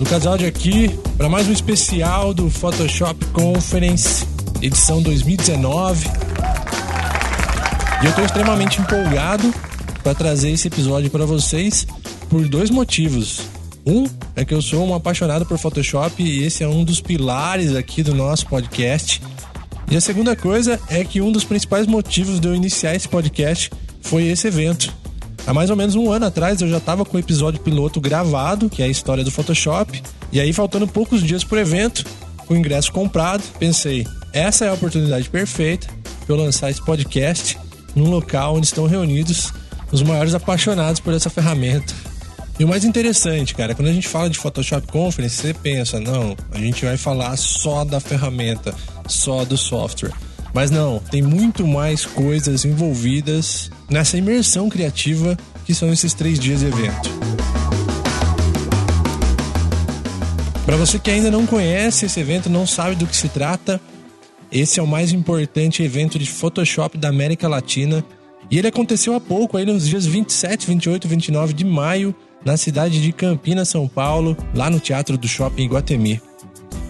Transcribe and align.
Lucas 0.00 0.26
Aldi 0.26 0.46
aqui 0.46 0.88
para 1.18 1.28
mais 1.28 1.46
um 1.46 1.52
especial 1.52 2.32
do 2.32 2.48
Photoshop 2.48 3.22
Conference, 3.26 4.26
edição 4.62 5.02
2019. 5.02 6.06
E 8.00 8.04
eu 8.06 8.08
estou 8.08 8.24
extremamente 8.24 8.80
empolgado 8.80 9.52
para 10.02 10.14
trazer 10.14 10.52
esse 10.52 10.68
episódio 10.68 11.10
para 11.10 11.26
vocês 11.26 11.86
por 12.30 12.48
dois 12.48 12.70
motivos. 12.70 13.42
Um 13.84 14.06
é 14.34 14.42
que 14.42 14.54
eu 14.54 14.62
sou 14.62 14.88
um 14.88 14.94
apaixonado 14.94 15.44
por 15.44 15.58
Photoshop 15.58 16.22
e 16.22 16.44
esse 16.44 16.64
é 16.64 16.68
um 16.68 16.82
dos 16.82 17.02
pilares 17.02 17.76
aqui 17.76 18.02
do 18.02 18.14
nosso 18.14 18.46
podcast. 18.46 19.20
E 19.90 19.96
a 19.98 20.00
segunda 20.00 20.34
coisa 20.34 20.80
é 20.88 21.04
que 21.04 21.20
um 21.20 21.30
dos 21.30 21.44
principais 21.44 21.86
motivos 21.86 22.40
de 22.40 22.48
eu 22.48 22.54
iniciar 22.54 22.94
esse 22.94 23.06
podcast 23.06 23.70
foi 24.00 24.28
esse 24.28 24.48
evento. 24.48 24.99
Há 25.50 25.52
mais 25.52 25.68
ou 25.68 25.74
menos 25.74 25.96
um 25.96 26.12
ano 26.12 26.26
atrás 26.26 26.60
eu 26.60 26.68
já 26.68 26.76
estava 26.76 27.04
com 27.04 27.16
o 27.16 27.18
episódio 27.18 27.58
piloto 27.58 28.00
gravado, 28.00 28.70
que 28.70 28.82
é 28.82 28.84
a 28.84 28.88
história 28.88 29.24
do 29.24 29.32
Photoshop, 29.32 30.00
e 30.30 30.38
aí 30.38 30.52
faltando 30.52 30.86
poucos 30.86 31.24
dias 31.24 31.42
pro 31.42 31.58
evento, 31.58 32.04
com 32.46 32.54
o 32.54 32.56
ingresso 32.56 32.92
comprado, 32.92 33.42
pensei, 33.58 34.06
essa 34.32 34.64
é 34.64 34.68
a 34.68 34.74
oportunidade 34.74 35.28
perfeita 35.28 35.88
para 36.24 36.36
eu 36.36 36.40
lançar 36.40 36.70
esse 36.70 36.80
podcast 36.84 37.58
num 37.96 38.08
local 38.08 38.54
onde 38.54 38.66
estão 38.66 38.86
reunidos 38.86 39.52
os 39.90 40.04
maiores 40.04 40.36
apaixonados 40.36 41.00
por 41.00 41.12
essa 41.14 41.28
ferramenta. 41.28 41.92
E 42.56 42.64
o 42.64 42.68
mais 42.68 42.84
interessante, 42.84 43.52
cara, 43.52 43.74
quando 43.74 43.88
a 43.88 43.92
gente 43.92 44.06
fala 44.06 44.30
de 44.30 44.38
Photoshop 44.38 44.86
Conference, 44.86 45.34
você 45.34 45.52
pensa, 45.52 45.98
não, 45.98 46.36
a 46.52 46.58
gente 46.58 46.84
vai 46.84 46.96
falar 46.96 47.36
só 47.36 47.84
da 47.84 47.98
ferramenta, 47.98 48.72
só 49.08 49.44
do 49.44 49.56
software. 49.56 50.12
Mas 50.52 50.70
não, 50.70 50.98
tem 50.98 51.22
muito 51.22 51.66
mais 51.66 52.04
coisas 52.04 52.64
envolvidas 52.64 53.70
nessa 53.88 54.18
imersão 54.18 54.68
criativa 54.68 55.36
que 55.64 55.74
são 55.74 55.92
esses 55.92 56.12
três 56.12 56.38
dias 56.38 56.60
de 56.60 56.66
evento. 56.66 57.10
Para 60.66 60.76
você 60.76 60.98
que 60.98 61.10
ainda 61.10 61.30
não 61.30 61.46
conhece 61.46 62.06
esse 62.06 62.20
evento, 62.20 62.48
não 62.48 62.66
sabe 62.66 62.94
do 62.94 63.06
que 63.06 63.16
se 63.16 63.28
trata, 63.28 63.80
esse 64.52 64.80
é 64.80 64.82
o 64.82 64.86
mais 64.86 65.12
importante 65.12 65.82
evento 65.82 66.18
de 66.18 66.26
Photoshop 66.26 66.98
da 66.98 67.08
América 67.08 67.48
Latina 67.48 68.04
e 68.50 68.58
ele 68.58 68.66
aconteceu 68.66 69.14
há 69.14 69.20
pouco, 69.20 69.56
aí 69.56 69.64
nos 69.64 69.86
dias 69.86 70.04
27, 70.04 70.66
28 70.66 71.06
e 71.06 71.08
29 71.08 71.52
de 71.52 71.64
maio, 71.64 72.14
na 72.44 72.56
cidade 72.56 73.00
de 73.00 73.12
Campinas, 73.12 73.68
São 73.68 73.86
Paulo, 73.86 74.36
lá 74.54 74.68
no 74.68 74.80
Teatro 74.80 75.16
do 75.16 75.28
Shopping 75.28 75.64
Iguatemi. 75.64 76.20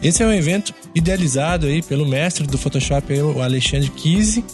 Esse 0.02 0.22
é 0.22 0.26
um 0.26 0.32
evento 0.32 0.74
idealizado 0.94 1.66
aí 1.66 1.82
pelo 1.82 2.06
mestre 2.06 2.46
do 2.46 2.56
Photoshop, 2.56 3.12
o 3.20 3.42
Alexandre 3.42 3.90
Kise, 3.90 4.44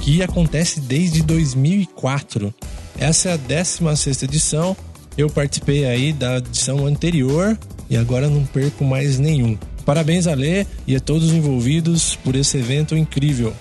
que 0.00 0.22
acontece 0.22 0.80
desde 0.80 1.22
2004. 1.22 2.52
Essa 2.98 3.30
é 3.30 3.32
a 3.34 3.36
16 3.36 4.22
edição. 4.22 4.76
Eu 5.16 5.28
participei 5.28 5.84
aí 5.84 6.12
da 6.12 6.38
edição 6.38 6.86
anterior 6.86 7.58
e 7.88 7.96
agora 7.96 8.28
não 8.28 8.44
perco 8.44 8.84
mais 8.84 9.18
nenhum. 9.18 9.58
Parabéns 9.84 10.26
a 10.26 10.34
Lê 10.34 10.66
e 10.86 10.96
a 10.96 11.00
todos 11.00 11.32
envolvidos 11.32 12.16
por 12.16 12.34
esse 12.36 12.56
evento 12.56 12.96
incrível. 12.96 13.52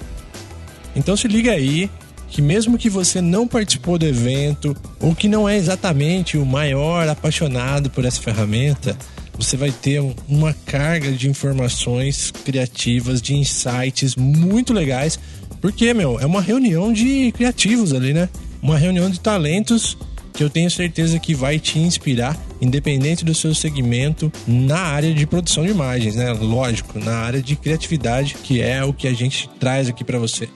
Então 0.96 1.18
se 1.18 1.28
liga 1.28 1.52
aí 1.52 1.90
que 2.30 2.42
mesmo 2.42 2.78
que 2.78 2.90
você 2.90 3.22
não 3.22 3.48
participou 3.48 3.98
do 3.98 4.06
evento 4.06 4.76
ou 5.00 5.16
que 5.16 5.28
não 5.28 5.50
é 5.50 5.58
exatamente 5.58 6.38
o 6.38 6.46
maior 6.46 7.08
apaixonado 7.08 7.90
por 7.90 8.06
essa 8.06 8.22
ferramenta, 8.22 8.96
você 9.40 9.56
vai 9.56 9.72
ter 9.72 10.02
uma 10.28 10.54
carga 10.54 11.14
de 11.14 11.30
informações 11.30 12.30
criativas, 12.44 13.22
de 13.22 13.36
insights 13.36 14.18
muito 14.18 14.74
legais, 14.74 15.18
porque, 15.62 15.94
meu, 15.94 16.20
é 16.20 16.26
uma 16.26 16.42
reunião 16.42 16.92
de 16.92 17.32
criativos 17.32 17.94
ali, 17.94 18.14
né? 18.14 18.28
Uma 18.62 18.78
reunião 18.78 19.10
de 19.10 19.18
talentos 19.20 19.98
que 20.34 20.44
eu 20.44 20.50
tenho 20.50 20.70
certeza 20.70 21.18
que 21.20 21.34
vai 21.34 21.58
te 21.58 21.80
inspirar, 21.80 22.38
independente 22.62 23.24
do 23.24 23.34
seu 23.34 23.56
segmento, 23.56 24.32
na 24.46 24.80
área 24.80 25.14
de 25.14 25.26
produção 25.26 25.66
de 25.66 25.72
imagens, 25.72 26.16
né? 26.16 26.34
Lógico, 26.34 27.00
na 27.00 27.16
área 27.20 27.42
de 27.42 27.56
criatividade, 27.56 28.36
que 28.44 28.62
é 28.62 28.84
o 28.84 28.94
que 28.94 29.08
a 29.08 29.14
gente 29.14 29.50
traz 29.58 29.88
aqui 29.88 30.04
para 30.04 30.20
você. 30.20 30.50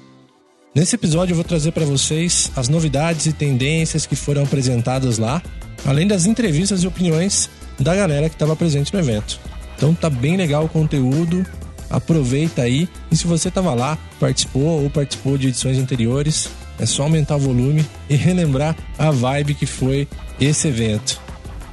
Nesse 0.76 0.96
episódio 0.96 1.32
eu 1.32 1.36
vou 1.36 1.46
trazer 1.46 1.72
para 1.72 1.86
vocês 1.86 2.52
as 2.54 2.68
novidades 2.68 3.28
e 3.28 3.34
tendências 3.34 4.06
que 4.06 4.16
foram 4.16 4.44
apresentadas 4.44 5.18
lá, 5.18 5.42
além 5.86 6.06
das 6.06 6.26
entrevistas 6.26 6.84
e 6.84 6.88
opiniões 6.88 7.50
da 7.80 7.96
galera 7.96 8.30
que 8.30 8.36
estava 8.36 8.56
presente 8.56 8.94
no 8.94 9.00
evento. 9.00 9.40
Então 9.76 9.94
tá 9.94 10.10
bem 10.10 10.38
legal 10.38 10.66
o 10.66 10.70
conteúdo, 10.70 11.46
aproveita 11.90 12.62
aí. 12.62 12.88
E 13.12 13.16
se 13.16 13.28
você 13.28 13.50
estava 13.50 13.74
lá, 13.74 13.98
participou 14.20 14.84
ou 14.84 14.90
participou 14.90 15.38
de 15.38 15.48
edições 15.48 15.78
anteriores, 15.78 16.50
é 16.80 16.86
só 16.86 17.04
aumentar 17.04 17.36
o 17.36 17.40
volume 17.40 17.86
e 18.10 18.16
relembrar 18.16 18.76
a 18.98 19.12
vibe 19.12 19.56
que 19.56 19.66
foi 19.66 20.08
esse 20.40 20.68
evento. 20.68 21.22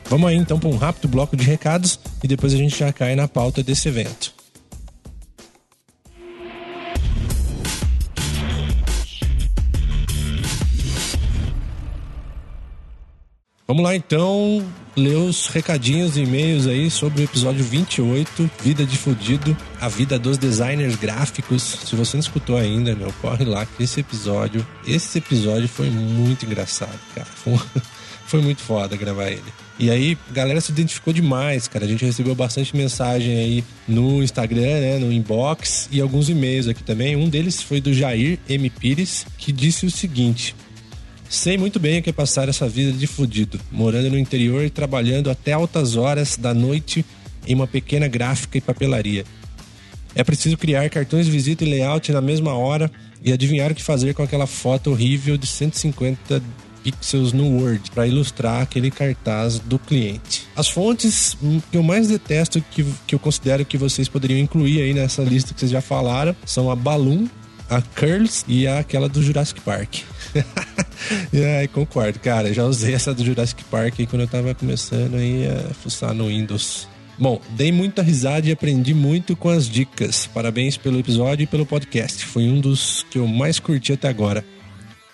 Vamos 0.08 0.28
aí 0.28 0.36
então 0.36 0.58
para 0.58 0.68
um 0.68 0.76
rápido 0.76 1.08
bloco 1.08 1.36
de 1.36 1.44
recados 1.44 2.00
e 2.22 2.26
depois 2.26 2.52
a 2.52 2.56
gente 2.56 2.76
já 2.76 2.92
cai 2.92 3.14
na 3.14 3.28
pauta 3.28 3.62
desse 3.62 3.88
evento. 3.88 4.34
Vamos 13.68 13.84
lá 13.84 13.94
então 13.94 14.66
ler 15.00 15.16
os 15.16 15.48
recadinhos 15.48 16.16
e 16.16 16.20
e-mails 16.20 16.66
aí 16.66 16.90
sobre 16.90 17.22
o 17.22 17.24
episódio 17.24 17.64
28, 17.64 18.50
Vida 18.62 18.84
de 18.84 18.96
Fudido, 18.96 19.56
a 19.80 19.88
vida 19.88 20.18
dos 20.18 20.36
designers 20.36 20.96
gráficos. 20.96 21.62
Se 21.62 21.96
você 21.96 22.16
não 22.16 22.20
escutou 22.20 22.56
ainda, 22.56 22.94
meu, 22.94 23.12
corre 23.20 23.44
lá 23.44 23.64
que 23.64 23.82
esse 23.82 24.00
episódio, 24.00 24.66
esse 24.86 25.18
episódio 25.18 25.68
foi 25.68 25.88
muito 25.88 26.44
engraçado, 26.44 26.98
cara. 27.14 27.26
Foi, 27.26 27.58
foi 28.26 28.42
muito 28.42 28.60
foda 28.60 28.96
gravar 28.96 29.30
ele. 29.30 29.42
E 29.78 29.90
aí, 29.90 30.18
a 30.28 30.32
galera 30.34 30.60
se 30.60 30.70
identificou 30.70 31.12
demais, 31.12 31.66
cara. 31.66 31.86
A 31.86 31.88
gente 31.88 32.04
recebeu 32.04 32.34
bastante 32.34 32.76
mensagem 32.76 33.38
aí 33.38 33.64
no 33.88 34.22
Instagram, 34.22 34.80
né, 34.80 34.98
no 34.98 35.10
inbox 35.10 35.88
e 35.90 36.00
alguns 36.02 36.28
e-mails 36.28 36.68
aqui 36.68 36.82
também. 36.82 37.16
Um 37.16 37.30
deles 37.30 37.62
foi 37.62 37.80
do 37.80 37.94
Jair 37.94 38.38
M. 38.46 38.68
Pires, 38.68 39.26
que 39.38 39.50
disse 39.50 39.86
o 39.86 39.90
seguinte: 39.90 40.54
Sei 41.30 41.56
muito 41.56 41.78
bem 41.78 42.00
o 42.00 42.02
que 42.02 42.10
é 42.10 42.12
passar 42.12 42.48
essa 42.48 42.68
vida 42.68 42.90
de 42.90 43.06
fudido, 43.06 43.60
morando 43.70 44.10
no 44.10 44.18
interior 44.18 44.64
e 44.64 44.68
trabalhando 44.68 45.30
até 45.30 45.52
altas 45.52 45.94
horas 45.94 46.36
da 46.36 46.52
noite 46.52 47.06
em 47.46 47.54
uma 47.54 47.68
pequena 47.68 48.08
gráfica 48.08 48.58
e 48.58 48.60
papelaria. 48.60 49.24
É 50.12 50.24
preciso 50.24 50.58
criar 50.58 50.90
cartões 50.90 51.26
de 51.26 51.32
visita 51.32 51.62
e 51.62 51.70
layout 51.70 52.10
na 52.10 52.20
mesma 52.20 52.54
hora 52.54 52.90
e 53.22 53.32
adivinhar 53.32 53.70
o 53.70 53.76
que 53.76 53.82
fazer 53.82 54.12
com 54.12 54.24
aquela 54.24 54.44
foto 54.44 54.90
horrível 54.90 55.38
de 55.38 55.46
150 55.46 56.42
pixels 56.82 57.32
no 57.32 57.60
Word 57.60 57.92
para 57.92 58.08
ilustrar 58.08 58.62
aquele 58.62 58.90
cartaz 58.90 59.60
do 59.60 59.78
cliente. 59.78 60.48
As 60.56 60.68
fontes 60.68 61.36
que 61.70 61.76
eu 61.76 61.82
mais 61.84 62.08
detesto, 62.08 62.60
que, 62.72 62.84
que 63.06 63.14
eu 63.14 63.20
considero 63.20 63.64
que 63.64 63.78
vocês 63.78 64.08
poderiam 64.08 64.40
incluir 64.40 64.82
aí 64.82 64.92
nessa 64.92 65.22
lista 65.22 65.54
que 65.54 65.60
vocês 65.60 65.70
já 65.70 65.80
falaram, 65.80 66.34
são 66.44 66.68
a 66.68 66.74
Balloon, 66.74 67.28
a 67.68 67.80
Curls 67.80 68.44
e 68.48 68.66
aquela 68.66 69.08
do 69.08 69.22
Jurassic 69.22 69.60
Park. 69.60 69.98
é, 71.32 71.66
concordo, 71.68 72.18
cara. 72.18 72.52
Já 72.52 72.64
usei 72.64 72.94
essa 72.94 73.14
do 73.14 73.24
Jurassic 73.24 73.64
Park 73.64 73.94
aí 73.98 74.06
quando 74.06 74.22
eu 74.22 74.28
tava 74.28 74.54
começando 74.54 75.16
aí 75.16 75.46
a 75.46 75.74
fuçar 75.74 76.14
no 76.14 76.28
Windows. 76.28 76.88
Bom, 77.18 77.40
dei 77.50 77.70
muita 77.70 78.02
risada 78.02 78.48
e 78.48 78.52
aprendi 78.52 78.94
muito 78.94 79.36
com 79.36 79.50
as 79.50 79.68
dicas. 79.68 80.26
Parabéns 80.26 80.76
pelo 80.76 80.98
episódio 80.98 81.44
e 81.44 81.46
pelo 81.46 81.66
podcast. 81.66 82.24
Foi 82.24 82.44
um 82.44 82.60
dos 82.60 83.04
que 83.10 83.18
eu 83.18 83.26
mais 83.26 83.58
curti 83.58 83.92
até 83.92 84.08
agora. 84.08 84.44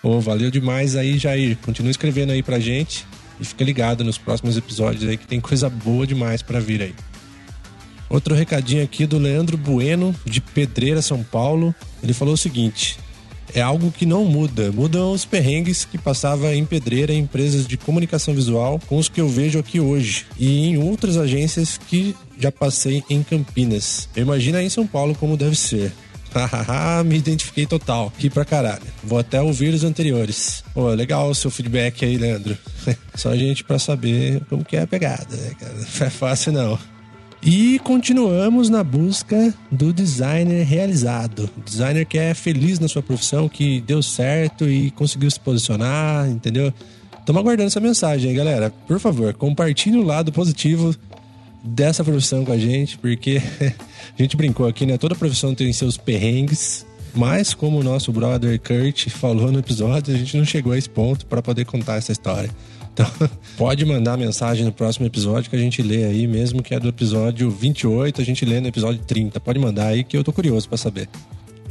Oh, 0.01 0.21
valeu 0.21 0.49
demais 0.49 0.95
aí, 0.95 1.17
Jair. 1.17 1.57
Continua 1.57 1.91
escrevendo 1.91 2.31
aí 2.31 2.41
pra 2.41 2.59
gente 2.59 3.05
e 3.39 3.45
fica 3.45 3.63
ligado 3.63 4.03
nos 4.03 4.17
próximos 4.17 4.55
episódios 4.55 5.07
aí 5.07 5.17
que 5.17 5.27
tem 5.27 5.41
coisa 5.41 5.69
boa 5.69 6.07
demais 6.07 6.41
para 6.41 6.61
vir 6.61 6.81
aí. 6.81 6.95
Outro 8.09 8.33
recadinho 8.33 8.83
aqui 8.83 9.05
do 9.05 9.17
Leandro 9.17 9.57
Bueno, 9.57 10.15
de 10.23 10.39
Pedreira, 10.39 11.01
São 11.01 11.21
Paulo. 11.23 11.75
Ele 12.01 12.13
falou 12.13 12.35
o 12.35 12.37
seguinte: 12.37 12.97
é 13.53 13.61
algo 13.61 13.91
que 13.91 14.05
não 14.05 14.25
muda. 14.25 14.71
Mudam 14.71 15.11
os 15.11 15.25
perrengues 15.25 15.85
que 15.85 15.97
passava 15.97 16.53
em 16.55 16.65
Pedreira 16.65 17.13
em 17.13 17.19
empresas 17.19 17.67
de 17.67 17.77
comunicação 17.77 18.33
visual 18.33 18.79
com 18.87 18.97
os 18.97 19.09
que 19.09 19.21
eu 19.21 19.27
vejo 19.27 19.59
aqui 19.59 19.79
hoje 19.79 20.25
e 20.37 20.67
em 20.67 20.77
outras 20.77 21.17
agências 21.17 21.77
que 21.77 22.15
já 22.39 22.51
passei 22.51 23.03
em 23.09 23.23
Campinas. 23.23 24.09
Imagina 24.15 24.61
em 24.61 24.69
São 24.69 24.85
Paulo 24.85 25.15
como 25.15 25.37
deve 25.37 25.55
ser. 25.55 25.91
Me 27.05 27.17
identifiquei 27.17 27.65
total. 27.65 28.11
Que 28.17 28.29
pra 28.29 28.45
caralho. 28.45 28.83
Vou 29.03 29.19
até 29.19 29.41
ouvir 29.41 29.73
os 29.73 29.83
anteriores. 29.83 30.63
Pô, 30.73 30.89
legal 30.89 31.29
o 31.29 31.35
seu 31.35 31.49
feedback 31.49 32.05
aí, 32.05 32.17
Leandro. 32.17 32.57
Só 33.15 33.29
a 33.29 33.37
gente 33.37 33.63
pra 33.63 33.79
saber 33.79 34.41
como 34.49 34.63
que 34.63 34.77
é 34.77 34.81
a 34.81 34.87
pegada, 34.87 35.35
né, 35.35 35.51
cara? 35.59 35.73
Não 35.99 36.07
é 36.07 36.09
fácil 36.09 36.51
não. 36.51 36.79
E 37.41 37.79
continuamos 37.79 38.69
na 38.69 38.83
busca 38.83 39.53
do 39.71 39.93
designer 39.93 40.65
realizado. 40.65 41.49
Designer 41.63 42.05
que 42.05 42.17
é 42.17 42.33
feliz 42.33 42.79
na 42.79 42.87
sua 42.87 43.03
profissão, 43.03 43.47
que 43.47 43.79
deu 43.81 44.01
certo 44.01 44.67
e 44.67 44.91
conseguiu 44.91 45.29
se 45.29 45.39
posicionar, 45.39 46.27
entendeu? 46.29 46.73
Estamos 47.19 47.39
aguardando 47.39 47.67
essa 47.67 47.79
mensagem 47.79 48.31
aí, 48.31 48.35
galera. 48.35 48.73
Por 48.87 48.99
favor, 48.99 49.33
compartilhe 49.33 49.97
o 49.97 50.03
lado 50.03 50.31
positivo 50.31 50.95
dessa 51.63 52.03
profissão 52.03 52.43
com 52.43 52.51
a 52.51 52.57
gente, 52.57 52.97
porque 52.97 53.41
a 54.17 54.21
gente 54.21 54.35
brincou 54.35 54.67
aqui, 54.67 54.85
né? 54.85 54.97
Toda 54.97 55.13
profissão 55.15 55.53
tem 55.53 55.71
seus 55.73 55.97
perrengues, 55.97 56.85
mas 57.13 57.53
como 57.53 57.79
o 57.79 57.83
nosso 57.83 58.11
brother 58.11 58.59
Kurt 58.59 59.09
falou 59.09 59.51
no 59.51 59.59
episódio, 59.59 60.13
a 60.13 60.17
gente 60.17 60.37
não 60.37 60.45
chegou 60.45 60.73
a 60.73 60.77
esse 60.77 60.89
ponto 60.89 61.25
para 61.25 61.41
poder 61.41 61.65
contar 61.65 61.97
essa 61.97 62.11
história. 62.11 62.49
Então, 62.97 63.29
pode 63.55 63.85
mandar 63.85 64.17
mensagem 64.17 64.65
no 64.65 64.71
próximo 64.71 65.05
episódio 65.05 65.51
que 65.51 65.55
a 65.55 65.59
gente 65.59 65.83
lê 65.83 66.05
aí, 66.05 66.25
mesmo 66.25 66.63
que 66.63 66.73
é 66.73 66.79
do 66.79 66.89
episódio 66.89 67.51
28, 67.51 68.19
a 68.19 68.25
gente 68.25 68.43
lê 68.43 68.59
no 68.59 68.67
episódio 68.67 68.99
30. 69.05 69.39
Pode 69.39 69.59
mandar 69.59 69.89
aí 69.89 70.03
que 70.03 70.17
eu 70.17 70.23
tô 70.23 70.33
curioso 70.33 70.67
para 70.67 70.79
saber. 70.79 71.07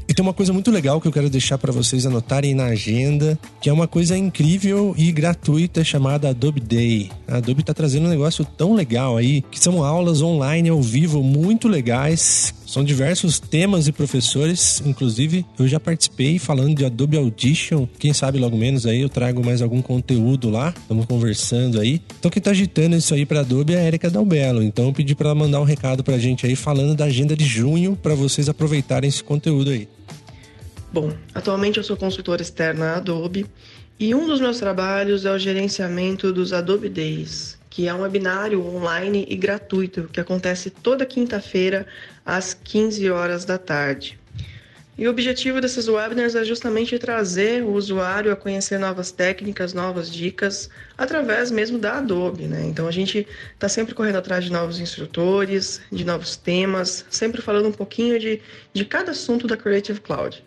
E 0.09 0.15
tem 0.15 0.23
uma 0.23 0.33
coisa 0.33 0.53
muito 0.53 0.71
legal 0.71 1.01
que 1.01 1.09
eu 1.09 1.13
quero 1.13 1.29
deixar 1.29 1.59
para 1.59 1.73
vocês 1.73 2.07
anotarem 2.07 2.55
na 2.55 2.67
agenda, 2.67 3.37
que 3.61 3.69
é 3.69 3.73
uma 3.73 3.89
coisa 3.89 4.17
incrível 4.17 4.95
e 4.97 5.11
gratuita 5.11 5.83
chamada 5.83 6.29
Adobe 6.29 6.61
Day. 6.61 7.11
A 7.27 7.39
Adobe 7.39 7.63
está 7.63 7.75
trazendo 7.75 8.07
um 8.07 8.11
negócio 8.11 8.45
tão 8.45 8.73
legal 8.73 9.17
aí, 9.17 9.43
que 9.51 9.59
são 9.59 9.83
aulas 9.83 10.23
online 10.23 10.69
ao 10.69 10.81
vivo 10.81 11.25
muito 11.25 11.67
legais. 11.67 12.55
São 12.67 12.83
diversos 12.83 13.39
temas 13.39 13.87
e 13.87 13.93
professores, 13.93 14.83
inclusive 14.85 15.47
eu 15.57 15.69
já 15.69 15.79
participei 15.79 16.37
falando 16.37 16.75
de 16.75 16.85
Adobe 16.85 17.17
Audition. 17.17 17.87
Quem 17.97 18.13
sabe 18.13 18.39
logo 18.39 18.57
menos 18.57 18.87
aí 18.87 19.03
eu 19.03 19.09
trago 19.09 19.45
mais 19.45 19.63
algum 19.63 19.81
conteúdo 19.81 20.51
lá. 20.51 20.75
Estamos 20.77 21.07
conversando 21.07 21.79
aí. 21.79 22.03
Então 22.19 22.29
quem 22.29 22.41
está 22.41 22.51
agitando 22.51 22.97
isso 22.97 23.15
aí 23.15 23.25
para 23.25 23.41
Adobe 23.41 23.75
é 23.75 23.79
a 23.79 23.85
Erika 23.85 24.11
Dalbello. 24.11 24.65
Então 24.65 24.87
eu 24.87 24.93
pedi 24.93 25.15
para 25.15 25.29
ela 25.29 25.35
mandar 25.37 25.61
um 25.61 25.65
recado 25.65 26.03
para 26.03 26.17
a 26.17 26.19
gente 26.19 26.45
aí 26.45 26.57
falando 26.57 26.97
da 26.97 27.05
agenda 27.05 27.37
de 27.37 27.45
junho 27.45 27.95
para 27.95 28.17
vocês 28.17 28.49
aproveitarem 28.49 29.09
esse 29.09 29.23
conteúdo 29.23 29.71
aí. 29.71 29.89
Bom, 30.93 31.13
atualmente 31.33 31.79
eu 31.79 31.85
sou 31.85 31.97
consultora 31.97 32.43
externa 32.43 32.97
Adobe 32.97 33.47
e 33.99 34.13
um 34.15 34.27
dos 34.27 34.41
meus 34.41 34.59
trabalhos 34.59 35.25
é 35.25 35.31
o 35.31 35.39
gerenciamento 35.39 36.33
dos 36.33 36.53
Adobe 36.53 36.89
Days, 36.89 37.56
que 37.77 37.87
é 37.87 37.93
um 37.93 38.01
webinário 38.01 38.67
online 38.67 39.27
e 39.29 39.37
gratuito 39.37 40.09
que 40.11 40.19
acontece 40.19 40.71
toda 40.71 41.05
quinta-feira 41.05 41.87
às 42.25 42.55
15 42.55 43.11
horas 43.11 43.45
da 43.45 43.59
tarde. 43.59 44.19
E 44.97 45.07
o 45.07 45.11
objetivo 45.11 45.61
desses 45.61 45.87
webinars 45.87 46.35
é 46.35 46.43
justamente 46.43 46.99
trazer 46.99 47.63
o 47.63 47.75
usuário 47.75 48.33
a 48.33 48.37
conhecer 48.37 48.79
novas 48.79 49.11
técnicas, 49.11 49.75
novas 49.75 50.11
dicas, 50.11 50.71
através 50.97 51.51
mesmo 51.51 51.79
da 51.79 51.99
Adobe. 51.99 52.45
Né? 52.45 52.65
Então 52.65 52.89
a 52.89 52.91
gente 52.91 53.29
está 53.53 53.69
sempre 53.69 53.95
correndo 53.95 54.17
atrás 54.17 54.43
de 54.43 54.51
novos 54.51 54.81
instrutores, 54.81 55.83
de 55.93 56.03
novos 56.03 56.35
temas, 56.35 57.05
sempre 57.11 57.43
falando 57.43 57.69
um 57.69 57.73
pouquinho 57.73 58.19
de, 58.19 58.41
de 58.73 58.87
cada 58.87 59.11
assunto 59.11 59.47
da 59.47 59.55
Creative 59.55 60.01
Cloud. 60.01 60.43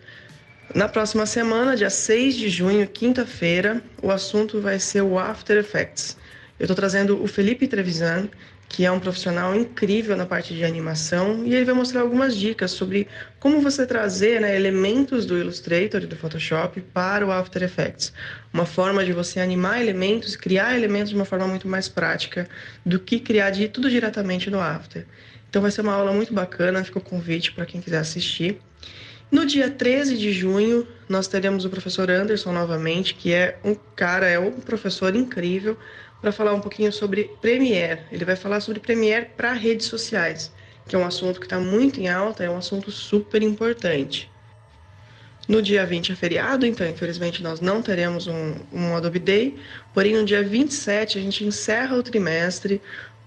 Na 0.73 0.89
próxima 0.89 1.27
semana, 1.27 1.75
dia 1.75 1.91
6 1.91 2.35
de 2.35 2.49
junho, 2.49 2.87
quinta-feira, 2.87 3.83
o 4.01 4.09
assunto 4.09 4.59
vai 4.59 4.79
ser 4.79 5.03
o 5.03 5.19
After 5.19 5.57
Effects. 5.57 6.17
Eu 6.59 6.65
estou 6.65 6.75
trazendo 6.75 7.23
o 7.23 7.27
Felipe 7.27 7.67
Trevisan, 7.67 8.27
que 8.67 8.85
é 8.85 8.91
um 8.91 8.99
profissional 8.99 9.55
incrível 9.55 10.15
na 10.17 10.25
parte 10.25 10.53
de 10.53 10.65
animação, 10.65 11.45
e 11.45 11.55
ele 11.55 11.63
vai 11.63 11.73
mostrar 11.73 12.01
algumas 12.01 12.35
dicas 12.35 12.71
sobre 12.71 13.07
como 13.39 13.61
você 13.61 13.85
trazer 13.85 14.41
né, 14.41 14.55
elementos 14.55 15.25
do 15.25 15.37
Illustrator 15.37 16.03
e 16.03 16.05
do 16.05 16.17
Photoshop 16.17 16.81
para 16.93 17.25
o 17.25 17.31
After 17.31 17.63
Effects. 17.63 18.13
Uma 18.53 18.65
forma 18.65 19.05
de 19.05 19.13
você 19.13 19.39
animar 19.39 19.81
elementos, 19.81 20.35
criar 20.35 20.75
elementos 20.75 21.09
de 21.09 21.15
uma 21.15 21.25
forma 21.25 21.47
muito 21.47 21.67
mais 21.67 21.87
prática 21.87 22.47
do 22.85 22.99
que 22.99 23.19
criar 23.19 23.51
de 23.51 23.67
tudo 23.69 23.89
diretamente 23.89 24.49
no 24.51 24.59
After. 24.59 25.05
Então 25.49 25.61
vai 25.61 25.71
ser 25.71 25.81
uma 25.81 25.93
aula 25.93 26.11
muito 26.11 26.33
bacana, 26.33 26.83
fica 26.83 26.99
o 26.99 27.01
convite 27.01 27.53
para 27.53 27.65
quem 27.65 27.81
quiser 27.81 27.99
assistir. 27.99 28.61
No 29.31 29.45
dia 29.45 29.69
13 29.69 30.17
de 30.17 30.33
junho, 30.33 30.87
nós 31.07 31.27
teremos 31.27 31.63
o 31.63 31.69
professor 31.69 32.09
Anderson 32.09 32.51
novamente, 32.51 33.13
que 33.13 33.31
é 33.31 33.59
um 33.63 33.75
cara, 33.95 34.27
é 34.27 34.39
um 34.39 34.53
professor 34.53 35.15
incrível, 35.15 35.77
para 36.21 36.31
falar 36.31 36.53
um 36.53 36.61
pouquinho 36.61 36.91
sobre 36.91 37.31
Premiere. 37.41 38.01
Ele 38.11 38.25
vai 38.25 38.35
falar 38.35 38.59
sobre 38.59 38.79
Premiere 38.79 39.27
para 39.37 39.53
redes 39.53 39.87
sociais, 39.87 40.51
que 40.87 40.95
é 40.95 40.99
um 40.99 41.05
assunto 41.05 41.39
que 41.39 41.45
está 41.45 41.59
muito 41.59 41.99
em 41.99 42.09
alta, 42.09 42.43
é 42.43 42.49
um 42.49 42.57
assunto 42.57 42.91
super 42.91 43.41
importante. 43.41 44.29
No 45.47 45.63
dia 45.63 45.83
20 45.83 46.11
é 46.11 46.15
feriado, 46.15 46.63
então 46.63 46.87
infelizmente 46.87 47.41
nós 47.41 47.59
não 47.59 47.81
teremos 47.81 48.27
um, 48.27 48.53
um 48.71 48.95
Adobe 48.95 49.17
Day, 49.17 49.55
porém 49.95 50.13
no 50.13 50.23
dia 50.23 50.43
27 50.43 51.17
a 51.17 51.21
gente 51.21 51.43
encerra 51.43 51.97
o 51.97 52.03
trimestre 52.03 52.79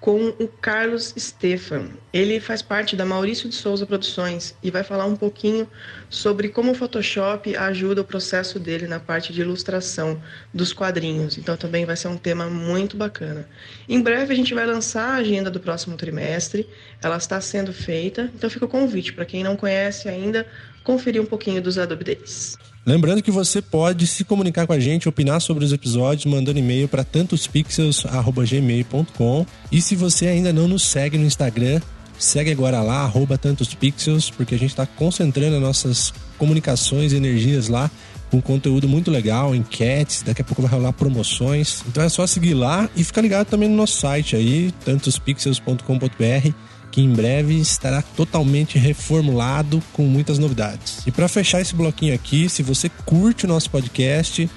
com 0.03 0.35
o 0.41 0.49
Carlos 0.49 1.15
Stefan. 1.17 1.91
Ele 2.13 2.41
faz 2.41 2.61
parte 2.61 2.97
da 2.97 3.07
Maurício 3.07 3.49
de 3.49 3.55
Souza 3.55 3.87
Produções 3.87 4.53
e 4.61 4.69
vai 4.69 4.83
falar 4.83 5.07
um 5.07 5.15
pouquinho 5.15 5.67
sobre 6.11 6.49
como 6.49 6.73
o 6.73 6.75
Photoshop 6.75 7.57
ajuda 7.57 8.01
o 8.01 8.05
processo 8.05 8.59
dele 8.59 8.89
na 8.89 8.99
parte 8.99 9.33
de 9.33 9.41
ilustração 9.41 10.21
dos 10.53 10.73
quadrinhos. 10.73 11.39
Então 11.39 11.57
também 11.57 11.85
vai 11.85 11.97
ser 11.97 12.09
um 12.09 12.17
tema 12.17 12.51
muito 12.51 12.97
bacana. 12.97 13.49
Em 13.89 14.03
breve 14.03 14.33
a 14.33 14.37
gente 14.37 14.53
vai 14.53 14.67
lançar 14.67 15.09
a 15.09 15.15
agenda 15.15 15.49
do 15.49 15.61
próximo 15.61 15.97
trimestre. 15.97 16.69
Ela 17.01 17.17
está 17.17 17.41
sendo 17.41 17.73
feita, 17.73 18.29
então 18.35 18.51
fica 18.51 18.65
o 18.65 18.69
convite 18.69 19.13
para 19.13 19.25
quem 19.25 19.45
não 19.45 19.57
conhece 19.57 20.09
ainda 20.09 20.45
conferir 20.83 21.23
um 21.23 21.27
pouquinho 21.27 21.63
dos 21.63 21.79
Adobe 21.79 22.03
Days. 22.03 22.59
Lembrando 22.85 23.23
que 23.23 23.31
você 23.31 23.63
pode 23.63 24.09
se 24.09 24.25
comunicar 24.25 24.67
com 24.67 24.73
a 24.73 24.81
gente, 24.81 25.09
opinar 25.09 25.41
sobre 25.41 25.65
os 25.65 25.73
episódios, 25.73 26.27
mandando 26.27 26.59
e-mail 26.59 26.89
para 26.89 27.05
tantospixels@gmail.com. 27.05 29.47
E 29.71 29.81
se 29.81 29.95
você 29.95 30.27
ainda 30.27 30.53
não 30.53 30.67
nos 30.67 30.83
segue 30.83 31.17
no 31.17 31.25
Instagram, 31.25 31.81
segue 32.19 32.51
agora 32.51 32.83
lá 32.83 33.09
@tantospixels, 33.41 34.31
porque 34.31 34.57
a 34.57 34.59
gente 34.59 34.71
está 34.71 34.85
concentrando 34.85 35.55
as 35.57 35.63
nossas 35.63 36.13
comunicações 36.37 37.13
e 37.13 37.17
energias 37.17 37.69
lá 37.69 37.89
com 38.33 38.41
conteúdo 38.41 38.89
muito 38.89 39.11
legal, 39.11 39.55
enquetes, 39.55 40.23
daqui 40.23 40.41
a 40.41 40.45
pouco 40.45 40.63
vai 40.63 40.71
rolar 40.71 40.93
promoções. 40.93 41.85
Então 41.87 42.03
é 42.03 42.09
só 42.09 42.27
seguir 42.27 42.55
lá 42.55 42.89
e 42.97 43.05
ficar 43.05 43.21
ligado 43.21 43.47
também 43.47 43.69
no 43.69 43.77
nosso 43.77 44.01
site 44.01 44.35
aí, 44.35 44.73
tantospixels.com.br 44.85 46.53
que 46.93 47.01
em 47.01 47.11
breve 47.11 47.59
estará 47.59 48.03
totalmente 48.03 48.79
reformulado 48.79 49.83
com 49.95 50.03
muitas 50.03 50.39
novidades. 50.39 50.99
E 51.07 51.11
para 51.11 51.27
fechar 51.27 51.61
esse 51.63 51.75
bloquinho 51.75 52.15
aqui, 52.15 52.49
se 52.51 52.63
você 52.63 52.91
curte 53.07 53.47
o 53.47 53.49
nosso 53.49 53.71
podcast 53.71 54.49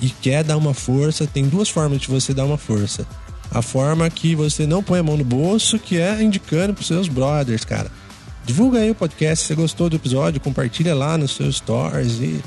e 0.00 0.10
quer 0.10 0.44
dar 0.44 0.58
uma 0.58 0.74
força, 0.74 1.26
tem 1.26 1.48
duas 1.48 1.70
formas 1.70 2.00
de 2.00 2.08
você 2.08 2.34
dar 2.34 2.44
uma 2.44 2.58
força. 2.58 3.06
A 3.50 3.62
forma 3.62 4.08
que 4.10 4.34
você 4.34 4.66
não 4.66 4.82
põe 4.82 5.00
a 5.00 5.02
mão 5.02 5.16
no 5.16 5.24
bolso, 5.24 5.78
que 5.78 5.96
é 5.96 6.22
indicando 6.22 6.74
para 6.74 6.84
seus 6.84 7.08
brothers, 7.08 7.64
cara. 7.64 7.90
Divulga 8.44 8.80
aí 8.80 8.90
o 8.90 8.94
podcast, 8.94 9.42
se 9.42 9.48
você 9.48 9.54
gostou 9.54 9.88
do 9.88 9.96
episódio, 9.96 10.40
compartilha 10.40 10.94
lá 10.94 11.16
nos 11.16 11.36
seus 11.36 11.56
stories 11.56 12.20
e 12.20 12.42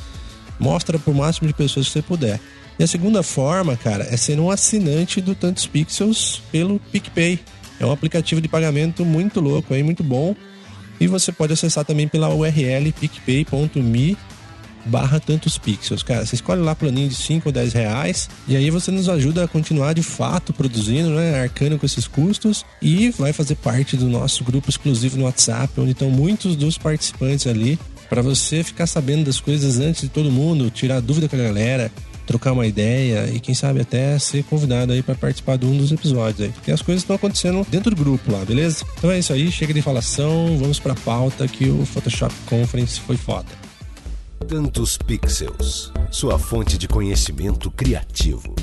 mostra 0.59 0.99
para 0.99 1.11
o 1.11 1.15
máximo 1.15 1.47
de 1.47 1.53
pessoas 1.55 1.87
que 1.87 1.93
você 1.93 2.01
puder. 2.03 2.39
E 2.77 2.83
a 2.83 2.87
segunda 2.87 3.23
forma, 3.23 3.75
cara, 3.75 4.07
é 4.09 4.15
ser 4.15 4.39
um 4.39 4.51
assinante 4.51 5.19
do 5.19 5.33
Tantos 5.33 5.65
Pixels 5.65 6.41
pelo 6.51 6.79
PicPay. 6.91 7.39
É 7.81 7.85
um 7.85 7.91
aplicativo 7.91 8.39
de 8.39 8.47
pagamento 8.47 9.03
muito 9.03 9.39
louco 9.39 9.73
aí, 9.73 9.81
muito 9.81 10.03
bom. 10.03 10.35
E 10.99 11.07
você 11.07 11.31
pode 11.31 11.51
acessar 11.51 11.83
também 11.83 12.07
pela 12.07 12.29
URL 12.29 12.91
picpay.me 12.91 14.15
barra 14.85 15.19
tantos 15.19 15.57
pixels. 15.57 16.03
Cara, 16.03 16.23
você 16.23 16.35
escolhe 16.35 16.61
lá 16.61 16.75
planinho 16.75 17.09
de 17.09 17.15
5 17.15 17.49
ou 17.49 17.51
10 17.51 17.73
reais 17.73 18.29
e 18.47 18.55
aí 18.55 18.69
você 18.69 18.91
nos 18.91 19.09
ajuda 19.09 19.43
a 19.43 19.47
continuar 19.47 19.93
de 19.93 20.03
fato 20.03 20.53
produzindo, 20.53 21.09
né? 21.09 21.41
Arcando 21.41 21.79
com 21.79 21.85
esses 21.85 22.07
custos 22.07 22.63
e 22.79 23.09
vai 23.09 23.33
fazer 23.33 23.55
parte 23.55 23.97
do 23.97 24.07
nosso 24.07 24.43
grupo 24.43 24.69
exclusivo 24.69 25.17
no 25.17 25.25
WhatsApp, 25.25 25.73
onde 25.79 25.93
estão 25.93 26.11
muitos 26.11 26.55
dos 26.55 26.77
participantes 26.77 27.47
ali 27.47 27.79
para 28.07 28.21
você 28.21 28.63
ficar 28.63 28.85
sabendo 28.85 29.25
das 29.25 29.39
coisas 29.39 29.79
antes 29.79 30.01
de 30.01 30.09
todo 30.09 30.31
mundo, 30.31 30.69
tirar 30.69 30.99
dúvida 30.99 31.27
com 31.27 31.35
a 31.35 31.39
galera, 31.39 31.91
trocar 32.25 32.51
uma 32.51 32.65
ideia 32.65 33.29
e 33.33 33.39
quem 33.39 33.53
sabe 33.53 33.81
até 33.81 34.17
ser 34.19 34.43
convidado 34.43 34.91
aí 34.91 35.01
para 35.01 35.15
participar 35.15 35.57
de 35.57 35.65
um 35.65 35.77
dos 35.77 35.91
episódios 35.91 36.41
aí. 36.41 36.49
Porque 36.49 36.71
as 36.71 36.81
coisas 36.81 37.03
estão 37.03 37.15
acontecendo 37.15 37.65
dentro 37.69 37.91
do 37.91 37.95
grupo 37.95 38.31
lá, 38.31 38.43
beleza? 38.45 38.85
Então 38.97 39.11
é 39.11 39.19
isso 39.19 39.33
aí, 39.33 39.51
chega 39.51 39.73
de 39.73 39.81
falação, 39.81 40.57
vamos 40.57 40.79
pra 40.79 40.95
pauta 40.95 41.47
que 41.47 41.69
o 41.69 41.85
Photoshop 41.85 42.33
Conference 42.45 42.99
foi 42.99 43.17
foda. 43.17 43.49
Tantos 44.47 44.97
Pixels, 44.97 45.91
sua 46.09 46.39
fonte 46.39 46.77
de 46.77 46.87
conhecimento 46.87 47.69
criativo. 47.71 48.55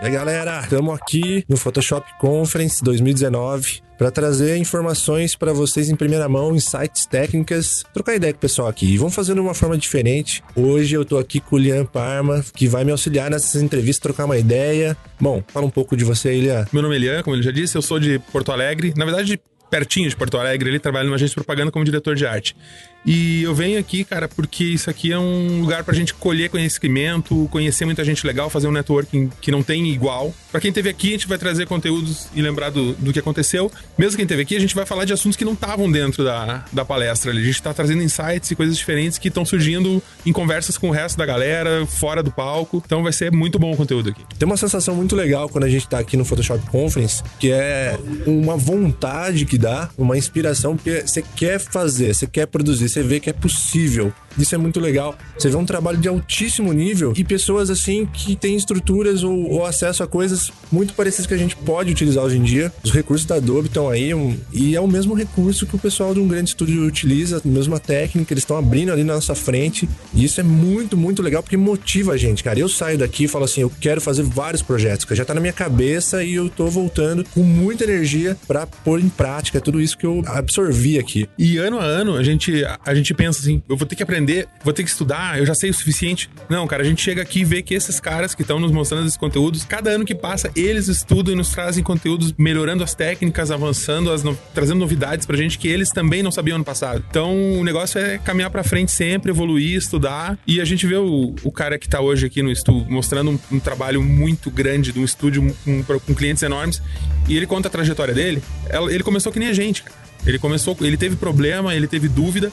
E 0.00 0.06
aí, 0.06 0.12
galera, 0.12 0.60
estamos 0.60 0.94
aqui 0.94 1.44
no 1.48 1.56
Photoshop 1.56 2.06
Conference 2.18 2.82
2019 2.82 3.83
para 3.98 4.10
trazer 4.10 4.56
informações 4.56 5.34
para 5.34 5.52
vocês 5.52 5.88
em 5.88 5.96
primeira 5.96 6.28
mão, 6.28 6.54
insights 6.54 7.06
técnicas, 7.06 7.84
trocar 7.92 8.14
ideia 8.14 8.32
com 8.32 8.38
o 8.38 8.40
pessoal 8.40 8.68
aqui. 8.68 8.86
E 8.86 8.98
vamos 8.98 9.14
fazer 9.14 9.34
de 9.34 9.40
uma 9.40 9.54
forma 9.54 9.76
diferente. 9.76 10.42
Hoje 10.54 10.94
eu 10.94 11.02
estou 11.02 11.18
aqui 11.18 11.40
com 11.40 11.56
o 11.56 11.58
Lian 11.58 11.84
Parma, 11.84 12.44
que 12.54 12.66
vai 12.66 12.84
me 12.84 12.90
auxiliar 12.90 13.30
nessas 13.30 13.62
entrevistas, 13.62 14.02
trocar 14.02 14.24
uma 14.24 14.38
ideia. 14.38 14.96
Bom, 15.20 15.42
fala 15.48 15.66
um 15.66 15.70
pouco 15.70 15.96
de 15.96 16.04
você, 16.04 16.38
Lian. 16.38 16.66
Meu 16.72 16.82
nome 16.82 16.96
é 16.96 16.98
Lian, 16.98 17.22
como 17.22 17.36
ele 17.36 17.42
já 17.42 17.50
disse, 17.50 17.76
eu 17.76 17.82
sou 17.82 17.98
de 17.98 18.18
Porto 18.32 18.52
Alegre. 18.52 18.92
Na 18.96 19.04
verdade, 19.04 19.40
pertinho 19.70 20.08
de 20.08 20.16
Porto 20.16 20.38
Alegre, 20.38 20.70
ele 20.70 20.78
trabalha 20.78 21.04
numa 21.04 21.16
agência 21.16 21.30
de 21.32 21.36
propaganda 21.36 21.70
como 21.70 21.84
diretor 21.84 22.14
de 22.14 22.26
arte. 22.26 22.56
E 23.04 23.42
eu 23.42 23.54
venho 23.54 23.78
aqui, 23.78 24.02
cara, 24.04 24.28
porque 24.28 24.64
isso 24.64 24.88
aqui 24.88 25.12
é 25.12 25.18
um 25.18 25.60
lugar 25.60 25.84
pra 25.84 25.94
gente 25.94 26.14
colher 26.14 26.48
conhecimento, 26.48 27.48
conhecer 27.50 27.84
muita 27.84 28.04
gente 28.04 28.26
legal, 28.26 28.48
fazer 28.48 28.66
um 28.66 28.72
networking 28.72 29.30
que 29.40 29.50
não 29.50 29.62
tem 29.62 29.86
igual. 29.90 30.34
Pra 30.50 30.60
quem 30.60 30.72
teve 30.72 30.88
aqui, 30.88 31.08
a 31.08 31.12
gente 31.12 31.28
vai 31.28 31.36
trazer 31.36 31.66
conteúdos 31.66 32.28
e 32.34 32.40
lembrar 32.40 32.70
do, 32.70 32.94
do 32.94 33.12
que 33.12 33.18
aconteceu. 33.18 33.70
Mesmo 33.98 34.16
quem 34.16 34.26
teve 34.26 34.42
aqui, 34.42 34.56
a 34.56 34.60
gente 34.60 34.74
vai 34.74 34.86
falar 34.86 35.04
de 35.04 35.12
assuntos 35.12 35.36
que 35.36 35.44
não 35.44 35.52
estavam 35.52 35.90
dentro 35.90 36.24
da, 36.24 36.64
da 36.72 36.84
palestra. 36.84 37.32
A 37.32 37.34
gente 37.34 37.62
tá 37.62 37.74
trazendo 37.74 38.02
insights 38.02 38.50
e 38.50 38.54
coisas 38.54 38.76
diferentes 38.76 39.18
que 39.18 39.28
estão 39.28 39.44
surgindo 39.44 40.02
em 40.24 40.32
conversas 40.32 40.78
com 40.78 40.88
o 40.88 40.92
resto 40.92 41.18
da 41.18 41.26
galera, 41.26 41.84
fora 41.86 42.22
do 42.22 42.30
palco. 42.30 42.82
Então 42.84 43.02
vai 43.02 43.12
ser 43.12 43.30
muito 43.30 43.58
bom 43.58 43.72
o 43.72 43.76
conteúdo 43.76 44.10
aqui. 44.10 44.22
Tem 44.38 44.46
uma 44.46 44.56
sensação 44.56 44.94
muito 44.94 45.14
legal 45.14 45.48
quando 45.48 45.64
a 45.64 45.68
gente 45.68 45.86
tá 45.88 45.98
aqui 45.98 46.16
no 46.16 46.24
Photoshop 46.24 46.64
Conference, 46.70 47.22
que 47.38 47.52
é 47.52 47.98
uma 48.26 48.56
vontade 48.56 49.44
que 49.44 49.58
dá, 49.58 49.90
uma 49.98 50.16
inspiração, 50.16 50.76
porque 50.76 51.02
você 51.02 51.22
quer 51.22 51.58
fazer, 51.58 52.14
você 52.14 52.26
quer 52.26 52.46
produzir, 52.46 52.88
você 52.94 53.02
vê 53.02 53.18
que 53.18 53.28
é 53.28 53.32
possível. 53.32 54.12
Isso 54.38 54.54
é 54.54 54.58
muito 54.58 54.80
legal. 54.80 55.16
Você 55.38 55.48
vê 55.48 55.56
um 55.56 55.64
trabalho 55.64 55.98
de 55.98 56.08
altíssimo 56.08 56.72
nível 56.72 57.12
e 57.16 57.24
pessoas 57.24 57.70
assim 57.70 58.06
que 58.06 58.34
têm 58.34 58.56
estruturas 58.56 59.22
ou, 59.22 59.48
ou 59.48 59.66
acesso 59.66 60.02
a 60.02 60.06
coisas 60.06 60.50
muito 60.72 60.94
parecidas 60.94 61.26
que 61.26 61.34
a 61.34 61.38
gente 61.38 61.56
pode 61.56 61.92
utilizar 61.92 62.24
hoje 62.24 62.38
em 62.38 62.42
dia. 62.42 62.72
Os 62.82 62.90
recursos 62.90 63.26
da 63.26 63.36
Adobe 63.36 63.68
estão 63.68 63.88
aí 63.88 64.12
um, 64.12 64.36
e 64.52 64.74
é 64.74 64.80
o 64.80 64.88
mesmo 64.88 65.14
recurso 65.14 65.66
que 65.66 65.76
o 65.76 65.78
pessoal 65.78 66.12
de 66.14 66.20
um 66.20 66.26
grande 66.26 66.50
estúdio 66.50 66.84
utiliza, 66.84 67.40
a 67.44 67.48
mesma 67.48 67.78
técnica, 67.78 68.32
eles 68.32 68.42
estão 68.42 68.56
abrindo 68.56 68.92
ali 68.92 69.04
na 69.04 69.14
nossa 69.14 69.34
frente. 69.34 69.88
E 70.12 70.24
isso 70.24 70.40
é 70.40 70.42
muito, 70.44 70.96
muito 70.96 71.22
legal 71.22 71.42
porque 71.42 71.56
motiva 71.56 72.12
a 72.12 72.16
gente, 72.16 72.42
cara. 72.42 72.58
Eu 72.58 72.68
saio 72.68 72.98
daqui 72.98 73.24
e 73.24 73.28
falo 73.28 73.44
assim, 73.44 73.60
eu 73.60 73.70
quero 73.80 74.00
fazer 74.00 74.22
vários 74.22 74.62
projetos, 74.62 75.04
que 75.04 75.14
já 75.14 75.24
tá 75.24 75.34
na 75.34 75.40
minha 75.40 75.52
cabeça 75.52 76.24
e 76.24 76.34
eu 76.34 76.48
tô 76.48 76.66
voltando 76.66 77.24
com 77.32 77.42
muita 77.42 77.84
energia 77.84 78.36
para 78.46 78.66
pôr 78.66 79.00
em 79.00 79.08
prática 79.08 79.60
tudo 79.60 79.80
isso 79.80 79.96
que 79.96 80.06
eu 80.06 80.22
absorvi 80.26 80.98
aqui. 80.98 81.28
E 81.38 81.56
ano 81.56 81.78
a 81.78 81.84
ano 81.84 82.16
a 82.16 82.22
gente 82.22 82.64
a 82.84 82.94
gente 82.94 83.12
pensa 83.14 83.40
assim, 83.40 83.62
eu 83.68 83.76
vou 83.76 83.86
ter 83.86 83.96
que 83.96 84.02
aprender, 84.02 84.48
vou 84.62 84.72
ter 84.72 84.82
que 84.82 84.90
estudar, 84.90 85.38
eu 85.38 85.46
já 85.46 85.54
sei 85.54 85.70
o 85.70 85.74
suficiente. 85.74 86.30
Não, 86.48 86.66
cara, 86.66 86.82
a 86.82 86.86
gente 86.86 87.02
chega 87.02 87.22
aqui 87.22 87.40
e 87.40 87.44
vê 87.44 87.62
que 87.62 87.74
esses 87.74 87.98
caras 88.00 88.34
que 88.34 88.42
estão 88.42 88.58
nos 88.58 88.70
mostrando 88.70 89.06
esses 89.06 89.16
conteúdos, 89.16 89.64
cada 89.64 89.90
ano 89.90 90.04
que 90.04 90.14
passa, 90.14 90.50
eles 90.54 90.88
estudam 90.88 91.34
e 91.34 91.36
nos 91.36 91.50
trazem 91.50 91.82
conteúdos 91.82 92.34
melhorando 92.36 92.84
as 92.84 92.94
técnicas, 92.94 93.50
avançando, 93.50 94.12
as 94.12 94.22
no... 94.22 94.36
trazendo 94.54 94.78
novidades 94.78 95.26
pra 95.26 95.36
gente 95.36 95.58
que 95.58 95.68
eles 95.68 95.90
também 95.90 96.22
não 96.22 96.30
sabiam 96.30 96.56
ano 96.56 96.64
passado. 96.64 97.04
Então, 97.08 97.58
o 97.58 97.64
negócio 97.64 97.98
é 98.00 98.18
caminhar 98.18 98.50
pra 98.50 98.62
frente 98.62 98.92
sempre, 98.92 99.30
evoluir, 99.30 99.76
estudar. 99.76 100.38
E 100.46 100.60
a 100.60 100.64
gente 100.64 100.86
vê 100.86 100.96
o, 100.96 101.34
o 101.42 101.52
cara 101.52 101.78
que 101.78 101.88
tá 101.88 102.00
hoje 102.00 102.26
aqui 102.26 102.42
no 102.42 102.50
estúdio 102.50 102.86
mostrando 102.90 103.30
um, 103.30 103.38
um 103.52 103.60
trabalho 103.60 104.02
muito 104.02 104.50
grande 104.50 104.92
de 104.92 104.98
um 104.98 105.04
estúdio 105.04 105.54
com, 105.64 105.82
com 105.82 106.14
clientes 106.14 106.42
enormes. 106.42 106.82
E 107.28 107.36
ele 107.36 107.46
conta 107.46 107.68
a 107.68 107.70
trajetória 107.70 108.14
dele. 108.14 108.42
Ele 108.90 109.02
começou 109.02 109.32
que 109.32 109.38
nem 109.38 109.48
a 109.48 109.52
gente, 109.52 109.82
cara. 109.82 110.03
Ele 110.26 110.38
começou, 110.38 110.76
ele 110.80 110.96
teve 110.96 111.16
problema, 111.16 111.74
ele 111.74 111.86
teve 111.86 112.08
dúvida. 112.08 112.52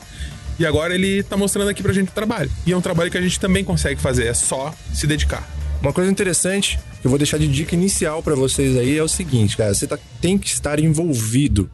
E 0.60 0.66
agora 0.66 0.94
ele 0.94 1.24
tá 1.24 1.36
mostrando 1.36 1.70
aqui 1.70 1.82
pra 1.82 1.94
gente 1.94 2.10
o 2.10 2.12
trabalho. 2.12 2.52
E 2.66 2.72
é 2.72 2.78
um 2.78 2.82
trabalho 2.82 3.10
que 3.10 3.18
a 3.18 3.22
gente 3.22 3.40
também 3.40 3.64
consegue 3.64 4.00
fazer, 4.00 4.28
é 4.28 4.34
só 4.34 4.74
se 4.94 5.08
dedicar. 5.08 5.48
Uma 5.82 5.92
coisa 5.92 6.12
interessante 6.12 6.80
que 7.02 7.08
eu 7.08 7.10
vou 7.10 7.18
deixar 7.18 7.40
de 7.40 7.48
dica 7.48 7.74
inicial 7.74 8.22
para 8.22 8.36
vocês 8.36 8.78
aí 8.78 8.96
é 8.96 9.02
o 9.02 9.08
seguinte, 9.08 9.58
cara, 9.58 9.74
você 9.74 9.88
tá, 9.88 9.98
tem 10.20 10.38
que 10.38 10.48
estar 10.48 10.80
envolvido 10.80 11.70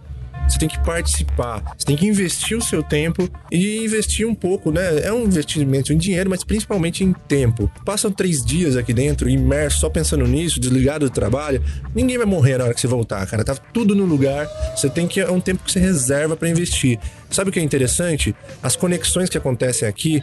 você 0.47 0.57
tem 0.57 0.69
que 0.69 0.79
participar, 0.79 1.61
você 1.77 1.85
tem 1.85 1.95
que 1.95 2.07
investir 2.07 2.57
o 2.57 2.61
seu 2.61 2.81
tempo 2.81 3.29
e 3.51 3.83
investir 3.83 4.27
um 4.27 4.33
pouco, 4.33 4.71
né? 4.71 5.01
É 5.01 5.11
um 5.11 5.23
investimento 5.23 5.91
em 5.91 5.97
dinheiro, 5.97 6.29
mas 6.29 6.43
principalmente 6.43 7.03
em 7.03 7.13
tempo. 7.13 7.71
Passam 7.85 8.11
três 8.11 8.43
dias 8.43 8.75
aqui 8.75 8.93
dentro, 8.93 9.29
imerso, 9.29 9.79
só 9.79 9.89
pensando 9.89 10.25
nisso, 10.25 10.59
desligado 10.59 11.05
do 11.05 11.11
trabalho. 11.11 11.61
Ninguém 11.93 12.17
vai 12.17 12.25
morrer 12.25 12.57
na 12.57 12.65
hora 12.65 12.73
que 12.73 12.81
você 12.81 12.87
voltar, 12.87 13.25
cara. 13.27 13.43
Tá 13.43 13.55
tudo 13.55 13.95
no 13.95 14.05
lugar. 14.05 14.47
Você 14.75 14.89
tem 14.89 15.07
que. 15.07 15.19
É 15.19 15.29
um 15.29 15.41
tempo 15.41 15.63
que 15.63 15.71
você 15.71 15.79
reserva 15.79 16.35
para 16.35 16.49
investir. 16.49 16.99
Sabe 17.29 17.49
o 17.49 17.53
que 17.53 17.59
é 17.59 17.63
interessante? 17.63 18.35
As 18.63 18.75
conexões 18.75 19.29
que 19.29 19.37
acontecem 19.37 19.87
aqui 19.87 20.21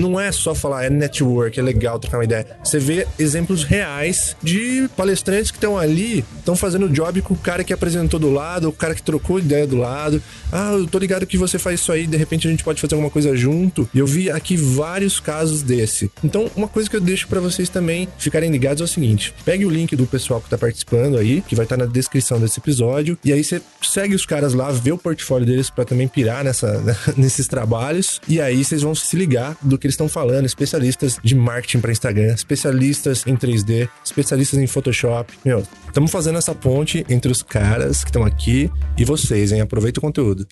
não 0.00 0.18
é 0.18 0.32
só 0.32 0.54
falar, 0.54 0.84
é 0.84 0.90
network, 0.90 1.58
é 1.58 1.62
legal 1.62 1.98
trocar 1.98 2.18
uma 2.18 2.24
ideia. 2.24 2.46
Você 2.62 2.78
vê 2.78 3.06
exemplos 3.18 3.64
reais 3.64 4.36
de 4.42 4.88
palestrantes 4.96 5.50
que 5.50 5.56
estão 5.56 5.78
ali, 5.78 6.24
estão 6.38 6.56
fazendo 6.56 6.86
o 6.86 6.88
job 6.88 7.20
com 7.22 7.34
o 7.34 7.36
cara 7.36 7.64
que 7.64 7.72
apresentou 7.72 8.18
do 8.18 8.30
lado, 8.30 8.68
o 8.68 8.72
cara 8.72 8.94
que 8.94 9.02
trocou 9.02 9.38
ideia 9.38 9.66
do 9.66 9.76
lado. 9.76 10.22
Ah, 10.50 10.72
eu 10.72 10.86
tô 10.86 10.98
ligado 10.98 11.26
que 11.26 11.38
você 11.38 11.58
faz 11.58 11.80
isso 11.80 11.92
aí, 11.92 12.06
de 12.06 12.16
repente 12.16 12.46
a 12.46 12.50
gente 12.50 12.64
pode 12.64 12.80
fazer 12.80 12.94
alguma 12.94 13.10
coisa 13.10 13.34
junto. 13.36 13.88
E 13.94 13.98
eu 13.98 14.06
vi 14.06 14.30
aqui 14.30 14.56
vários 14.56 15.20
casos 15.20 15.62
desse. 15.62 16.10
Então, 16.22 16.50
uma 16.56 16.68
coisa 16.68 16.88
que 16.88 16.96
eu 16.96 17.00
deixo 17.00 17.28
para 17.28 17.40
vocês 17.40 17.68
também 17.68 18.08
ficarem 18.18 18.50
ligados 18.50 18.80
é 18.80 18.84
o 18.84 18.88
seguinte: 18.88 19.34
pegue 19.44 19.64
o 19.64 19.70
link 19.70 19.94
do 19.96 20.06
pessoal 20.06 20.40
que 20.40 20.48
tá 20.48 20.58
participando 20.58 21.18
aí, 21.18 21.42
que 21.42 21.54
vai 21.54 21.64
estar 21.64 21.76
tá 21.76 21.84
na 21.84 21.90
descrição 21.90 22.40
desse 22.40 22.60
episódio, 22.60 23.18
e 23.24 23.32
aí 23.32 23.42
você 23.42 23.60
segue 23.82 24.14
os 24.14 24.26
caras 24.26 24.54
lá, 24.54 24.70
vê 24.70 24.92
o 24.92 24.98
portfólio 24.98 25.46
deles 25.46 25.70
para 25.70 25.84
também 25.84 26.08
pirar 26.08 26.44
nessa, 26.44 26.82
nesses 27.16 27.46
trabalhos, 27.46 28.20
e 28.28 28.40
aí 28.40 28.64
vocês 28.64 28.82
vão 28.82 28.94
se 28.94 29.16
ligar 29.16 29.56
do 29.60 29.78
que 29.82 29.86
eles 29.88 29.94
estão 29.94 30.08
falando, 30.08 30.46
especialistas 30.46 31.18
de 31.22 31.34
marketing 31.34 31.80
para 31.80 31.90
Instagram, 31.90 32.32
especialistas 32.32 33.26
em 33.26 33.36
3D, 33.36 33.88
especialistas 34.04 34.60
em 34.60 34.66
Photoshop. 34.68 35.34
Meu, 35.44 35.64
estamos 35.88 36.08
fazendo 36.08 36.38
essa 36.38 36.54
ponte 36.54 37.04
entre 37.08 37.32
os 37.32 37.42
caras 37.42 38.04
que 38.04 38.10
estão 38.10 38.24
aqui 38.24 38.70
e 38.96 39.04
vocês, 39.04 39.50
hein? 39.50 39.60
Aproveita 39.60 39.98
o 39.98 40.00
conteúdo. 40.00 40.46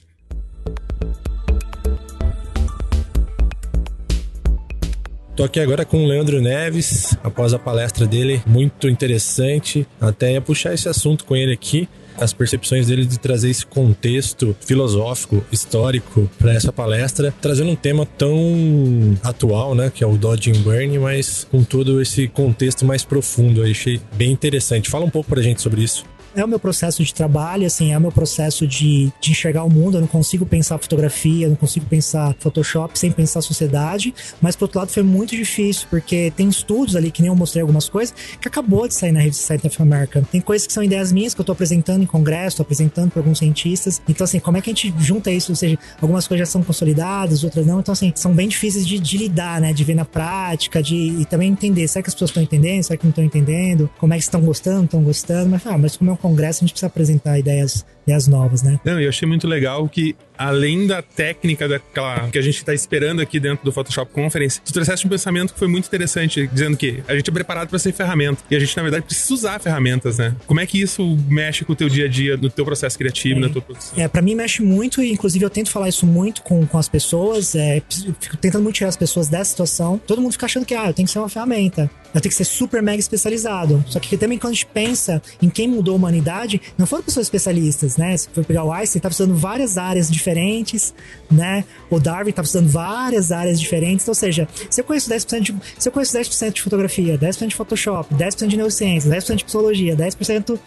Tô 5.37 5.45
aqui 5.45 5.61
agora 5.61 5.85
com 5.85 6.05
o 6.05 6.07
Leandro 6.07 6.43
Neves, 6.43 7.17
após 7.23 7.55
a 7.55 7.59
palestra 7.59 8.07
dele, 8.07 8.43
muito 8.45 8.89
interessante. 8.89 9.87
Até 10.01 10.33
ia 10.33 10.41
puxar 10.41 10.75
esse 10.75 10.89
assunto 10.89 11.25
com 11.25 11.37
ele 11.37 11.53
aqui, 11.53 11.89
as 12.21 12.33
percepções 12.33 12.87
dele 12.87 13.05
de 13.05 13.19
trazer 13.19 13.51
esse 13.51 13.67
contexto 13.67 14.55
filosófico, 14.61 15.45
histórico 15.51 16.31
para 16.39 16.53
essa 16.53 16.73
palestra, 16.73 17.35
trazendo 17.41 17.71
um 17.71 17.77
tema 17.77 18.07
tão 18.07 19.19
atual, 19.23 19.75
né, 19.75 19.91
que 19.93 20.05
é 20.05 20.07
o 20.07 20.17
Dodge 20.17 20.51
and 20.51 20.61
Burn, 20.63 20.99
mas 20.99 21.47
com 21.51 21.65
todo 21.65 22.01
esse 22.01 22.29
contexto 22.29 22.85
mais 22.85 23.05
profundo. 23.05 23.65
Eu 23.65 23.71
achei 23.71 24.01
bem 24.15 24.31
interessante. 24.31 24.91
Fala 24.91 25.05
um 25.05 25.11
pouco 25.11 25.29
pra 25.31 25.43
gente 25.43 25.63
sobre 25.63 25.83
isso 25.83 26.05
é 26.35 26.45
o 26.45 26.49
meu 26.49 26.59
processo 26.59 27.03
de 27.03 27.13
trabalho, 27.13 27.67
assim, 27.67 27.93
é 27.93 27.99
o 27.99 28.01
meu 28.01 28.13
processo 28.13 28.67
de, 28.67 29.13
de 29.21 29.31
enxergar 29.31 29.65
o 29.65 29.71
mundo. 29.71 29.97
Eu 29.97 30.01
não 30.01 30.09
consigo 30.09 30.47
pensar 30.47 30.79
fotografia, 30.79 31.47
eu 31.47 31.51
não 31.51 31.57
consigo 31.57 31.87
pensar 31.87 32.35
Photoshop 32.39 32.99
sem 32.99 33.11
pensar 33.11 33.41
sociedade. 33.41 34.15
Mas, 34.41 34.57
por 34.57 34.65
outro 34.65 34.79
lado, 34.79 34.91
foi 34.91 35.03
muito 35.03 35.35
difícil, 35.35 35.87
porque 35.91 36.33
tem 36.37 36.49
estudos 36.49 36.97
ali, 36.97 37.11
que 37.11 37.23
nem 37.23 37.29
eu 37.29 37.37
mostrei 37.37 37.63
algumas 37.63 37.89
coisas, 37.89 38.15
que 38.41 38.49
acabou 38.49 38.87
de 38.87 38.95
sair 38.95 39.13
na 39.13 39.21
revista 39.21 39.47
Scientific 39.47 39.83
American. 39.83 40.23
Tem 40.23 40.41
coisas 40.41 40.67
que 40.67 40.73
são 40.73 40.83
ideias 40.83 41.13
minhas 41.13 41.35
que 41.35 41.41
eu 41.41 41.45
tô 41.45 41.53
apresentando 41.53 42.03
em 42.03 42.07
congresso, 42.07 42.59
tô 42.59 42.63
apresentando 42.63 43.11
para 43.11 43.21
alguns 43.21 43.39
cientistas. 43.39 44.01
Então, 44.09 44.25
assim, 44.25 44.39
como 44.39 44.57
é 44.57 44.61
que 44.61 44.71
a 44.71 44.73
gente 44.73 44.95
junta 44.99 45.31
isso? 45.31 45.53
Ou 45.53 45.57
seja, 45.57 45.79
algumas 46.01 46.27
coisas 46.27 46.47
já 46.47 46.53
são 46.53 46.63
consolidadas, 46.63 47.45
outras 47.45 47.67
não. 47.67 47.81
Então, 47.81 47.93
assim, 47.93 48.13
são 48.15 48.33
bem 48.33 48.49
difíceis 48.49 48.87
de, 48.87 48.99
de 48.99 49.19
lidar, 49.19 49.61
né? 49.61 49.73
De 49.73 49.85
ver 49.85 49.95
na 49.95 50.05
prática, 50.05 50.83
de 50.83 50.95
e 50.95 51.25
também 51.25 51.51
entender. 51.51 51.87
Será 51.89 52.03
que 52.03 52.09
as 52.09 52.15
pessoas 52.15 52.31
estão 52.31 52.43
entendendo? 52.43 52.83
Será 52.83 52.97
que 52.97 53.05
não 53.05 53.11
estão 53.11 53.25
entendendo? 53.25 53.91
Como 53.99 54.13
é 54.13 54.17
que 54.17 54.23
estão 54.23 54.41
gostando? 54.41 54.85
Estão 54.85 55.03
gostando? 55.03 55.51
Mas, 55.51 55.67
ah, 55.67 55.79
mas 55.79 55.97
como 55.97 56.11
é 56.11 56.13
um 56.13 56.17
congresso, 56.21 56.59
a 56.59 56.67
gente 56.67 56.73
precisa 56.73 56.87
apresentar 56.87 57.39
ideias, 57.39 57.85
ideias 58.05 58.27
novas, 58.27 58.63
né? 58.63 58.81
Não, 58.85 59.01
eu 59.01 59.09
achei 59.09 59.27
muito 59.27 59.47
legal 59.47 59.89
que 59.89 60.17
além 60.41 60.87
da 60.87 61.03
técnica 61.03 61.69
daquela 61.69 62.29
que 62.31 62.39
a 62.39 62.43
gente 62.43 62.57
está 62.57 62.73
esperando 62.73 63.21
aqui 63.21 63.39
dentro 63.39 63.63
do 63.63 63.71
Photoshop 63.71 64.11
Conference, 64.11 64.59
tu 64.65 64.73
trouxeste 64.73 65.07
um 65.07 65.11
pensamento 65.11 65.53
que 65.53 65.59
foi 65.59 65.69
muito 65.69 65.87
interessante, 65.87 66.49
dizendo 66.51 66.79
que 66.79 67.03
a 67.07 67.15
gente 67.15 67.29
é 67.29 67.33
preparado 67.33 67.69
para 67.69 67.79
ser 67.79 67.93
ferramenta 67.93 68.43
e 68.51 68.57
a 68.57 68.59
gente 68.59 68.75
na 68.75 68.83
verdade 68.83 69.05
precisa 69.05 69.35
usar 69.35 69.61
ferramentas, 69.61 70.17
né? 70.17 70.35
Como 70.47 70.59
é 70.59 70.67
que 70.67 70.81
isso 70.81 71.17
mexe 71.29 71.63
com 71.65 71.75
o 71.75 71.77
teu 71.77 71.91
dia 71.91 72.07
a 72.07 72.09
dia, 72.09 72.39
no 72.39 72.49
teu 72.49 72.65
processo 72.65 72.97
criativo, 72.97 73.39
é. 73.39 73.43
na 73.43 73.49
tua 73.51 73.61
produção? 73.61 74.03
É, 74.03 74.09
para 74.09 74.23
mim 74.23 74.35
mexe 74.35 74.63
muito 74.63 75.03
e 75.03 75.13
inclusive 75.13 75.45
eu 75.45 75.51
tento 75.51 75.71
falar 75.71 75.91
isso 75.91 76.07
muito 76.07 76.43
com, 76.43 76.67
com 76.67 76.79
as 76.79 76.89
pessoas, 76.89 77.55
é, 77.55 77.83
fico 78.19 78.37
tentando 78.39 78.63
muito 78.63 78.77
tirar 78.77 78.89
as 78.89 78.97
pessoas 78.97 79.29
dessa 79.29 79.51
situação. 79.51 80.01
Todo 80.07 80.23
mundo 80.23 80.33
fica 80.33 80.47
achando 80.47 80.65
que 80.65 80.75
ah, 80.75 80.87
eu 80.87 80.95
tenho 80.95 81.07
que 81.07 81.13
ser 81.13 81.19
uma 81.19 81.29
ferramenta. 81.29 81.91
Eu 82.15 82.21
tenho 82.21 82.31
que 82.31 82.37
ser 82.37 82.45
super 82.45 82.83
mega 82.83 82.99
especializado. 82.99 83.85
Só 83.87 84.01
que 84.01 84.17
também 84.17 84.39
quando 84.39 84.53
a 84.53 84.55
gente 84.55 84.67
pensa 84.67 85.23
em 85.41 85.49
quem 85.49 85.69
mudou 85.69 85.95
a 85.95 85.97
humanidade, 85.97 86.61
não 86.77 86.87
foram 86.87 87.05
pessoas 87.05 87.27
especialistas, 87.27 87.97
né? 88.01 88.17
Se 88.17 88.29
for 88.31 88.45
pegar 88.45 88.65
o 88.65 88.73
Einstein, 88.73 89.01
tá 89.01 89.11
estudando 89.11 89.37
várias 89.37 89.77
áreas 89.77 90.11
diferentes, 90.11 90.95
né? 91.31 91.65
O 91.91 92.01
Darwin 92.01 92.33
tá 92.33 92.43
estudando 92.43 92.71
várias 92.71 93.31
áreas 93.31 93.61
diferentes. 93.61 94.05
Então, 94.05 94.13
ou 94.13 94.17
seja, 94.17 94.49
se 94.69 94.81
eu 94.81 94.85
conheço 94.85 95.11
10% 95.11 95.41
de, 95.41 95.55
se 95.79 95.89
eu 95.89 95.93
conheço 95.93 96.17
10% 96.17 96.53
de 96.53 96.63
fotografia, 96.63 97.19
10% 97.19 97.49
de 97.49 97.55
Photoshop, 97.55 98.15
10% 98.15 98.47
de 98.47 98.57
neurociência, 98.57 99.11
10% 99.11 99.37
de 99.37 99.45
psicologia, 99.45 99.95
10%, 99.95 100.59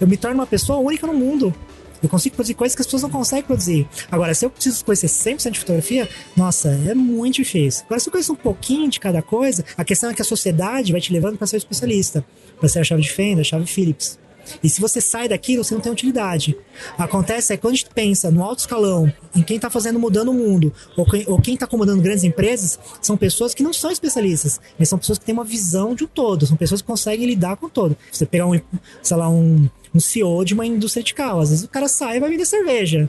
eu 0.00 0.06
me 0.06 0.16
torno 0.16 0.40
uma 0.40 0.46
pessoa 0.46 0.78
única 0.80 1.06
no 1.06 1.14
mundo. 1.14 1.54
Eu 2.02 2.08
consigo 2.08 2.34
produzir 2.34 2.54
coisas 2.54 2.74
que 2.74 2.80
as 2.80 2.86
pessoas 2.86 3.02
não 3.02 3.10
conseguem 3.10 3.44
produzir. 3.44 3.86
Agora, 4.10 4.34
se 4.34 4.44
eu 4.44 4.50
preciso 4.50 4.84
conhecer 4.84 5.06
100% 5.06 5.50
de 5.50 5.58
fotografia, 5.60 6.08
nossa, 6.34 6.70
é 6.88 6.94
muito 6.94 7.36
difícil. 7.36 7.84
Agora, 7.84 8.00
se 8.00 8.08
eu 8.08 8.12
conheço 8.12 8.32
um 8.32 8.36
pouquinho 8.36 8.88
de 8.88 8.98
cada 8.98 9.20
coisa, 9.20 9.64
a 9.76 9.84
questão 9.84 10.10
é 10.10 10.14
que 10.14 10.22
a 10.22 10.24
sociedade 10.24 10.92
vai 10.92 11.00
te 11.00 11.12
levando 11.12 11.36
para 11.36 11.46
ser 11.46 11.58
especialista. 11.58 12.24
Para 12.58 12.68
ser 12.68 12.80
a 12.80 12.84
chave 12.84 13.02
de 13.02 13.12
Fender, 13.12 13.42
a 13.42 13.44
chave 13.44 13.66
Philips. 13.66 14.18
E 14.62 14.68
se 14.68 14.80
você 14.80 15.00
sai 15.00 15.28
daquilo, 15.28 15.64
você 15.64 15.74
não 15.74 15.80
tem 15.80 15.92
utilidade. 15.92 16.56
Acontece 16.98 17.52
é 17.52 17.56
que 17.56 17.62
quando 17.62 17.74
a 17.74 17.76
gente 17.76 17.90
pensa 17.94 18.30
no 18.30 18.42
alto 18.42 18.60
escalão, 18.60 19.12
em 19.34 19.42
quem 19.42 19.56
está 19.56 19.70
fazendo 19.70 19.98
mudando 19.98 20.30
o 20.30 20.34
mundo, 20.34 20.72
ou 20.96 21.04
quem, 21.04 21.24
ou 21.26 21.40
quem 21.40 21.54
está 21.54 21.66
comandando 21.66 22.02
grandes 22.02 22.24
empresas, 22.24 22.78
são 23.00 23.16
pessoas 23.16 23.54
que 23.54 23.62
não 23.62 23.72
são 23.72 23.90
especialistas, 23.90 24.60
mas 24.78 24.88
são 24.88 24.98
pessoas 24.98 25.18
que 25.18 25.24
têm 25.24 25.32
uma 25.32 25.44
visão 25.44 25.94
de 25.94 26.04
um 26.04 26.06
todo, 26.06 26.46
são 26.46 26.56
pessoas 26.56 26.80
que 26.80 26.86
conseguem 26.86 27.26
lidar 27.26 27.56
com 27.56 27.66
o 27.66 27.70
todo. 27.70 27.96
Você 28.10 28.26
pegar 28.26 28.46
um, 28.46 28.60
sei 29.02 29.16
lá, 29.16 29.28
um, 29.28 29.68
um 29.94 30.00
CEO 30.00 30.44
de 30.44 30.54
uma 30.54 30.66
indústria 30.66 31.02
de 31.02 31.14
carro, 31.14 31.40
às 31.40 31.50
vezes 31.50 31.64
o 31.64 31.68
cara 31.68 31.88
sai 31.88 32.16
e 32.16 32.20
vai 32.20 32.30
vender 32.30 32.46
cerveja. 32.46 33.08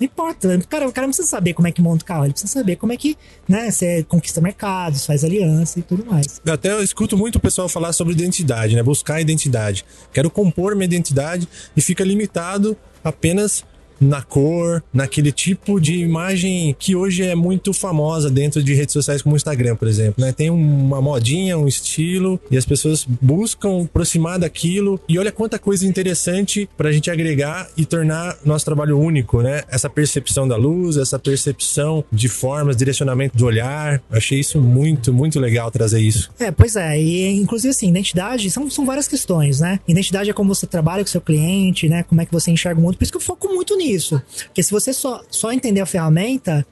Não 0.00 0.06
importa. 0.06 0.48
O 0.56 0.68
cara, 0.68 0.88
o 0.88 0.92
cara 0.92 1.06
não 1.06 1.12
precisa 1.12 1.28
saber 1.28 1.54
como 1.54 1.66
é 1.68 1.72
que 1.72 1.82
monta 1.82 2.04
o 2.04 2.06
carro, 2.06 2.24
ele 2.24 2.32
precisa 2.32 2.52
saber 2.52 2.76
como 2.76 2.92
é 2.92 2.96
que 2.96 3.16
né, 3.48 3.70
você 3.70 4.04
conquista 4.04 4.40
mercados, 4.40 5.04
faz 5.04 5.24
aliança 5.24 5.78
e 5.78 5.82
tudo 5.82 6.04
mais. 6.06 6.40
Até 6.46 6.72
eu 6.72 6.82
escuto 6.82 7.16
muito 7.16 7.36
o 7.36 7.40
pessoal 7.40 7.68
falar 7.68 7.92
sobre 7.92 8.12
identidade, 8.12 8.74
né? 8.74 8.82
Buscar 8.82 9.20
identidade. 9.20 9.84
Quero 10.12 10.30
compor 10.30 10.74
minha 10.74 10.86
identidade 10.86 11.48
e 11.76 11.80
fica 11.80 12.04
limitado 12.04 12.76
apenas 13.02 13.64
na 14.00 14.22
cor, 14.22 14.82
naquele 14.92 15.32
tipo 15.32 15.80
de 15.80 15.96
imagem 15.96 16.74
que 16.78 16.94
hoje 16.94 17.22
é 17.22 17.34
muito 17.34 17.72
famosa 17.72 18.30
dentro 18.30 18.62
de 18.62 18.74
redes 18.74 18.92
sociais 18.92 19.22
como 19.22 19.34
o 19.34 19.36
Instagram, 19.36 19.76
por 19.76 19.88
exemplo, 19.88 20.24
né? 20.24 20.32
Tem 20.32 20.50
uma 20.50 21.00
modinha, 21.00 21.58
um 21.58 21.66
estilo 21.66 22.40
e 22.50 22.56
as 22.56 22.64
pessoas 22.64 23.04
buscam 23.04 23.84
aproximar 23.84 24.38
daquilo 24.38 25.00
e 25.08 25.18
olha 25.18 25.32
quanta 25.32 25.58
coisa 25.58 25.86
interessante 25.86 26.68
pra 26.76 26.92
gente 26.92 27.10
agregar 27.10 27.68
e 27.76 27.84
tornar 27.84 28.36
nosso 28.44 28.64
trabalho 28.64 28.98
único, 28.98 29.42
né? 29.42 29.62
Essa 29.68 29.90
percepção 29.90 30.46
da 30.46 30.56
luz, 30.56 30.96
essa 30.96 31.18
percepção 31.18 32.04
de 32.12 32.28
formas, 32.28 32.76
direcionamento 32.76 33.36
do 33.36 33.44
olhar. 33.44 34.02
Eu 34.10 34.18
achei 34.18 34.38
isso 34.38 34.60
muito, 34.60 35.12
muito 35.12 35.40
legal 35.40 35.70
trazer 35.70 36.00
isso. 36.00 36.30
É, 36.38 36.50
pois 36.50 36.76
é. 36.76 37.00
E 37.00 37.36
inclusive 37.36 37.70
assim, 37.70 37.88
identidade 37.88 38.50
são, 38.50 38.70
são 38.70 38.84
várias 38.86 39.08
questões, 39.08 39.60
né? 39.60 39.80
Identidade 39.86 40.30
é 40.30 40.32
como 40.32 40.54
você 40.54 40.66
trabalha 40.66 41.02
com 41.02 41.10
seu 41.10 41.20
cliente, 41.20 41.88
né? 41.88 42.02
Como 42.02 42.20
é 42.20 42.26
que 42.26 42.32
você 42.32 42.50
enxerga 42.50 42.80
o 42.80 42.82
mundo. 42.82 42.96
Por 42.96 43.02
isso 43.02 43.12
que 43.12 43.18
eu 43.18 43.22
foco 43.22 43.48
muito 43.48 43.76
nisso 43.76 43.87
isso. 43.92 44.20
Porque 44.46 44.62
se 44.62 44.70
você 44.70 44.92
só, 44.92 45.22
só 45.30 45.52
entender 45.52 45.80
a 45.80 45.86
ferramenta, 45.86 46.66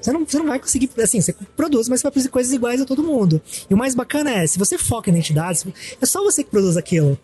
você 0.00 0.12
não, 0.12 0.24
você 0.24 0.38
não 0.38 0.46
vai 0.46 0.58
conseguir, 0.58 0.90
assim, 1.02 1.20
você 1.20 1.34
produz, 1.56 1.88
mas 1.88 2.00
você 2.00 2.04
vai 2.04 2.12
produzir 2.12 2.28
coisas 2.28 2.52
iguais 2.52 2.80
a 2.80 2.84
todo 2.84 3.02
mundo. 3.02 3.40
E 3.70 3.74
o 3.74 3.76
mais 3.76 3.94
bacana 3.94 4.30
é, 4.30 4.46
se 4.46 4.58
você 4.58 4.76
foca 4.76 5.10
em 5.10 5.14
identidades, 5.14 5.64
é 6.00 6.06
só 6.06 6.22
você 6.22 6.44
que 6.44 6.50
produz 6.50 6.76
aquilo. 6.76 7.18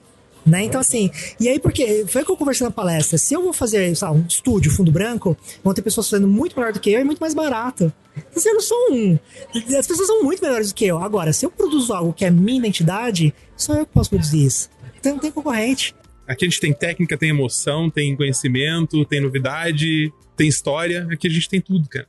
Né? 0.45 0.65
Então, 0.65 0.81
assim, 0.81 1.11
e 1.39 1.49
aí, 1.49 1.59
porque 1.59 2.07
foi 2.09 2.23
o 2.23 2.25
que 2.25 2.33
eu 2.33 2.37
conversei 2.37 2.65
na 2.65 2.71
palestra. 2.71 3.19
Se 3.19 3.35
eu 3.35 3.43
vou 3.43 3.53
fazer, 3.53 3.95
sabe, 3.95 4.19
um 4.19 4.25
estúdio, 4.27 4.73
fundo 4.73 4.91
branco, 4.91 5.37
vão 5.63 5.75
ter 5.75 5.83
pessoas 5.83 6.09
fazendo 6.09 6.27
muito 6.27 6.57
melhor 6.59 6.73
do 6.73 6.81
que 6.81 6.91
eu 6.91 7.01
e 7.01 7.05
muito 7.05 7.19
mais 7.19 7.35
barato. 7.35 7.93
Assim, 8.35 8.49
eu 8.49 8.55
não 8.55 8.61
sou 8.61 8.79
um. 8.91 9.19
As 9.79 9.87
pessoas 9.87 10.07
são 10.07 10.23
muito 10.23 10.43
melhores 10.43 10.69
do 10.69 10.75
que 10.75 10.87
eu. 10.87 10.99
Agora, 10.99 11.33
se 11.33 11.45
eu 11.45 11.51
produzo 11.51 11.93
algo 11.93 12.13
que 12.13 12.25
é 12.25 12.31
minha 12.31 12.59
identidade, 12.59 13.35
só 13.57 13.75
eu 13.75 13.85
que 13.85 13.93
posso 13.93 14.09
produzir 14.09 14.47
isso. 14.47 14.71
Então 14.99 15.13
não 15.13 15.19
tem 15.19 15.31
concorrente. 15.31 15.95
Aqui 16.31 16.45
a 16.45 16.49
gente 16.49 16.61
tem 16.61 16.73
técnica, 16.73 17.19
tem 17.19 17.31
emoção, 17.31 17.91
tem 17.91 18.15
conhecimento, 18.15 19.05
tem 19.05 19.21
novidade, 19.21 20.13
tem 20.37 20.47
história. 20.47 21.09
Aqui 21.11 21.27
a 21.27 21.31
gente 21.31 21.49
tem 21.49 21.61
tudo, 21.61 21.89
cara. 21.89 22.07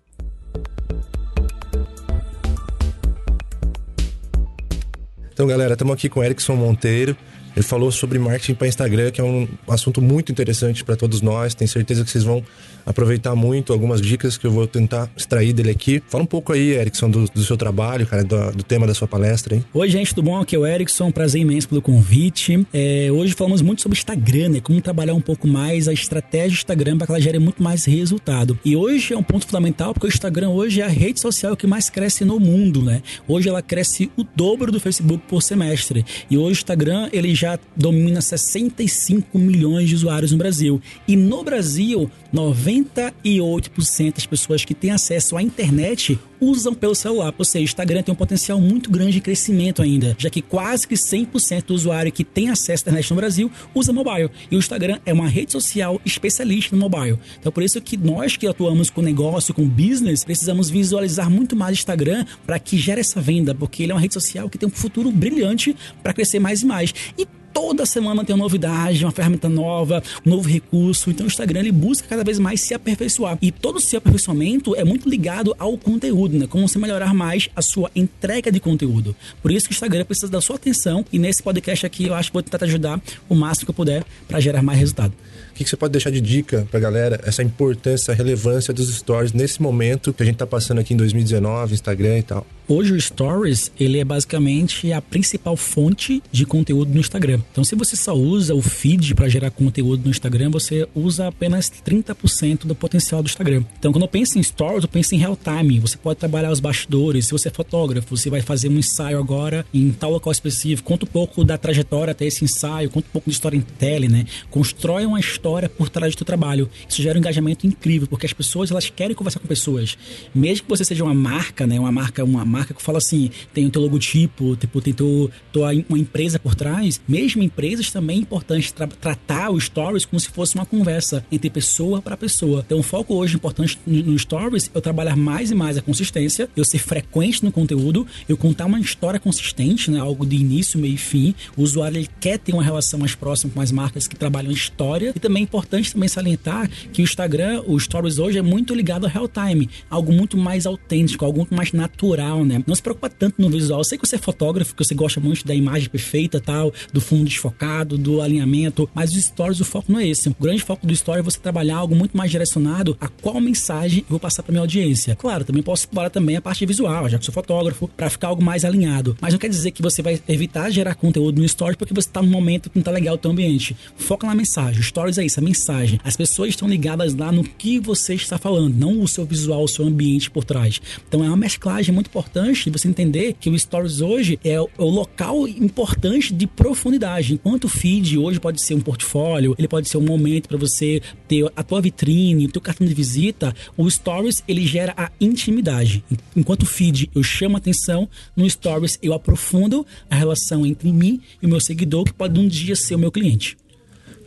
Então, 5.33 5.47
galera, 5.47 5.73
estamos 5.73 5.95
aqui 5.95 6.07
com 6.07 6.19
o 6.19 6.23
Erickson 6.23 6.55
Monteiro. 6.55 7.17
Ele 7.55 7.63
falou 7.63 7.91
sobre 7.91 8.17
marketing 8.19 8.53
para 8.55 8.67
Instagram, 8.67 9.11
que 9.11 9.19
é 9.19 9.23
um 9.23 9.47
assunto 9.67 10.01
muito 10.01 10.31
interessante 10.31 10.83
para 10.83 10.95
todos 10.95 11.21
nós. 11.21 11.53
Tenho 11.53 11.69
certeza 11.69 12.03
que 12.03 12.11
vocês 12.11 12.23
vão 12.23 12.43
aproveitar 12.85 13.35
muito 13.35 13.73
algumas 13.73 14.01
dicas 14.01 14.37
que 14.37 14.47
eu 14.47 14.51
vou 14.51 14.67
tentar 14.67 15.09
extrair 15.15 15.53
dele 15.53 15.69
aqui. 15.69 16.01
Fala 16.07 16.23
um 16.23 16.27
pouco 16.27 16.53
aí, 16.53 16.71
Erickson, 16.71 17.09
do, 17.09 17.25
do 17.25 17.43
seu 17.43 17.57
trabalho, 17.57 18.05
cara, 18.07 18.23
do, 18.23 18.51
do, 18.51 18.63
tema 18.63 18.87
da 18.87 18.93
sua 18.93 19.07
palestra, 19.07 19.55
hein? 19.55 19.65
Oi, 19.73 19.89
gente, 19.89 20.13
tudo 20.15 20.25
bom? 20.25 20.39
Aqui 20.39 20.55
é 20.55 20.59
o 20.59 20.65
Erickson, 20.65 21.11
prazer 21.11 21.41
imenso 21.41 21.69
pelo 21.69 21.81
convite. 21.81 22.65
É, 22.73 23.09
hoje 23.11 23.33
falamos 23.33 23.61
muito 23.61 23.81
sobre 23.81 23.97
Instagram, 23.97 24.49
né? 24.49 24.59
Como 24.61 24.81
trabalhar 24.81 25.13
um 25.13 25.21
pouco 25.21 25.47
mais 25.47 25.87
a 25.87 25.93
estratégia 25.93 26.49
do 26.49 26.53
Instagram 26.55 26.97
para 26.97 27.07
que 27.07 27.11
ela 27.13 27.21
gere 27.21 27.39
muito 27.39 27.61
mais 27.61 27.85
resultado. 27.85 28.57
E 28.63 28.75
hoje 28.75 29.13
é 29.13 29.17
um 29.17 29.23
ponto 29.23 29.45
fundamental 29.45 29.93
porque 29.93 30.07
o 30.07 30.09
Instagram 30.09 30.49
hoje 30.49 30.81
é 30.81 30.85
a 30.85 30.89
rede 30.89 31.19
social 31.19 31.55
que 31.55 31.67
mais 31.67 31.89
cresce 31.89 32.25
no 32.25 32.39
mundo, 32.39 32.81
né? 32.81 33.01
Hoje 33.27 33.49
ela 33.49 33.61
cresce 33.61 34.11
o 34.17 34.23
dobro 34.23 34.71
do 34.71 34.79
Facebook 34.79 35.23
por 35.27 35.41
semestre. 35.41 36.05
E 36.29 36.37
hoje 36.37 36.51
o 36.51 36.61
Instagram, 36.61 37.09
ele 37.13 37.33
já 37.41 37.59
domina 37.75 38.21
65 38.21 39.39
milhões 39.39 39.89
de 39.89 39.95
usuários 39.95 40.31
no 40.31 40.37
Brasil. 40.37 40.79
E 41.07 41.15
no 41.15 41.43
Brasil, 41.43 42.09
98% 42.33 44.13
das 44.13 44.25
pessoas 44.27 44.63
que 44.63 44.75
têm 44.75 44.91
acesso 44.91 45.35
à 45.35 45.41
internet 45.41 46.19
usam 46.41 46.73
pelo 46.73 46.95
celular. 46.95 47.33
Ou 47.37 47.45
seja, 47.45 47.61
o 47.61 47.65
Instagram 47.65 48.01
tem 48.01 48.11
um 48.11 48.17
potencial 48.17 48.59
muito 48.59 48.89
grande 48.89 49.13
de 49.13 49.21
crescimento 49.21 49.81
ainda, 49.81 50.15
já 50.17 50.29
que 50.29 50.41
quase 50.41 50.87
que 50.87 50.95
100% 50.95 51.65
do 51.65 51.73
usuário 51.75 52.11
que 52.11 52.23
tem 52.23 52.49
acesso 52.49 52.81
à 52.81 52.89
internet 52.89 53.09
no 53.11 53.15
Brasil 53.15 53.51
usa 53.75 53.93
mobile. 53.93 54.29
E 54.49 54.55
o 54.55 54.59
Instagram 54.59 54.99
é 55.05 55.13
uma 55.13 55.27
rede 55.27 55.51
social 55.51 56.01
especialista 56.03 56.75
no 56.75 56.81
mobile. 56.81 57.19
Então, 57.39 57.51
por 57.51 57.61
isso 57.61 57.79
que 57.79 57.95
nós 57.95 58.35
que 58.35 58.47
atuamos 58.47 58.89
com 58.89 59.01
negócio, 59.01 59.53
com 59.53 59.67
business, 59.67 60.23
precisamos 60.23 60.69
visualizar 60.69 61.29
muito 61.29 61.55
mais 61.55 61.77
o 61.77 61.79
Instagram 61.79 62.25
para 62.45 62.57
que 62.57 62.77
gere 62.77 63.01
essa 63.01 63.21
venda, 63.21 63.53
porque 63.53 63.83
ele 63.83 63.91
é 63.91 63.95
uma 63.95 64.01
rede 64.01 64.13
social 64.13 64.49
que 64.49 64.57
tem 64.57 64.67
um 64.67 64.71
futuro 64.71 65.11
brilhante 65.11 65.75
para 66.01 66.13
crescer 66.13 66.39
mais 66.39 66.63
e 66.63 66.65
mais. 66.65 66.93
E 67.17 67.27
toda 67.53 67.85
semana 67.85 68.23
tem 68.23 68.35
uma 68.35 68.43
novidade, 68.43 69.03
uma 69.03 69.11
ferramenta 69.11 69.49
nova, 69.49 70.03
um 70.25 70.29
novo 70.29 70.47
recurso. 70.47 71.09
Então 71.09 71.25
o 71.25 71.27
Instagram 71.27 71.61
ele 71.61 71.71
busca 71.71 72.07
cada 72.07 72.23
vez 72.23 72.39
mais 72.39 72.61
se 72.61 72.73
aperfeiçoar. 72.73 73.37
E 73.41 73.51
todo 73.51 73.79
esse 73.79 73.95
aperfeiçoamento 73.95 74.75
é 74.75 74.83
muito 74.83 75.09
ligado 75.09 75.55
ao 75.57 75.77
conteúdo, 75.77 76.37
né? 76.37 76.47
Como 76.47 76.67
você 76.67 76.79
melhorar 76.79 77.13
mais 77.13 77.49
a 77.55 77.61
sua 77.61 77.89
entrega 77.95 78.51
de 78.51 78.59
conteúdo. 78.59 79.15
Por 79.41 79.51
isso 79.51 79.67
que 79.67 79.73
o 79.73 79.75
Instagram 79.75 80.05
precisa 80.05 80.31
da 80.31 80.41
sua 80.41 80.55
atenção 80.55 81.05
e 81.11 81.19
nesse 81.19 81.41
podcast 81.43 81.85
aqui 81.85 82.07
eu 82.07 82.13
acho 82.13 82.29
que 82.29 82.33
vou 82.33 82.43
tentar 82.43 82.59
te 82.59 82.65
ajudar 82.65 83.01
o 83.29 83.35
máximo 83.35 83.65
que 83.65 83.71
eu 83.71 83.75
puder 83.75 84.03
para 84.27 84.39
gerar 84.39 84.61
mais 84.61 84.79
resultado. 84.79 85.13
O 85.51 85.53
que, 85.53 85.63
que 85.63 85.69
você 85.69 85.75
pode 85.75 85.91
deixar 85.91 86.09
de 86.09 86.21
dica 86.21 86.67
pra 86.71 86.79
galera, 86.79 87.19
essa 87.25 87.43
importância, 87.43 88.13
a 88.13 88.15
relevância 88.15 88.73
dos 88.73 88.93
stories 88.95 89.33
nesse 89.33 89.61
momento 89.61 90.13
que 90.13 90.23
a 90.23 90.25
gente 90.25 90.37
tá 90.37 90.47
passando 90.47 90.79
aqui 90.79 90.93
em 90.93 90.97
2019, 90.97 91.73
Instagram 91.73 92.19
e 92.19 92.23
tal? 92.23 92.47
Hoje 92.73 92.93
o 92.93 93.01
Stories, 93.01 93.69
ele 93.77 93.99
é 93.99 94.05
basicamente 94.05 94.93
a 94.93 95.01
principal 95.01 95.57
fonte 95.57 96.23
de 96.31 96.45
conteúdo 96.45 96.93
no 96.93 97.01
Instagram. 97.01 97.41
Então 97.51 97.65
se 97.65 97.75
você 97.75 97.97
só 97.97 98.13
usa 98.13 98.55
o 98.55 98.61
feed 98.61 99.13
para 99.13 99.27
gerar 99.27 99.51
conteúdo 99.51 100.05
no 100.05 100.09
Instagram, 100.09 100.49
você 100.49 100.87
usa 100.95 101.27
apenas 101.27 101.69
30% 101.69 102.59
do 102.59 102.73
potencial 102.73 103.21
do 103.21 103.25
Instagram. 103.25 103.65
Então 103.77 103.91
quando 103.91 104.03
eu 104.03 104.07
penso 104.07 104.39
em 104.39 104.43
Stories, 104.43 104.83
eu 104.83 104.87
penso 104.87 105.13
em 105.13 105.17
real 105.17 105.35
time. 105.37 105.81
Você 105.81 105.97
pode 105.97 106.17
trabalhar 106.17 106.49
os 106.49 106.61
bastidores. 106.61 107.25
Se 107.25 107.33
você 107.33 107.49
é 107.49 107.51
fotógrafo, 107.51 108.15
você 108.15 108.29
vai 108.29 108.39
fazer 108.39 108.69
um 108.69 108.77
ensaio 108.77 109.19
agora 109.19 109.65
em 109.73 109.91
tal 109.91 110.09
local 110.09 110.31
específico. 110.31 110.87
Conta 110.87 111.03
um 111.03 111.09
pouco 111.09 111.43
da 111.43 111.57
trajetória 111.57 112.13
até 112.13 112.25
esse 112.25 112.45
ensaio, 112.45 112.89
conta 112.89 113.05
um 113.09 113.11
pouco 113.11 113.29
de 113.29 113.35
storytelling, 113.35 114.07
né? 114.07 114.25
Constrói 114.49 115.05
uma 115.05 115.19
história 115.19 115.67
por 115.67 115.89
trás 115.89 116.15
do 116.15 116.19
teu 116.19 116.25
trabalho. 116.25 116.69
Isso 116.87 117.01
gera 117.01 117.17
um 117.17 117.19
engajamento 117.19 117.67
incrível, 117.67 118.07
porque 118.07 118.25
as 118.25 118.31
pessoas 118.31 118.71
elas 118.71 118.89
querem 118.89 119.13
conversar 119.13 119.41
com 119.41 119.47
pessoas. 119.49 119.97
Mesmo 120.33 120.63
que 120.63 120.69
você 120.69 120.85
seja 120.85 121.03
uma 121.03 121.13
marca, 121.13 121.67
né? 121.67 121.77
Uma 121.77 121.91
marca, 121.91 122.23
uma 122.23 122.45
marca 122.45 122.60
marca 122.61 122.73
que 122.73 122.81
fala 122.81 122.99
assim, 122.99 123.29
tem 123.53 123.65
o 123.65 123.69
teu 123.69 123.81
logotipo, 123.81 124.55
tipo, 124.55 124.81
tem 124.81 124.93
teu, 124.93 125.29
tua, 125.51 125.71
uma 125.89 125.97
empresa 125.97 126.39
por 126.39 126.53
trás, 126.53 127.01
mesmo 127.07 127.41
empresas 127.41 127.91
também 127.91 128.17
é 128.17 128.21
importante 128.21 128.73
tra 128.73 128.87
tratar 128.87 129.49
o 129.49 129.59
stories 129.59 130.05
como 130.05 130.19
se 130.19 130.29
fosse 130.29 130.55
uma 130.55 130.65
conversa 130.65 131.25
entre 131.31 131.49
pessoa 131.49 132.01
para 132.01 132.15
pessoa. 132.15 132.63
Então 132.65 132.79
o 132.79 132.83
foco 132.83 133.15
hoje 133.15 133.35
importante 133.35 133.79
no 133.85 134.17
stories 134.17 134.69
é 134.73 134.77
eu 134.77 134.81
trabalhar 134.81 135.15
mais 135.15 135.49
e 135.51 135.55
mais 135.55 135.77
a 135.77 135.81
consistência, 135.81 136.49
eu 136.55 136.63
ser 136.63 136.79
frequente 136.79 137.43
no 137.43 137.51
conteúdo, 137.51 138.05
eu 138.27 138.37
contar 138.37 138.65
uma 138.65 138.79
história 138.79 139.19
consistente, 139.19 139.89
né, 139.89 139.99
algo 139.99 140.25
de 140.25 140.35
início, 140.35 140.79
meio 140.79 140.93
e 140.93 140.97
fim. 140.97 141.33
O 141.57 141.63
usuário 141.63 141.97
ele 141.97 142.09
quer 142.19 142.37
ter 142.37 142.53
uma 142.53 142.63
relação 142.63 142.99
mais 142.99 143.15
próxima 143.15 143.51
com 143.53 143.61
as 143.61 143.71
marcas 143.71 144.07
que 144.07 144.15
trabalham 144.15 144.51
história 144.51 145.13
e 145.15 145.19
também 145.19 145.41
é 145.41 145.43
importante 145.43 145.91
também 145.91 146.09
salientar 146.09 146.69
que 146.93 147.01
o 147.01 147.03
Instagram, 147.03 147.63
o 147.65 147.79
stories 147.79 148.19
hoje 148.19 148.37
é 148.37 148.41
muito 148.41 148.75
ligado 148.75 149.05
ao 149.05 149.11
real 149.11 149.27
time, 149.27 149.69
algo 149.89 150.11
muito 150.11 150.37
mais 150.37 150.65
autêntico, 150.65 151.25
algo 151.25 151.39
muito 151.39 151.55
mais 151.55 151.71
natural, 151.71 152.43
né? 152.45 152.50
Né? 152.51 152.63
Não 152.67 152.75
se 152.75 152.81
preocupa 152.81 153.09
tanto 153.09 153.41
no 153.41 153.49
visual. 153.49 153.79
Eu 153.79 153.83
sei 153.83 153.97
que 153.97 154.05
você 154.05 154.15
é 154.15 154.19
fotógrafo, 154.19 154.75
que 154.75 154.83
você 154.83 154.93
gosta 154.93 155.19
muito 155.19 155.45
da 155.45 155.55
imagem 155.55 155.89
perfeita 155.89 156.39
tal, 156.39 156.73
do 156.91 156.99
fundo 156.99 157.25
desfocado, 157.25 157.97
do 157.97 158.21
alinhamento, 158.21 158.89
mas 158.93 159.15
os 159.15 159.23
stories, 159.23 159.59
o 159.59 159.65
foco 159.65 159.91
não 159.91 159.99
é 159.99 160.07
esse. 160.07 160.29
O 160.29 160.35
grande 160.39 160.61
foco 160.63 160.85
do 160.85 160.93
story 160.93 161.19
é 161.19 161.23
você 161.23 161.39
trabalhar 161.39 161.77
algo 161.77 161.95
muito 161.95 162.15
mais 162.15 162.29
direcionado 162.29 162.97
a 162.99 163.07
qual 163.07 163.39
mensagem 163.39 163.99
eu 163.99 164.09
vou 164.09 164.19
passar 164.19 164.43
para 164.43 164.51
minha 164.51 164.61
audiência. 164.61 165.15
Claro, 165.15 165.45
também 165.45 165.63
posso 165.63 165.83
explorar 165.83 166.09
também 166.09 166.35
a 166.35 166.41
parte 166.41 166.65
visual, 166.65 167.07
já 167.09 167.17
que 167.17 167.25
sou 167.25 167.33
fotógrafo, 167.33 167.87
para 167.87 168.09
ficar 168.09 168.27
algo 168.27 168.43
mais 168.43 168.65
alinhado. 168.65 169.17
Mas 169.21 169.33
não 169.33 169.39
quer 169.39 169.49
dizer 169.49 169.71
que 169.71 169.81
você 169.81 170.01
vai 170.01 170.21
evitar 170.27 170.69
gerar 170.69 170.95
conteúdo 170.95 171.39
no 171.39 171.45
story 171.45 171.75
porque 171.77 171.93
você 171.93 172.07
está 172.07 172.21
num 172.21 172.29
momento 172.29 172.69
que 172.69 172.77
não 172.77 172.83
tá 172.83 172.91
legal 172.91 173.15
o 173.15 173.17
teu 173.17 173.31
ambiente. 173.31 173.75
Foca 173.95 174.27
na 174.27 174.35
mensagem. 174.35 174.79
O 174.79 174.83
stories 174.83 175.17
é 175.17 175.25
isso, 175.25 175.39
a 175.39 175.43
mensagem. 175.43 175.99
As 176.03 176.15
pessoas 176.15 176.49
estão 176.49 176.67
ligadas 176.67 177.15
lá 177.15 177.31
no 177.31 177.43
que 177.43 177.79
você 177.79 178.15
está 178.15 178.37
falando, 178.37 178.75
não 178.75 179.01
o 179.01 179.07
seu 179.07 179.25
visual, 179.25 179.63
o 179.63 179.67
seu 179.67 179.85
ambiente 179.85 180.29
por 180.29 180.43
trás. 180.43 180.81
Então 181.07 181.23
é 181.23 181.27
uma 181.27 181.37
mesclagem 181.37 181.93
muito 181.93 182.07
importante 182.07 182.30
importante 182.31 182.69
você 182.69 182.87
entender 182.87 183.35
que 183.37 183.49
o 183.49 183.59
Stories 183.59 183.99
hoje 183.99 184.39
é 184.43 184.59
o, 184.59 184.69
é 184.77 184.81
o 184.81 184.89
local 184.89 185.45
importante 185.47 186.33
de 186.33 186.47
profundidade. 186.47 187.33
Enquanto 187.33 187.65
o 187.65 187.69
feed 187.69 188.17
hoje 188.17 188.39
pode 188.39 188.61
ser 188.61 188.73
um 188.73 188.79
portfólio, 188.79 189.53
ele 189.59 189.67
pode 189.67 189.89
ser 189.89 189.97
um 189.97 190.05
momento 190.05 190.47
para 190.47 190.57
você 190.57 191.01
ter 191.27 191.51
a 191.55 191.61
tua 191.61 191.81
vitrine, 191.81 192.45
o 192.45 192.51
teu 192.51 192.61
cartão 192.61 192.87
de 192.87 192.93
visita, 192.93 193.53
o 193.75 193.89
Stories 193.89 194.43
ele 194.47 194.65
gera 194.65 194.93
a 194.95 195.11
intimidade. 195.19 196.03
Enquanto 196.35 196.63
o 196.63 196.65
feed 196.65 197.09
eu 197.13 197.21
chamo 197.21 197.57
atenção, 197.57 198.07
no 198.33 198.49
Stories 198.49 198.97
eu 199.03 199.13
aprofundo 199.13 199.85
a 200.09 200.15
relação 200.15 200.65
entre 200.65 200.91
mim 200.91 201.19
e 201.41 201.45
o 201.45 201.49
meu 201.49 201.59
seguidor, 201.59 202.05
que 202.05 202.13
pode 202.13 202.39
um 202.39 202.47
dia 202.47 202.77
ser 202.77 202.95
o 202.95 202.99
meu 202.99 203.11
cliente. 203.11 203.57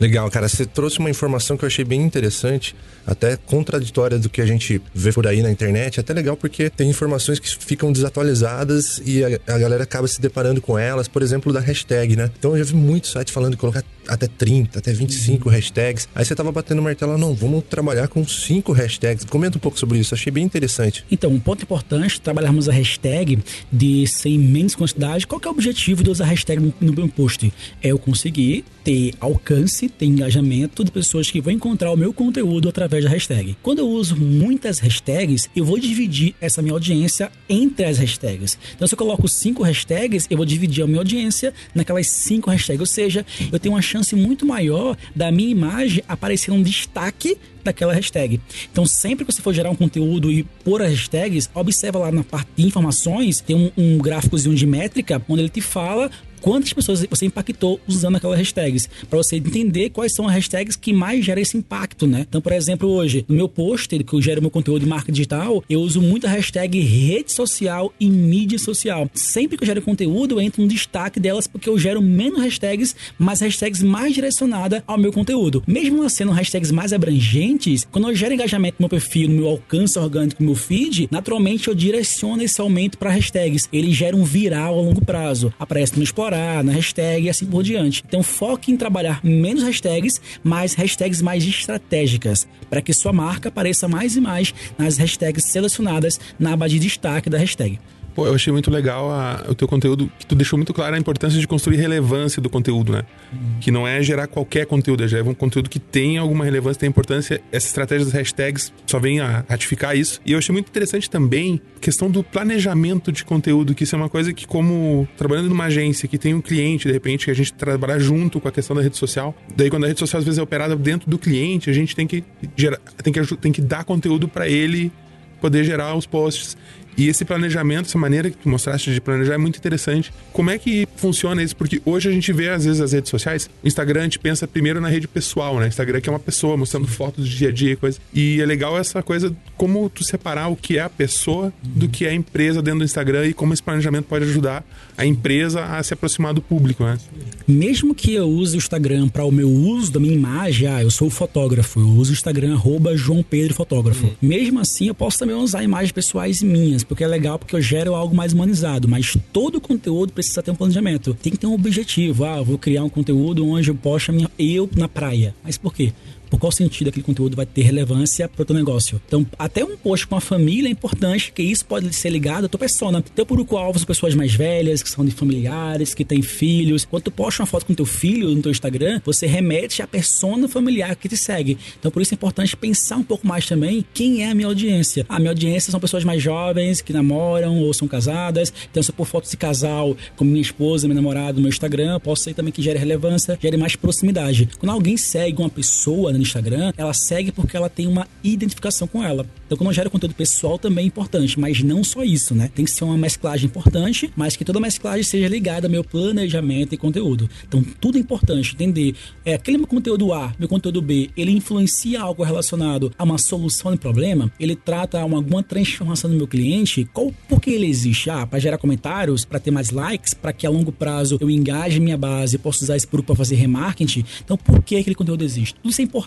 Legal, 0.04 0.30
cara. 0.30 0.46
Você 0.46 0.66
trouxe 0.66 0.98
uma 0.98 1.08
informação 1.08 1.56
que 1.56 1.64
eu 1.64 1.66
achei 1.66 1.82
bem 1.82 2.02
interessante, 2.02 2.76
até 3.06 3.38
contraditória 3.38 4.18
do 4.18 4.28
que 4.28 4.42
a 4.42 4.44
gente 4.44 4.78
vê 4.94 5.10
por 5.10 5.26
aí 5.26 5.40
na 5.40 5.50
internet. 5.50 5.98
Até 5.98 6.12
legal 6.12 6.36
porque 6.36 6.68
tem 6.68 6.90
informações 6.90 7.38
que 7.38 7.48
ficam 7.48 7.90
desatualizadas 7.90 9.00
e 9.02 9.24
a, 9.24 9.28
a 9.46 9.58
galera 9.58 9.84
acaba 9.84 10.06
se 10.06 10.20
deparando 10.20 10.60
com 10.60 10.78
elas, 10.78 11.08
por 11.08 11.22
exemplo, 11.22 11.54
da 11.54 11.60
hashtag, 11.60 12.16
né? 12.16 12.30
Então 12.38 12.50
eu 12.50 12.62
já 12.62 12.70
vi 12.70 12.76
muito 12.76 13.08
site 13.08 13.32
falando 13.32 13.52
de 13.52 13.56
colocar 13.56 13.82
até 14.08 14.26
30, 14.26 14.78
até 14.78 14.92
25 14.92 15.48
uhum. 15.48 15.54
hashtags. 15.54 16.08
Aí 16.14 16.24
você 16.24 16.34
tava 16.34 16.52
batendo 16.52 16.80
o 16.80 16.82
martelo, 16.82 17.16
não, 17.18 17.34
vamos 17.34 17.64
trabalhar 17.64 18.08
com 18.08 18.26
cinco 18.26 18.72
hashtags. 18.72 19.24
Comenta 19.24 19.58
um 19.58 19.60
pouco 19.60 19.78
sobre 19.78 19.98
isso, 19.98 20.14
achei 20.14 20.32
bem 20.32 20.44
interessante. 20.44 21.04
Então, 21.10 21.30
um 21.30 21.40
ponto 21.40 21.62
importante, 21.62 22.20
trabalharmos 22.20 22.68
a 22.68 22.72
hashtag 22.72 23.38
de 23.70 24.06
sem 24.06 24.38
menos 24.38 24.74
quantidade. 24.74 25.26
Qual 25.26 25.40
é 25.44 25.48
o 25.48 25.50
objetivo 25.50 26.02
de 26.02 26.10
usar 26.10 26.24
a 26.24 26.28
hashtag 26.28 26.62
no, 26.62 26.74
no 26.80 26.92
meu 26.92 27.08
post? 27.08 27.52
É 27.82 27.88
eu 27.88 27.98
conseguir 27.98 28.64
ter 28.84 29.14
alcance, 29.18 29.88
ter 29.88 30.04
engajamento 30.04 30.84
de 30.84 30.90
pessoas 30.90 31.30
que 31.30 31.40
vão 31.40 31.52
encontrar 31.52 31.90
o 31.90 31.96
meu 31.96 32.12
conteúdo 32.12 32.68
através 32.68 33.02
da 33.04 33.10
hashtag. 33.10 33.56
Quando 33.62 33.78
eu 33.78 33.88
uso 33.88 34.14
muitas 34.14 34.78
hashtags, 34.78 35.48
eu 35.56 35.64
vou 35.64 35.78
dividir 35.78 36.34
essa 36.40 36.60
minha 36.60 36.74
audiência 36.74 37.32
entre 37.48 37.86
as 37.86 37.98
hashtags. 37.98 38.58
Então, 38.74 38.86
se 38.86 38.94
eu 38.94 38.98
coloco 38.98 39.26
cinco 39.26 39.62
hashtags, 39.62 40.26
eu 40.30 40.36
vou 40.36 40.44
dividir 40.44 40.84
a 40.84 40.86
minha 40.86 40.98
audiência 40.98 41.54
naquelas 41.74 42.08
cinco 42.08 42.50
hashtags. 42.50 42.80
Ou 42.80 42.86
seja, 42.86 43.24
eu 43.50 43.58
tenho 43.58 43.74
uma 43.74 43.82
chance 43.94 44.16
muito 44.16 44.44
maior 44.44 44.96
da 45.14 45.30
minha 45.30 45.50
imagem 45.50 46.02
aparecer 46.08 46.50
um 46.50 46.62
destaque 46.62 47.38
daquela 47.62 47.94
hashtag. 47.94 48.40
Então, 48.70 48.84
sempre 48.84 49.24
que 49.24 49.32
você 49.32 49.40
for 49.40 49.54
gerar 49.54 49.70
um 49.70 49.76
conteúdo 49.76 50.30
e 50.30 50.42
pôr 50.64 50.82
as 50.82 50.90
hashtags, 50.90 51.48
observa 51.54 51.98
lá 51.98 52.12
na 52.12 52.24
parte 52.24 52.48
de 52.56 52.66
informações, 52.66 53.40
tem 53.40 53.56
um, 53.56 53.70
um 53.76 53.98
gráficozinho 53.98 54.54
de 54.54 54.66
métrica, 54.66 55.22
onde 55.28 55.42
ele 55.42 55.48
te 55.48 55.60
fala 55.60 56.10
quantas 56.44 56.74
pessoas 56.74 57.02
você 57.08 57.24
impactou 57.24 57.80
usando 57.88 58.16
aquelas 58.16 58.38
hashtags, 58.38 58.86
para 59.08 59.16
você 59.16 59.36
entender 59.36 59.88
quais 59.88 60.14
são 60.14 60.28
as 60.28 60.34
hashtags 60.34 60.76
que 60.76 60.92
mais 60.92 61.24
geram 61.24 61.40
esse 61.40 61.56
impacto, 61.56 62.06
né? 62.06 62.26
Então, 62.28 62.38
por 62.38 62.52
exemplo, 62.52 62.86
hoje, 62.86 63.24
no 63.26 63.34
meu 63.34 63.48
post, 63.48 63.88
que 63.88 64.12
eu 64.12 64.20
gero 64.20 64.42
meu 64.42 64.50
conteúdo 64.50 64.82
de 64.82 64.86
marca 64.86 65.10
digital, 65.10 65.64
eu 65.70 65.80
uso 65.80 66.02
muito 66.02 66.26
a 66.26 66.30
hashtag 66.30 66.78
rede 66.80 67.32
social 67.32 67.94
e 67.98 68.10
mídia 68.10 68.58
social. 68.58 69.08
Sempre 69.14 69.56
que 69.56 69.64
eu 69.64 69.66
gero 69.66 69.80
conteúdo, 69.80 70.34
eu 70.34 70.40
entro 70.42 70.60
no 70.60 70.68
destaque 70.68 71.18
delas 71.18 71.46
porque 71.46 71.66
eu 71.66 71.78
gero 71.78 72.02
menos 72.02 72.42
hashtags, 72.42 72.94
mas 73.18 73.40
hashtags 73.40 73.82
mais 73.82 74.12
direcionadas 74.12 74.82
ao 74.86 74.98
meu 74.98 75.14
conteúdo. 75.14 75.62
Mesmo 75.66 76.06
sendo 76.10 76.32
hashtags 76.32 76.70
mais 76.70 76.92
abrangentes, 76.92 77.88
quando 77.90 78.10
eu 78.10 78.14
gero 78.14 78.34
engajamento 78.34 78.76
no 78.78 78.82
meu 78.82 78.90
perfil, 78.90 79.30
no 79.30 79.34
meu 79.34 79.48
alcance 79.48 79.98
orgânico, 79.98 80.42
no 80.42 80.48
meu 80.48 80.56
feed, 80.56 81.08
naturalmente 81.10 81.68
eu 81.68 81.74
direciono 81.74 82.42
esse 82.42 82.60
aumento 82.60 82.98
para 82.98 83.10
hashtags. 83.10 83.66
Ele 83.72 83.90
gera 83.90 84.14
um 84.14 84.24
viral 84.24 84.78
a 84.78 84.82
longo 84.82 85.02
prazo. 85.02 85.50
Aparece 85.58 85.96
no 85.96 86.04
Explorar 86.04 86.33
na 86.62 86.72
hashtag 86.72 87.26
e 87.26 87.30
assim 87.30 87.46
por 87.46 87.62
diante. 87.62 88.02
Então 88.06 88.22
foque 88.22 88.72
em 88.72 88.76
trabalhar 88.76 89.20
menos 89.22 89.62
hashtags, 89.62 90.20
mas 90.42 90.74
hashtags 90.74 91.22
mais 91.22 91.44
estratégicas, 91.44 92.46
para 92.68 92.82
que 92.82 92.92
sua 92.92 93.12
marca 93.12 93.48
apareça 93.48 93.88
mais 93.88 94.16
e 94.16 94.20
mais 94.20 94.54
nas 94.76 94.96
hashtags 94.96 95.44
selecionadas 95.44 96.20
na 96.38 96.52
aba 96.52 96.68
de 96.68 96.78
destaque 96.78 97.30
da 97.30 97.38
hashtag. 97.38 97.78
Pô, 98.14 98.26
eu 98.26 98.34
achei 98.34 98.52
muito 98.52 98.70
legal 98.70 99.10
a, 99.10 99.44
o 99.48 99.54
teu 99.54 99.66
conteúdo, 99.66 100.10
que 100.18 100.24
tu 100.24 100.34
deixou 100.36 100.56
muito 100.56 100.72
claro 100.72 100.94
a 100.94 100.98
importância 100.98 101.38
de 101.38 101.46
construir 101.48 101.76
relevância 101.76 102.40
do 102.40 102.48
conteúdo, 102.48 102.92
né? 102.92 103.02
Uhum. 103.32 103.38
Que 103.60 103.70
não 103.70 103.88
é 103.88 104.00
gerar 104.02 104.28
qualquer 104.28 104.66
conteúdo, 104.66 105.02
é 105.02 105.08
gerar 105.08 105.28
um 105.28 105.34
conteúdo 105.34 105.68
que 105.68 105.80
tem 105.80 106.16
alguma 106.16 106.44
relevância, 106.44 106.78
tem 106.78 106.88
importância. 106.88 107.40
Essa 107.50 107.66
estratégia 107.66 108.04
das 108.04 108.14
hashtags 108.14 108.72
só 108.86 109.00
vem 109.00 109.20
a 109.20 109.44
ratificar 109.48 109.96
isso. 109.96 110.20
E 110.24 110.32
eu 110.32 110.38
achei 110.38 110.52
muito 110.52 110.68
interessante 110.68 111.10
também 111.10 111.60
a 111.76 111.80
questão 111.80 112.08
do 112.08 112.22
planejamento 112.22 113.10
de 113.10 113.24
conteúdo, 113.24 113.74
que 113.74 113.82
isso 113.82 113.96
é 113.96 113.98
uma 113.98 114.08
coisa 114.08 114.32
que, 114.32 114.46
como 114.46 115.08
trabalhando 115.16 115.48
numa 115.48 115.64
agência 115.64 116.08
que 116.08 116.16
tem 116.16 116.34
um 116.34 116.40
cliente, 116.40 116.86
de 116.86 116.92
repente, 116.92 117.24
que 117.24 117.30
a 117.32 117.34
gente 117.34 117.52
trabalhar 117.52 117.98
junto 117.98 118.40
com 118.40 118.46
a 118.46 118.52
questão 118.52 118.76
da 118.76 118.82
rede 118.82 118.96
social, 118.96 119.34
daí 119.56 119.68
quando 119.68 119.84
a 119.84 119.88
rede 119.88 119.98
social 119.98 120.18
às 120.18 120.24
vezes 120.24 120.38
é 120.38 120.42
operada 120.42 120.76
dentro 120.76 121.10
do 121.10 121.18
cliente, 121.18 121.68
a 121.68 121.72
gente 121.72 121.96
tem 121.96 122.06
que, 122.06 122.22
gerar, 122.56 122.78
tem 123.02 123.12
que, 123.12 123.36
tem 123.36 123.52
que 123.52 123.60
dar 123.60 123.82
conteúdo 123.82 124.28
para 124.28 124.48
ele 124.48 124.92
poder 125.40 125.62
gerar 125.62 125.94
os 125.94 126.06
posts. 126.06 126.56
E 126.96 127.08
esse 127.08 127.24
planejamento, 127.24 127.86
essa 127.86 127.98
maneira 127.98 128.30
que 128.30 128.36
tu 128.36 128.48
mostraste 128.48 128.92
de 128.92 129.00
planejar 129.00 129.34
é 129.34 129.38
muito 129.38 129.58
interessante. 129.58 130.12
Como 130.32 130.50
é 130.50 130.58
que 130.58 130.86
funciona 130.96 131.42
isso? 131.42 131.56
Porque 131.56 131.80
hoje 131.84 132.08
a 132.08 132.12
gente 132.12 132.32
vê, 132.32 132.48
às 132.48 132.64
vezes, 132.64 132.80
as 132.80 132.92
redes 132.92 133.10
sociais. 133.10 133.50
O 133.62 133.66
Instagram, 133.66 134.00
a 134.00 134.04
gente 134.04 134.18
pensa 134.18 134.46
primeiro 134.46 134.80
na 134.80 134.88
rede 134.88 135.08
pessoal, 135.08 135.58
né? 135.58 135.68
Instagram 135.68 136.00
que 136.00 136.08
é 136.08 136.12
uma 136.12 136.18
pessoa 136.18 136.56
mostrando 136.56 136.86
fotos 136.86 137.28
do 137.28 137.30
dia 137.30 137.48
a 137.48 137.52
dia 137.52 137.72
e 137.72 137.76
coisa. 137.76 137.98
E 138.12 138.40
é 138.40 138.46
legal 138.46 138.78
essa 138.78 139.02
coisa, 139.02 139.34
como 139.56 139.88
tu 139.88 140.04
separar 140.04 140.48
o 140.48 140.56
que 140.56 140.78
é 140.78 140.82
a 140.82 140.88
pessoa 140.88 141.52
do 141.62 141.88
que 141.88 142.04
é 142.06 142.10
a 142.10 142.14
empresa 142.14 142.62
dentro 142.62 142.80
do 142.80 142.84
Instagram 142.84 143.26
e 143.26 143.34
como 143.34 143.52
esse 143.52 143.62
planejamento 143.62 144.04
pode 144.04 144.24
ajudar 144.24 144.64
a 144.96 145.04
empresa 145.04 145.64
a 145.64 145.82
se 145.82 145.94
aproximar 145.94 146.32
do 146.32 146.40
público, 146.40 146.84
né? 146.84 146.98
Mesmo 147.46 147.94
que 147.94 148.14
eu 148.14 148.28
use 148.28 148.56
o 148.56 148.58
Instagram 148.58 149.08
para 149.08 149.24
o 149.24 149.32
meu 149.32 149.50
uso 149.50 149.92
da 149.92 150.00
minha 150.00 150.14
imagem, 150.14 150.68
ah, 150.68 150.82
eu 150.82 150.90
sou 150.90 151.10
fotógrafo, 151.10 151.80
eu 151.80 151.88
uso 151.88 152.12
o 152.12 152.14
Instagram 152.14 152.54
arroba 152.54 152.96
João 152.96 153.22
Pedro 153.22 153.54
Fotógrafo. 153.54 154.06
Uhum. 154.06 154.12
Mesmo 154.22 154.60
assim, 154.60 154.88
eu 154.88 154.94
posso 154.94 155.18
também 155.18 155.34
usar 155.34 155.62
imagens 155.62 155.92
pessoais 155.92 156.42
minhas 156.42 156.83
porque 156.84 157.04
é 157.04 157.06
legal, 157.06 157.38
porque 157.38 157.54
eu 157.54 157.60
gero 157.60 157.94
algo 157.94 158.14
mais 158.14 158.32
humanizado. 158.32 158.88
Mas 158.88 159.16
todo 159.32 159.60
conteúdo 159.60 160.12
precisa 160.12 160.42
ter 160.42 160.50
um 160.50 160.54
planejamento. 160.54 161.14
Tem 161.14 161.32
que 161.32 161.38
ter 161.38 161.46
um 161.46 161.54
objetivo. 161.54 162.24
Ah, 162.24 162.42
vou 162.42 162.58
criar 162.58 162.84
um 162.84 162.88
conteúdo 162.88 163.46
onde 163.46 163.70
eu 163.70 163.74
posto 163.74 164.12
minha, 164.12 164.30
eu 164.38 164.68
na 164.76 164.88
praia. 164.88 165.34
Mas 165.42 165.56
por 165.58 165.74
quê? 165.74 165.92
Por 166.34 166.40
qual 166.40 166.52
sentido 166.52 166.88
aquele 166.88 167.04
conteúdo 167.04 167.36
vai 167.36 167.46
ter 167.46 167.62
relevância 167.62 168.28
para 168.28 168.42
o 168.42 168.44
teu 168.44 168.56
negócio. 168.56 169.00
Então, 169.06 169.24
até 169.38 169.64
um 169.64 169.76
post 169.76 170.04
com 170.04 170.16
a 170.16 170.20
família 170.20 170.66
é 170.66 170.70
importante, 170.72 171.30
que 171.32 171.42
isso 171.42 171.64
pode 171.64 171.92
ser 171.94 172.10
ligado 172.10 172.46
à 172.46 172.48
tua 172.48 172.58
persona. 172.58 173.00
Teu 173.00 173.24
público-alvo 173.24 173.78
são 173.78 173.86
pessoas 173.86 174.16
mais 174.16 174.34
velhas, 174.34 174.82
que 174.82 174.90
são 174.90 175.04
de 175.04 175.12
familiares, 175.12 175.94
que 175.94 176.04
têm 176.04 176.22
filhos. 176.22 176.84
Quando 176.84 177.04
tu 177.04 177.12
posta 177.12 177.42
uma 177.42 177.46
foto 177.46 177.66
com 177.66 177.74
teu 177.74 177.86
filho 177.86 178.30
no 178.30 178.42
teu 178.42 178.50
Instagram, 178.50 179.00
você 179.04 179.28
remete 179.28 179.80
à 179.80 179.86
persona 179.86 180.48
familiar 180.48 180.96
que 180.96 181.08
te 181.08 181.16
segue. 181.16 181.56
Então, 181.78 181.88
por 181.88 182.02
isso 182.02 182.12
é 182.12 182.16
importante 182.16 182.56
pensar 182.56 182.96
um 182.96 183.04
pouco 183.04 183.24
mais 183.24 183.46
também 183.46 183.84
quem 183.94 184.24
é 184.24 184.30
a 184.30 184.34
minha 184.34 184.48
audiência. 184.48 185.06
A 185.08 185.20
minha 185.20 185.30
audiência 185.30 185.70
são 185.70 185.78
pessoas 185.78 186.02
mais 186.02 186.20
jovens, 186.20 186.80
que 186.80 186.92
namoram 186.92 187.60
ou 187.60 187.72
são 187.72 187.86
casadas. 187.86 188.52
Então, 188.68 188.82
se 188.82 188.90
eu 188.90 188.94
pôr 188.94 189.04
fotos 189.04 189.30
de 189.30 189.36
casal 189.36 189.96
com 190.16 190.24
minha 190.24 190.42
esposa, 190.42 190.88
meu 190.88 190.96
namorado 190.96 191.36
no 191.36 191.42
meu 191.42 191.48
Instagram, 191.48 192.00
posso 192.00 192.24
ser 192.24 192.34
também 192.34 192.52
que 192.52 192.60
gere 192.60 192.78
relevância, 192.78 193.38
gere 193.40 193.56
mais 193.56 193.76
proximidade. 193.76 194.48
Quando 194.58 194.70
alguém 194.70 194.96
segue 194.96 195.40
uma 195.40 195.50
pessoa 195.50 196.12
no 196.12 196.23
Instagram, 196.24 196.72
ela 196.76 196.92
segue 196.92 197.30
porque 197.32 197.56
ela 197.56 197.68
tem 197.68 197.86
uma 197.86 198.06
identificação 198.22 198.86
com 198.86 199.02
ela. 199.02 199.26
Então, 199.46 199.58
quando 199.58 199.70
eu 199.70 199.74
gero 199.74 199.90
conteúdo 199.90 200.14
pessoal 200.14 200.58
também 200.58 200.84
é 200.84 200.86
importante, 200.86 201.38
mas 201.38 201.62
não 201.62 201.84
só 201.84 202.02
isso, 202.02 202.34
né? 202.34 202.50
Tem 202.54 202.64
que 202.64 202.70
ser 202.70 202.84
uma 202.84 202.96
mesclagem 202.96 203.46
importante, 203.46 204.10
mas 204.16 204.36
que 204.36 204.44
toda 204.44 204.58
mesclagem 204.58 205.02
seja 205.02 205.28
ligada 205.28 205.66
ao 205.66 205.70
meu 205.70 205.84
planejamento 205.84 206.74
e 206.74 206.76
conteúdo. 206.76 207.28
Então, 207.46 207.62
tudo 207.80 207.98
é 207.98 208.00
importante, 208.00 208.54
entender. 208.54 208.94
É, 209.24 209.34
aquele 209.34 209.58
meu 209.58 209.66
conteúdo 209.66 210.12
A, 210.12 210.34
meu 210.38 210.48
conteúdo 210.48 210.80
B, 210.80 211.10
ele 211.16 211.32
influencia 211.32 212.00
algo 212.00 212.22
relacionado 212.22 212.92
a 212.96 213.04
uma 213.04 213.18
solução 213.18 213.72
de 213.72 213.78
problema? 213.78 214.32
Ele 214.40 214.56
trata 214.56 215.04
uma, 215.04 215.18
alguma 215.18 215.42
transformação 215.42 216.10
do 216.10 216.16
meu 216.16 216.26
cliente? 216.26 216.88
Qual, 216.92 217.12
por 217.28 217.40
que 217.40 217.50
ele 217.50 217.66
existe? 217.66 218.10
Ah, 218.10 218.26
para 218.26 218.38
gerar 218.38 218.58
comentários, 218.58 219.24
para 219.24 219.38
ter 219.38 219.50
mais 219.50 219.70
likes, 219.70 220.14
para 220.14 220.32
que 220.32 220.46
a 220.46 220.50
longo 220.50 220.72
prazo 220.72 221.18
eu 221.20 221.30
engaje 221.30 221.80
minha 221.80 221.96
base, 221.96 222.38
possa 222.38 222.64
usar 222.64 222.76
esse 222.76 222.86
grupo 222.86 223.08
para 223.08 223.16
fazer 223.16 223.36
remarketing? 223.36 224.04
Então, 224.24 224.36
por 224.36 224.62
que 224.62 224.76
aquele 224.76 224.94
conteúdo 224.94 225.24
existe? 225.24 225.54
Tudo 225.54 225.70
isso 225.70 225.80
é 225.80 225.84
importante 225.84 226.03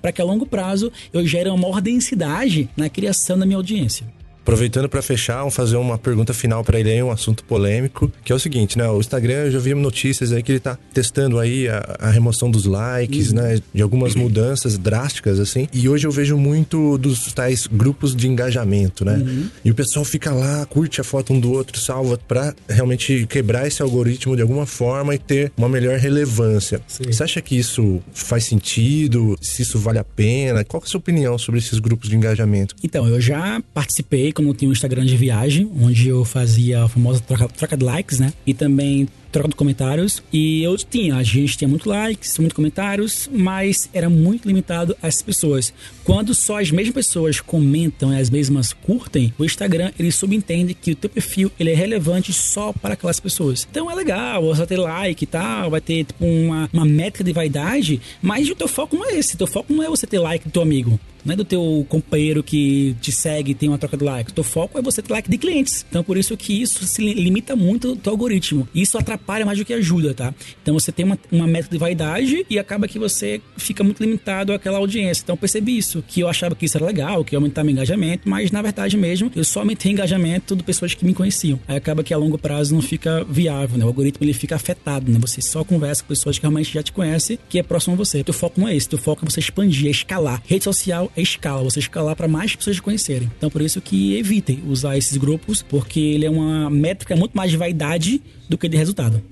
para 0.00 0.12
que 0.12 0.20
a 0.20 0.24
longo 0.24 0.46
prazo 0.46 0.92
eu 1.12 1.26
gere 1.26 1.48
uma 1.48 1.58
maior 1.58 1.80
densidade 1.80 2.68
na 2.76 2.88
criação 2.88 3.38
da 3.38 3.46
minha 3.46 3.56
audiência. 3.56 4.06
Aproveitando 4.48 4.88
para 4.88 5.02
fechar, 5.02 5.40
vamos 5.40 5.54
fazer 5.54 5.76
uma 5.76 5.98
pergunta 5.98 6.32
final 6.32 6.64
para 6.64 6.80
ele 6.80 6.90
aí, 6.90 7.02
um 7.02 7.10
assunto 7.10 7.44
polêmico, 7.44 8.10
que 8.24 8.32
é 8.32 8.34
o 8.34 8.38
seguinte, 8.38 8.78
né? 8.78 8.88
O 8.88 8.98
Instagram, 8.98 9.44
eu 9.44 9.50
já 9.50 9.58
vi 9.58 9.74
notícias 9.74 10.32
aí 10.32 10.42
que 10.42 10.52
ele 10.52 10.58
tá 10.58 10.78
testando 10.94 11.38
aí 11.38 11.68
a, 11.68 11.96
a 11.98 12.10
remoção 12.10 12.50
dos 12.50 12.64
likes, 12.64 13.28
uhum. 13.28 13.34
né? 13.34 13.60
De 13.74 13.82
algumas 13.82 14.14
mudanças 14.14 14.78
drásticas, 14.78 15.38
assim. 15.38 15.68
E 15.70 15.86
hoje 15.86 16.06
eu 16.06 16.10
vejo 16.10 16.34
muito 16.38 16.96
dos 16.96 17.30
tais 17.34 17.66
grupos 17.66 18.16
de 18.16 18.26
engajamento, 18.26 19.04
né? 19.04 19.16
Uhum. 19.16 19.50
E 19.62 19.70
o 19.70 19.74
pessoal 19.74 20.02
fica 20.02 20.32
lá, 20.32 20.64
curte 20.64 20.98
a 20.98 21.04
foto 21.04 21.34
um 21.34 21.38
do 21.38 21.52
outro, 21.52 21.78
salva, 21.78 22.18
para 22.26 22.54
realmente 22.66 23.26
quebrar 23.26 23.66
esse 23.66 23.82
algoritmo 23.82 24.34
de 24.34 24.40
alguma 24.40 24.64
forma 24.64 25.14
e 25.14 25.18
ter 25.18 25.52
uma 25.58 25.68
melhor 25.68 25.98
relevância. 25.98 26.80
Sim. 26.88 27.04
Você 27.04 27.22
acha 27.22 27.42
que 27.42 27.54
isso 27.54 28.00
faz 28.14 28.44
sentido? 28.44 29.36
Se 29.42 29.60
isso 29.60 29.78
vale 29.78 29.98
a 29.98 30.04
pena? 30.04 30.64
Qual 30.64 30.82
é 30.82 30.86
a 30.86 30.88
sua 30.88 31.00
opinião 31.00 31.36
sobre 31.36 31.60
esses 31.60 31.78
grupos 31.78 32.08
de 32.08 32.16
engajamento? 32.16 32.74
Então, 32.82 33.06
eu 33.06 33.20
já 33.20 33.62
participei 33.74 34.32
como 34.38 34.54
tinha 34.54 34.68
um 34.68 34.72
Instagram 34.72 35.04
de 35.04 35.16
viagem, 35.16 35.68
onde 35.80 36.08
eu 36.08 36.24
fazia 36.24 36.84
a 36.84 36.88
famosa 36.88 37.20
troca, 37.20 37.48
troca 37.48 37.76
de 37.76 37.84
likes, 37.84 38.20
né? 38.20 38.32
E 38.46 38.54
também 38.54 39.08
troca 39.30 39.48
de 39.48 39.54
comentários. 39.54 40.22
E 40.32 40.62
eu 40.62 40.76
tinha, 40.76 41.16
a 41.16 41.22
gente 41.22 41.56
tinha 41.56 41.68
muito 41.68 41.88
likes, 41.88 42.38
muitos 42.38 42.56
comentários, 42.56 43.28
mas 43.32 43.88
era 43.92 44.08
muito 44.08 44.46
limitado 44.46 44.96
às 45.02 45.22
pessoas. 45.22 45.72
Quando 46.04 46.34
só 46.34 46.60
as 46.60 46.70
mesmas 46.70 46.94
pessoas 46.94 47.40
comentam 47.40 48.12
e 48.12 48.20
as 48.20 48.30
mesmas 48.30 48.72
curtem, 48.72 49.32
o 49.38 49.44
Instagram 49.44 49.92
ele 49.98 50.10
subentende 50.10 50.74
que 50.74 50.92
o 50.92 50.96
teu 50.96 51.10
perfil 51.10 51.50
ele 51.58 51.70
é 51.70 51.74
relevante 51.74 52.32
só 52.32 52.72
para 52.72 52.94
aquelas 52.94 53.20
pessoas. 53.20 53.66
Então 53.70 53.90
é 53.90 53.94
legal, 53.94 54.42
você 54.42 54.58
vai 54.58 54.66
ter 54.66 54.78
like 54.78 55.24
e 55.24 55.26
tal, 55.26 55.70
vai 55.70 55.80
ter 55.80 56.04
tipo 56.04 56.24
uma, 56.24 56.68
uma 56.72 56.84
métrica 56.84 57.24
de 57.24 57.32
vaidade, 57.32 58.00
mas 58.22 58.48
o 58.48 58.54
teu 58.54 58.68
foco 58.68 58.96
não 58.96 59.04
é 59.04 59.18
esse. 59.18 59.34
O 59.34 59.38
teu 59.38 59.46
foco 59.46 59.72
não 59.72 59.82
é 59.82 59.88
você 59.88 60.06
ter 60.06 60.18
like 60.18 60.46
do 60.46 60.50
teu 60.50 60.62
amigo 60.62 60.98
não 61.24 61.34
é 61.34 61.36
do 61.36 61.44
teu 61.44 61.84
companheiro 61.88 62.42
que 62.42 62.96
te 63.00 63.12
segue 63.12 63.52
e 63.52 63.54
tem 63.54 63.68
uma 63.68 63.76
troca 63.76 63.96
de 63.96 64.04
like. 64.04 64.30
O 64.30 64.34
teu 64.34 64.44
foco 64.44 64.78
é 64.78 64.82
você 64.82 65.02
ter 65.02 65.12
like 65.12 65.28
de 65.28 65.36
clientes. 65.36 65.84
Então, 65.88 66.02
por 66.02 66.16
isso 66.16 66.36
que 66.36 66.62
isso 66.62 66.86
se 66.86 67.02
limita 67.02 67.54
muito 67.54 67.88
ao 67.90 67.96
teu 67.96 68.12
algoritmo. 68.12 68.66
Isso 68.74 68.96
atrapalha 68.96 69.17
atrapalha 69.18 69.44
mais 69.44 69.58
do 69.58 69.64
que 69.64 69.74
ajuda, 69.74 70.14
tá? 70.14 70.34
Então 70.62 70.72
você 70.72 70.92
tem 70.92 71.04
uma, 71.04 71.18
uma 71.30 71.46
meta 71.46 71.68
de 71.68 71.76
vaidade 71.76 72.46
e 72.48 72.58
acaba 72.58 72.86
que 72.86 72.98
você 72.98 73.40
fica 73.56 73.82
muito 73.82 74.02
limitado 74.02 74.52
àquela 74.52 74.78
audiência. 74.78 75.22
Então 75.22 75.34
eu 75.34 75.38
percebi 75.38 75.76
isso, 75.76 76.02
que 76.06 76.20
eu 76.20 76.28
achava 76.28 76.54
que 76.54 76.64
isso 76.64 76.76
era 76.76 76.86
legal, 76.86 77.24
que 77.24 77.34
ia 77.34 77.38
aumentar 77.38 77.64
meu 77.64 77.72
engajamento, 77.72 78.28
mas 78.28 78.50
na 78.50 78.62
verdade 78.62 78.96
mesmo, 78.96 79.30
eu 79.34 79.44
só 79.44 79.60
aumentei 79.60 79.92
engajamento 79.92 80.54
de 80.54 80.62
pessoas 80.62 80.94
que 80.94 81.04
me 81.04 81.12
conheciam. 81.12 81.58
Aí 81.66 81.76
acaba 81.76 82.02
que 82.02 82.14
a 82.14 82.16
longo 82.16 82.38
prazo 82.38 82.74
não 82.74 82.80
fica 82.80 83.24
viável, 83.24 83.76
né? 83.76 83.84
O 83.84 83.88
algoritmo 83.88 84.24
ele 84.24 84.32
fica 84.32 84.54
afetado, 84.54 85.10
né? 85.10 85.18
Você 85.20 85.42
só 85.42 85.64
conversa 85.64 86.02
com 86.02 86.08
pessoas 86.08 86.38
que 86.38 86.42
realmente 86.42 86.72
já 86.72 86.82
te 86.82 86.92
conhecem, 86.92 87.38
que 87.48 87.58
é 87.58 87.62
próximo 87.62 87.94
a 87.94 87.96
você. 87.96 88.22
Teu 88.22 88.34
foco 88.34 88.60
não 88.60 88.68
é 88.68 88.76
esse, 88.76 88.88
teu 88.88 88.98
foco 88.98 89.24
é 89.24 89.30
você 89.30 89.40
expandir, 89.40 89.88
é 89.88 89.90
escalar. 89.90 90.40
Rede 90.46 90.64
social 90.64 91.10
é 91.16 91.22
escala, 91.22 91.64
você 91.64 91.80
escalar 91.80 92.14
para 92.14 92.28
mais 92.28 92.54
pessoas 92.54 92.76
te 92.76 92.82
conhecerem. 92.82 93.30
Então 93.36 93.50
por 93.50 93.62
isso 93.62 93.80
que 93.80 94.16
evitem 94.16 94.62
usar 94.66 94.96
esses 94.96 95.16
grupos, 95.16 95.62
porque 95.62 96.00
ele 96.00 96.26
é 96.26 96.30
uma 96.30 96.70
métrica 96.70 97.16
muito 97.16 97.36
mais 97.36 97.50
de 97.50 97.56
vaidade 97.56 98.20
do 98.48 98.56
que 98.56 98.68
de 98.68 98.76
resultado. 98.76 99.22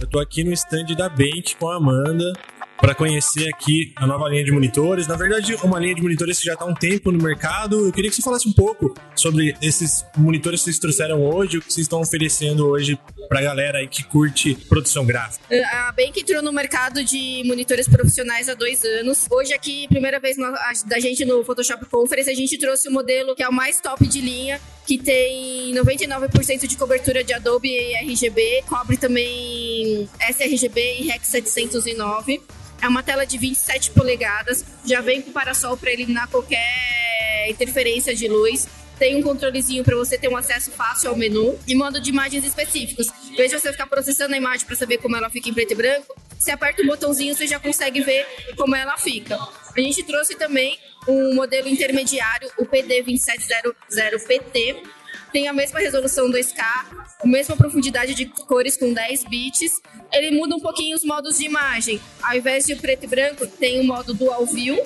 Eu 0.00 0.06
tô 0.06 0.18
aqui 0.18 0.44
no 0.44 0.52
stand 0.52 0.94
da 0.96 1.08
Bank 1.08 1.56
com 1.58 1.68
a 1.68 1.76
Amanda 1.76 2.32
para 2.82 2.96
conhecer 2.96 3.48
aqui 3.48 3.92
a 3.94 4.04
nova 4.08 4.28
linha 4.28 4.44
de 4.44 4.50
monitores. 4.50 5.06
Na 5.06 5.14
verdade, 5.16 5.54
uma 5.62 5.78
linha 5.78 5.94
de 5.94 6.02
monitores 6.02 6.40
que 6.40 6.46
já 6.46 6.54
está 6.54 6.64
há 6.64 6.68
um 6.68 6.74
tempo 6.74 7.12
no 7.12 7.22
mercado. 7.22 7.86
Eu 7.86 7.92
queria 7.92 8.10
que 8.10 8.16
você 8.16 8.22
falasse 8.22 8.48
um 8.48 8.52
pouco 8.52 8.92
sobre 9.14 9.56
esses 9.62 10.04
monitores 10.16 10.60
que 10.60 10.64
vocês 10.64 10.80
trouxeram 10.80 11.24
hoje, 11.24 11.58
o 11.58 11.60
que 11.60 11.72
vocês 11.72 11.84
estão 11.84 12.00
oferecendo 12.00 12.66
hoje 12.66 12.98
para 13.32 13.40
a 13.40 13.44
galera 13.44 13.78
aí 13.78 13.88
que 13.88 14.04
curte 14.04 14.54
produção 14.68 15.06
gráfica. 15.06 15.42
A 15.72 15.90
Bank 15.92 16.20
entrou 16.20 16.42
no 16.42 16.52
mercado 16.52 17.02
de 17.02 17.42
monitores 17.46 17.88
profissionais 17.88 18.46
há 18.46 18.52
dois 18.52 18.84
anos. 18.84 19.26
Hoje 19.30 19.54
aqui, 19.54 19.88
primeira 19.88 20.20
vez 20.20 20.36
da 20.84 21.00
gente 21.00 21.24
no 21.24 21.42
Photoshop 21.42 21.86
Conference, 21.86 22.28
a 22.28 22.34
gente 22.34 22.58
trouxe 22.58 22.90
o 22.90 22.92
modelo 22.92 23.34
que 23.34 23.42
é 23.42 23.48
o 23.48 23.52
mais 23.52 23.80
top 23.80 24.06
de 24.06 24.20
linha, 24.20 24.60
que 24.86 24.98
tem 24.98 25.72
99% 25.74 26.66
de 26.66 26.76
cobertura 26.76 27.24
de 27.24 27.32
Adobe 27.32 27.70
e 27.70 27.94
RGB, 28.04 28.64
cobre 28.68 28.98
também 28.98 30.06
sRGB 30.30 30.98
e 31.00 31.06
Rec 31.06 31.24
709. 31.24 32.42
É 32.82 32.86
uma 32.86 33.02
tela 33.02 33.24
de 33.24 33.38
27 33.38 33.92
polegadas, 33.92 34.62
já 34.84 35.00
vem 35.00 35.22
com 35.22 35.32
parasol 35.32 35.74
para 35.78 35.90
eliminar 35.90 36.28
qualquer 36.28 37.48
interferência 37.48 38.14
de 38.14 38.28
luz. 38.28 38.68
Tem 39.02 39.16
um 39.16 39.22
controlezinho 39.22 39.82
para 39.82 39.96
você 39.96 40.16
ter 40.16 40.28
um 40.28 40.36
acesso 40.36 40.70
fácil 40.70 41.10
ao 41.10 41.16
menu 41.16 41.58
e 41.66 41.74
modo 41.74 42.00
de 42.00 42.10
imagens 42.10 42.44
específicos. 42.44 43.08
Em 43.32 43.34
vez 43.34 43.50
de 43.50 43.58
você 43.58 43.72
ficar 43.72 43.88
processando 43.88 44.32
a 44.32 44.36
imagem 44.36 44.64
para 44.64 44.76
saber 44.76 44.98
como 44.98 45.16
ela 45.16 45.28
fica 45.28 45.48
em 45.48 45.52
preto 45.52 45.72
e 45.72 45.74
branco, 45.74 46.14
você 46.38 46.52
aperta 46.52 46.82
o 46.82 46.86
botãozinho, 46.86 47.34
você 47.34 47.44
já 47.44 47.58
consegue 47.58 48.00
ver 48.00 48.24
como 48.56 48.76
ela 48.76 48.96
fica. 48.96 49.36
A 49.36 49.80
gente 49.80 50.04
trouxe 50.04 50.36
também 50.36 50.78
um 51.08 51.34
modelo 51.34 51.66
intermediário, 51.66 52.48
o 52.56 52.64
PD2700PT, 52.64 54.84
tem 55.32 55.48
a 55.48 55.52
mesma 55.52 55.80
resolução 55.80 56.30
2K, 56.30 56.62
a 56.62 57.26
mesma 57.26 57.56
profundidade 57.56 58.14
de 58.14 58.26
cores 58.26 58.76
com 58.76 58.92
10 58.92 59.24
bits. 59.24 59.80
Ele 60.12 60.30
muda 60.30 60.54
um 60.54 60.60
pouquinho 60.60 60.96
os 60.96 61.02
modos 61.02 61.38
de 61.38 61.46
imagem. 61.46 62.00
Ao 62.22 62.36
invés 62.36 62.66
de 62.66 62.76
preto 62.76 63.02
e 63.02 63.08
branco, 63.08 63.48
tem 63.48 63.80
o 63.80 63.84
modo 63.84 64.14
Dual 64.14 64.46
View, 64.46 64.80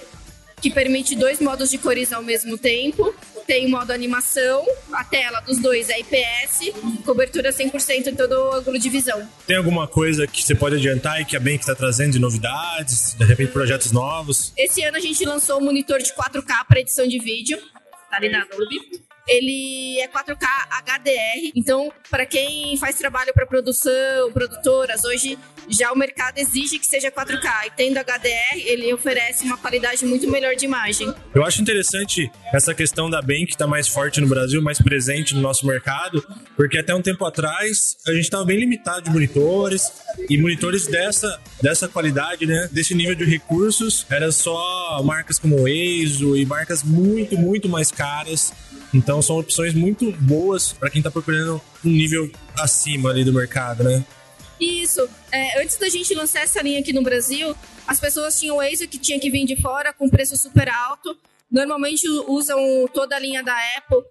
que 0.62 0.70
permite 0.70 1.14
dois 1.14 1.38
modos 1.38 1.70
de 1.70 1.76
cores 1.76 2.14
ao 2.14 2.22
mesmo 2.22 2.56
tempo. 2.56 3.14
Tem 3.46 3.66
o 3.66 3.70
modo 3.70 3.92
animação, 3.92 4.66
a 4.92 5.04
tela 5.04 5.40
dos 5.40 5.58
dois 5.58 5.88
é 5.88 6.00
IPS, 6.00 6.72
cobertura 7.04 7.52
100% 7.52 8.08
em 8.08 8.14
todo 8.14 8.32
o 8.32 8.54
ângulo 8.54 8.78
de 8.78 8.88
visão. 8.88 9.26
Tem 9.46 9.56
alguma 9.56 9.86
coisa 9.86 10.26
que 10.26 10.42
você 10.42 10.54
pode 10.54 10.76
adiantar 10.76 11.20
e 11.20 11.24
que 11.24 11.36
a 11.36 11.40
Bank 11.40 11.60
está 11.60 11.74
trazendo 11.74 12.12
de 12.12 12.18
novidades, 12.18 13.14
de 13.14 13.24
repente 13.24 13.52
projetos 13.52 13.92
novos? 13.92 14.52
Esse 14.56 14.82
ano 14.82 14.96
a 14.96 15.00
gente 15.00 15.24
lançou 15.24 15.60
um 15.60 15.64
monitor 15.64 15.98
de 15.98 16.12
4K 16.12 16.66
para 16.66 16.80
edição 16.80 17.06
de 17.06 17.18
vídeo, 17.20 17.58
tá 18.10 18.16
ali 18.16 18.28
na 18.28 18.42
Adobe 18.42 19.06
ele 19.26 19.98
é 20.00 20.08
4K 20.08 20.46
HDR. 20.82 21.52
Então, 21.54 21.92
para 22.10 22.24
quem 22.24 22.76
faz 22.76 22.96
trabalho 22.96 23.32
para 23.34 23.46
produção, 23.46 24.32
produtoras, 24.32 25.04
hoje 25.04 25.38
já 25.68 25.92
o 25.92 25.98
mercado 25.98 26.38
exige 26.38 26.78
que 26.78 26.86
seja 26.86 27.10
4K. 27.10 27.66
E 27.66 27.70
tendo 27.76 27.98
HDR, 27.98 28.56
ele 28.64 28.92
oferece 28.92 29.44
uma 29.44 29.56
qualidade 29.56 30.04
muito 30.04 30.30
melhor 30.30 30.54
de 30.54 30.64
imagem. 30.64 31.12
Eu 31.34 31.44
acho 31.44 31.60
interessante 31.60 32.30
essa 32.52 32.74
questão 32.74 33.10
da 33.10 33.20
Bank 33.20 33.50
estar 33.50 33.64
tá 33.64 33.66
mais 33.66 33.88
forte 33.88 34.20
no 34.20 34.28
Brasil, 34.28 34.62
mais 34.62 34.78
presente 34.78 35.34
no 35.34 35.40
nosso 35.40 35.66
mercado, 35.66 36.24
porque 36.56 36.78
até 36.78 36.94
um 36.94 37.02
tempo 37.02 37.24
atrás 37.24 37.96
a 38.06 38.12
gente 38.12 38.24
estava 38.24 38.44
bem 38.44 38.58
limitado 38.58 39.02
de 39.02 39.10
monitores 39.10 39.92
e 40.28 40.38
monitores 40.38 40.86
dessa, 40.86 41.40
dessa 41.60 41.88
qualidade, 41.88 42.46
né, 42.46 42.68
desse 42.70 42.94
nível 42.94 43.14
de 43.14 43.24
recursos, 43.24 44.06
era 44.08 44.30
só 44.30 45.02
marcas 45.04 45.38
como 45.38 45.62
o 45.62 45.68
EIZO 45.68 46.36
e 46.36 46.46
marcas 46.46 46.82
muito, 46.82 47.36
muito 47.36 47.68
mais 47.68 47.90
caras 47.90 48.52
então 48.96 49.20
são 49.20 49.38
opções 49.38 49.74
muito 49.74 50.10
boas 50.12 50.72
para 50.72 50.90
quem 50.90 51.00
está 51.00 51.10
procurando 51.10 51.60
um 51.84 51.90
nível 51.90 52.30
acima 52.58 53.10
ali 53.10 53.24
do 53.24 53.32
mercado, 53.32 53.84
né? 53.84 54.04
Isso. 54.58 55.06
É, 55.30 55.62
antes 55.62 55.76
da 55.76 55.88
gente 55.88 56.14
lançar 56.14 56.40
essa 56.40 56.62
linha 56.62 56.80
aqui 56.80 56.92
no 56.92 57.02
Brasil, 57.02 57.54
as 57.86 58.00
pessoas 58.00 58.38
tinham 58.40 58.56
o 58.56 58.60
ASIC 58.60 58.88
que 58.88 58.98
tinha 58.98 59.20
que 59.20 59.30
vir 59.30 59.44
de 59.44 59.60
fora 59.60 59.92
com 59.92 60.08
preço 60.08 60.36
super 60.36 60.68
alto. 60.68 61.16
Normalmente 61.50 62.08
usam 62.26 62.58
toda 62.92 63.14
a 63.16 63.18
linha 63.18 63.42
da 63.42 63.54
Apple 63.76 64.02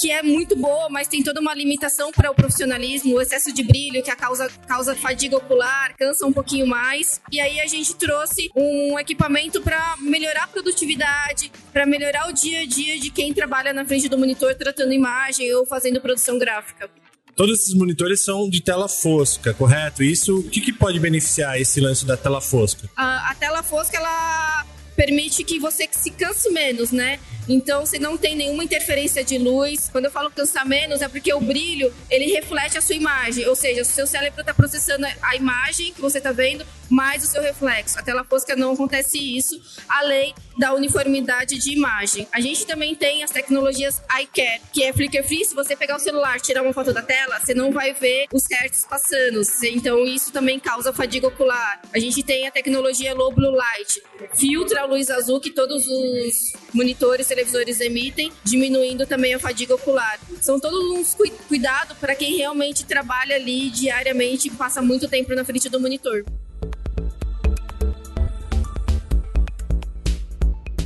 que 0.00 0.10
é 0.10 0.22
muito 0.22 0.56
boa, 0.56 0.88
mas 0.88 1.08
tem 1.08 1.22
toda 1.22 1.40
uma 1.40 1.54
limitação 1.54 2.10
para 2.10 2.30
o 2.30 2.34
profissionalismo, 2.34 3.16
o 3.16 3.20
excesso 3.20 3.52
de 3.52 3.62
brilho 3.62 4.02
que 4.02 4.10
a 4.10 4.16
causa, 4.16 4.48
causa 4.66 4.94
fadiga 4.96 5.36
ocular, 5.36 5.94
cansa 5.98 6.26
um 6.26 6.32
pouquinho 6.32 6.66
mais. 6.66 7.20
E 7.30 7.38
aí 7.38 7.60
a 7.60 7.66
gente 7.66 7.94
trouxe 7.96 8.50
um 8.56 8.98
equipamento 8.98 9.60
para 9.60 9.96
melhorar 10.00 10.44
a 10.44 10.46
produtividade, 10.46 11.52
para 11.70 11.84
melhorar 11.84 12.30
o 12.30 12.32
dia 12.32 12.62
a 12.62 12.66
dia 12.66 12.98
de 12.98 13.10
quem 13.10 13.34
trabalha 13.34 13.74
na 13.74 13.84
frente 13.84 14.08
do 14.08 14.16
monitor 14.16 14.54
tratando 14.54 14.92
imagem 14.92 15.52
ou 15.54 15.66
fazendo 15.66 16.00
produção 16.00 16.38
gráfica. 16.38 16.88
Todos 17.36 17.60
esses 17.60 17.74
monitores 17.74 18.24
são 18.24 18.48
de 18.48 18.62
tela 18.62 18.88
fosca, 18.88 19.52
correto? 19.52 20.02
Isso, 20.02 20.40
o 20.40 20.42
que, 20.48 20.60
que 20.60 20.72
pode 20.72 20.98
beneficiar 20.98 21.60
esse 21.60 21.80
lance 21.80 22.06
da 22.06 22.16
tela 22.16 22.40
fosca? 22.40 22.88
A, 22.96 23.30
a 23.30 23.34
tela 23.34 23.62
fosca, 23.62 23.98
ela 23.98 24.64
permite 25.00 25.42
que 25.44 25.58
você 25.58 25.88
se 25.90 26.10
canse 26.10 26.50
menos, 26.50 26.92
né? 26.92 27.18
Então 27.48 27.86
você 27.86 27.98
não 27.98 28.18
tem 28.18 28.36
nenhuma 28.36 28.62
interferência 28.62 29.24
de 29.24 29.38
luz. 29.38 29.88
Quando 29.90 30.04
eu 30.04 30.10
falo 30.10 30.30
cansar 30.30 30.66
menos, 30.68 31.00
é 31.00 31.08
porque 31.08 31.32
o 31.32 31.40
brilho 31.40 31.90
ele 32.10 32.26
reflete 32.26 32.76
a 32.76 32.82
sua 32.82 32.94
imagem, 32.94 33.48
ou 33.48 33.56
seja, 33.56 33.80
o 33.80 33.84
seu 33.84 34.06
cérebro 34.06 34.40
está 34.40 34.52
processando 34.52 35.06
a 35.22 35.34
imagem 35.34 35.94
que 35.94 36.02
você 36.02 36.18
está 36.18 36.32
vendo 36.32 36.66
mais 36.90 37.24
o 37.24 37.26
seu 37.26 37.40
reflexo. 37.40 37.98
A 37.98 38.02
tela 38.02 38.24
fosca 38.24 38.54
não 38.54 38.72
acontece 38.72 39.16
isso, 39.18 39.58
além 39.88 40.34
da 40.58 40.74
uniformidade 40.74 41.56
de 41.58 41.72
imagem. 41.72 42.28
A 42.32 42.40
gente 42.40 42.66
também 42.66 42.94
tem 42.94 43.22
as 43.22 43.30
tecnologias 43.30 44.02
iCare, 44.20 44.60
que 44.72 44.82
é 44.82 44.92
flicker 44.92 45.26
free. 45.26 45.44
Se 45.44 45.54
você 45.54 45.74
pegar 45.74 45.96
o 45.96 46.00
celular, 46.00 46.40
tirar 46.40 46.62
uma 46.62 46.72
foto 46.72 46.92
da 46.92 47.00
tela, 47.00 47.40
você 47.40 47.54
não 47.54 47.72
vai 47.72 47.94
ver 47.94 48.26
os 48.32 48.44
hertz 48.50 48.84
passando. 48.84 49.40
Então 49.64 50.04
isso 50.04 50.30
também 50.32 50.58
causa 50.60 50.92
fadiga 50.92 51.28
ocular. 51.28 51.80
A 51.94 51.98
gente 51.98 52.22
tem 52.22 52.46
a 52.46 52.50
tecnologia 52.50 53.14
Low 53.14 53.32
Blue 53.32 53.52
Light, 53.52 54.02
filtra 54.36 54.84
luz 54.90 55.08
azul 55.08 55.40
que 55.40 55.50
todos 55.50 55.86
os 55.86 56.52
monitores, 56.74 57.26
televisores 57.26 57.80
emitem, 57.80 58.32
diminuindo 58.42 59.06
também 59.06 59.32
a 59.34 59.38
fadiga 59.38 59.74
ocular. 59.74 60.18
São 60.40 60.58
todos 60.58 60.78
uns 60.90 61.14
cu 61.14 61.30
cuidados 61.48 61.96
para 61.98 62.14
quem 62.14 62.36
realmente 62.36 62.84
trabalha 62.84 63.36
ali 63.36 63.70
diariamente 63.70 64.48
e 64.48 64.50
passa 64.50 64.82
muito 64.82 65.08
tempo 65.08 65.34
na 65.34 65.44
frente 65.44 65.68
do 65.68 65.80
monitor. 65.80 66.24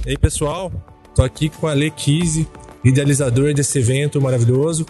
E 0.06 0.10
aí, 0.10 0.18
pessoal? 0.18 0.70
Tô 1.14 1.22
aqui 1.22 1.48
com 1.48 1.66
a 1.66 1.70
Ale 1.70 1.90
Kise, 1.90 2.46
idealizador 2.84 3.54
desse 3.54 3.78
evento 3.78 4.20
maravilhoso. 4.20 4.84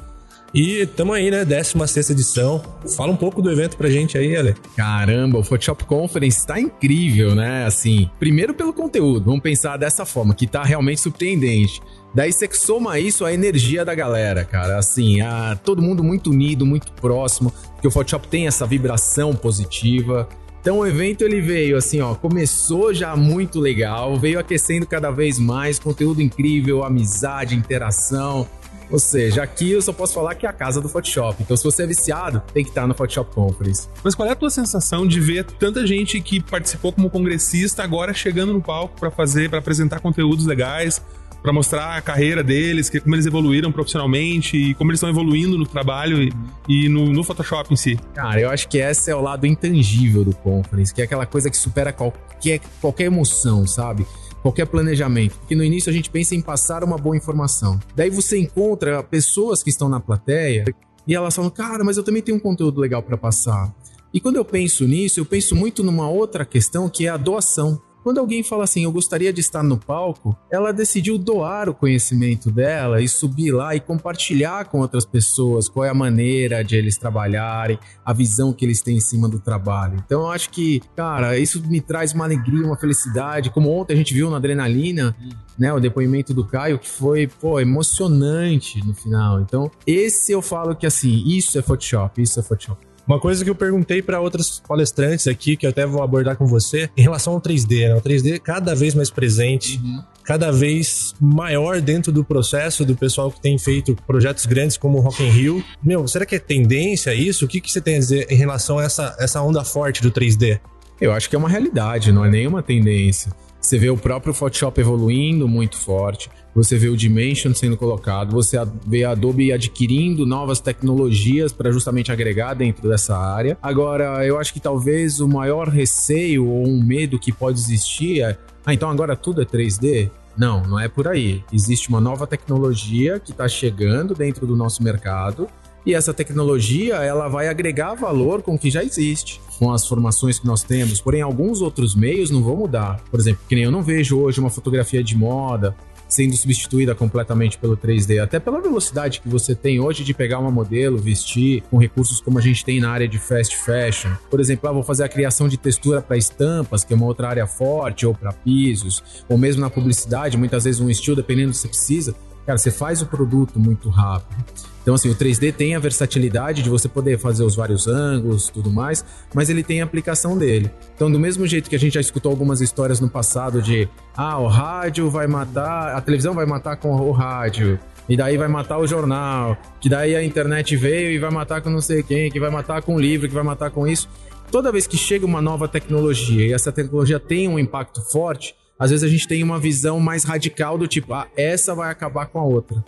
E 0.54 0.82
estamos 0.82 1.16
aí, 1.16 1.32
né? 1.32 1.44
16 1.44 2.10
edição. 2.10 2.62
Fala 2.96 3.10
um 3.10 3.16
pouco 3.16 3.42
do 3.42 3.50
evento 3.50 3.76
pra 3.76 3.90
gente 3.90 4.16
aí, 4.16 4.36
Ale. 4.36 4.54
Caramba, 4.76 5.40
o 5.40 5.42
Photoshop 5.42 5.84
Conference 5.84 6.46
tá 6.46 6.60
incrível, 6.60 7.34
né? 7.34 7.66
Assim, 7.66 8.08
primeiro 8.20 8.54
pelo 8.54 8.72
conteúdo, 8.72 9.24
vamos 9.24 9.40
pensar 9.40 9.76
dessa 9.76 10.06
forma, 10.06 10.32
que 10.32 10.46
tá 10.46 10.62
realmente 10.62 11.00
surpreendente. 11.00 11.82
Daí 12.14 12.32
você 12.32 12.48
soma 12.52 13.00
isso 13.00 13.24
à 13.24 13.32
energia 13.32 13.84
da 13.84 13.96
galera, 13.96 14.44
cara. 14.44 14.78
Assim, 14.78 15.20
a, 15.20 15.56
todo 15.56 15.82
mundo 15.82 16.04
muito 16.04 16.30
unido, 16.30 16.64
muito 16.64 16.92
próximo, 16.92 17.52
porque 17.72 17.88
o 17.88 17.90
Photoshop 17.90 18.28
tem 18.28 18.46
essa 18.46 18.64
vibração 18.64 19.34
positiva. 19.34 20.28
Então 20.60 20.78
o 20.78 20.86
evento 20.86 21.24
ele 21.24 21.40
veio 21.40 21.76
assim, 21.76 22.00
ó, 22.00 22.14
começou 22.14 22.94
já 22.94 23.16
muito 23.16 23.58
legal, 23.58 24.16
veio 24.16 24.38
aquecendo 24.38 24.86
cada 24.86 25.10
vez 25.10 25.36
mais, 25.36 25.80
conteúdo 25.80 26.22
incrível, 26.22 26.84
amizade, 26.84 27.56
interação. 27.56 28.46
Ou 28.90 28.98
seja, 28.98 29.42
aqui 29.42 29.72
eu 29.72 29.82
só 29.82 29.92
posso 29.92 30.14
falar 30.14 30.34
que 30.34 30.46
é 30.46 30.48
a 30.48 30.52
casa 30.52 30.80
do 30.80 30.88
Photoshop. 30.88 31.42
Então, 31.42 31.56
se 31.56 31.64
você 31.64 31.82
é 31.84 31.86
viciado, 31.86 32.42
tem 32.52 32.62
que 32.62 32.70
estar 32.70 32.86
no 32.86 32.94
Photoshop 32.94 33.34
Conference. 33.34 33.88
Mas 34.02 34.14
qual 34.14 34.28
é 34.28 34.32
a 34.32 34.36
tua 34.36 34.50
sensação 34.50 35.06
de 35.06 35.20
ver 35.20 35.44
tanta 35.44 35.86
gente 35.86 36.20
que 36.20 36.40
participou 36.40 36.92
como 36.92 37.10
congressista 37.10 37.82
agora 37.82 38.12
chegando 38.12 38.52
no 38.52 38.60
palco 38.60 38.98
para 38.98 39.10
fazer, 39.10 39.48
para 39.50 39.58
apresentar 39.58 40.00
conteúdos 40.00 40.46
legais, 40.46 41.02
para 41.44 41.52
mostrar 41.52 41.98
a 41.98 42.00
carreira 42.00 42.42
deles, 42.42 42.88
que, 42.88 42.98
como 42.98 43.14
eles 43.14 43.26
evoluíram 43.26 43.70
profissionalmente 43.70 44.56
e 44.56 44.74
como 44.74 44.90
eles 44.90 44.96
estão 44.96 45.10
evoluindo 45.10 45.58
no 45.58 45.66
trabalho 45.66 46.22
e, 46.22 46.32
e 46.66 46.88
no, 46.88 47.12
no, 47.12 47.22
Photoshop 47.22 47.70
em 47.70 47.76
si. 47.76 48.00
Cara, 48.14 48.40
eu 48.40 48.48
acho 48.48 48.66
que 48.66 48.78
esse 48.78 49.10
é 49.10 49.14
o 49.14 49.20
lado 49.20 49.46
intangível 49.46 50.24
do 50.24 50.34
Conference, 50.34 50.94
que 50.94 51.02
é 51.02 51.04
aquela 51.04 51.26
coisa 51.26 51.50
que 51.50 51.56
supera 51.58 51.92
qualquer, 51.92 52.60
qualquer 52.80 53.04
emoção, 53.04 53.66
sabe? 53.66 54.06
Qualquer 54.44 54.66
planejamento. 54.66 55.38
Porque 55.38 55.56
no 55.56 55.64
início 55.64 55.88
a 55.88 55.92
gente 55.92 56.10
pensa 56.10 56.34
em 56.34 56.42
passar 56.42 56.84
uma 56.84 56.98
boa 56.98 57.16
informação. 57.16 57.80
Daí 57.96 58.10
você 58.10 58.38
encontra 58.38 59.02
pessoas 59.02 59.62
que 59.62 59.70
estão 59.70 59.88
na 59.88 59.98
plateia 59.98 60.66
e 61.06 61.14
elas 61.14 61.34
falam, 61.34 61.50
cara, 61.50 61.82
mas 61.82 61.96
eu 61.96 62.02
também 62.02 62.20
tenho 62.20 62.36
um 62.36 62.40
conteúdo 62.40 62.78
legal 62.78 63.02
para 63.02 63.16
passar. 63.16 63.74
E 64.12 64.20
quando 64.20 64.36
eu 64.36 64.44
penso 64.44 64.86
nisso, 64.86 65.18
eu 65.18 65.24
penso 65.24 65.56
muito 65.56 65.82
numa 65.82 66.10
outra 66.10 66.44
questão 66.44 66.90
que 66.90 67.06
é 67.06 67.08
a 67.08 67.16
doação. 67.16 67.80
Quando 68.04 68.18
alguém 68.18 68.42
fala 68.42 68.64
assim, 68.64 68.84
eu 68.84 68.92
gostaria 68.92 69.32
de 69.32 69.40
estar 69.40 69.62
no 69.62 69.78
palco, 69.78 70.36
ela 70.50 70.72
decidiu 70.72 71.16
doar 71.16 71.70
o 71.70 71.74
conhecimento 71.74 72.50
dela 72.50 73.00
e 73.00 73.08
subir 73.08 73.50
lá 73.50 73.74
e 73.74 73.80
compartilhar 73.80 74.66
com 74.66 74.80
outras 74.80 75.06
pessoas 75.06 75.70
qual 75.70 75.86
é 75.86 75.88
a 75.88 75.94
maneira 75.94 76.62
de 76.62 76.76
eles 76.76 76.98
trabalharem, 76.98 77.78
a 78.04 78.12
visão 78.12 78.52
que 78.52 78.62
eles 78.62 78.82
têm 78.82 78.98
em 78.98 79.00
cima 79.00 79.26
do 79.26 79.40
trabalho. 79.40 79.96
Então 80.04 80.20
eu 80.20 80.30
acho 80.30 80.50
que, 80.50 80.82
cara, 80.94 81.38
isso 81.38 81.66
me 81.66 81.80
traz 81.80 82.12
uma 82.12 82.24
alegria, 82.24 82.66
uma 82.66 82.76
felicidade. 82.76 83.48
Como 83.48 83.70
ontem 83.70 83.94
a 83.94 83.96
gente 83.96 84.12
viu 84.12 84.28
na 84.28 84.36
Adrenalina, 84.36 85.16
né, 85.58 85.72
o 85.72 85.80
depoimento 85.80 86.34
do 86.34 86.44
Caio, 86.44 86.78
que 86.78 86.90
foi, 86.90 87.26
pô, 87.26 87.58
emocionante 87.58 88.86
no 88.86 88.92
final. 88.92 89.40
Então, 89.40 89.70
esse 89.86 90.30
eu 90.30 90.42
falo 90.42 90.76
que 90.76 90.86
assim, 90.86 91.22
isso 91.26 91.58
é 91.58 91.62
Photoshop, 91.62 92.20
isso 92.20 92.38
é 92.38 92.42
Photoshop. 92.42 92.93
Uma 93.06 93.20
coisa 93.20 93.44
que 93.44 93.50
eu 93.50 93.54
perguntei 93.54 94.00
para 94.00 94.20
outros 94.20 94.62
palestrantes 94.66 95.26
aqui, 95.26 95.56
que 95.56 95.66
eu 95.66 95.70
até 95.70 95.84
vou 95.84 96.02
abordar 96.02 96.36
com 96.36 96.46
você, 96.46 96.88
em 96.96 97.02
relação 97.02 97.34
ao 97.34 97.40
3D, 97.40 97.88
né? 97.88 97.94
O 97.94 98.00
3D 98.00 98.40
cada 98.40 98.74
vez 98.74 98.94
mais 98.94 99.10
presente, 99.10 99.78
uhum. 99.82 100.02
cada 100.24 100.50
vez 100.50 101.14
maior 101.20 101.80
dentro 101.80 102.10
do 102.10 102.24
processo 102.24 102.84
do 102.84 102.96
pessoal 102.96 103.30
que 103.30 103.40
tem 103.40 103.58
feito 103.58 103.94
projetos 104.06 104.46
grandes 104.46 104.76
como 104.76 104.98
o 104.98 105.00
Rock 105.00 105.22
in 105.22 105.28
Rio. 105.28 105.64
Meu, 105.82 106.08
será 106.08 106.24
que 106.24 106.34
é 106.34 106.38
tendência 106.38 107.14
isso? 107.14 107.44
O 107.44 107.48
que, 107.48 107.60
que 107.60 107.70
você 107.70 107.80
tem 107.80 107.96
a 107.96 107.98
dizer 107.98 108.26
em 108.30 108.36
relação 108.36 108.78
a 108.78 108.84
essa, 108.84 109.14
essa 109.18 109.42
onda 109.42 109.62
forte 109.64 110.00
do 110.00 110.10
3D? 110.10 110.58
Eu 111.00 111.12
acho 111.12 111.28
que 111.28 111.36
é 111.36 111.38
uma 111.38 111.48
realidade, 111.48 112.12
não 112.12 112.24
é 112.24 112.30
nenhuma 112.30 112.62
tendência. 112.62 113.32
Você 113.64 113.78
vê 113.78 113.88
o 113.88 113.96
próprio 113.96 114.34
Photoshop 114.34 114.78
evoluindo 114.80 115.48
muito 115.48 115.76
forte 115.76 116.28
você 116.54 116.78
vê 116.78 116.88
o 116.88 116.96
Dimension 116.96 117.52
sendo 117.52 117.76
colocado, 117.76 118.32
você 118.32 118.56
vê 118.86 119.02
a 119.04 119.10
Adobe 119.10 119.52
adquirindo 119.52 120.24
novas 120.24 120.60
tecnologias 120.60 121.52
para 121.52 121.72
justamente 121.72 122.12
agregar 122.12 122.54
dentro 122.54 122.88
dessa 122.88 123.16
área. 123.18 123.58
Agora, 123.60 124.24
eu 124.24 124.38
acho 124.38 124.52
que 124.52 124.60
talvez 124.60 125.18
o 125.18 125.26
maior 125.26 125.68
receio 125.68 126.46
ou 126.46 126.66
um 126.66 126.82
medo 126.82 127.18
que 127.18 127.32
pode 127.32 127.58
existir 127.58 128.20
é: 128.20 128.38
ah, 128.64 128.72
então 128.72 128.88
agora 128.88 129.16
tudo 129.16 129.42
é 129.42 129.44
3D? 129.44 130.10
Não, 130.36 130.62
não 130.62 130.78
é 130.78 130.88
por 130.88 131.08
aí. 131.08 131.42
Existe 131.52 131.88
uma 131.88 132.00
nova 132.00 132.26
tecnologia 132.26 133.18
que 133.18 133.32
está 133.32 133.48
chegando 133.48 134.14
dentro 134.14 134.46
do 134.46 134.56
nosso 134.56 134.82
mercado 134.82 135.48
e 135.86 135.94
essa 135.94 136.14
tecnologia 136.14 136.96
ela 136.96 137.28
vai 137.28 137.48
agregar 137.48 137.94
valor 137.94 138.42
com 138.42 138.54
o 138.54 138.58
que 138.58 138.70
já 138.70 138.82
existe, 138.82 139.40
com 139.58 139.70
as 139.70 139.86
formações 139.86 140.38
que 140.38 140.46
nós 140.46 140.62
temos. 140.62 141.00
Porém, 141.00 141.20
alguns 141.20 141.60
outros 141.60 141.94
meios 141.94 142.30
não 142.30 142.42
vão 142.42 142.56
mudar. 142.56 143.00
Por 143.10 143.20
exemplo, 143.20 143.42
que 143.48 143.54
nem 143.54 143.64
eu 143.64 143.70
não 143.70 143.82
vejo 143.82 144.18
hoje 144.18 144.40
uma 144.40 144.50
fotografia 144.50 145.02
de 145.02 145.16
moda 145.16 145.76
sendo 146.08 146.36
substituída 146.36 146.94
completamente 146.94 147.58
pelo 147.58 147.76
3D, 147.76 148.22
até 148.22 148.38
pela 148.38 148.60
velocidade 148.60 149.20
que 149.20 149.28
você 149.28 149.54
tem 149.54 149.80
hoje 149.80 150.04
de 150.04 150.14
pegar 150.14 150.38
uma 150.38 150.50
modelo, 150.50 150.96
vestir, 150.96 151.62
com 151.70 151.76
recursos 151.76 152.20
como 152.20 152.38
a 152.38 152.42
gente 152.42 152.64
tem 152.64 152.78
na 152.78 152.90
área 152.90 153.08
de 153.08 153.18
fast 153.18 153.56
fashion. 153.56 154.10
Por 154.30 154.38
exemplo, 154.38 154.68
ah, 154.68 154.72
vou 154.72 154.84
fazer 154.84 155.02
a 155.02 155.08
criação 155.08 155.48
de 155.48 155.56
textura 155.56 156.00
para 156.00 156.16
estampas, 156.16 156.84
que 156.84 156.92
é 156.92 156.96
uma 156.96 157.06
outra 157.06 157.28
área 157.28 157.46
forte, 157.46 158.06
ou 158.06 158.14
para 158.14 158.32
pisos, 158.32 159.02
ou 159.28 159.36
mesmo 159.36 159.60
na 159.60 159.70
publicidade, 159.70 160.36
muitas 160.36 160.64
vezes 160.64 160.80
um 160.80 160.88
estilo, 160.88 161.16
dependendo 161.16 161.50
do 161.50 161.52
que 161.52 161.58
você 161.58 161.68
precisa. 161.68 162.14
Cara, 162.46 162.58
você 162.58 162.70
faz 162.70 163.02
o 163.02 163.06
produto 163.06 163.58
muito 163.58 163.88
rápido. 163.88 164.73
Então, 164.84 164.94
assim, 164.94 165.08
o 165.08 165.14
3D 165.14 165.50
tem 165.50 165.74
a 165.74 165.78
versatilidade 165.78 166.62
de 166.62 166.68
você 166.68 166.86
poder 166.88 167.18
fazer 167.18 167.42
os 167.42 167.56
vários 167.56 167.88
ângulos 167.88 168.50
tudo 168.50 168.70
mais, 168.70 169.02
mas 169.32 169.48
ele 169.48 169.62
tem 169.62 169.80
a 169.80 169.84
aplicação 169.84 170.36
dele. 170.36 170.70
Então, 170.94 171.10
do 171.10 171.18
mesmo 171.18 171.46
jeito 171.46 171.70
que 171.70 171.74
a 171.74 171.78
gente 171.78 171.94
já 171.94 172.02
escutou 172.02 172.30
algumas 172.30 172.60
histórias 172.60 173.00
no 173.00 173.08
passado 173.08 173.62
de 173.62 173.88
ah, 174.14 174.38
o 174.38 174.46
rádio 174.46 175.08
vai 175.08 175.26
matar, 175.26 175.96
a 175.96 176.00
televisão 176.02 176.34
vai 176.34 176.44
matar 176.44 176.76
com 176.76 176.94
o 176.94 177.12
rádio, 177.12 177.80
e 178.06 178.14
daí 178.14 178.36
vai 178.36 178.46
matar 178.46 178.78
o 178.78 178.86
jornal, 178.86 179.56
que 179.80 179.88
daí 179.88 180.14
a 180.14 180.22
internet 180.22 180.76
veio 180.76 181.12
e 181.12 181.18
vai 181.18 181.30
matar 181.30 181.62
com 181.62 181.70
não 181.70 181.80
sei 181.80 182.02
quem, 182.02 182.30
que 182.30 182.38
vai 182.38 182.50
matar 182.50 182.82
com 182.82 182.96
o 182.96 183.00
livro, 183.00 183.26
que 183.26 183.34
vai 183.34 183.42
matar 183.42 183.70
com 183.70 183.86
isso. 183.86 184.06
Toda 184.50 184.70
vez 184.70 184.86
que 184.86 184.98
chega 184.98 185.24
uma 185.24 185.40
nova 185.40 185.66
tecnologia 185.66 186.46
e 186.46 186.52
essa 186.52 186.70
tecnologia 186.70 187.18
tem 187.18 187.48
um 187.48 187.58
impacto 187.58 188.02
forte, 188.02 188.54
às 188.78 188.90
vezes 188.90 189.04
a 189.04 189.08
gente 189.08 189.26
tem 189.26 189.42
uma 189.42 189.58
visão 189.58 189.98
mais 189.98 190.24
radical 190.24 190.76
do 190.76 190.86
tipo, 190.86 191.14
ah, 191.14 191.26
essa 191.36 191.74
vai 191.74 191.90
acabar 191.90 192.26
com 192.26 192.38
a 192.38 192.44
outra. 192.44 192.84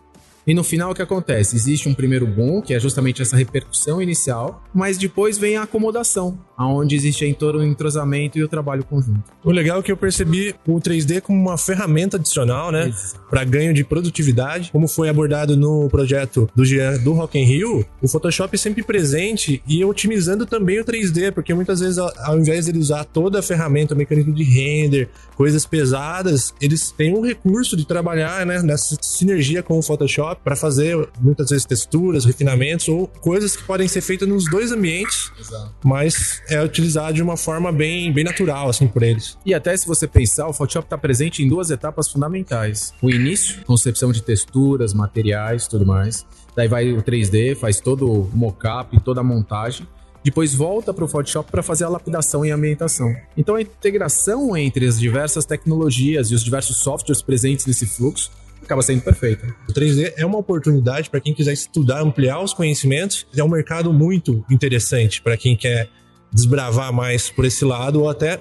E 0.47 0.55
no 0.55 0.63
final 0.63 0.93
o 0.93 0.95
que 0.95 1.03
acontece? 1.03 1.57
Existe 1.57 1.89
um 1.89 1.95
primeiro 1.95 2.25
boom, 2.25 2.63
que 2.63 2.73
é 2.73 2.79
justamente 2.79 3.21
essa 3.21 3.37
repercussão 3.37 4.01
inicial, 4.01 4.63
mas 4.73 4.97
depois 4.97 5.37
vem 5.37 5.57
a 5.57 5.65
acomodação, 5.65 6.39
aonde 6.57 6.95
existe 6.95 7.25
o 7.25 7.65
entrosamento 7.65 8.39
e 8.39 8.45
o 8.45 8.49
trabalho 8.49 8.85
conjunto. 8.85 9.25
O 9.43 9.51
legal 9.51 9.81
é 9.81 9.83
que 9.83 9.91
eu 9.91 9.97
percebi 9.97 10.55
o 10.65 10.81
3D 10.81 11.21
como 11.21 11.37
uma 11.41 11.59
ferramenta 11.59 12.17
adicional, 12.17 12.71
né, 12.71 12.95
para 13.29 13.43
ganho 13.43 13.75
de 13.75 13.83
produtividade, 13.83 14.71
como 14.71 14.87
foi 14.87 15.09
abordado 15.09 15.57
no 15.57 15.89
projeto 15.91 16.49
do 16.55 16.65
Jean 16.65 16.97
do 16.99 17.13
Rock 17.13 17.37
in 17.37 17.45
Rio, 17.45 17.85
o 18.01 18.07
Photoshop 18.07 18.57
sempre 18.57 18.85
presente 18.85 19.61
e 19.67 19.85
otimizando 19.85 20.47
também 20.47 20.79
o 20.79 20.85
3D, 20.85 21.33
porque 21.33 21.53
muitas 21.53 21.81
vezes 21.81 21.99
ao 21.99 22.39
invés 22.39 22.67
de 22.67 22.71
ele 22.71 22.79
usar 22.79 23.05
toda 23.05 23.41
a 23.41 23.43
ferramenta, 23.43 23.95
o 23.95 23.97
mecanismo 23.97 24.33
de 24.33 24.45
render, 24.45 25.09
coisas 25.35 25.67
pesadas, 25.67 26.55
eles 26.61 26.93
têm 26.93 27.17
um 27.17 27.21
recurso 27.21 27.77
de 27.77 27.85
trabalhar, 27.85 28.47
né, 28.47 28.63
nessa 28.63 28.97
sinergia 29.01 29.61
com 29.61 29.77
o 29.77 29.83
Photoshop 29.83 30.36
para 30.43 30.57
fazer 30.57 31.09
muitas 31.21 31.51
vezes 31.51 31.65
texturas, 31.65 32.25
refinamentos 32.25 32.89
ou 32.89 33.07
coisas 33.21 33.57
que 33.57 33.65
podem 33.65 33.89
ser 33.89 34.01
feitas 34.01 34.29
nos 34.29 34.49
dois 34.51 34.73
ambientes, 34.73 35.31
Exato. 35.39 35.75
mas 35.85 36.43
é 36.49 36.63
utilizado 36.63 37.15
de 37.15 37.23
uma 37.23 37.37
forma 37.37 37.73
bem, 37.73 38.13
bem 38.13 38.25
natural 38.25 38.69
assim 38.69 38.87
por 38.87 39.03
eles. 39.03 39.37
E 39.45 39.55
até 39.55 39.77
se 39.77 39.87
você 39.87 40.07
pensar, 40.07 40.49
o 40.49 40.53
Photoshop 40.53 40.87
está 40.87 40.99
presente 40.99 41.43
em 41.43 41.49
duas 41.49 41.71
etapas 41.71 42.11
fundamentais: 42.11 42.93
o 43.03 43.11
início, 43.11 43.65
concepção 43.65 44.13
de 44.13 44.23
texturas, 44.23 44.93
materiais, 44.93 45.67
tudo 45.67 45.85
mais. 45.87 46.25
Daí 46.55 46.69
vai 46.69 46.91
o 46.93 47.03
3D, 47.03 47.55
faz 47.55 47.81
todo 47.81 48.11
o 48.11 48.31
mockup, 48.33 48.99
toda 49.01 49.21
a 49.21 49.25
montagem 49.25 49.87
depois 50.27 50.53
volta 50.53 50.93
para 50.93 51.05
o 51.05 51.09
Photoshop 51.09 51.53
para 51.53 51.63
fazer 51.63 51.85
a 51.85 51.89
lapidação 51.89 52.45
e 52.45 52.51
ambientação. 52.51 53.15
Então 53.37 53.55
a 53.55 53.63
integração 53.63 54.57
entre 54.57 54.85
as 54.85 54.99
diversas 54.99 55.45
tecnologias 55.45 56.33
e 56.33 56.35
os 56.35 56.43
diversos 56.43 56.79
softwares 56.79 57.23
presentes 57.23 57.65
nesse 57.65 57.87
fluxo 57.87 58.33
acaba 58.67 58.83
sendo 58.83 59.01
perfeita. 59.03 59.47
O 59.69 59.73
3D 59.73 60.13
é 60.17 60.27
uma 60.27 60.39
oportunidade 60.39 61.09
para 61.09 61.21
quem 61.21 61.33
quiser 61.33 61.53
estudar, 61.53 62.03
ampliar 62.03 62.41
os 62.41 62.53
conhecimentos. 62.53 63.27
É 63.35 63.43
um 63.43 63.49
mercado 63.49 63.93
muito 63.93 64.45
interessante 64.51 65.23
para 65.23 65.37
quem 65.37 65.57
quer 65.57 65.89
desbravar 66.33 66.93
mais 66.93 67.31
por 67.31 67.45
esse 67.45 67.65
lado 67.65 68.03
ou 68.03 68.11
até 68.11 68.41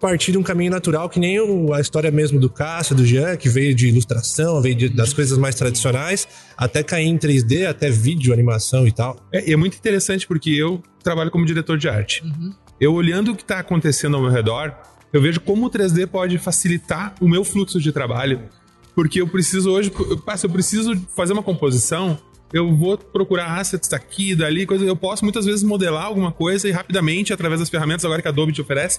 partir 0.00 0.32
de 0.32 0.38
um 0.38 0.42
caminho 0.42 0.70
natural, 0.70 1.08
que 1.08 1.18
nem 1.18 1.38
a 1.74 1.80
história 1.80 2.10
mesmo 2.10 2.38
do 2.38 2.48
Cássio, 2.48 2.94
do 2.94 3.04
Jean, 3.04 3.36
que 3.36 3.48
veio 3.48 3.74
de 3.74 3.88
ilustração, 3.88 4.60
veio 4.62 4.74
de, 4.74 4.88
das 4.88 5.12
coisas 5.12 5.36
mais 5.36 5.54
tradicionais, 5.54 6.26
até 6.56 6.82
cair 6.82 7.06
em 7.06 7.18
3D, 7.18 7.66
até 7.66 7.90
vídeo, 7.90 8.32
animação 8.32 8.86
e 8.86 8.92
tal. 8.92 9.16
É, 9.32 9.50
e 9.50 9.52
é 9.52 9.56
muito 9.56 9.76
interessante 9.76 10.26
porque 10.26 10.50
eu 10.50 10.82
trabalho 11.02 11.30
como 11.30 11.44
diretor 11.44 11.76
de 11.76 11.88
arte. 11.88 12.22
Uhum. 12.22 12.54
Eu 12.80 12.94
olhando 12.94 13.32
o 13.32 13.36
que 13.36 13.42
está 13.42 13.58
acontecendo 13.58 14.16
ao 14.16 14.22
meu 14.22 14.30
redor, 14.30 14.72
eu 15.12 15.20
vejo 15.20 15.40
como 15.40 15.66
o 15.66 15.70
3D 15.70 16.06
pode 16.06 16.38
facilitar 16.38 17.14
o 17.20 17.28
meu 17.28 17.42
fluxo 17.42 17.80
de 17.80 17.90
trabalho 17.90 18.42
porque 18.98 19.20
eu 19.20 19.28
preciso 19.28 19.70
hoje, 19.70 19.92
se 20.36 20.44
eu 20.44 20.50
preciso 20.50 21.00
fazer 21.14 21.32
uma 21.32 21.42
composição, 21.44 22.18
eu 22.52 22.74
vou 22.74 22.98
procurar 22.98 23.56
assets 23.56 23.88
daqui, 23.88 24.34
dali, 24.34 24.66
coisa. 24.66 24.84
Eu 24.84 24.96
posso 24.96 25.24
muitas 25.24 25.44
vezes 25.46 25.62
modelar 25.62 26.06
alguma 26.06 26.32
coisa 26.32 26.68
e 26.68 26.72
rapidamente, 26.72 27.32
através 27.32 27.60
das 27.60 27.70
ferramentas 27.70 28.04
agora 28.04 28.20
que 28.20 28.26
a 28.26 28.32
Adobe 28.32 28.52
te 28.52 28.60
oferece, 28.60 28.98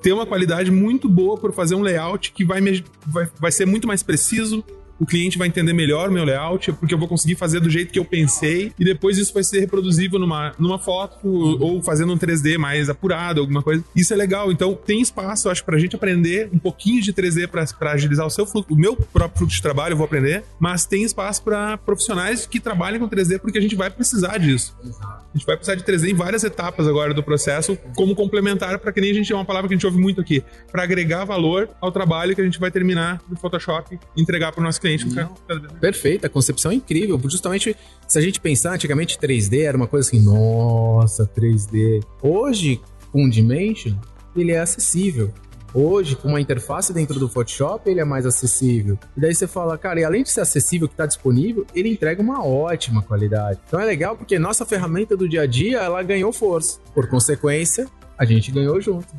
ter 0.00 0.12
uma 0.12 0.24
qualidade 0.24 0.70
muito 0.70 1.08
boa 1.08 1.36
para 1.36 1.50
fazer 1.50 1.74
um 1.74 1.82
layout 1.82 2.30
que 2.30 2.44
vai, 2.44 2.60
vai, 3.04 3.28
vai 3.40 3.50
ser 3.50 3.66
muito 3.66 3.88
mais 3.88 4.04
preciso, 4.04 4.64
o 5.00 5.06
cliente 5.06 5.38
vai 5.38 5.48
entender 5.48 5.72
melhor 5.72 6.10
o 6.10 6.12
meu 6.12 6.24
layout, 6.24 6.72
porque 6.74 6.92
eu 6.92 6.98
vou 6.98 7.08
conseguir 7.08 7.34
fazer 7.34 7.58
do 7.58 7.70
jeito 7.70 7.90
que 7.90 7.98
eu 7.98 8.04
pensei, 8.04 8.70
e 8.78 8.84
depois 8.84 9.16
isso 9.16 9.32
vai 9.32 9.42
ser 9.42 9.60
reproduzível 9.60 10.18
numa, 10.18 10.52
numa 10.58 10.78
foto, 10.78 11.26
ou 11.26 11.82
fazendo 11.82 12.12
um 12.12 12.18
3D 12.18 12.58
mais 12.58 12.90
apurado, 12.90 13.40
alguma 13.40 13.62
coisa. 13.62 13.82
Isso 13.96 14.12
é 14.12 14.16
legal. 14.16 14.52
Então, 14.52 14.74
tem 14.74 15.00
espaço, 15.00 15.48
eu 15.48 15.52
acho, 15.52 15.64
pra 15.64 15.78
gente 15.78 15.96
aprender 15.96 16.50
um 16.52 16.58
pouquinho 16.58 17.00
de 17.00 17.14
3D 17.14 17.48
para 17.48 17.92
agilizar 17.92 18.26
o 18.26 18.30
seu 18.30 18.44
fluxo. 18.44 18.72
O 18.72 18.76
meu 18.76 18.94
próprio 18.94 19.38
fluxo 19.38 19.56
de 19.56 19.62
trabalho 19.62 19.94
eu 19.94 19.96
vou 19.96 20.04
aprender, 20.04 20.44
mas 20.58 20.84
tem 20.84 21.02
espaço 21.02 21.42
para 21.42 21.78
profissionais 21.78 22.44
que 22.44 22.60
trabalhem 22.60 23.00
com 23.00 23.08
3D, 23.08 23.38
porque 23.38 23.56
a 23.56 23.62
gente 23.62 23.74
vai 23.74 23.88
precisar 23.88 24.36
disso. 24.36 24.76
A 24.82 25.38
gente 25.38 25.46
vai 25.46 25.56
precisar 25.56 25.76
de 25.76 25.84
3D 25.84 26.10
em 26.10 26.14
várias 26.14 26.44
etapas 26.44 26.86
agora 26.86 27.14
do 27.14 27.22
processo, 27.22 27.78
como 27.96 28.14
complementar, 28.14 28.78
para 28.78 28.92
que 28.92 29.00
nem 29.00 29.12
a 29.12 29.14
gente 29.14 29.32
é 29.32 29.34
uma 29.34 29.44
palavra 29.46 29.66
que 29.66 29.74
a 29.74 29.76
gente 29.76 29.86
ouve 29.86 29.98
muito 29.98 30.20
aqui, 30.20 30.44
para 30.70 30.82
agregar 30.82 31.24
valor 31.24 31.70
ao 31.80 31.90
trabalho 31.90 32.34
que 32.34 32.40
a 32.40 32.44
gente 32.44 32.60
vai 32.60 32.70
terminar 32.70 33.22
no 33.28 33.36
Photoshop 33.36 33.98
e 34.16 34.20
entregar 34.20 34.52
para 34.52 34.60
o 34.60 34.64
nosso 34.64 34.80
cliente 34.80 34.89
cliente. 34.98 35.06
Não. 35.14 35.34
Perfeito, 35.80 36.26
a 36.26 36.28
concepção 36.28 36.70
é 36.70 36.74
incrível. 36.74 37.20
Justamente, 37.24 37.76
se 38.06 38.18
a 38.18 38.22
gente 38.22 38.40
pensar, 38.40 38.74
antigamente 38.74 39.18
3D 39.18 39.62
era 39.62 39.76
uma 39.76 39.86
coisa 39.86 40.08
assim, 40.08 40.20
nossa, 40.20 41.26
3D. 41.26 42.02
Hoje, 42.22 42.80
com 43.12 43.28
Dimension, 43.28 43.94
ele 44.36 44.52
é 44.52 44.60
acessível. 44.60 45.32
Hoje, 45.72 46.16
com 46.16 46.28
uma 46.28 46.40
interface 46.40 46.92
dentro 46.92 47.20
do 47.20 47.28
Photoshop, 47.28 47.88
ele 47.88 48.00
é 48.00 48.04
mais 48.04 48.26
acessível. 48.26 48.98
E 49.16 49.20
daí 49.20 49.32
você 49.32 49.46
fala, 49.46 49.78
cara, 49.78 50.00
e 50.00 50.04
além 50.04 50.24
de 50.24 50.30
ser 50.30 50.40
acessível, 50.40 50.88
que 50.88 50.94
está 50.94 51.06
disponível, 51.06 51.64
ele 51.74 51.88
entrega 51.88 52.20
uma 52.20 52.44
ótima 52.44 53.02
qualidade. 53.02 53.60
Então 53.68 53.78
é 53.78 53.84
legal 53.84 54.16
porque 54.16 54.38
nossa 54.38 54.66
ferramenta 54.66 55.16
do 55.16 55.28
dia 55.28 55.42
a 55.42 55.46
dia, 55.46 55.78
ela 55.78 56.02
ganhou 56.02 56.32
força. 56.32 56.80
Por 56.92 57.08
consequência, 57.08 57.86
a 58.18 58.24
gente 58.24 58.50
ganhou 58.50 58.80
junto. 58.80 59.14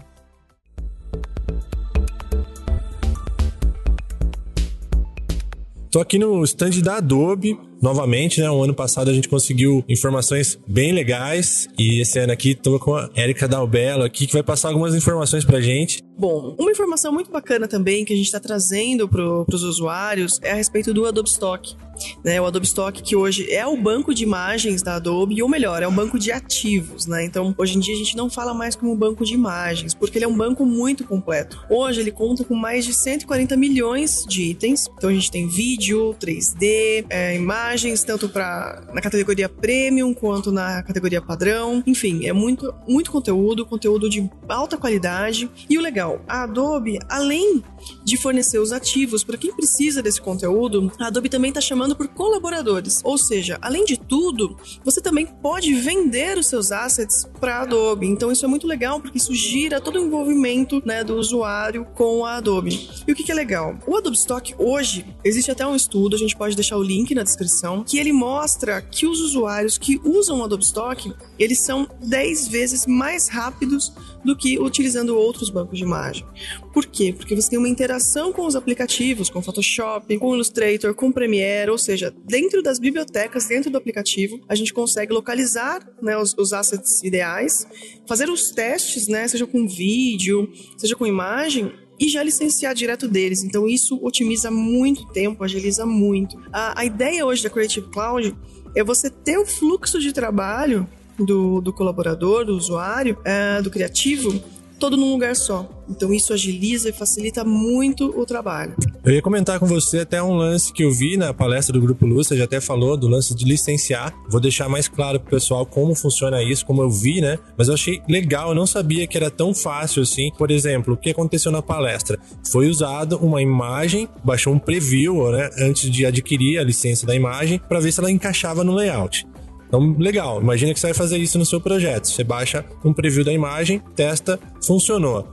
Tô 5.92 6.00
aqui 6.00 6.18
no 6.18 6.42
stand 6.46 6.80
da 6.82 6.96
Adobe, 6.96 7.60
novamente, 7.82 8.40
né? 8.40 8.50
O 8.50 8.64
ano 8.64 8.74
passado 8.74 9.10
a 9.10 9.14
gente 9.14 9.28
conseguiu 9.28 9.84
informações 9.90 10.58
bem 10.66 10.94
legais 10.94 11.68
e 11.78 12.00
esse 12.00 12.18
ano 12.18 12.32
aqui 12.32 12.56
tô 12.56 12.80
com 12.80 12.96
a 12.96 13.10
Erika 13.14 13.46
Dalbello 13.46 14.06
aqui 14.06 14.26
que 14.26 14.32
vai 14.32 14.42
passar 14.42 14.70
algumas 14.70 14.96
informações 14.96 15.44
pra 15.44 15.60
gente. 15.60 16.02
Bom, 16.22 16.56
uma 16.60 16.70
informação 16.70 17.12
muito 17.12 17.32
bacana 17.32 17.68
também 17.68 18.06
que 18.06 18.14
a 18.14 18.16
gente 18.16 18.28
está 18.28 18.40
trazendo 18.40 19.10
para 19.10 19.24
os 19.24 19.64
usuários 19.64 20.40
é 20.44 20.52
a 20.52 20.54
respeito 20.54 20.94
do 20.94 21.08
Adobe 21.08 21.28
Stock. 21.28 21.76
Né, 22.24 22.40
o 22.40 22.46
Adobe 22.46 22.66
Stock 22.66 23.02
que 23.02 23.16
hoje 23.16 23.52
é 23.52 23.66
o 23.66 23.78
banco 23.78 24.14
de 24.14 24.24
imagens 24.24 24.82
da 24.82 24.96
Adobe, 24.96 25.42
ou 25.42 25.50
melhor, 25.50 25.84
é 25.84 25.88
um 25.88 25.94
banco 25.94 26.18
de 26.18 26.32
ativos, 26.32 27.06
né? 27.06 27.24
Então, 27.26 27.54
hoje 27.58 27.78
em 27.78 27.80
dia 27.80 27.94
a 27.94 27.98
gente 27.98 28.16
não 28.16 28.30
fala 28.30 28.54
mais 28.54 28.76
como 28.76 28.96
banco 28.96 29.26
de 29.26 29.34
imagens, 29.34 29.94
porque 29.94 30.18
ele 30.18 30.26
é 30.26 30.28
um 30.28 30.36
banco 30.36 30.66
muito 30.66 31.04
completo. 31.04 31.64
Hoje 31.70 32.02
ele 32.02 32.12
conta 32.12 32.44
com 32.44 32.56
mais 32.56 32.86
de 32.86 32.94
140 32.94 33.56
milhões 33.58 34.26
de 34.28 34.44
itens. 34.44 34.88
Então 34.98 35.10
a 35.10 35.14
gente 35.14 35.32
tem 35.32 35.48
vídeo, 35.48 36.16
3D, 36.20 37.06
é, 37.10 37.36
imagens, 37.36 38.04
tanto 38.04 38.30
para 38.30 38.84
na 38.94 39.02
categoria 39.02 39.50
premium 39.50 40.14
quanto 40.14 40.52
na 40.52 40.84
categoria 40.84 41.22
padrão. 41.22 41.84
Enfim, 41.86 42.26
é 42.26 42.34
muito, 42.34 42.74
muito 42.88 43.12
conteúdo, 43.12 43.66
conteúdo 43.66 44.10
de 44.10 44.30
alta 44.48 44.78
qualidade. 44.78 45.50
E 45.70 45.78
o 45.78 45.82
legal, 45.82 46.11
a 46.28 46.44
Adobe, 46.44 47.00
além 47.10 47.64
de 48.04 48.18
fornecer 48.18 48.60
os 48.60 48.72
ativos 48.72 49.24
para 49.24 49.38
quem 49.38 49.54
precisa 49.54 50.02
desse 50.02 50.22
conteúdo, 50.22 50.92
a 51.00 51.08
Adobe 51.08 51.30
também 51.30 51.50
está 51.50 51.62
chamando 51.62 51.96
por 51.96 52.08
colaboradores. 52.08 53.02
Ou 53.04 53.18
seja, 53.18 53.58
além 53.62 53.86
de 53.86 53.98
tudo, 53.98 54.58
você 54.84 55.02
também 55.02 55.26
pode 55.26 55.74
vender 55.74 56.38
os 56.38 56.48
seus 56.48 56.72
assets 56.72 57.28
para 57.40 57.58
a 57.58 57.62
Adobe. 57.62 58.08
Então 58.08 58.32
isso 58.32 58.46
é 58.46 58.48
muito 58.48 58.68
legal 58.68 59.00
porque 59.00 59.18
isso 59.18 59.34
gira 59.34 59.82
todo 59.82 60.00
o 60.00 60.06
envolvimento 60.06 60.82
né, 60.86 61.04
do 61.04 61.16
usuário 61.16 61.86
com 61.96 62.26
a 62.26 62.38
Adobe. 62.38 62.90
E 63.08 63.12
o 63.12 63.16
que, 63.16 63.24
que 63.24 63.32
é 63.32 63.36
legal? 63.36 63.78
O 63.88 63.96
Adobe 63.96 64.18
Stock 64.18 64.54
hoje 64.58 65.06
existe 65.24 65.52
até 65.52 65.66
um 65.66 65.76
estudo, 65.76 66.16
a 66.16 66.20
gente 66.20 66.36
pode 66.36 66.56
deixar 66.56 66.78
o 66.78 66.84
link 66.84 67.14
na 67.16 67.24
descrição, 67.24 67.84
que 67.84 67.98
ele 67.98 68.12
mostra 68.12 68.82
que 68.82 69.06
os 69.06 69.20
usuários 69.22 69.78
que 69.78 70.00
usam 70.04 70.40
o 70.40 70.44
Adobe 70.44 70.64
Stock 70.64 71.14
eles 71.38 71.60
são 71.60 71.88
10 72.04 72.48
vezes 72.48 72.86
mais 72.86 73.28
rápidos 73.28 73.94
do 74.24 74.36
que 74.36 74.60
utilizando 74.60 75.18
outros 75.18 75.50
bancos 75.50 75.78
de 75.78 75.86
imagem. 76.02 76.26
Por 76.74 76.86
quê? 76.86 77.14
Porque 77.16 77.36
você 77.36 77.50
tem 77.50 77.60
uma 77.60 77.70
interação 77.70 78.34
com 78.34 78.46
os 78.46 78.56
aplicativos, 78.56 79.30
com 79.30 79.42
Photoshop, 79.42 80.18
com 80.18 80.34
Illustrator, 80.34 80.94
com 80.94 81.12
Premiere, 81.12 81.70
ou 81.70 81.78
seja, 81.78 82.14
dentro 82.26 82.64
das 82.64 82.80
bibliotecas, 82.80 83.46
dentro 83.46 83.70
do 83.70 83.78
aplicativo, 83.78 84.40
a 84.48 84.56
gente 84.56 84.74
consegue 84.74 85.14
localizar 85.14 85.88
né, 86.02 86.18
os, 86.18 86.34
os 86.38 86.54
assets 86.54 87.04
ideais, 87.04 87.68
fazer 88.08 88.30
os 88.30 88.52
testes, 88.52 89.08
né, 89.08 89.28
seja 89.28 89.46
com 89.46 89.68
vídeo, 89.68 90.52
seja 90.78 90.96
com 90.96 91.06
imagem, 91.06 91.72
e 92.00 92.10
já 92.10 92.24
licenciar 92.24 92.74
direto 92.74 93.08
deles. 93.08 93.44
Então 93.44 93.68
isso 93.68 94.00
otimiza 94.02 94.50
muito 94.50 95.06
tempo, 95.10 95.44
agiliza 95.44 95.86
muito. 95.86 96.42
A, 96.52 96.80
a 96.82 96.86
ideia 96.86 97.24
hoje 97.24 97.44
da 97.44 97.50
Creative 97.50 97.88
Cloud 97.90 98.36
é 98.76 98.84
você 98.84 99.08
ter 99.08 99.38
o 99.38 99.46
fluxo 99.46 100.00
de 100.00 100.12
trabalho 100.12 100.90
do, 101.20 101.62
do 101.62 101.72
colaborador, 101.72 102.46
do 102.46 102.56
usuário, 102.56 103.18
é, 103.24 103.62
do 103.62 103.70
criativo, 103.70 104.34
todo 104.82 104.98
num 104.98 105.12
lugar 105.12 105.36
só. 105.36 105.70
Então 105.88 106.12
isso 106.12 106.34
agiliza 106.34 106.90
e 106.90 106.92
facilita 106.92 107.44
muito 107.44 108.20
o 108.20 108.26
trabalho. 108.26 108.76
Eu 109.06 109.14
ia 109.14 109.22
comentar 109.22 109.60
com 109.60 109.68
você 109.68 110.00
até 110.00 110.22
um 110.22 110.34
lance 110.34 110.74
que 110.74 110.84
eu 110.84 110.92
vi 110.92 111.16
na 111.16 111.34
palestra 111.34 111.72
do 111.72 111.80
Grupo 111.80 112.02
você 112.12 112.36
já 112.36 112.46
até 112.46 112.60
falou 112.60 112.98
do 112.98 113.08
lance 113.08 113.36
de 113.36 113.46
licenciar. 113.46 114.14
Vou 114.28 114.42
deixar 114.42 114.68
mais 114.68 114.88
claro 114.88 115.20
pro 115.20 115.30
pessoal 115.30 115.66
como 115.66 115.94
funciona 115.94 116.42
isso, 116.42 116.66
como 116.66 116.82
eu 116.82 116.90
vi, 116.90 117.22
né? 117.22 117.38
Mas 117.56 117.68
eu 117.68 117.76
achei 117.76 118.02
legal, 118.10 118.50
eu 118.50 118.56
não 118.56 118.66
sabia 118.66 119.06
que 119.06 119.16
era 119.16 119.30
tão 119.30 119.54
fácil 119.54 120.02
assim. 120.02 120.32
Por 120.38 120.50
exemplo, 120.50 120.96
o 120.96 120.98
que 120.98 121.12
aconteceu 121.12 121.52
na 121.52 121.62
palestra? 121.62 122.18
Foi 122.52 122.68
usado 122.68 123.18
uma 123.18 123.42
imagem, 123.42 124.10
baixou 124.24 124.54
um 124.54 124.60
preview, 124.60 125.32
né, 125.32 125.50
antes 125.60 125.90
de 125.92 126.06
adquirir 126.06 126.58
a 126.58 126.64
licença 126.64 127.06
da 127.06 127.16
imagem, 127.16 127.62
para 127.70 127.80
ver 127.80 127.92
se 127.92 128.00
ela 128.00 128.12
encaixava 128.12 128.64
no 128.64 128.74
layout. 128.74 129.26
Então, 129.72 129.96
legal. 129.98 130.42
Imagina 130.42 130.74
que 130.74 130.82
você 130.82 130.88
vai 130.88 130.94
fazer 130.94 131.18
isso 131.18 131.40
no 131.40 131.46
seu 131.46 131.62
projeto. 131.62 132.10
Você 132.10 132.26
baixa 132.26 132.66
um 132.84 132.92
preview 132.92 133.24
da 133.24 133.32
imagem, 133.32 133.82
testa, 133.96 134.38
funcionou. 134.62 135.26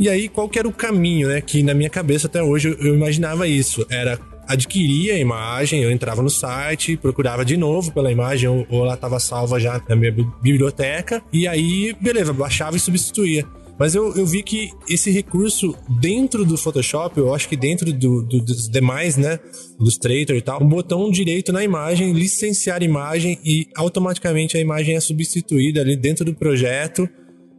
E 0.00 0.08
aí, 0.08 0.28
qual 0.28 0.48
que 0.48 0.58
era 0.58 0.66
o 0.66 0.72
caminho, 0.72 1.28
né? 1.28 1.40
Que 1.40 1.62
na 1.62 1.72
minha 1.74 1.88
cabeça 1.88 2.26
até 2.26 2.42
hoje 2.42 2.76
eu 2.80 2.92
imaginava 2.96 3.46
isso. 3.46 3.86
Era 3.88 4.18
adquirir 4.48 5.12
a 5.12 5.18
imagem, 5.18 5.80
eu 5.80 5.92
entrava 5.92 6.22
no 6.22 6.28
site, 6.28 6.96
procurava 6.96 7.44
de 7.44 7.56
novo 7.56 7.92
pela 7.92 8.10
imagem, 8.10 8.48
ou 8.48 8.84
ela 8.84 8.94
estava 8.94 9.20
salva 9.20 9.60
já 9.60 9.80
na 9.88 9.94
minha 9.94 10.12
biblioteca, 10.42 11.22
e 11.32 11.46
aí, 11.46 11.94
beleza, 12.00 12.32
baixava 12.32 12.76
e 12.76 12.80
substituía. 12.80 13.46
Mas 13.78 13.94
eu, 13.94 14.14
eu 14.14 14.24
vi 14.24 14.42
que 14.42 14.70
esse 14.88 15.10
recurso 15.10 15.74
dentro 16.00 16.44
do 16.44 16.56
Photoshop, 16.56 17.18
eu 17.18 17.34
acho 17.34 17.48
que 17.48 17.56
dentro 17.56 17.92
do, 17.92 18.22
do, 18.22 18.40
dos 18.40 18.68
demais, 18.68 19.16
né? 19.16 19.40
Illustrator 19.80 20.36
e 20.36 20.42
tal, 20.42 20.62
um 20.62 20.68
botão 20.68 21.10
direito 21.10 21.52
na 21.52 21.64
imagem, 21.64 22.12
licenciar 22.12 22.82
imagem 22.82 23.38
e 23.44 23.66
automaticamente 23.76 24.56
a 24.56 24.60
imagem 24.60 24.94
é 24.94 25.00
substituída 25.00 25.80
ali 25.80 25.96
dentro 25.96 26.24
do 26.24 26.34
projeto, 26.34 27.08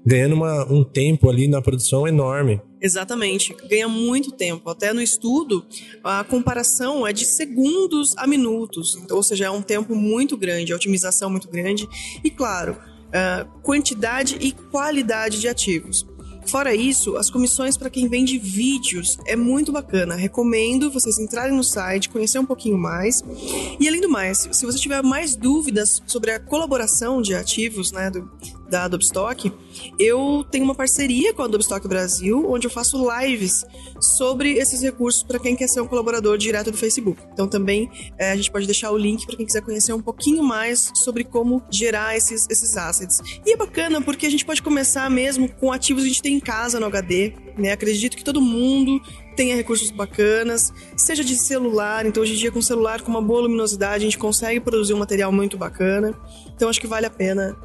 ganhando 0.06 0.36
uma, 0.36 0.72
um 0.72 0.84
tempo 0.84 1.30
ali 1.30 1.48
na 1.48 1.62
produção 1.62 2.08
enorme. 2.08 2.62
Exatamente, 2.82 3.56
ganha 3.68 3.90
muito 3.90 4.32
tempo. 4.32 4.70
Até 4.70 4.94
no 4.94 5.02
estudo, 5.02 5.66
a 6.04 6.24
comparação 6.24 7.06
é 7.06 7.12
de 7.12 7.26
segundos 7.26 8.16
a 8.16 8.28
minutos, 8.28 8.96
ou 9.10 9.24
seja, 9.24 9.46
é 9.46 9.50
um 9.50 9.62
tempo 9.62 9.96
muito 9.96 10.38
grande, 10.38 10.72
a 10.72 10.76
otimização 10.76 11.30
muito 11.30 11.50
grande. 11.50 11.88
E 12.24 12.30
claro, 12.30 12.78
uh, 13.08 13.60
quantidade 13.62 14.38
e 14.40 14.52
qualidade 14.52 15.40
de 15.40 15.48
ativos. 15.48 16.06
Fora 16.48 16.76
isso, 16.76 17.18
as 17.18 17.30
comissões 17.30 17.76
para 17.76 17.90
quem 17.90 18.08
vende 18.08 18.38
vídeos 18.38 19.18
é 19.26 19.36
muito 19.36 19.72
bacana. 19.72 20.16
Recomendo 20.16 20.92
vocês 20.92 21.18
entrarem 21.18 21.56
no 21.56 21.64
site, 21.64 22.10
conhecer 22.10 22.38
um 22.38 22.46
pouquinho 22.46 22.78
mais. 22.78 23.24
E 23.80 23.88
além 23.88 24.00
do 24.00 24.10
mais, 24.10 24.48
se 24.52 24.66
você 24.66 24.78
tiver 24.78 25.02
mais 25.02 25.36
dúvidas 25.36 26.04
sobre 26.06 26.32
a 26.32 26.40
colaboração 26.40 27.22
de 27.22 27.34
ativos 27.34 27.92
né, 27.92 28.12
do, 28.12 28.32
da 28.70 28.86
Adobe 28.86 29.04
Stock, 29.04 29.52
eu 30.00 30.46
tenho 30.50 30.64
uma 30.64 30.76
parceria 30.76 31.34
com 31.34 31.42
a 31.42 31.46
Adobe 31.46 31.64
Stock 31.64 31.88
Brasil, 31.88 32.46
onde 32.50 32.68
eu 32.68 32.72
faço 32.72 32.98
lives 33.20 33.66
sobre 34.00 34.54
esses 34.54 34.82
recursos 34.82 35.24
para 35.24 35.40
quem 35.40 35.56
quer 35.56 35.68
ser 35.68 35.82
um 35.82 35.88
colaborador 35.88 36.38
direto 36.38 36.72
do 36.72 36.78
Facebook. 36.78 37.22
Então 37.34 37.48
também 37.48 37.90
é, 38.18 38.32
a 38.32 38.36
gente 38.36 38.52
pode 38.52 38.66
deixar 38.66 38.92
o 38.92 38.98
link 38.98 39.26
para 39.26 39.36
quem 39.36 39.46
quiser 39.46 39.62
conhecer 39.62 39.94
um 39.94 40.02
pouquinho 40.02 40.44
mais 40.44 40.92
sobre 40.96 41.24
como 41.24 41.64
gerar 41.70 42.16
esses, 42.16 42.48
esses 42.50 42.76
assets. 42.78 43.22
E 43.46 43.54
é 43.54 43.58
bacana 43.58 44.02
porque 44.02 44.26
a 44.26 44.30
gente 44.30 44.46
pode 44.46 44.62
começar 44.62 45.10
mesmo 45.10 45.50
com 45.50 45.72
ativos 45.72 46.04
que 46.04 46.10
a 46.10 46.14
gente 46.14 46.22
tem 46.22 46.36
em 46.36 46.40
casa 46.40 46.80
no 46.80 46.86
HD. 46.86 47.34
Né? 47.58 47.72
Acredito 47.72 48.18
que 48.18 48.24
todo 48.24 48.42
mundo 48.42 49.02
tenha 49.36 49.56
recursos 49.56 49.92
bacanas, 49.92 50.72
seja 50.96 51.24
de 51.24 51.36
celular, 51.36 52.06
então 52.06 52.24
hoje 52.24 52.34
em 52.34 52.38
dia 52.38 52.52
com 52.52 52.62
celular 52.62 53.02
com 53.02 53.12
uma 53.12 53.22
boa 53.22 53.42
luminosidade 53.42 54.04
a 54.04 54.08
gente 54.08 54.18
consegue 54.18 54.62
produzir 54.62 54.94
um 54.94 54.98
material 54.98 55.32
muito 55.32 55.58
bacana. 55.58 56.18
Então 56.56 56.70
acho 56.70 56.80
que 56.80 56.88
vale 56.88 57.06
a 57.06 57.10
pena 57.10 57.56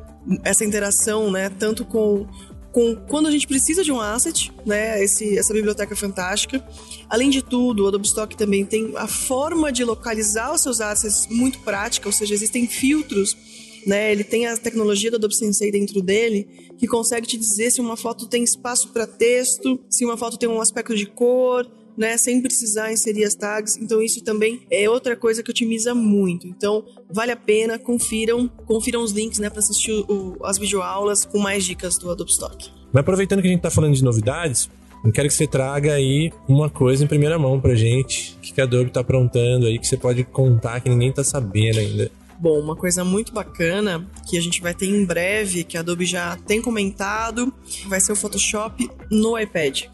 essa 0.45 0.65
interação, 0.65 1.31
né, 1.31 1.51
tanto 1.51 1.85
com 1.85 2.27
com 2.73 2.95
quando 2.95 3.27
a 3.27 3.31
gente 3.33 3.49
precisa 3.49 3.83
de 3.83 3.91
um 3.91 4.01
asset, 4.01 4.53
né, 4.65 5.03
esse, 5.03 5.37
essa 5.37 5.53
biblioteca 5.53 5.97
fantástica. 5.97 6.65
Além 7.09 7.29
de 7.29 7.43
tudo, 7.43 7.85
o 7.85 7.89
Adobe 7.89 8.07
Stock 8.07 8.37
também 8.37 8.65
tem 8.65 8.93
a 8.97 9.09
forma 9.09 9.73
de 9.73 9.85
localizar 9.85 10.55
os 10.55 10.63
seus 10.63 10.81
assets 10.81 11.27
muito 11.29 11.59
prática, 11.61 12.09
ou 12.09 12.13
seja, 12.13 12.33
existem 12.33 12.69
filtros, 12.69 13.37
né, 13.85 14.13
ele 14.13 14.23
tem 14.23 14.47
a 14.47 14.57
tecnologia 14.57 15.11
do 15.11 15.17
Adobe 15.17 15.35
Sensei 15.35 15.73
dentro 15.73 16.01
dele, 16.01 16.71
que 16.79 16.87
consegue 16.87 17.27
te 17.27 17.37
dizer 17.37 17.71
se 17.73 17.81
uma 17.81 17.97
foto 17.97 18.27
tem 18.27 18.45
espaço 18.45 18.91
para 18.91 19.07
texto, 19.07 19.81
se 19.89 20.05
uma 20.05 20.17
foto 20.17 20.39
tem 20.39 20.49
um 20.49 20.61
aspecto 20.61 20.95
de 20.95 21.07
cor, 21.07 21.69
né, 21.97 22.17
sem 22.17 22.41
precisar 22.41 22.93
inserir 22.93 23.25
as 23.25 23.35
tags. 23.35 23.77
Então 23.77 24.03
isso 24.03 24.23
também 24.23 24.67
é 24.71 24.89
outra 24.89 25.17
coisa 25.17 25.43
que 25.43 25.51
otimiza 25.51 25.95
muito. 25.95 26.47
Então 26.47 26.85
vale 27.11 27.33
a 27.33 27.37
pena, 27.37 27.79
confiram, 27.79 28.49
confiram 28.67 29.03
os 29.03 29.13
links, 29.13 29.39
né, 29.39 29.51
para 29.51 29.61
assistir 29.61 29.93
o, 29.93 30.37
as 30.45 30.59
videoaulas 30.59 31.25
com 31.25 31.39
mais 31.39 31.65
dicas 31.65 31.99
do 31.99 32.11
Adobe 32.11 32.31
Stock. 32.31 32.71
Mas 32.93 33.01
aproveitando 33.01 33.41
que 33.41 33.47
a 33.47 33.51
gente 33.51 33.61
está 33.61 33.71
falando 33.71 33.95
de 33.95 34.03
novidades, 34.03 34.69
eu 35.05 35.13
quero 35.13 35.29
que 35.29 35.35
você 35.35 35.47
traga 35.47 35.95
aí 35.95 36.31
uma 36.47 36.69
coisa 36.69 37.05
em 37.05 37.07
primeira 37.07 37.39
mão 37.39 37.61
pra 37.61 37.75
gente, 37.75 38.37
que 38.43 38.61
a 38.61 38.65
Adobe 38.65 38.91
tá 38.91 39.01
aprontando 39.01 39.67
aí, 39.67 39.79
que 39.79 39.87
você 39.87 39.97
pode 39.97 40.25
contar 40.25 40.81
que 40.81 40.89
ninguém 40.89 41.13
tá 41.13 41.25
sabendo 41.25 41.79
ainda. 41.79 42.11
Bom, 42.39 42.59
uma 42.59 42.75
coisa 42.75 43.05
muito 43.05 43.33
bacana 43.33 44.07
que 44.27 44.37
a 44.37 44.41
gente 44.41 44.63
vai 44.63 44.75
ter 44.75 44.87
em 44.87 45.05
breve, 45.05 45.65
que 45.65 45.77
a 45.77 45.81
Adobe 45.81 46.05
já 46.05 46.37
tem 46.47 46.61
comentado, 46.61 47.53
vai 47.87 48.01
ser 48.01 48.13
o 48.13 48.17
Photoshop 48.17 48.91
no 49.11 49.39
iPad. 49.39 49.85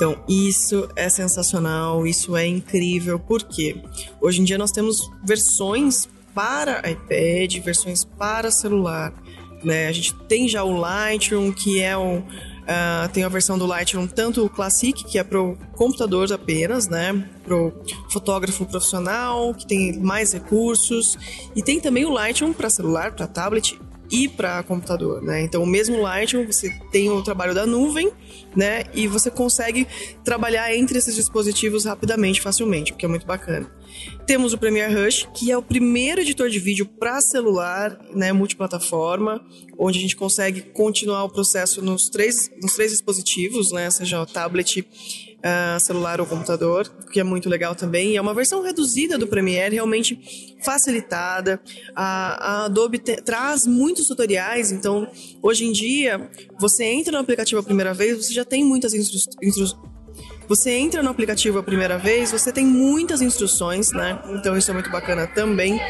Então, 0.00 0.16
isso 0.26 0.88
é 0.96 1.10
sensacional, 1.10 2.06
isso 2.06 2.34
é 2.34 2.46
incrível, 2.46 3.18
porque 3.18 3.82
hoje 4.18 4.40
em 4.40 4.44
dia 4.44 4.56
nós 4.56 4.70
temos 4.70 5.10
versões 5.22 6.08
para 6.34 6.78
iPad, 6.90 7.62
versões 7.62 8.02
para 8.02 8.50
celular. 8.50 9.12
Né? 9.62 9.88
A 9.88 9.92
gente 9.92 10.14
tem 10.26 10.48
já 10.48 10.64
o 10.64 10.72
Lightroom, 10.72 11.52
que 11.52 11.82
é 11.82 11.94
o. 11.98 12.20
Uh, 12.20 13.08
tem 13.12 13.24
a 13.24 13.28
versão 13.28 13.58
do 13.58 13.66
Lightroom, 13.66 14.06
tanto 14.06 14.42
o 14.42 14.48
Classic, 14.48 15.04
que 15.04 15.18
é 15.18 15.24
para 15.24 15.38
o 15.38 15.54
computador 15.72 16.32
apenas, 16.32 16.88
né? 16.88 17.28
Para 17.44 17.56
o 17.56 17.70
fotógrafo 18.08 18.64
profissional, 18.64 19.52
que 19.52 19.66
tem 19.66 19.98
mais 19.98 20.32
recursos. 20.32 21.18
E 21.54 21.62
tem 21.62 21.78
também 21.78 22.06
o 22.06 22.10
Lightroom 22.10 22.54
para 22.54 22.70
celular, 22.70 23.12
para 23.12 23.26
tablet 23.26 23.78
e 24.10 24.28
para 24.28 24.62
computador, 24.62 25.22
né? 25.22 25.42
Então, 25.42 25.62
o 25.62 25.66
mesmo 25.66 26.00
Lightroom, 26.00 26.46
você 26.46 26.70
tem 26.90 27.10
o 27.10 27.22
trabalho 27.22 27.54
da 27.54 27.66
nuvem, 27.66 28.10
né? 28.56 28.84
E 28.92 29.06
você 29.06 29.30
consegue 29.30 29.86
trabalhar 30.24 30.74
entre 30.74 30.98
esses 30.98 31.14
dispositivos 31.14 31.84
rapidamente, 31.84 32.40
facilmente, 32.40 32.92
o 32.92 32.96
que 32.96 33.04
é 33.04 33.08
muito 33.08 33.26
bacana. 33.26 33.70
Temos 34.26 34.52
o 34.52 34.58
Premiere 34.58 34.94
Rush, 34.94 35.28
que 35.34 35.50
é 35.50 35.58
o 35.58 35.62
primeiro 35.62 36.20
editor 36.20 36.48
de 36.48 36.58
vídeo 36.58 36.86
para 36.86 37.20
celular, 37.20 37.98
né, 38.14 38.32
multiplataforma, 38.32 39.44
onde 39.78 39.98
a 39.98 40.02
gente 40.02 40.14
consegue 40.14 40.60
continuar 40.60 41.24
o 41.24 41.28
processo 41.28 41.82
nos 41.82 42.08
três, 42.08 42.50
nos 42.62 42.74
três 42.74 42.92
dispositivos, 42.92 43.72
né, 43.72 43.90
seja 43.90 44.24
tablet, 44.26 44.86
uh, 45.40 45.80
celular 45.80 46.20
ou 46.20 46.26
computador, 46.26 46.88
que 47.12 47.20
é 47.20 47.24
muito 47.24 47.48
legal 47.48 47.74
também. 47.74 48.16
É 48.16 48.20
uma 48.20 48.34
versão 48.34 48.62
reduzida 48.62 49.18
do 49.18 49.26
Premiere, 49.26 49.74
realmente 49.74 50.56
facilitada. 50.64 51.60
A, 51.94 52.62
a 52.62 52.64
Adobe 52.66 52.98
te, 52.98 53.16
traz 53.16 53.66
muitos 53.66 54.06
tutoriais, 54.06 54.70
então 54.70 55.08
hoje 55.42 55.64
em 55.64 55.72
dia 55.72 56.30
você 56.58 56.84
entra 56.84 57.12
no 57.12 57.18
aplicativo 57.18 57.60
a 57.60 57.64
primeira 57.64 57.94
vez, 57.94 58.16
você 58.26 58.32
já 58.32 58.44
tem 58.44 58.64
muitas 58.64 58.94
instruções. 58.94 59.36
Instru 59.42 59.90
você 60.50 60.72
entra 60.72 61.00
no 61.00 61.10
aplicativo 61.10 61.60
a 61.60 61.62
primeira 61.62 61.96
vez, 61.96 62.32
você 62.32 62.50
tem 62.50 62.66
muitas 62.66 63.22
instruções, 63.22 63.92
né? 63.92 64.20
Então 64.30 64.58
isso 64.58 64.68
é 64.68 64.74
muito 64.74 64.90
bacana 64.90 65.24
também. 65.24 65.80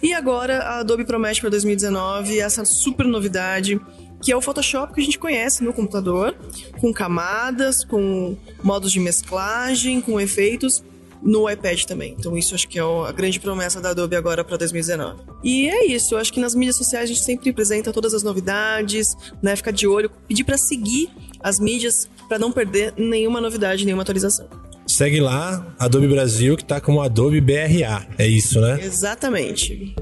E 0.00 0.14
agora 0.14 0.58
a 0.58 0.78
Adobe 0.78 1.04
promete 1.04 1.40
para 1.40 1.50
2019 1.50 2.38
essa 2.38 2.64
super 2.64 3.06
novidade 3.06 3.80
que 4.24 4.32
é 4.32 4.36
o 4.36 4.40
Photoshop 4.40 4.94
que 4.94 5.02
a 5.02 5.04
gente 5.04 5.18
conhece 5.18 5.62
no 5.62 5.70
computador, 5.70 6.34
com 6.80 6.90
camadas, 6.94 7.84
com 7.84 8.34
modos 8.62 8.90
de 8.90 8.98
mesclagem, 8.98 10.00
com 10.00 10.18
efeitos 10.18 10.82
no 11.22 11.48
iPad 11.48 11.84
também. 11.84 12.16
Então 12.18 12.36
isso 12.36 12.54
acho 12.54 12.66
que 12.66 12.78
é 12.78 12.82
a 12.82 13.12
grande 13.12 13.38
promessa 13.38 13.82
da 13.82 13.90
Adobe 13.90 14.16
agora 14.16 14.42
para 14.42 14.56
2019. 14.56 15.20
E 15.42 15.68
é 15.68 15.86
isso, 15.86 16.14
eu 16.14 16.18
acho 16.18 16.32
que 16.32 16.40
nas 16.40 16.54
mídias 16.54 16.76
sociais 16.76 17.04
a 17.04 17.06
gente 17.12 17.22
sempre 17.22 17.50
apresenta 17.50 17.92
todas 17.92 18.14
as 18.14 18.22
novidades, 18.22 19.14
né, 19.42 19.54
ficar 19.56 19.72
de 19.72 19.86
olho, 19.86 20.10
pedir 20.26 20.44
para 20.44 20.56
seguir 20.56 21.10
as 21.40 21.60
mídias 21.60 22.08
para 22.26 22.38
não 22.38 22.50
perder 22.50 22.94
nenhuma 22.96 23.42
novidade, 23.42 23.84
nenhuma 23.84 24.02
atualização. 24.02 24.48
Segue 24.86 25.20
lá, 25.20 25.74
Adobe 25.78 26.08
Brasil, 26.08 26.56
que 26.56 26.64
tá 26.64 26.80
como 26.80 27.02
Adobe 27.02 27.42
BRA. 27.42 28.06
É 28.18 28.26
isso, 28.26 28.60
né? 28.60 28.78
Exatamente. 28.82 29.94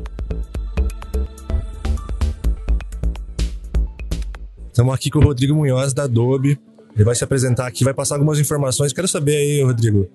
Estamos 4.72 4.94
aqui 4.94 5.10
com 5.10 5.18
o 5.18 5.22
Rodrigo 5.22 5.54
Munhoz 5.54 5.92
da 5.92 6.04
Adobe. 6.04 6.58
Ele 6.94 7.04
vai 7.04 7.14
se 7.14 7.22
apresentar 7.22 7.66
aqui, 7.66 7.84
vai 7.84 7.92
passar 7.92 8.14
algumas 8.14 8.38
informações. 8.38 8.90
Quero 8.90 9.06
saber 9.06 9.36
aí, 9.36 9.62
Rodrigo, 9.62 10.08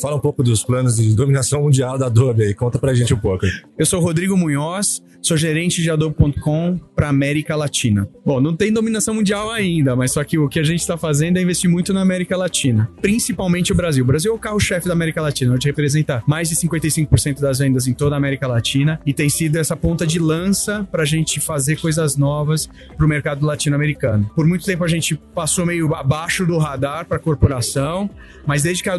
Fala 0.00 0.16
um 0.16 0.20
pouco 0.20 0.42
dos 0.42 0.62
planos 0.64 0.96
de 0.96 1.14
dominação 1.14 1.62
mundial 1.62 1.98
da 1.98 2.06
Adobe 2.06 2.42
aí, 2.42 2.54
conta 2.54 2.78
pra 2.78 2.94
gente 2.94 3.12
um 3.14 3.18
pouco. 3.18 3.46
Eu 3.78 3.86
sou 3.86 4.00
Rodrigo 4.00 4.36
Munhoz, 4.36 5.02
sou 5.22 5.36
gerente 5.36 5.82
de 5.82 5.90
Adobe.com 5.90 6.78
para 6.94 7.08
América 7.08 7.56
Latina. 7.56 8.08
Bom, 8.24 8.40
não 8.40 8.54
tem 8.54 8.72
dominação 8.72 9.14
mundial 9.14 9.50
ainda, 9.50 9.96
mas 9.96 10.12
só 10.12 10.22
que 10.22 10.38
o 10.38 10.48
que 10.48 10.58
a 10.60 10.62
gente 10.62 10.80
está 10.80 10.96
fazendo 10.96 11.36
é 11.36 11.42
investir 11.42 11.68
muito 11.68 11.92
na 11.92 12.00
América 12.00 12.36
Latina, 12.36 12.88
principalmente 13.02 13.72
o 13.72 13.74
Brasil. 13.74 14.04
O 14.04 14.06
Brasil 14.06 14.32
é 14.32 14.34
o 14.34 14.38
carro-chefe 14.38 14.86
da 14.86 14.92
América 14.92 15.20
Latina, 15.20 15.54
onde 15.54 15.66
representa 15.66 16.22
mais 16.26 16.48
de 16.48 16.56
55% 16.56 17.40
das 17.40 17.58
vendas 17.58 17.86
em 17.86 17.92
toda 17.92 18.14
a 18.14 18.18
América 18.18 18.46
Latina 18.46 19.00
e 19.04 19.12
tem 19.12 19.28
sido 19.28 19.56
essa 19.56 19.76
ponta 19.76 20.06
de 20.06 20.18
lança 20.18 20.86
para 20.90 21.02
a 21.02 21.06
gente 21.06 21.40
fazer 21.40 21.76
coisas 21.76 22.16
novas 22.16 22.68
para 22.96 23.04
o 23.04 23.08
mercado 23.08 23.44
latino-americano. 23.44 24.30
Por 24.34 24.46
muito 24.46 24.64
tempo 24.64 24.84
a 24.84 24.88
gente 24.88 25.16
passou 25.34 25.66
meio 25.66 25.92
abaixo 25.94 26.46
do 26.46 26.56
radar 26.58 27.06
para 27.06 27.16
a 27.16 27.20
corporação, 27.20 28.08
mas 28.46 28.62
desde 28.62 28.82
que 28.82 28.88
a 28.88 28.96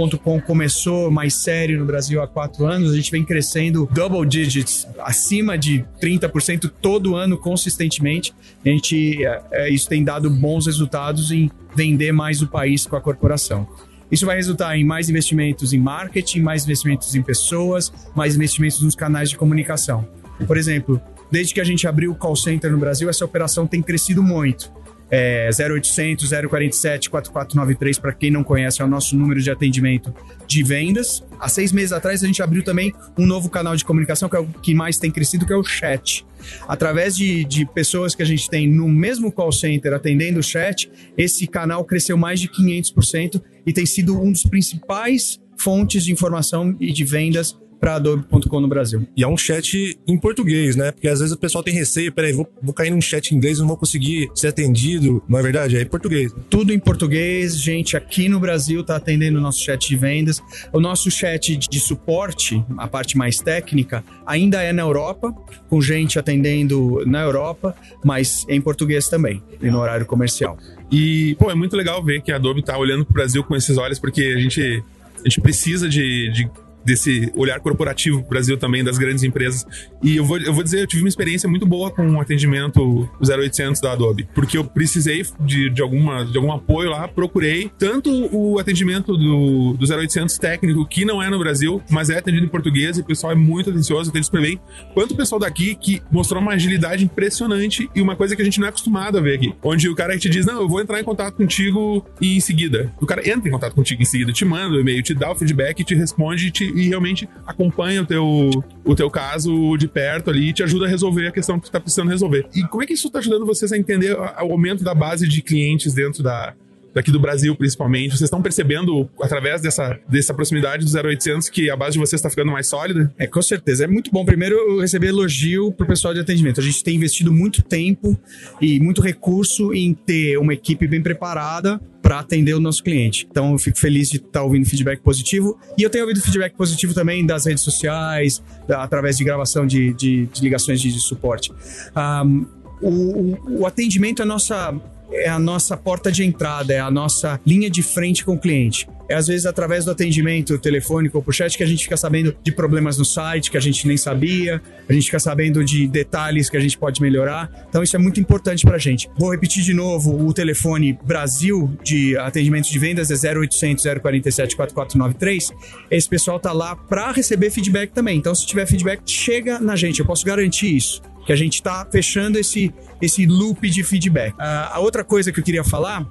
Adobe.com 0.00 0.40
começou 0.40 1.10
mais 1.10 1.34
sério 1.34 1.78
no 1.78 1.84
Brasil 1.84 2.22
há 2.22 2.26
quatro 2.26 2.64
anos, 2.64 2.92
a 2.92 2.96
gente 2.96 3.10
vem 3.10 3.24
crescendo 3.24 3.88
double 3.92 4.26
digits, 4.26 4.86
acima 4.98 5.58
de 5.58 5.84
30% 6.00 6.70
todo 6.80 7.14
ano 7.14 7.36
consistentemente. 7.36 8.32
A 8.64 8.68
gente, 8.68 9.24
é, 9.24 9.42
é, 9.52 9.70
isso 9.70 9.88
tem 9.88 10.02
dado 10.02 10.30
bons 10.30 10.66
resultados 10.66 11.30
em 11.30 11.50
vender 11.74 12.12
mais 12.12 12.40
o 12.40 12.48
país 12.48 12.86
com 12.86 12.96
a 12.96 13.00
corporação. 13.00 13.68
Isso 14.10 14.26
vai 14.26 14.36
resultar 14.36 14.76
em 14.76 14.84
mais 14.84 15.08
investimentos 15.08 15.72
em 15.72 15.78
marketing, 15.78 16.40
mais 16.40 16.64
investimentos 16.64 17.14
em 17.14 17.22
pessoas, 17.22 17.92
mais 18.14 18.34
investimentos 18.34 18.80
nos 18.82 18.94
canais 18.94 19.30
de 19.30 19.36
comunicação. 19.36 20.08
Por 20.46 20.56
exemplo, 20.56 21.00
desde 21.30 21.54
que 21.54 21.60
a 21.60 21.64
gente 21.64 21.86
abriu 21.86 22.10
o 22.10 22.14
call 22.14 22.34
center 22.34 22.72
no 22.72 22.78
Brasil, 22.78 23.08
essa 23.08 23.24
operação 23.24 23.66
tem 23.66 23.82
crescido 23.82 24.22
muito 24.22 24.72
é, 25.10 25.50
0800 25.50 26.28
047 26.28 27.10
4493, 27.10 27.98
para 27.98 28.12
quem 28.12 28.30
não 28.30 28.44
conhece, 28.44 28.80
é 28.80 28.84
o 28.84 28.88
nosso 28.88 29.16
número 29.16 29.40
de 29.40 29.50
atendimento 29.50 30.14
de 30.46 30.62
vendas. 30.62 31.24
Há 31.38 31.48
seis 31.48 31.72
meses 31.72 31.92
atrás, 31.92 32.22
a 32.22 32.26
gente 32.26 32.42
abriu 32.42 32.62
também 32.62 32.92
um 33.18 33.26
novo 33.26 33.50
canal 33.50 33.74
de 33.74 33.84
comunicação, 33.84 34.28
que 34.28 34.36
é 34.36 34.40
o 34.40 34.46
que 34.46 34.74
mais 34.74 34.98
tem 34.98 35.10
crescido, 35.10 35.46
que 35.46 35.52
é 35.52 35.56
o 35.56 35.64
chat. 35.64 36.24
Através 36.66 37.16
de, 37.16 37.44
de 37.44 37.66
pessoas 37.66 38.14
que 38.14 38.22
a 38.22 38.26
gente 38.26 38.48
tem 38.48 38.68
no 38.68 38.88
mesmo 38.88 39.30
call 39.32 39.52
center 39.52 39.92
atendendo 39.92 40.38
o 40.38 40.42
chat, 40.42 40.90
esse 41.16 41.46
canal 41.46 41.84
cresceu 41.84 42.16
mais 42.16 42.40
de 42.40 42.48
500% 42.48 43.42
e 43.66 43.72
tem 43.72 43.84
sido 43.84 44.20
um 44.20 44.32
dos 44.32 44.44
principais 44.44 45.40
fontes 45.58 46.04
de 46.04 46.12
informação 46.12 46.74
e 46.80 46.92
de 46.92 47.04
vendas 47.04 47.58
para 47.80 47.96
Adobe.com 47.96 48.60
no 48.60 48.68
Brasil. 48.68 49.06
E 49.16 49.24
é 49.24 49.28
um 49.28 49.36
chat 49.36 49.98
em 50.06 50.18
português, 50.18 50.76
né? 50.76 50.92
Porque 50.92 51.08
às 51.08 51.20
vezes 51.20 51.34
o 51.34 51.38
pessoal 51.38 51.64
tem 51.64 51.72
receio, 51.72 52.12
peraí, 52.12 52.32
vou, 52.32 52.46
vou 52.62 52.74
cair 52.74 52.90
num 52.90 53.00
chat 53.00 53.30
em 53.30 53.36
inglês, 53.36 53.58
não 53.58 53.66
vou 53.66 53.76
conseguir 53.76 54.28
ser 54.34 54.48
atendido. 54.48 55.22
Não 55.28 55.38
é 55.38 55.42
verdade? 55.42 55.76
É 55.78 55.82
em 55.82 55.86
português. 55.86 56.32
Tudo 56.50 56.72
em 56.72 56.78
português, 56.78 57.58
gente 57.58 57.96
aqui 57.96 58.28
no 58.28 58.38
Brasil 58.38 58.84
tá 58.84 58.96
atendendo 58.96 59.38
o 59.38 59.40
nosso 59.40 59.62
chat 59.62 59.88
de 59.88 59.96
vendas. 59.96 60.42
O 60.72 60.80
nosso 60.80 61.10
chat 61.10 61.56
de 61.56 61.80
suporte, 61.80 62.62
a 62.76 62.86
parte 62.86 63.16
mais 63.16 63.38
técnica, 63.38 64.04
ainda 64.26 64.62
é 64.62 64.72
na 64.72 64.82
Europa, 64.82 65.34
com 65.68 65.80
gente 65.80 66.18
atendendo 66.18 67.02
na 67.06 67.22
Europa, 67.22 67.74
mas 68.04 68.44
em 68.48 68.60
português 68.60 69.08
também, 69.08 69.42
e 69.60 69.70
no 69.70 69.78
horário 69.78 70.04
comercial. 70.04 70.58
E, 70.90 71.36
pô, 71.38 71.50
é 71.50 71.54
muito 71.54 71.76
legal 71.76 72.02
ver 72.04 72.20
que 72.20 72.32
a 72.32 72.36
Adobe 72.36 72.62
tá 72.62 72.76
olhando 72.76 73.04
pro 73.04 73.14
Brasil 73.14 73.42
com 73.44 73.54
esses 73.54 73.78
olhos, 73.78 73.98
porque 73.98 74.34
a 74.36 74.40
gente, 74.40 74.82
a 75.20 75.28
gente 75.28 75.40
precisa 75.40 75.88
de, 75.88 76.30
de 76.32 76.50
desse 76.84 77.30
olhar 77.34 77.60
corporativo 77.60 78.22
Brasil 78.28 78.56
também, 78.56 78.82
das 78.82 78.98
grandes 78.98 79.22
empresas. 79.22 79.66
E 80.02 80.16
eu 80.16 80.24
vou, 80.24 80.38
eu 80.38 80.52
vou 80.52 80.62
dizer, 80.62 80.80
eu 80.80 80.86
tive 80.86 81.02
uma 81.02 81.08
experiência 81.08 81.48
muito 81.48 81.66
boa 81.66 81.90
com 81.90 82.08
o 82.14 82.20
atendimento 82.20 83.08
0800 83.20 83.80
da 83.80 83.92
Adobe, 83.92 84.28
porque 84.34 84.56
eu 84.56 84.64
precisei 84.64 85.22
de, 85.40 85.70
de, 85.70 85.82
alguma, 85.82 86.24
de 86.24 86.36
algum 86.36 86.52
apoio 86.52 86.90
lá, 86.90 87.06
procurei 87.08 87.70
tanto 87.78 88.10
o 88.34 88.58
atendimento 88.58 89.16
do, 89.16 89.74
do 89.74 89.94
0800 89.94 90.38
técnico, 90.38 90.86
que 90.86 91.04
não 91.04 91.22
é 91.22 91.28
no 91.28 91.38
Brasil, 91.38 91.82
mas 91.90 92.10
é 92.10 92.18
atendido 92.18 92.46
em 92.46 92.48
português, 92.48 92.98
e 92.98 93.00
o 93.00 93.04
pessoal 93.04 93.32
é 93.32 93.36
muito 93.36 93.70
atencioso, 93.70 94.10
atende 94.10 94.26
super 94.26 94.40
bem, 94.40 94.60
quanto 94.94 95.12
o 95.12 95.16
pessoal 95.16 95.38
daqui 95.38 95.74
que 95.74 96.02
mostrou 96.10 96.40
uma 96.40 96.52
agilidade 96.52 97.04
impressionante 97.04 97.90
e 97.94 98.00
uma 98.00 98.16
coisa 98.16 98.34
que 98.34 98.42
a 98.42 98.44
gente 98.44 98.58
não 98.58 98.66
é 98.66 98.70
acostumado 98.70 99.18
a 99.18 99.20
ver 99.20 99.36
aqui, 99.36 99.54
onde 99.62 99.88
o 99.88 99.94
cara 99.94 100.16
te 100.18 100.28
diz, 100.28 100.46
não, 100.46 100.62
eu 100.62 100.68
vou 100.68 100.80
entrar 100.80 101.00
em 101.00 101.04
contato 101.04 101.34
contigo 101.34 102.04
e 102.20 102.36
em 102.36 102.40
seguida. 102.40 102.92
O 103.00 103.06
cara 103.06 103.28
entra 103.28 103.48
em 103.48 103.52
contato 103.52 103.74
contigo 103.74 104.02
em 104.02 104.04
seguida, 104.04 104.32
te 104.32 104.44
manda 104.44 104.74
o 104.74 104.78
um 104.78 104.80
e-mail, 104.80 105.02
te 105.02 105.14
dá 105.14 105.30
o 105.30 105.34
feedback, 105.34 105.84
te 105.84 105.94
responde, 105.94 106.50
te 106.50 106.69
e 106.74 106.88
realmente 106.88 107.28
acompanha 107.46 108.02
o 108.02 108.06
teu, 108.06 108.50
o 108.84 108.94
teu 108.94 109.10
caso 109.10 109.76
de 109.76 109.88
perto 109.88 110.30
ali 110.30 110.48
e 110.48 110.52
te 110.52 110.62
ajuda 110.62 110.86
a 110.86 110.88
resolver 110.88 111.28
a 111.28 111.32
questão 111.32 111.58
que 111.58 111.66
tu 111.66 111.72
tá 111.72 111.80
precisando 111.80 112.08
resolver. 112.08 112.46
E 112.54 112.62
como 112.64 112.82
é 112.82 112.86
que 112.86 112.94
isso 112.94 113.06
está 113.06 113.18
ajudando 113.18 113.46
vocês 113.46 113.72
a 113.72 113.78
entender 113.78 114.16
o 114.16 114.52
aumento 114.52 114.84
da 114.84 114.94
base 114.94 115.26
de 115.28 115.42
clientes 115.42 115.94
dentro 115.94 116.22
da, 116.22 116.54
daqui 116.94 117.10
do 117.10 117.20
Brasil, 117.20 117.54
principalmente. 117.54 118.10
Vocês 118.10 118.22
estão 118.22 118.42
percebendo, 118.42 119.08
através 119.20 119.60
dessa, 119.60 119.98
dessa 120.08 120.34
proximidade 120.34 120.84
do 120.84 121.08
0800, 121.08 121.48
que 121.48 121.70
a 121.70 121.76
base 121.76 121.92
de 121.92 121.98
vocês 121.98 122.18
está 122.18 122.30
ficando 122.30 122.52
mais 122.52 122.66
sólida? 122.66 123.12
É, 123.18 123.26
com 123.26 123.42
certeza. 123.42 123.84
É 123.84 123.86
muito 123.86 124.10
bom. 124.10 124.24
Primeiro, 124.24 124.56
eu 124.56 124.80
receber 124.80 125.08
elogio 125.08 125.72
pro 125.72 125.86
pessoal 125.86 126.14
de 126.14 126.20
atendimento. 126.20 126.60
A 126.60 126.62
gente 126.62 126.82
tem 126.82 126.96
investido 126.96 127.32
muito 127.32 127.62
tempo 127.62 128.18
e 128.60 128.80
muito 128.80 129.00
recurso 129.00 129.72
em 129.72 129.94
ter 129.94 130.38
uma 130.38 130.54
equipe 130.54 130.86
bem 130.86 131.02
preparada 131.02 131.80
para 132.02 132.20
atender 132.20 132.54
o 132.54 132.60
nosso 132.60 132.82
cliente. 132.82 133.26
Então, 133.30 133.52
eu 133.52 133.58
fico 133.58 133.78
feliz 133.78 134.08
de 134.08 134.16
estar 134.16 134.30
tá 134.30 134.42
ouvindo 134.42 134.66
feedback 134.66 135.00
positivo. 135.00 135.58
E 135.76 135.82
eu 135.82 135.90
tenho 135.90 136.04
ouvido 136.04 136.20
feedback 136.22 136.54
positivo 136.54 136.94
também 136.94 137.24
das 137.24 137.46
redes 137.46 137.62
sociais, 137.62 138.42
através 138.68 139.16
de 139.16 139.24
gravação 139.24 139.66
de, 139.66 139.92
de, 139.94 140.26
de 140.26 140.42
ligações 140.42 140.80
de, 140.80 140.92
de 140.92 141.00
suporte. 141.00 141.52
Um, 141.96 142.46
o, 142.80 143.60
o, 143.60 143.66
atendimento 143.66 144.20
é 144.20 144.22
a 144.22 144.26
nossa 144.26 144.74
é 145.12 145.28
a 145.28 145.38
nossa 145.38 145.76
porta 145.76 146.10
de 146.10 146.24
entrada, 146.24 146.72
é 146.72 146.78
a 146.78 146.90
nossa 146.90 147.40
linha 147.44 147.68
de 147.68 147.82
frente 147.82 148.24
com 148.24 148.34
o 148.34 148.38
cliente. 148.38 148.88
É 149.10 149.14
às 149.16 149.26
vezes 149.26 149.44
através 149.44 149.84
do 149.84 149.90
atendimento 149.90 150.56
telefônico 150.56 151.18
ou 151.18 151.22
por 151.22 151.34
chat 151.34 151.56
que 151.56 151.64
a 151.64 151.66
gente 151.66 151.82
fica 151.82 151.96
sabendo 151.96 152.36
de 152.44 152.52
problemas 152.52 152.96
no 152.96 153.04
site 153.04 153.50
que 153.50 153.56
a 153.56 153.60
gente 153.60 153.84
nem 153.88 153.96
sabia, 153.96 154.62
a 154.88 154.92
gente 154.92 155.06
fica 155.06 155.18
sabendo 155.18 155.64
de 155.64 155.88
detalhes 155.88 156.48
que 156.48 156.56
a 156.56 156.60
gente 156.60 156.78
pode 156.78 157.02
melhorar. 157.02 157.50
Então 157.68 157.82
isso 157.82 157.96
é 157.96 157.98
muito 157.98 158.20
importante 158.20 158.64
para 158.64 158.76
a 158.76 158.78
gente. 158.78 159.10
Vou 159.18 159.32
repetir 159.32 159.64
de 159.64 159.74
novo 159.74 160.24
o 160.24 160.32
telefone 160.32 160.96
Brasil 161.04 161.76
de 161.82 162.16
atendimento 162.18 162.70
de 162.70 162.78
vendas 162.78 163.10
é 163.10 163.34
0800 163.36 163.84
047 164.00 164.54
4493. 164.54 165.50
Esse 165.90 166.08
pessoal 166.08 166.38
tá 166.38 166.52
lá 166.52 166.76
para 166.76 167.10
receber 167.10 167.50
feedback 167.50 167.90
também. 167.90 168.16
Então 168.16 168.32
se 168.32 168.46
tiver 168.46 168.64
feedback, 168.66 169.02
chega 169.06 169.58
na 169.58 169.74
gente, 169.74 169.98
eu 169.98 170.06
posso 170.06 170.24
garantir 170.24 170.76
isso 170.76 171.02
que 171.26 171.32
a 171.32 171.36
gente 171.36 171.54
está 171.54 171.84
fechando 171.90 172.38
esse, 172.38 172.72
esse 173.02 173.26
loop 173.26 173.68
de 173.68 173.82
feedback. 173.82 174.34
Uh, 174.34 174.70
a 174.72 174.80
outra 174.80 175.02
coisa 175.02 175.32
que 175.32 175.40
eu 175.40 175.44
queria 175.44 175.64
falar 175.64 176.08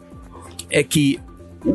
é 0.69 0.83
que 0.83 1.19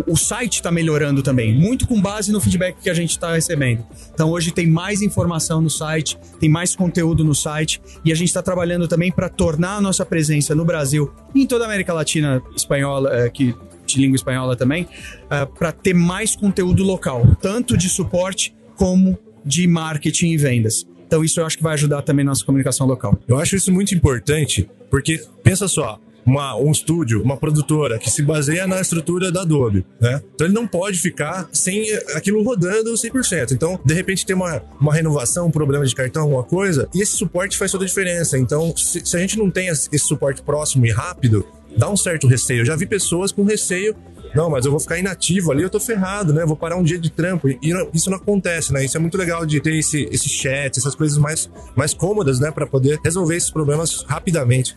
o 0.07 0.17
site 0.17 0.55
está 0.55 0.71
melhorando 0.71 1.23
também, 1.23 1.55
muito 1.55 1.87
com 1.87 2.01
base 2.01 2.33
no 2.33 2.41
feedback 2.41 2.77
que 2.83 2.91
a 2.91 2.95
gente 2.95 3.11
está 3.11 3.33
recebendo. 3.35 3.85
Então 4.13 4.31
hoje 4.31 4.51
tem 4.51 4.67
mais 4.67 5.03
informação 5.03 5.61
no 5.61 5.71
site, 5.71 6.19
tem 6.41 6.49
mais 6.49 6.75
conteúdo 6.75 7.25
no 7.25 7.35
site 7.35 7.81
e 8.05 8.11
a 8.11 8.15
gente 8.15 8.29
está 8.29 8.43
trabalhando 8.43 8.89
também 8.89 9.13
para 9.13 9.29
tornar 9.29 9.77
a 9.77 9.81
nossa 9.81 10.05
presença 10.05 10.55
no 10.55 10.65
Brasil 10.65 11.13
e 11.35 11.43
em 11.43 11.47
toda 11.47 11.65
a 11.65 11.67
América 11.67 11.93
Latina 11.93 12.43
espanhola, 12.57 13.11
eh, 13.15 13.31
que 13.31 13.55
de 13.87 14.01
língua 14.01 14.17
espanhola 14.17 14.57
também, 14.57 14.89
eh, 15.31 15.47
para 15.59 15.71
ter 15.71 15.95
mais 15.95 16.35
conteúdo 16.35 16.83
local, 16.83 17.37
tanto 17.41 17.77
de 17.77 17.89
suporte 17.89 18.55
como 18.77 19.19
de 19.45 19.67
marketing 19.67 20.29
e 20.29 20.37
vendas. 20.39 20.87
Então 21.07 21.23
isso 21.23 21.39
eu 21.39 21.47
acho 21.47 21.57
que 21.59 21.63
vai 21.63 21.75
ajudar 21.75 22.03
também 22.03 22.25
nossa 22.25 22.45
comunicação 22.45 22.87
local. 22.87 23.19
Eu 23.29 23.39
acho 23.39 23.55
isso 23.55 23.71
muito 23.71 23.95
importante, 23.95 24.69
porque 24.91 25.23
pensa 25.43 25.69
só, 25.69 25.99
uma, 26.27 26.57
um 26.57 26.71
estúdio, 26.71 27.23
uma 27.23 27.37
produtora 27.37 27.99
que 27.99 28.11
se 28.11 28.23
baseia 28.23 28.67
na 28.67 28.81
estrutura 28.81 29.31
da 29.31 29.43
Adobe, 29.43 29.85
né? 30.01 30.23
Então 30.35 30.47
ele 30.47 30.55
não 30.55 30.67
pode 30.67 30.99
ficar 30.99 31.49
sem 31.53 31.93
aquilo 32.15 32.43
rodando 32.43 32.93
100%. 32.93 33.53
Então, 33.53 33.79
de 33.85 33.95
repente 33.95 34.25
tem 34.25 34.35
uma, 34.35 34.63
uma 34.81 34.93
renovação, 34.93 35.47
um 35.47 35.51
problema 35.51 35.85
de 35.85 35.95
cartão, 35.95 36.23
alguma 36.23 36.45
coisa, 36.45 36.89
e 36.95 37.03
esse 37.03 37.13
suporte 37.13 37.59
faz 37.59 37.71
toda 37.71 37.85
a 37.85 37.87
diferença. 37.87 38.39
Então, 38.39 38.75
se, 38.77 39.05
se 39.05 39.17
a 39.17 39.21
gente 39.21 39.39
não 39.39 39.51
tem 39.51 39.69
esse 39.69 39.99
suporte 39.99 40.43
próximo 40.43 40.87
e 40.87 40.91
rápido, 40.91 41.47
dá 41.77 41.91
um 41.91 41.97
certo 41.97 42.27
receio. 42.27 42.61
Eu 42.61 42.67
já 42.67 42.77
vi 42.77 42.87
pessoas 42.87 43.33
com 43.33 43.45
receio 43.45 43.95
não, 44.35 44.51
mas 44.51 44.65
eu 44.65 44.73
vou 44.73 44.81
ficar 44.81 44.99
inativo 44.99 45.53
ali, 45.53 45.63
eu 45.63 45.71
tô 45.71 45.79
ferrado, 45.79 46.33
né? 46.33 46.45
vou 46.45 46.57
parar 46.57 46.77
um 46.77 46.83
dia 46.83 46.99
de 46.99 47.09
trampo. 47.09 47.49
E 47.49 47.59
isso 47.93 48.11
não 48.11 48.17
acontece, 48.17 48.73
né? 48.73 48.85
Isso 48.85 48.97
é 48.97 49.01
muito 49.01 49.17
legal 49.17 49.47
de 49.47 49.61
ter 49.61 49.77
esse, 49.79 50.09
esse 50.11 50.29
chat, 50.29 50.77
essas 50.77 50.95
coisas 50.95 51.17
mais, 51.17 51.49
mais 51.77 51.95
cômodas, 51.95 52.41
né? 52.41 52.51
Para 52.51 52.67
poder 52.67 52.99
resolver 53.05 53.37
esses 53.37 53.51
problemas 53.51 54.05
rapidamente. 54.09 54.75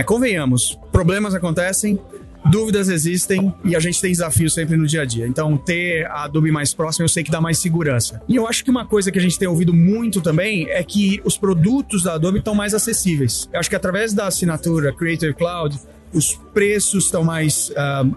É, 0.00 0.02
convenhamos, 0.02 0.78
problemas 0.90 1.34
acontecem, 1.34 2.00
dúvidas 2.46 2.88
existem 2.88 3.54
e 3.62 3.76
a 3.76 3.80
gente 3.80 4.00
tem 4.00 4.10
desafios 4.10 4.54
sempre 4.54 4.74
no 4.74 4.86
dia 4.86 5.02
a 5.02 5.04
dia. 5.04 5.26
Então, 5.26 5.58
ter 5.58 6.06
a 6.06 6.24
Adobe 6.24 6.50
mais 6.50 6.72
próxima 6.72 7.04
eu 7.04 7.08
sei 7.10 7.22
que 7.22 7.30
dá 7.30 7.38
mais 7.38 7.58
segurança. 7.58 8.22
E 8.26 8.34
eu 8.34 8.48
acho 8.48 8.64
que 8.64 8.70
uma 8.70 8.86
coisa 8.86 9.12
que 9.12 9.18
a 9.18 9.20
gente 9.20 9.38
tem 9.38 9.46
ouvido 9.46 9.74
muito 9.74 10.22
também 10.22 10.66
é 10.70 10.82
que 10.82 11.20
os 11.22 11.36
produtos 11.36 12.04
da 12.04 12.14
Adobe 12.14 12.38
estão 12.38 12.54
mais 12.54 12.72
acessíveis. 12.72 13.46
Eu 13.52 13.60
acho 13.60 13.68
que 13.68 13.76
através 13.76 14.14
da 14.14 14.26
assinatura 14.26 14.90
Creator 14.90 15.34
Cloud, 15.34 15.78
os 16.14 16.32
preços 16.54 17.04
estão 17.04 17.22
mais 17.22 17.68
uh, 17.68 18.16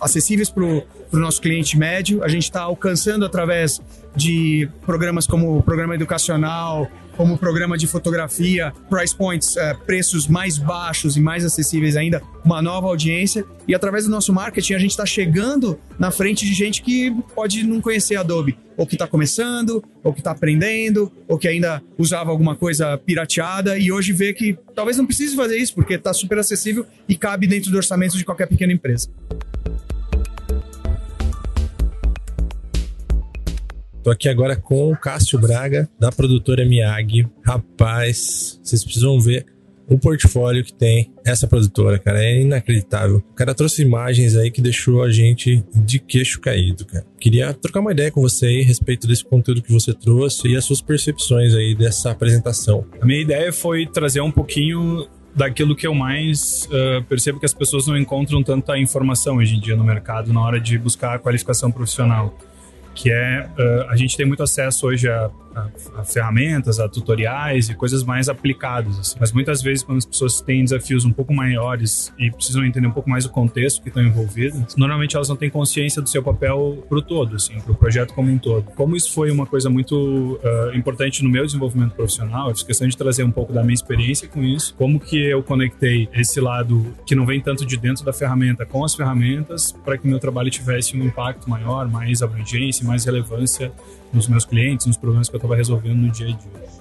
acessíveis 0.00 0.48
para 0.48 0.64
o 0.64 0.82
nosso 1.12 1.42
cliente 1.42 1.76
médio. 1.76 2.24
A 2.24 2.28
gente 2.28 2.44
está 2.44 2.62
alcançando 2.62 3.26
através 3.26 3.82
de 4.16 4.66
programas 4.86 5.26
como 5.26 5.58
o 5.58 5.62
programa 5.62 5.94
educacional, 5.94 6.90
como 7.18 7.34
o 7.34 7.38
programa 7.38 7.76
de 7.76 7.88
fotografia, 7.88 8.72
price 8.88 9.14
points, 9.14 9.56
uh, 9.56 9.76
preços 9.84 10.28
mais 10.28 10.56
baixos 10.56 11.16
e 11.16 11.20
mais 11.20 11.44
acessíveis 11.44 11.96
ainda, 11.96 12.22
uma 12.44 12.62
nova 12.62 12.86
audiência. 12.86 13.44
E 13.66 13.74
através 13.74 14.04
do 14.04 14.10
nosso 14.10 14.32
marketing, 14.32 14.74
a 14.74 14.78
gente 14.78 14.92
está 14.92 15.04
chegando 15.04 15.80
na 15.98 16.12
frente 16.12 16.46
de 16.46 16.54
gente 16.54 16.80
que 16.80 17.10
pode 17.34 17.66
não 17.66 17.80
conhecer 17.80 18.14
Adobe, 18.14 18.56
ou 18.76 18.86
que 18.86 18.94
está 18.94 19.08
começando, 19.08 19.82
ou 20.04 20.12
que 20.12 20.20
está 20.20 20.30
aprendendo, 20.30 21.10
ou 21.26 21.36
que 21.36 21.48
ainda 21.48 21.82
usava 21.98 22.30
alguma 22.30 22.54
coisa 22.54 22.96
pirateada 22.96 23.76
e 23.76 23.90
hoje 23.90 24.12
vê 24.12 24.32
que 24.32 24.56
talvez 24.72 24.96
não 24.96 25.04
precise 25.04 25.34
fazer 25.34 25.56
isso, 25.56 25.74
porque 25.74 25.94
está 25.94 26.12
super 26.12 26.38
acessível 26.38 26.86
e 27.08 27.16
cabe 27.16 27.48
dentro 27.48 27.72
do 27.72 27.76
orçamento 27.76 28.16
de 28.16 28.24
qualquer 28.24 28.46
pequena 28.46 28.72
empresa. 28.72 29.10
Tô 34.08 34.12
aqui 34.12 34.26
agora 34.26 34.56
com 34.56 34.90
o 34.90 34.96
Cássio 34.96 35.38
Braga, 35.38 35.86
da 36.00 36.10
produtora 36.10 36.64
Miyagi. 36.64 37.28
Rapaz, 37.44 38.58
vocês 38.64 38.82
precisam 38.82 39.20
ver 39.20 39.44
o 39.86 39.98
portfólio 39.98 40.64
que 40.64 40.72
tem 40.72 41.12
essa 41.26 41.46
produtora, 41.46 41.98
cara. 41.98 42.24
É 42.24 42.40
inacreditável. 42.40 43.18
O 43.18 43.34
cara 43.34 43.54
trouxe 43.54 43.82
imagens 43.82 44.34
aí 44.34 44.50
que 44.50 44.62
deixou 44.62 45.02
a 45.02 45.10
gente 45.10 45.62
de 45.74 45.98
queixo 45.98 46.40
caído, 46.40 46.86
cara. 46.86 47.04
Queria 47.20 47.52
trocar 47.52 47.80
uma 47.80 47.92
ideia 47.92 48.10
com 48.10 48.22
você 48.22 48.46
aí 48.46 48.62
a 48.62 48.64
respeito 48.64 49.06
desse 49.06 49.22
conteúdo 49.22 49.60
que 49.60 49.70
você 49.70 49.92
trouxe 49.92 50.48
e 50.48 50.56
as 50.56 50.64
suas 50.64 50.80
percepções 50.80 51.52
aí 51.52 51.74
dessa 51.74 52.10
apresentação. 52.10 52.86
A 53.02 53.04
minha 53.04 53.20
ideia 53.20 53.52
foi 53.52 53.86
trazer 53.86 54.22
um 54.22 54.30
pouquinho 54.30 55.06
daquilo 55.34 55.76
que 55.76 55.86
eu 55.86 55.94
mais 55.94 56.66
uh, 56.72 57.04
percebo 57.04 57.38
que 57.38 57.44
as 57.44 57.52
pessoas 57.52 57.86
não 57.86 57.94
encontram 57.94 58.42
tanta 58.42 58.78
informação 58.78 59.36
hoje 59.36 59.56
em 59.56 59.60
dia 59.60 59.76
no 59.76 59.84
mercado 59.84 60.32
na 60.32 60.40
hora 60.40 60.58
de 60.58 60.78
buscar 60.78 61.16
a 61.16 61.18
qualificação 61.18 61.70
profissional 61.70 62.34
que 62.98 63.12
é 63.12 63.48
uh, 63.56 63.90
a 63.90 63.96
gente 63.96 64.16
tem 64.16 64.26
muito 64.26 64.42
acesso 64.42 64.88
hoje 64.88 65.08
a, 65.08 65.30
a, 65.58 66.00
a, 66.00 66.04
ferramentas, 66.04 66.78
a 66.78 66.88
tutoriais 66.88 67.68
e 67.68 67.74
coisas 67.74 68.04
mais 68.04 68.28
aplicadas. 68.28 68.98
Assim. 68.98 69.16
Mas 69.18 69.32
muitas 69.32 69.62
vezes, 69.62 69.82
quando 69.82 69.98
as 69.98 70.06
pessoas 70.06 70.40
têm 70.40 70.64
desafios 70.64 71.04
um 71.04 71.12
pouco 71.12 71.34
maiores 71.34 72.12
e 72.18 72.30
precisam 72.30 72.64
entender 72.64 72.86
um 72.86 72.92
pouco 72.92 73.08
mais 73.08 73.24
o 73.24 73.30
contexto 73.30 73.82
que 73.82 73.88
estão 73.88 74.02
envolvidos, 74.02 74.76
normalmente 74.76 75.16
elas 75.16 75.28
não 75.28 75.36
têm 75.36 75.50
consciência 75.50 76.00
do 76.00 76.08
seu 76.08 76.22
papel 76.22 76.84
para 76.88 76.98
o 76.98 77.02
todo, 77.02 77.36
assim, 77.36 77.56
o 77.66 77.74
projeto 77.74 78.14
como 78.14 78.30
um 78.30 78.38
todo. 78.38 78.64
Como 78.74 78.96
isso 78.96 79.12
foi 79.12 79.30
uma 79.30 79.46
coisa 79.46 79.70
muito 79.70 79.94
uh, 80.42 80.76
importante 80.76 81.22
no 81.22 81.30
meu 81.30 81.44
desenvolvimento 81.44 81.94
profissional, 81.94 82.48
eu 82.48 82.54
fiz 82.54 82.62
questão 82.62 82.86
de 82.86 82.96
trazer 82.96 83.24
um 83.24 83.30
pouco 83.30 83.52
da 83.52 83.62
minha 83.62 83.74
experiência 83.74 84.28
com 84.28 84.42
isso, 84.42 84.74
como 84.74 85.00
que 85.00 85.18
eu 85.18 85.42
conectei 85.42 86.08
esse 86.12 86.40
lado 86.40 86.94
que 87.06 87.14
não 87.14 87.26
vem 87.26 87.40
tanto 87.40 87.64
de 87.64 87.76
dentro 87.76 88.04
da 88.04 88.12
ferramenta 88.12 88.64
com 88.66 88.84
as 88.84 88.94
ferramentas 88.94 89.72
para 89.72 89.96
que 89.96 90.06
meu 90.06 90.18
trabalho 90.18 90.50
tivesse 90.50 90.96
um 90.96 91.04
impacto 91.04 91.48
maior, 91.48 91.88
mais 91.88 92.22
abrangência, 92.22 92.86
mais 92.86 93.04
relevância 93.04 93.72
nos 94.12 94.28
meus 94.28 94.44
clientes, 94.44 94.86
nos 94.86 94.96
problemas 94.96 95.28
que 95.28 95.36
eu 95.36 95.38
estava 95.38 95.56
resolvendo 95.56 95.96
no 95.96 96.10
dia 96.10 96.28
a 96.28 96.30
dia. 96.30 96.78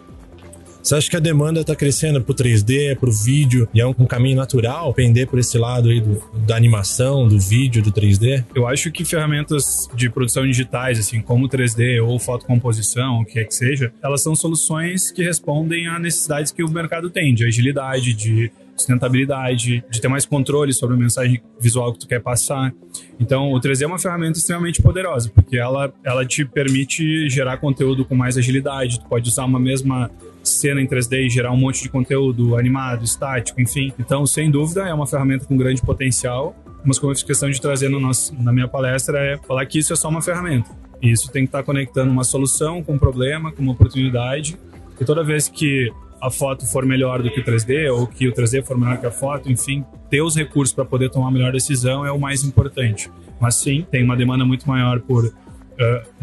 Você 0.88 0.96
acha 0.96 1.10
que 1.10 1.18
a 1.18 1.20
demanda 1.20 1.60
está 1.60 1.76
crescendo 1.76 2.22
para 2.22 2.32
o 2.32 2.34
3D, 2.34 2.96
para 2.96 3.10
o 3.10 3.12
vídeo, 3.12 3.68
e 3.74 3.82
é 3.82 3.86
um, 3.86 3.94
um, 4.00 4.06
caminho 4.06 4.38
natural 4.38 4.94
pender 4.94 5.28
por 5.28 5.38
esse 5.38 5.58
lado 5.58 5.90
aí 5.90 6.00
do, 6.00 6.24
da 6.46 6.56
animação, 6.56 7.28
do 7.28 7.38
vídeo, 7.38 7.84
do 7.84 7.92
3D? 7.92 8.46
Eu 8.56 8.66
acho 8.66 8.90
que 8.90 9.04
ferramentas 9.04 9.90
de 9.94 10.10
produção 10.10 10.46
digitais, 10.46 10.98
assim 10.98 11.22
como 11.22 11.50
3D 11.50 12.02
ou 12.02 12.18
fotocomposição, 12.18 13.20
o 13.20 13.26
que 13.26 13.38
é 13.38 13.44
que 13.44 13.54
seja, 13.54 13.92
elas 14.02 14.24
são 14.24 14.34
soluções 14.34 15.12
que 15.12 15.22
respondem 15.22 15.88
a 15.88 16.00
necessidades 16.00 16.54
que 16.54 16.64
o 16.64 16.70
mercado 16.70 17.10
tem, 17.10 17.34
de 17.34 17.44
agilidade, 17.44 18.14
de 18.14 18.50
sustentabilidade, 18.78 19.84
de 19.90 20.02
ter 20.02 20.08
mais 20.08 20.26
controle 20.26 20.74
sobre 20.74 20.96
a 20.96 21.00
mensagem 21.00 21.42
visual 21.60 21.92
que 21.94 22.00
tu 22.00 22.08
quer 22.08 22.22
passar. 22.22 22.74
Então, 23.20 23.52
o 23.52 23.60
3D 23.60 23.82
é 23.82 23.88
uma 23.88 24.00
ferramenta 24.00 24.38
extremamente 24.38 24.82
poderosa, 24.82 25.32
porque 25.34 25.58
ela, 25.58 25.92
ela 26.04 26.26
te 26.26 26.46
permite 26.46 27.30
gerar 27.30 27.58
conteúdo 27.58 28.06
com 28.06 28.16
mais 28.16 28.38
agilidade. 28.38 29.00
Tu 29.00 29.06
pode 29.08 29.28
usar 29.30 29.46
uma 29.46 29.60
mesma 29.60 30.12
cena 30.44 30.82
em 30.82 30.88
3D 30.88 31.26
e 31.26 31.30
gerar 31.30 31.52
um 31.52 31.58
monte 31.58 31.84
de 31.84 31.90
conteúdo 31.90 32.56
animado, 32.56 33.04
estático, 33.04 33.60
enfim. 33.60 33.92
Então, 34.00 34.26
sem 34.26 34.50
dúvida, 34.50 34.88
é 34.88 34.94
uma 34.94 35.08
ferramenta 35.08 35.46
com 35.46 35.58
grande 35.58 35.82
potencial. 35.82 36.56
Mas 36.86 37.00
como 37.00 37.12
eu 37.12 37.16
fiz 37.16 37.24
questão 37.24 37.50
de 37.50 37.60
trazer 37.60 37.90
no 37.90 38.00
nosso, 38.00 38.34
na 38.42 38.54
minha 38.54 38.68
palestra 38.68 39.20
é 39.20 39.38
falar 39.38 39.66
que 39.66 39.80
isso 39.80 39.92
é 39.92 39.96
só 39.96 40.08
uma 40.08 40.22
ferramenta. 40.22 40.70
E 41.02 41.12
isso 41.12 41.30
tem 41.32 41.44
que 41.44 41.50
estar 41.50 41.64
conectando 41.64 42.12
uma 42.12 42.24
solução 42.24 42.82
com 42.82 42.94
um 42.94 42.98
problema, 42.98 43.52
com 43.52 43.62
uma 43.62 43.74
oportunidade. 43.74 44.58
E 45.00 45.06
toda 45.06 45.24
vez 45.24 45.48
que 45.48 45.92
a 46.22 46.30
foto 46.30 46.66
for 46.66 46.86
melhor 46.86 47.22
do 47.22 47.30
que 47.30 47.40
o 47.40 47.44
3D 47.44 47.94
ou 47.94 48.08
que 48.08 48.28
o 48.28 48.34
3D 48.34 48.64
for 48.64 48.78
melhor 48.78 48.98
que 49.00 49.06
a 49.06 49.12
foto, 49.12 49.52
enfim, 49.52 49.86
ter 50.10 50.22
os 50.22 50.36
recursos 50.36 50.74
para 50.74 50.86
poder 50.86 51.10
tomar 51.10 51.28
a 51.28 51.32
melhor 51.32 51.52
decisão 51.52 52.06
é 52.06 52.12
o 52.12 52.20
mais 52.20 52.44
importante. 52.44 53.12
Mas 53.40 53.56
sim, 53.56 53.86
tem 53.90 54.04
uma 54.04 54.16
demanda 54.16 54.44
muito 54.44 54.68
maior 54.68 55.00
por 55.00 55.26
uh, 55.26 55.32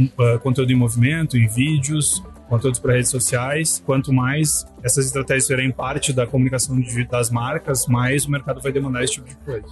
uh, 0.03 0.38
conteúdo 0.40 0.72
em 0.72 0.74
movimento, 0.74 1.36
em 1.36 1.47
vídeos, 1.47 2.22
conteúdos 2.49 2.80
para 2.80 2.95
redes 2.95 3.11
sociais. 3.11 3.82
Quanto 3.84 4.12
mais 4.12 4.66
essas 4.82 5.07
estratégias 5.07 5.47
serem 5.47 5.70
parte 5.70 6.12
da 6.12 6.26
comunicação 6.26 6.76
das 7.11 7.30
marcas, 7.30 7.86
mais 7.86 8.26
o 8.26 8.30
mercado 8.30 8.61
vai 8.61 8.72
demandar 8.72 9.05
esse 9.05 9.14
tipo 9.14 9.28
de 9.28 9.36
coisa. 9.36 9.68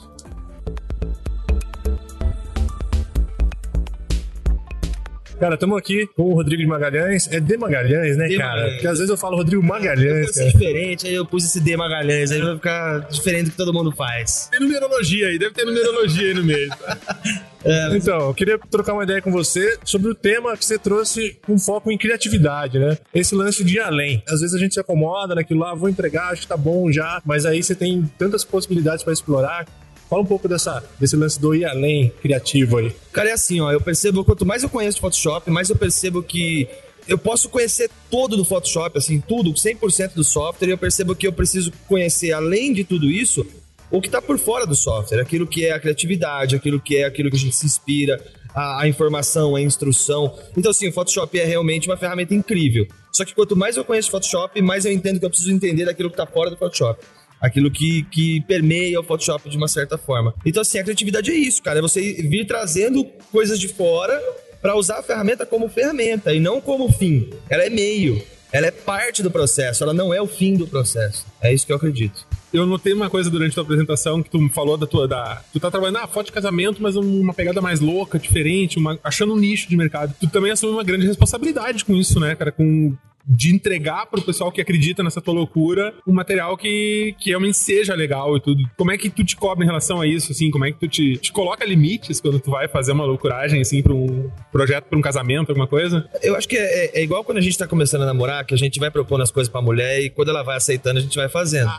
Cara, 5.43 5.55
estamos 5.55 5.77
aqui 5.77 6.07
com 6.15 6.23
o 6.23 6.35
Rodrigo 6.35 6.63
de 6.63 6.69
Magalhães. 6.69 7.27
É 7.27 7.41
de 7.41 7.57
Magalhães, 7.57 8.17
né, 8.17 8.29
de 8.29 8.37
cara? 8.37 8.51
Magalhães. 8.51 8.73
Porque 8.75 8.87
às 8.87 8.99
vezes 8.99 9.11
eu 9.11 9.17
falo 9.17 9.37
Rodrigo 9.37 9.61
Magalhães. 9.61 10.37
Eu 10.37 10.47
diferente, 10.53 11.09
aí 11.09 11.15
eu 11.15 11.27
pus 11.27 11.45
esse 11.45 11.59
D 11.59 11.77
Magalhães, 11.77 12.31
aí 12.31 12.41
vai 12.41 12.55
ficar 12.55 13.01
diferente 13.11 13.47
do 13.47 13.51
que 13.51 13.57
todo 13.57 13.75
mundo 13.75 13.91
faz. 13.91 14.49
Tem 14.53 14.61
numerologia 14.61 15.27
aí, 15.27 15.41
deve 15.41 15.53
ter 15.53 15.65
numerologia 15.65 16.29
aí 16.29 16.35
no 16.35 16.45
meio. 16.45 16.71
É, 17.65 17.97
então, 17.97 18.19
eu 18.27 18.35
queria 18.35 18.59
trocar 18.59 18.93
uma 18.93 19.05
ideia 19.05 19.23
com 19.23 19.31
você 19.31 19.79
sobre 19.85 20.11
o 20.11 20.17
tema 20.17 20.57
que 20.57 20.65
você 20.65 20.77
trouxe 20.77 21.39
com 21.47 21.57
foco 21.57 21.93
em 21.93 21.97
criatividade, 21.97 22.77
né? 22.77 22.99
Esse 23.15 23.37
lance 23.37 23.63
de 23.63 23.77
ir 23.77 23.79
além. 23.79 24.21
Às 24.29 24.41
vezes 24.41 24.57
a 24.57 24.59
gente 24.59 24.75
se 24.75 24.81
acomoda 24.81 25.33
naquilo 25.33 25.61
lá, 25.61 25.73
vou 25.73 25.89
entregar, 25.89 26.33
acho 26.33 26.43
que 26.43 26.49
tá 26.49 26.57
bom 26.57 26.91
já, 26.91 27.23
mas 27.25 27.47
aí 27.47 27.63
você 27.63 27.77
tem 27.77 28.11
tantas 28.19 28.45
possibilidades 28.45 29.05
para 29.05 29.13
explorar. 29.13 29.65
Fala 30.13 30.25
um 30.25 30.27
pouco 30.27 30.47
dessa, 30.47 30.85
desse 31.01 31.17
lance 31.17 31.41
do 31.41 31.55
ir 31.55 31.65
além 31.65 32.13
criativo 32.21 32.77
aí. 32.77 32.95
Cara, 33.15 33.31
é 33.31 33.33
assim, 33.33 33.63
ó, 33.63 33.73
eu 33.73 33.81
percebo, 33.81 34.23
quanto 34.23 34.45
mais 34.45 34.63
eu 34.63 34.69
conheço 34.69 34.97
de 34.97 35.01
Photoshop, 35.01 35.51
mais 35.51 35.71
eu 35.71 35.77
percebo 35.77 36.23
que 36.23 36.69
eu 37.09 37.17
posso 37.17 37.49
conhecer 37.49 37.91
todo 38.11 38.37
do 38.37 38.45
Photoshop, 38.45 38.99
assim, 38.99 39.23
tudo, 39.27 39.55
100% 39.55 40.13
do 40.13 40.23
software, 40.23 40.69
e 40.69 40.71
eu 40.73 40.77
percebo 40.77 41.17
que 41.17 41.27
eu 41.27 41.33
preciso 41.33 41.73
conhecer, 41.89 42.31
além 42.31 42.75
de 42.75 42.85
tudo 42.85 43.11
isso, 43.11 43.47
o 43.91 44.03
que 44.03 44.09
está 44.09 44.21
por 44.21 44.39
fora 44.39 44.67
do 44.67 44.75
software, 44.75 45.19
aquilo 45.19 45.47
que 45.47 45.65
é 45.65 45.73
a 45.73 45.81
criatividade, 45.81 46.57
aquilo 46.57 46.79
que 46.79 46.99
é 46.99 47.07
aquilo 47.07 47.31
que 47.31 47.37
a 47.37 47.41
gente 47.41 47.57
se 47.57 47.65
inspira, 47.65 48.23
a, 48.55 48.83
a, 48.83 48.89
informação, 48.89 49.57
a 49.57 49.63
instrução. 49.63 50.37
Então, 50.55 50.73
assim, 50.73 50.89
o 50.89 50.93
Photoshop 50.93 51.41
é 51.41 51.47
realmente 51.47 51.89
uma 51.89 51.97
ferramenta 51.97 52.35
incrível. 52.35 52.87
Só 53.11 53.25
que 53.25 53.35
quanto 53.35 53.57
mais 53.57 53.79
eu 53.79 53.85
conheço 53.85 54.11
Photoshop, 54.11 54.61
mais 54.61 54.85
eu 54.85 54.93
entendo 54.93 55.19
que 55.19 55.25
eu 55.25 55.31
preciso 55.31 55.51
entender 55.51 55.87
daquilo 55.87 56.11
que 56.11 56.21
está 56.21 56.27
fora 56.27 56.51
do 56.51 56.57
Photoshop 56.59 57.03
aquilo 57.43 57.71
que, 57.71 58.05
que 58.05 58.41
permeia 58.43 59.01
o 59.01 59.03
Photoshop 59.03 59.51
de 59.51 59.57
uma 59.57 59.67
certa 59.67 59.99
forma. 59.99 60.33
Então, 60.47 60.63
assim, 60.63 60.79
a 60.79 60.85
criatividade 60.85 61.33
é 61.33 61.35
isso, 61.35 61.61
cara. 61.61 61.81
É 61.81 61.83
você 61.83 62.01
vir 62.01 62.47
trazendo 62.47 63.05
coisas 63.33 63.59
de 63.59 63.67
fora 63.67 64.19
para 64.63 64.77
usar 64.77 65.01
a 65.01 65.03
ferramenta 65.03 65.45
como 65.45 65.69
ferramenta 65.69 66.33
e 66.33 66.39
não 66.39 66.61
como 66.61 66.91
fim. 66.93 67.29
Ela 67.51 67.65
é 67.65 67.71
meio. 67.71 68.23
Ela 68.53 68.67
é 68.67 68.71
parte 68.71 69.23
do 69.23 69.31
processo, 69.31 69.83
ela 69.83 69.95
não 69.95 70.13
é 70.13 70.21
o 70.21 70.27
fim 70.27 70.55
do 70.55 70.69
processo. 70.69 71.27
É 71.41 71.53
isso 71.53 71.67
que 71.67 71.73
eu 71.73 71.77
acredito. 71.77 72.27
Eu 72.53 72.67
notei 72.67 72.93
uma 72.93 73.09
coisa 73.09 73.31
durante 73.31 73.53
a 73.53 73.55
tua 73.55 73.63
apresentação 73.63 74.23
que 74.23 74.31
tu 74.31 74.49
falou 74.51 74.77
da 74.77 74.87
tua. 74.87 75.09
Da, 75.09 75.43
tu 75.53 75.59
tá 75.59 75.71
trabalhando 75.71 75.95
na 75.95 76.05
ah, 76.05 76.09
foto 76.09 76.27
de 76.27 76.33
casamento, 76.33 76.83
mas 76.83 76.97
uma 76.97 77.33
pegada 77.33 77.61
mais 77.61 77.81
louca, 77.81 78.19
diferente, 78.19 78.79
uma, 78.79 78.99
achando 79.03 79.33
um 79.33 79.39
nicho 79.39 79.69
de 79.69 79.77
mercado. 79.77 80.15
Tu 80.21 80.29
também 80.29 80.51
assume 80.51 80.73
uma 80.73 80.85
grande 80.85 81.07
responsabilidade 81.07 81.85
com 81.85 81.95
isso, 81.95 82.21
né, 82.21 82.35
cara? 82.35 82.53
Com 82.53 82.95
de 83.27 83.55
entregar 83.55 84.07
pro 84.07 84.21
pessoal 84.21 84.51
que 84.51 84.61
acredita 84.61 85.03
nessa 85.03 85.21
tua 85.21 85.35
loucura 85.35 85.95
um 86.07 86.13
material 86.13 86.57
que, 86.57 87.15
que 87.19 87.31
realmente 87.31 87.57
seja 87.57 87.95
legal 87.95 88.37
e 88.37 88.41
tudo. 88.41 88.69
Como 88.77 88.91
é 88.91 88.99
que 88.99 89.09
tu 89.09 89.25
te 89.25 89.37
cobra 89.37 89.65
em 89.65 89.67
relação 89.67 90.01
a 90.01 90.07
isso, 90.07 90.33
assim? 90.33 90.51
Como 90.51 90.65
é 90.65 90.73
que 90.73 90.79
tu 90.79 90.89
te, 90.89 91.17
te 91.19 91.33
coloca 91.33 91.65
limites 91.65 92.21
quando 92.21 92.41
tu 92.41 92.51
vai 92.51 92.69
fazer 92.69 92.93
uma 92.93 93.05
loucuragem, 93.05 93.61
assim, 93.61 93.83
pra 93.83 93.93
um 93.93 94.31
projeto, 94.51 94.87
pra 94.87 94.99
um 94.99 95.03
casamento, 95.03 95.51
alguma 95.51 95.67
coisa? 95.67 96.09
Eu 96.23 96.37
acho 96.37 96.49
que 96.49 96.57
é, 96.57 96.87
é, 96.87 97.01
é 97.01 97.03
igual 97.03 97.23
quando 97.23 97.39
a 97.39 97.43
gente 97.43 97.57
tá 97.57 97.67
começando 97.67 98.03
a 98.03 98.07
namorar, 98.07 98.45
que 98.45 98.55
a 98.55 98.59
gente 98.59 98.81
vai 98.81 98.91
propondo 98.91 99.23
as 99.23 99.31
coisas 99.31 99.51
pra 99.51 99.63
mulher 99.63 100.01
e 100.01 100.11
quando 100.11 100.31
ela 100.31 100.43
vai 100.43 100.57
aceitando, 100.57 100.99
a 100.99 101.03
gente 101.03 101.17
vai 101.17 101.29
fazendo. 101.29 101.71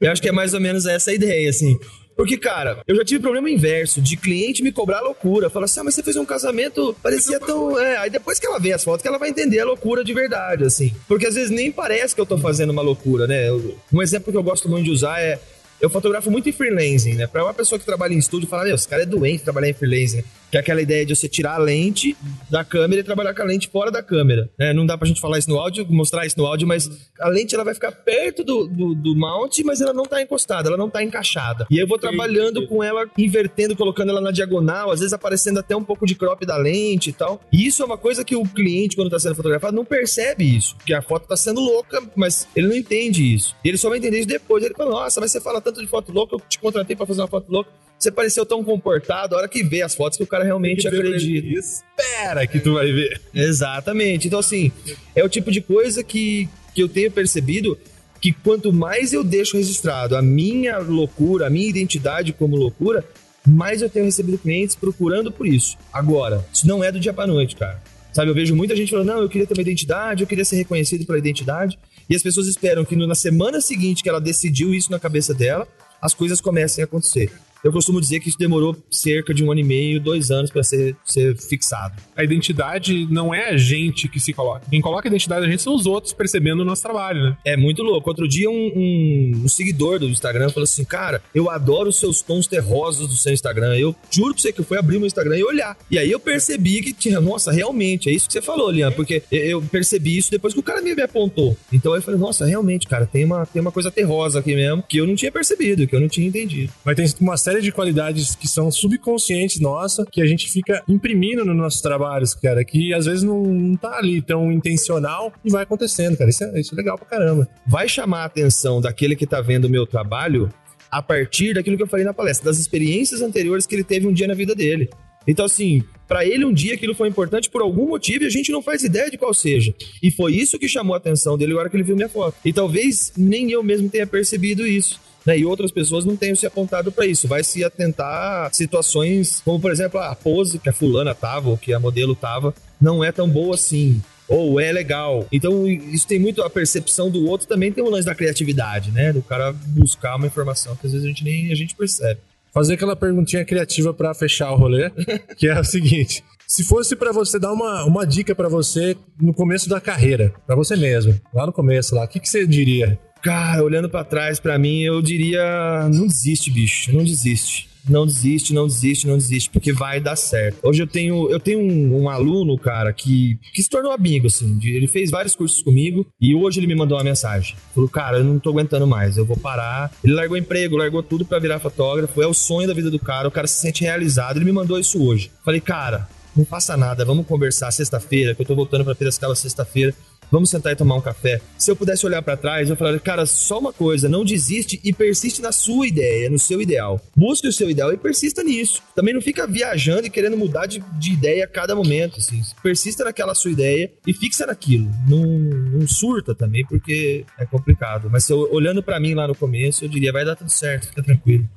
Eu 0.00 0.10
acho 0.10 0.20
que 0.20 0.28
é 0.28 0.32
mais 0.32 0.54
ou 0.54 0.60
menos 0.60 0.86
essa 0.86 1.10
a 1.10 1.14
ideia, 1.14 1.48
assim. 1.48 1.78
Porque, 2.16 2.38
cara, 2.38 2.82
eu 2.88 2.96
já 2.96 3.04
tive 3.04 3.20
problema 3.20 3.50
inverso, 3.50 4.00
de 4.00 4.16
cliente 4.16 4.62
me 4.62 4.72
cobrar 4.72 5.02
loucura. 5.02 5.50
Falar 5.50 5.66
assim, 5.66 5.80
ah, 5.80 5.84
mas 5.84 5.94
você 5.94 6.02
fez 6.02 6.16
um 6.16 6.24
casamento, 6.24 6.96
parecia 7.02 7.38
tão. 7.38 7.78
É, 7.78 7.98
aí 7.98 8.10
depois 8.10 8.38
que 8.38 8.46
ela 8.46 8.58
vê 8.58 8.72
as 8.72 8.82
fotos, 8.82 9.02
que 9.02 9.08
ela 9.08 9.18
vai 9.18 9.28
entender 9.28 9.60
a 9.60 9.66
loucura 9.66 10.02
de 10.02 10.14
verdade, 10.14 10.64
assim. 10.64 10.90
Porque 11.06 11.26
às 11.26 11.34
vezes 11.34 11.50
nem 11.50 11.70
parece 11.70 12.14
que 12.14 12.20
eu 12.20 12.26
tô 12.26 12.38
fazendo 12.38 12.70
uma 12.70 12.80
loucura, 12.80 13.26
né? 13.26 13.52
Um 13.92 14.00
exemplo 14.00 14.32
que 14.32 14.38
eu 14.38 14.42
gosto 14.42 14.66
muito 14.66 14.84
de 14.84 14.90
usar 14.90 15.20
é 15.20 15.38
eu 15.78 15.90
fotografo 15.90 16.30
muito 16.30 16.48
em 16.48 16.52
freelancing, 16.52 17.14
né? 17.14 17.26
Pra 17.26 17.44
uma 17.44 17.52
pessoa 17.52 17.78
que 17.78 17.84
trabalha 17.84 18.14
em 18.14 18.18
estúdio 18.18 18.48
falar, 18.48 18.64
meu, 18.64 18.74
esse 18.74 18.88
cara 18.88 19.02
é 19.02 19.06
doente 19.06 19.44
trabalhar 19.44 19.68
em 19.68 19.74
freelancing? 19.74 20.24
Que 20.56 20.58
é 20.58 20.60
aquela 20.62 20.80
ideia 20.80 21.04
de 21.04 21.14
você 21.14 21.28
tirar 21.28 21.56
a 21.56 21.58
lente 21.58 22.16
da 22.48 22.64
câmera 22.64 23.02
e 23.02 23.04
trabalhar 23.04 23.34
com 23.34 23.42
a 23.42 23.44
lente 23.44 23.68
fora 23.68 23.90
da 23.90 24.02
câmera. 24.02 24.48
Né? 24.58 24.72
Não 24.72 24.86
dá 24.86 24.96
pra 24.96 25.06
gente 25.06 25.20
falar 25.20 25.38
isso 25.38 25.50
no 25.50 25.58
áudio, 25.58 25.86
mostrar 25.90 26.24
isso 26.24 26.38
no 26.38 26.46
áudio, 26.46 26.66
mas 26.66 26.90
a 27.20 27.28
lente 27.28 27.54
ela 27.54 27.62
vai 27.62 27.74
ficar 27.74 27.92
perto 27.92 28.42
do, 28.42 28.66
do, 28.66 28.94
do 28.94 29.14
mount, 29.14 29.58
mas 29.66 29.82
ela 29.82 29.92
não 29.92 30.04
tá 30.04 30.22
encostada, 30.22 30.70
ela 30.70 30.78
não 30.78 30.88
tá 30.88 31.02
encaixada. 31.02 31.66
E 31.70 31.78
eu 31.78 31.86
vou 31.86 31.98
trabalhando 31.98 32.66
com 32.66 32.82
ela, 32.82 33.04
invertendo, 33.18 33.76
colocando 33.76 34.08
ela 34.08 34.20
na 34.20 34.30
diagonal, 34.30 34.90
às 34.90 35.00
vezes 35.00 35.12
aparecendo 35.12 35.58
até 35.58 35.76
um 35.76 35.84
pouco 35.84 36.06
de 36.06 36.14
crop 36.14 36.46
da 36.46 36.56
lente 36.56 37.10
e 37.10 37.12
tal. 37.12 37.38
E 37.52 37.66
isso 37.66 37.82
é 37.82 37.84
uma 37.84 37.98
coisa 37.98 38.24
que 38.24 38.34
o 38.34 38.44
cliente, 38.44 38.96
quando 38.96 39.10
tá 39.10 39.18
sendo 39.18 39.34
fotografado, 39.34 39.76
não 39.76 39.84
percebe 39.84 40.56
isso. 40.56 40.74
Porque 40.76 40.94
a 40.94 41.02
foto 41.02 41.28
tá 41.28 41.36
sendo 41.36 41.60
louca, 41.60 42.02
mas 42.16 42.48
ele 42.56 42.68
não 42.68 42.76
entende 42.76 43.22
isso. 43.34 43.54
E 43.62 43.68
ele 43.68 43.76
só 43.76 43.90
vai 43.90 43.98
entender 43.98 44.20
isso 44.20 44.28
depois. 44.28 44.64
Ele 44.64 44.72
fala, 44.72 44.90
nossa, 44.90 45.20
mas 45.20 45.30
você 45.30 45.38
fala 45.38 45.60
tanto 45.60 45.82
de 45.82 45.86
foto 45.86 46.12
louca, 46.12 46.34
eu 46.34 46.40
te 46.40 46.58
contratei 46.58 46.96
pra 46.96 47.04
fazer 47.04 47.20
uma 47.20 47.28
foto 47.28 47.52
louca. 47.52 47.70
Você 47.98 48.10
pareceu 48.10 48.44
tão 48.44 48.62
comportado, 48.62 49.34
a 49.34 49.38
hora 49.38 49.48
que 49.48 49.62
vê 49.62 49.82
as 49.82 49.94
fotos 49.94 50.18
que 50.18 50.24
o 50.24 50.26
cara 50.26 50.44
realmente 50.44 50.86
acredita. 50.86 51.58
Espera 51.58 52.46
que 52.46 52.60
tu 52.60 52.74
vai 52.74 52.92
ver. 52.92 53.20
Exatamente. 53.34 54.26
Então, 54.26 54.38
assim, 54.38 54.70
é 55.14 55.24
o 55.24 55.28
tipo 55.28 55.50
de 55.50 55.60
coisa 55.60 56.04
que, 56.04 56.48
que 56.74 56.82
eu 56.82 56.88
tenho 56.88 57.10
percebido 57.10 57.78
que 58.20 58.32
quanto 58.32 58.72
mais 58.72 59.12
eu 59.12 59.24
deixo 59.24 59.56
registrado 59.56 60.16
a 60.16 60.22
minha 60.22 60.78
loucura, 60.78 61.46
a 61.46 61.50
minha 61.50 61.68
identidade 61.68 62.32
como 62.32 62.56
loucura, 62.56 63.04
mais 63.46 63.80
eu 63.80 63.88
tenho 63.88 64.04
recebido 64.04 64.38
clientes 64.38 64.74
procurando 64.74 65.30
por 65.30 65.46
isso. 65.46 65.76
Agora, 65.92 66.44
isso 66.52 66.66
não 66.66 66.82
é 66.82 66.90
do 66.90 67.00
dia 67.00 67.12
pra 67.12 67.26
noite, 67.26 67.56
cara. 67.56 67.80
Sabe, 68.12 68.30
eu 68.30 68.34
vejo 68.34 68.56
muita 68.56 68.74
gente 68.74 68.90
falando, 68.90 69.08
não, 69.08 69.20
eu 69.20 69.28
queria 69.28 69.46
ter 69.46 69.54
uma 69.54 69.60
identidade, 69.60 70.22
eu 70.22 70.26
queria 70.26 70.44
ser 70.44 70.56
reconhecido 70.56 71.04
pela 71.04 71.18
identidade. 71.18 71.78
E 72.08 72.16
as 72.16 72.22
pessoas 72.22 72.46
esperam 72.46 72.84
que 72.84 72.96
na 72.96 73.14
semana 73.14 73.60
seguinte 73.60 74.02
que 74.02 74.08
ela 74.08 74.20
decidiu 74.20 74.74
isso 74.74 74.90
na 74.90 74.98
cabeça 74.98 75.34
dela, 75.34 75.68
as 76.00 76.14
coisas 76.14 76.40
comecem 76.40 76.82
a 76.82 76.86
acontecer. 76.86 77.30
Eu 77.62 77.72
costumo 77.72 78.00
dizer 78.00 78.20
que 78.20 78.28
isso 78.28 78.38
demorou 78.38 78.76
cerca 78.90 79.34
de 79.34 79.44
um 79.44 79.50
ano 79.50 79.60
e 79.60 79.64
meio, 79.64 80.00
dois 80.00 80.30
anos 80.30 80.50
para 80.50 80.62
ser, 80.62 80.96
ser 81.04 81.36
fixado. 81.36 82.00
A 82.16 82.22
identidade 82.22 83.06
não 83.10 83.34
é 83.34 83.50
a 83.50 83.56
gente 83.56 84.08
que 84.08 84.20
se 84.20 84.32
coloca. 84.32 84.66
Quem 84.70 84.80
coloca 84.80 85.06
a 85.06 85.10
identidade 85.10 85.42
da 85.42 85.50
gente 85.50 85.62
são 85.62 85.74
os 85.74 85.86
outros 85.86 86.12
percebendo 86.12 86.60
o 86.60 86.64
nosso 86.64 86.82
trabalho, 86.82 87.22
né? 87.22 87.36
É 87.44 87.56
muito 87.56 87.82
louco. 87.82 88.08
Outro 88.08 88.28
dia, 88.28 88.48
um, 88.50 88.72
um, 88.74 89.42
um 89.44 89.48
seguidor 89.48 89.98
do 89.98 90.06
Instagram 90.06 90.48
falou 90.50 90.64
assim: 90.64 90.84
Cara, 90.84 91.22
eu 91.34 91.50
adoro 91.50 91.88
os 91.88 91.98
seus 91.98 92.22
tons 92.22 92.46
terrosos 92.46 93.08
do 93.08 93.14
seu 93.16 93.32
Instagram. 93.32 93.76
Eu 93.76 93.94
juro 94.10 94.32
pra 94.34 94.42
você 94.42 94.52
que 94.52 94.60
eu 94.60 94.64
fui 94.64 94.78
abrir 94.78 94.98
meu 94.98 95.06
Instagram 95.06 95.38
e 95.38 95.44
olhar. 95.44 95.76
E 95.90 95.98
aí 95.98 96.10
eu 96.10 96.20
percebi 96.20 96.82
que 96.82 96.92
tinha, 96.92 97.20
nossa, 97.20 97.52
realmente, 97.52 98.08
é 98.08 98.12
isso 98.12 98.26
que 98.26 98.32
você 98.32 98.42
falou, 98.42 98.70
Lian, 98.70 98.92
porque 98.92 99.22
eu 99.30 99.62
percebi 99.62 100.16
isso 100.16 100.30
depois 100.30 100.54
que 100.54 100.60
o 100.60 100.62
cara 100.62 100.80
me 100.80 100.92
apontou. 101.00 101.56
Então 101.72 101.92
aí 101.92 101.98
eu 101.98 102.02
falei, 102.02 102.18
nossa, 102.18 102.46
realmente, 102.46 102.86
cara, 102.86 103.06
tem 103.06 103.24
uma, 103.24 103.46
tem 103.46 103.60
uma 103.60 103.72
coisa 103.72 103.90
terrosa 103.90 104.38
aqui 104.38 104.54
mesmo 104.54 104.82
que 104.82 104.98
eu 104.98 105.06
não 105.06 105.14
tinha 105.14 105.30
percebido, 105.30 105.86
que 105.86 105.94
eu 105.94 106.00
não 106.00 106.08
tinha 106.08 106.26
entendido. 106.26 106.72
Mas 106.84 106.96
tem 106.96 107.06
uma 107.20 107.36
série 107.46 107.62
de 107.62 107.70
qualidades 107.70 108.34
que 108.34 108.48
são 108.48 108.72
subconscientes 108.72 109.60
nossa, 109.60 110.04
que 110.04 110.20
a 110.20 110.26
gente 110.26 110.50
fica 110.50 110.82
imprimindo 110.88 111.44
nos 111.44 111.56
nossos 111.56 111.80
trabalhos, 111.80 112.34
cara, 112.34 112.64
que 112.64 112.92
às 112.92 113.06
vezes 113.06 113.22
não, 113.22 113.40
não 113.44 113.76
tá 113.76 113.98
ali 113.98 114.20
tão 114.20 114.50
intencional 114.50 115.32
e 115.44 115.50
vai 115.50 115.62
acontecendo, 115.62 116.16
cara. 116.16 116.28
Isso 116.28 116.42
é, 116.42 116.60
isso 116.60 116.74
é 116.74 116.76
legal 116.76 116.98
pra 116.98 117.06
caramba. 117.06 117.48
Vai 117.64 117.88
chamar 117.88 118.22
a 118.22 118.24
atenção 118.24 118.80
daquele 118.80 119.14
que 119.14 119.24
tá 119.24 119.40
vendo 119.40 119.66
o 119.66 119.70
meu 119.70 119.86
trabalho 119.86 120.52
a 120.90 121.00
partir 121.00 121.54
daquilo 121.54 121.76
que 121.76 121.84
eu 121.84 121.86
falei 121.86 122.04
na 122.04 122.12
palestra, 122.12 122.46
das 122.46 122.58
experiências 122.58 123.22
anteriores 123.22 123.64
que 123.64 123.76
ele 123.76 123.84
teve 123.84 124.08
um 124.08 124.12
dia 124.12 124.26
na 124.26 124.34
vida 124.34 124.52
dele. 124.52 124.90
Então, 125.24 125.44
assim, 125.44 125.84
para 126.08 126.26
ele 126.26 126.44
um 126.44 126.52
dia 126.52 126.74
aquilo 126.74 126.96
foi 126.96 127.06
importante 127.06 127.48
por 127.48 127.62
algum 127.62 127.86
motivo 127.86 128.24
e 128.24 128.26
a 128.26 128.30
gente 128.30 128.50
não 128.50 128.60
faz 128.60 128.82
ideia 128.82 129.08
de 129.08 129.16
qual 129.16 129.32
seja. 129.32 129.72
E 130.02 130.10
foi 130.10 130.34
isso 130.34 130.58
que 130.58 130.66
chamou 130.66 130.94
a 130.94 130.96
atenção 130.96 131.38
dele 131.38 131.52
agora 131.52 131.70
que 131.70 131.76
ele 131.76 131.84
viu 131.84 131.94
minha 131.94 132.08
foto. 132.08 132.36
E 132.44 132.52
talvez 132.52 133.12
nem 133.16 133.52
eu 133.52 133.62
mesmo 133.62 133.88
tenha 133.88 134.06
percebido 134.06 134.66
isso 134.66 135.05
né? 135.26 135.38
E 135.38 135.44
outras 135.44 135.72
pessoas 135.72 136.04
não 136.04 136.16
tenham 136.16 136.36
se 136.36 136.46
apontado 136.46 136.92
para 136.92 137.06
isso. 137.06 137.26
Vai 137.26 137.42
se 137.42 137.64
atentar 137.64 138.46
a 138.46 138.52
situações 138.52 139.42
como, 139.44 139.58
por 139.58 139.72
exemplo, 139.72 139.98
a 139.98 140.14
pose 140.14 140.58
que 140.58 140.68
a 140.68 140.72
fulana 140.72 141.14
tava 141.14 141.50
ou 141.50 141.58
que 141.58 141.74
a 141.74 141.80
modelo 141.80 142.14
tava 142.14 142.54
não 142.80 143.02
é 143.02 143.10
tão 143.10 143.28
boa 143.28 143.54
assim 143.54 144.00
ou 144.28 144.60
é 144.60 144.72
legal. 144.72 145.26
Então, 145.30 145.66
isso 145.66 146.06
tem 146.06 146.18
muito 146.18 146.42
a 146.42 146.50
percepção 146.50 147.10
do 147.10 147.26
outro, 147.26 147.46
também 147.46 147.72
tem 147.72 147.82
o 147.82 147.90
lance 147.90 148.06
da 148.06 148.14
criatividade, 148.14 148.90
né? 148.90 149.12
Do 149.12 149.22
cara 149.22 149.52
buscar 149.52 150.16
uma 150.16 150.26
informação 150.26 150.74
que 150.76 150.86
às 150.86 150.92
vezes 150.92 151.04
a 151.04 151.08
gente 151.08 151.24
nem 151.24 151.52
a 151.52 151.54
gente 151.54 151.74
percebe. 151.74 152.20
Fazer 152.52 152.74
aquela 152.74 152.96
perguntinha 152.96 153.44
criativa 153.44 153.92
para 153.92 154.14
fechar 154.14 154.50
o 154.50 154.56
rolê, 154.56 154.90
que 155.36 155.46
é 155.46 155.60
o 155.60 155.64
seguinte: 155.64 156.24
se 156.46 156.64
fosse 156.64 156.96
para 156.96 157.12
você 157.12 157.38
dar 157.38 157.52
uma, 157.52 157.84
uma 157.84 158.06
dica 158.06 158.34
para 158.34 158.48
você 158.48 158.96
no 159.20 159.34
começo 159.34 159.68
da 159.68 159.80
carreira, 159.80 160.32
para 160.46 160.56
você 160.56 160.76
mesmo, 160.76 161.18
lá 161.34 161.46
no 161.46 161.52
começo 161.52 161.94
lá, 161.94 162.04
o 162.04 162.08
que, 162.08 162.18
que 162.20 162.28
você 162.28 162.46
diria? 162.46 162.98
Cara, 163.22 163.62
olhando 163.64 163.88
para 163.88 164.04
trás, 164.04 164.38
para 164.38 164.58
mim, 164.58 164.82
eu 164.82 165.00
diria: 165.02 165.88
não 165.92 166.06
desiste, 166.06 166.50
bicho, 166.50 166.92
não 166.94 167.04
desiste. 167.04 167.68
Não 167.88 168.04
desiste, 168.04 168.52
não 168.52 168.66
desiste, 168.66 169.06
não 169.06 169.16
desiste, 169.16 169.48
porque 169.48 169.72
vai 169.72 170.00
dar 170.00 170.16
certo. 170.16 170.58
Hoje 170.64 170.82
eu 170.82 170.88
tenho, 170.88 171.30
eu 171.30 171.38
tenho 171.38 171.60
um, 171.60 172.02
um 172.02 172.08
aluno, 172.08 172.58
cara, 172.58 172.92
que, 172.92 173.38
que 173.54 173.62
se 173.62 173.70
tornou 173.70 173.92
amigo, 173.92 174.26
assim. 174.26 174.58
ele 174.64 174.88
fez 174.88 175.08
vários 175.08 175.36
cursos 175.36 175.62
comigo 175.62 176.04
e 176.20 176.34
hoje 176.34 176.58
ele 176.58 176.66
me 176.66 176.74
mandou 176.74 176.98
uma 176.98 177.04
mensagem. 177.04 177.56
Falou, 177.72 177.88
cara, 177.88 178.18
eu 178.18 178.24
não 178.24 178.40
tô 178.40 178.50
aguentando 178.50 178.88
mais, 178.88 179.16
eu 179.16 179.24
vou 179.24 179.36
parar. 179.36 179.92
Ele 180.02 180.14
largou 180.14 180.36
emprego, 180.36 180.76
largou 180.76 181.00
tudo 181.00 181.24
pra 181.24 181.38
virar 181.38 181.60
fotógrafo. 181.60 182.20
É 182.20 182.26
o 182.26 182.34
sonho 182.34 182.66
da 182.66 182.74
vida 182.74 182.90
do 182.90 182.98
cara, 182.98 183.28
o 183.28 183.30
cara 183.30 183.46
se 183.46 183.60
sente 183.60 183.84
realizado. 183.84 184.38
Ele 184.38 184.46
me 184.46 184.52
mandou 184.52 184.80
isso 184.80 185.00
hoje. 185.00 185.30
Falei, 185.44 185.60
cara, 185.60 186.08
não 186.36 186.44
faça 186.44 186.76
nada, 186.76 187.04
vamos 187.04 187.26
conversar 187.26 187.70
sexta-feira, 187.70 188.34
que 188.34 188.42
eu 188.42 188.46
tô 188.46 188.54
voltando 188.54 188.84
pra 188.84 188.94
Piracicaba 188.94 189.34
sexta-feira. 189.34 189.94
Vamos 190.30 190.50
sentar 190.50 190.72
e 190.72 190.76
tomar 190.76 190.96
um 190.96 191.00
café. 191.00 191.40
Se 191.58 191.70
eu 191.70 191.76
pudesse 191.76 192.04
olhar 192.04 192.22
pra 192.22 192.36
trás, 192.36 192.68
eu 192.68 192.76
falaria, 192.76 193.00
cara, 193.00 193.26
só 193.26 193.58
uma 193.58 193.72
coisa, 193.72 194.08
não 194.08 194.24
desiste 194.24 194.80
e 194.82 194.92
persiste 194.92 195.40
na 195.40 195.52
sua 195.52 195.86
ideia, 195.86 196.28
no 196.28 196.38
seu 196.38 196.60
ideal. 196.60 197.00
Busque 197.16 197.48
o 197.48 197.52
seu 197.52 197.70
ideal 197.70 197.92
e 197.92 197.96
persista 197.96 198.42
nisso. 198.42 198.82
Também 198.94 199.14
não 199.14 199.20
fica 199.20 199.46
viajando 199.46 200.06
e 200.06 200.10
querendo 200.10 200.36
mudar 200.36 200.66
de, 200.66 200.82
de 200.98 201.12
ideia 201.12 201.44
a 201.44 201.48
cada 201.48 201.74
momento, 201.74 202.18
assim. 202.18 202.40
Persista 202.62 203.04
naquela 203.04 203.34
sua 203.34 203.50
ideia 203.50 203.90
e 204.06 204.12
fixa 204.12 204.46
naquilo. 204.46 204.90
Não, 205.08 205.86
surta 205.86 206.34
também, 206.34 206.64
porque 206.66 207.24
é 207.38 207.46
complicado. 207.46 208.08
Mas 208.10 208.28
eu, 208.28 208.48
olhando 208.52 208.82
pra 208.82 209.00
mim 209.00 209.14
lá 209.14 209.26
no 209.26 209.34
começo, 209.34 209.84
eu 209.84 209.88
diria, 209.88 210.12
vai 210.12 210.24
dar 210.24 210.36
tudo 210.36 210.50
certo, 210.50 210.88
fica 210.88 211.02
tranquilo. 211.02 211.48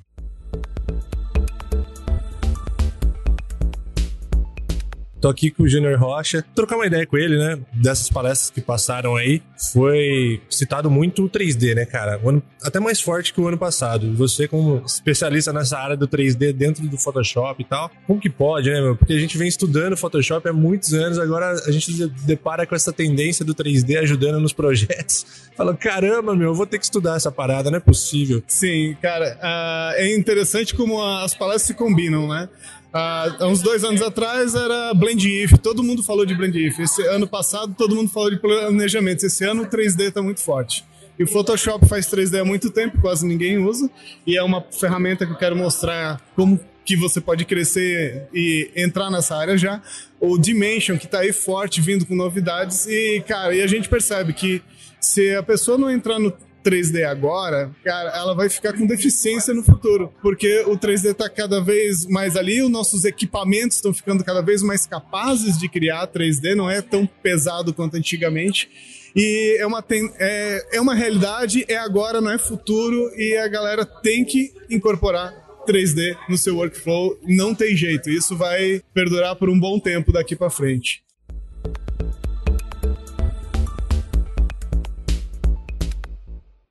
Tô 5.21 5.27
aqui 5.27 5.51
com 5.51 5.63
o 5.63 5.67
Júnior 5.67 5.99
Rocha, 5.99 6.45
trocar 6.55 6.77
uma 6.77 6.85
ideia 6.85 7.05
com 7.05 7.17
ele, 7.17 7.37
né? 7.37 7.59
Dessas 7.73 8.09
palestras 8.09 8.49
que 8.49 8.61
passaram 8.61 9.17
aí. 9.17 9.41
Foi 9.73 10.41
citado 10.49 10.89
muito 10.89 11.25
o 11.25 11.29
3D, 11.29 11.75
né, 11.75 11.85
cara? 11.85 12.17
O 12.23 12.29
ano- 12.29 12.41
até 12.63 12.79
mais 12.79 13.01
forte 13.01 13.33
que 13.33 13.41
o 13.41 13.47
ano 13.47 13.57
passado. 13.57 14.13
Você, 14.15 14.47
como 14.47 14.81
especialista 14.85 15.51
nessa 15.51 15.77
área 15.77 15.97
do 15.97 16.07
3D 16.07 16.53
dentro 16.53 16.87
do 16.87 16.97
Photoshop 16.97 17.61
e 17.61 17.65
tal, 17.65 17.91
como 18.07 18.19
que 18.19 18.29
pode, 18.29 18.69
né, 18.71 18.79
meu? 18.79 18.95
Porque 18.95 19.11
a 19.11 19.19
gente 19.19 19.37
vem 19.37 19.49
estudando 19.49 19.97
Photoshop 19.97 20.47
há 20.47 20.53
muitos 20.53 20.93
anos, 20.93 21.19
agora 21.19 21.51
a 21.67 21.71
gente 21.71 22.07
depara 22.25 22.65
com 22.65 22.73
essa 22.73 22.93
tendência 22.93 23.43
do 23.43 23.53
3D 23.53 23.97
ajudando 23.97 24.39
nos 24.39 24.53
projetos. 24.53 25.25
Fala, 25.57 25.75
caramba, 25.75 26.33
meu, 26.33 26.49
eu 26.49 26.55
vou 26.55 26.65
ter 26.65 26.77
que 26.79 26.85
estudar 26.85 27.17
essa 27.17 27.29
parada, 27.29 27.69
não 27.69 27.77
é 27.77 27.81
possível. 27.81 28.41
Sim, 28.47 28.95
cara, 29.01 29.37
ah, 29.41 29.91
é 29.95 30.15
interessante 30.15 30.73
como 30.73 31.03
as 31.03 31.33
palavras 31.35 31.63
se 31.63 31.73
combinam, 31.73 32.29
né? 32.29 32.47
Ah, 32.91 33.35
há 33.39 33.47
uns 33.47 33.61
dois 33.61 33.83
anos 33.83 34.01
atrás 34.01 34.55
era 34.55 34.93
Blend 34.93 35.27
If, 35.27 35.53
todo 35.61 35.83
mundo 35.83 36.01
falou 36.01 36.25
de 36.25 36.33
Blend 36.33 36.57
If. 36.57 36.79
Esse 36.79 37.05
ano 37.07 37.27
passado 37.27 37.75
todo 37.77 37.95
mundo 37.95 38.09
falou 38.09 38.31
de 38.31 38.37
planejamento. 38.37 39.25
Esse 39.25 39.43
ano 39.45 39.63
o 39.63 39.65
3D 39.67 40.11
tá 40.11 40.21
muito 40.21 40.41
forte. 40.41 40.83
E 41.17 41.23
o 41.23 41.27
Photoshop 41.27 41.85
faz 41.85 42.07
3D 42.07 42.39
há 42.39 42.45
muito 42.45 42.71
tempo, 42.71 42.99
quase 43.01 43.27
ninguém 43.27 43.57
usa. 43.57 43.89
E 44.25 44.37
é 44.37 44.41
uma 44.41 44.65
ferramenta 44.71 45.25
que 45.25 45.33
eu 45.33 45.37
quero 45.37 45.55
mostrar 45.55 46.21
como 46.35 46.59
que 46.85 46.95
você 46.95 47.21
pode 47.21 47.45
crescer 47.45 48.27
e 48.33 48.71
entrar 48.75 49.11
nessa 49.11 49.35
área 49.35 49.55
já. 49.55 49.81
O 50.19 50.37
Dimension, 50.39 50.97
que 50.97 51.05
tá 51.05 51.19
aí 51.19 51.31
forte, 51.31 51.81
vindo 51.81 52.05
com 52.05 52.15
novidades. 52.15 52.87
E, 52.87 53.21
cara, 53.27 53.53
e 53.53 53.61
a 53.61 53.67
gente 53.67 53.87
percebe 53.87 54.33
que 54.33 54.61
se 54.99 55.35
a 55.35 55.43
pessoa 55.43 55.77
não 55.77 55.91
entrar 55.91 56.17
no 56.17 56.33
3D 56.63 57.03
agora, 57.03 57.71
cara, 57.83 58.09
ela 58.15 58.33
vai 58.33 58.49
ficar 58.49 58.73
com 58.73 58.85
deficiência 58.85 59.53
no 59.53 59.63
futuro, 59.63 60.13
porque 60.21 60.61
o 60.61 60.77
3D 60.77 61.13
tá 61.13 61.29
cada 61.29 61.61
vez 61.61 62.05
mais 62.05 62.35
ali, 62.35 62.61
os 62.61 62.69
nossos 62.69 63.05
equipamentos 63.05 63.77
estão 63.77 63.93
ficando 63.93 64.23
cada 64.23 64.41
vez 64.41 64.61
mais 64.61 64.85
capazes 64.85 65.57
de 65.57 65.69
criar 65.69 66.07
3D, 66.07 66.55
não 66.55 66.69
é 66.69 66.81
tão 66.81 67.05
pesado 67.05 67.73
quanto 67.73 67.95
antigamente. 67.95 68.69
E 69.15 69.57
é 69.59 69.65
uma, 69.65 69.83
é, 70.19 70.77
é 70.77 70.81
uma 70.81 70.93
realidade, 70.93 71.65
é 71.67 71.77
agora, 71.77 72.21
não 72.21 72.31
é 72.31 72.37
futuro, 72.37 73.11
e 73.15 73.35
a 73.37 73.47
galera 73.47 73.85
tem 73.85 74.23
que 74.23 74.53
incorporar 74.69 75.33
3D 75.67 76.15
no 76.29 76.37
seu 76.37 76.57
workflow. 76.57 77.17
Não 77.23 77.55
tem 77.55 77.75
jeito, 77.75 78.09
isso 78.09 78.35
vai 78.35 78.81
perdurar 78.93 79.35
por 79.35 79.49
um 79.49 79.59
bom 79.59 79.79
tempo 79.79 80.11
daqui 80.11 80.35
para 80.35 80.49
frente. 80.49 81.03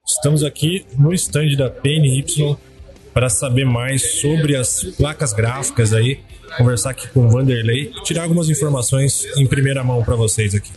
Estamos 0.08 0.42
aqui 0.42 0.86
no 0.98 1.12
stand 1.12 1.54
da 1.58 1.68
PNY 1.68 2.56
para 3.12 3.28
saber 3.28 3.66
mais 3.66 4.20
sobre 4.20 4.56
as 4.56 4.82
placas 4.96 5.34
gráficas 5.34 5.92
aí, 5.92 6.20
conversar 6.56 6.90
aqui 6.90 7.06
com 7.08 7.26
o 7.26 7.28
Vanderlei, 7.28 7.92
tirar 8.04 8.22
algumas 8.22 8.48
informações 8.48 9.26
em 9.36 9.46
primeira 9.46 9.84
mão 9.84 10.02
para 10.02 10.16
vocês 10.16 10.54
aqui. 10.54 10.70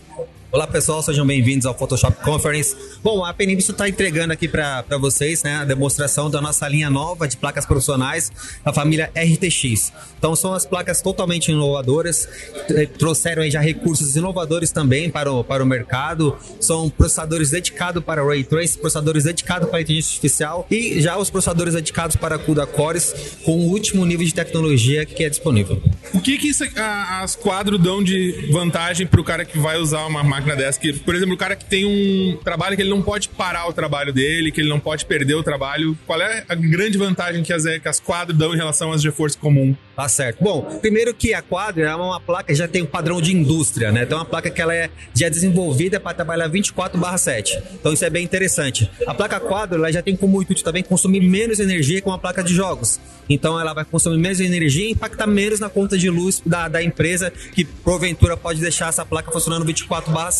Olá 0.53 0.67
pessoal, 0.67 1.01
sejam 1.01 1.25
bem-vindos 1.25 1.65
ao 1.65 1.73
Photoshop 1.73 2.21
Conference. 2.25 2.75
Bom, 3.01 3.23
a 3.23 3.33
Penibus 3.33 3.69
está 3.69 3.87
entregando 3.87 4.33
aqui 4.33 4.49
para 4.49 4.83
vocês 4.99 5.41
né, 5.43 5.55
a 5.55 5.63
demonstração 5.63 6.29
da 6.29 6.41
nossa 6.41 6.67
linha 6.67 6.89
nova 6.89 7.25
de 7.25 7.37
placas 7.37 7.65
profissionais 7.65 8.29
da 8.61 8.73
família 8.73 9.09
RTX. 9.15 9.93
Então 10.19 10.35
são 10.35 10.53
as 10.53 10.65
placas 10.65 11.01
totalmente 11.01 11.53
inovadoras, 11.53 12.27
eh, 12.69 12.85
trouxeram 12.85 13.49
já 13.49 13.61
recursos 13.61 14.13
inovadores 14.17 14.73
também 14.73 15.09
para 15.09 15.31
o, 15.31 15.41
para 15.41 15.63
o 15.63 15.65
mercado. 15.65 16.35
São 16.59 16.89
processadores 16.89 17.49
dedicados 17.51 18.03
para 18.03 18.21
Ray 18.21 18.43
Trace, 18.43 18.77
processadores 18.77 19.23
dedicados 19.23 19.69
para 19.69 19.79
inteligência 19.79 20.09
artificial 20.15 20.67
e 20.69 20.99
já 21.01 21.17
os 21.17 21.29
processadores 21.29 21.75
dedicados 21.75 22.17
para 22.17 22.37
CUDA 22.37 22.67
Cores 22.67 23.37
com 23.45 23.53
o 23.53 23.69
último 23.69 24.05
nível 24.05 24.25
de 24.25 24.33
tecnologia 24.33 25.05
que 25.05 25.23
é 25.23 25.29
disponível. 25.29 25.81
O 26.13 26.19
que 26.19 26.37
que 26.37 26.49
isso, 26.49 26.65
a- 26.75 27.21
as 27.23 27.37
quadros 27.37 27.81
dão 27.81 28.03
de 28.03 28.49
vantagem 28.51 29.07
pro 29.07 29.23
cara 29.23 29.45
que 29.45 29.57
vai 29.57 29.77
usar 29.77 30.05
uma 30.07 30.21
máquina 30.21 30.40
dessa? 30.41 30.79
Que, 30.79 30.93
por 30.93 31.15
exemplo, 31.15 31.35
o 31.35 31.37
cara 31.37 31.55
que 31.55 31.65
tem 31.65 31.85
um 31.85 32.37
trabalho 32.43 32.75
que 32.75 32.81
ele 32.81 32.89
não 32.89 33.01
pode 33.01 33.29
parar 33.29 33.67
o 33.67 33.73
trabalho 33.73 34.11
dele, 34.13 34.51
que 34.51 34.61
ele 34.61 34.69
não 34.69 34.79
pode 34.79 35.05
perder 35.05 35.35
o 35.35 35.43
trabalho. 35.43 35.97
Qual 36.05 36.21
é 36.21 36.43
a 36.47 36.55
grande 36.55 36.97
vantagem 36.97 37.43
que 37.43 37.53
as, 37.53 37.63
que 37.63 37.87
as 37.87 37.99
quadros 37.99 38.37
dão 38.37 38.53
em 38.53 38.57
relação 38.57 38.91
às 38.91 39.01
GeForce 39.01 39.37
comum? 39.37 39.75
Tá 39.95 40.07
certo. 40.09 40.43
Bom, 40.43 40.63
primeiro 40.81 41.13
que 41.13 41.33
a 41.33 41.41
Quadro 41.41 41.83
é 41.83 41.95
uma 41.95 42.19
placa 42.19 42.45
que 42.45 42.55
já 42.55 42.67
tem 42.67 42.81
um 42.81 42.87
padrão 42.87 43.21
de 43.21 43.35
indústria, 43.35 43.91
né? 43.91 44.03
Então 44.03 44.17
é 44.17 44.21
uma 44.21 44.25
placa 44.25 44.49
que 44.49 44.61
ela 44.61 44.73
é 44.73 44.89
já 45.13 45.29
desenvolvida 45.29 45.99
para 45.99 46.13
trabalhar 46.13 46.49
24/7. 46.49 47.61
Então 47.73 47.93
isso 47.93 48.03
é 48.03 48.09
bem 48.09 48.23
interessante. 48.23 48.89
A 49.05 49.13
placa 49.13 49.39
Quadro 49.39 49.77
ela 49.77 49.91
já 49.91 50.01
tem 50.01 50.15
como 50.15 50.41
intuito 50.41 50.63
também 50.63 50.81
consumir 50.81 51.19
menos 51.19 51.59
energia 51.59 52.01
que 52.01 52.07
uma 52.07 52.17
placa 52.17 52.43
de 52.43 52.53
jogos. 52.53 52.99
Então 53.29 53.59
ela 53.59 53.73
vai 53.73 53.85
consumir 53.85 54.17
menos 54.17 54.39
energia 54.39 54.87
e 54.87 54.91
impactar 54.91 55.27
menos 55.27 55.59
na 55.59 55.69
conta 55.69 55.97
de 55.97 56.09
luz 56.09 56.41
da, 56.45 56.67
da 56.67 56.81
empresa 56.81 57.31
que 57.53 57.63
porventura 57.63 58.35
pode 58.35 58.59
deixar 58.59 58.89
essa 58.89 59.05
placa 59.05 59.31
funcionando 59.31 59.65
24/7. 59.65 60.30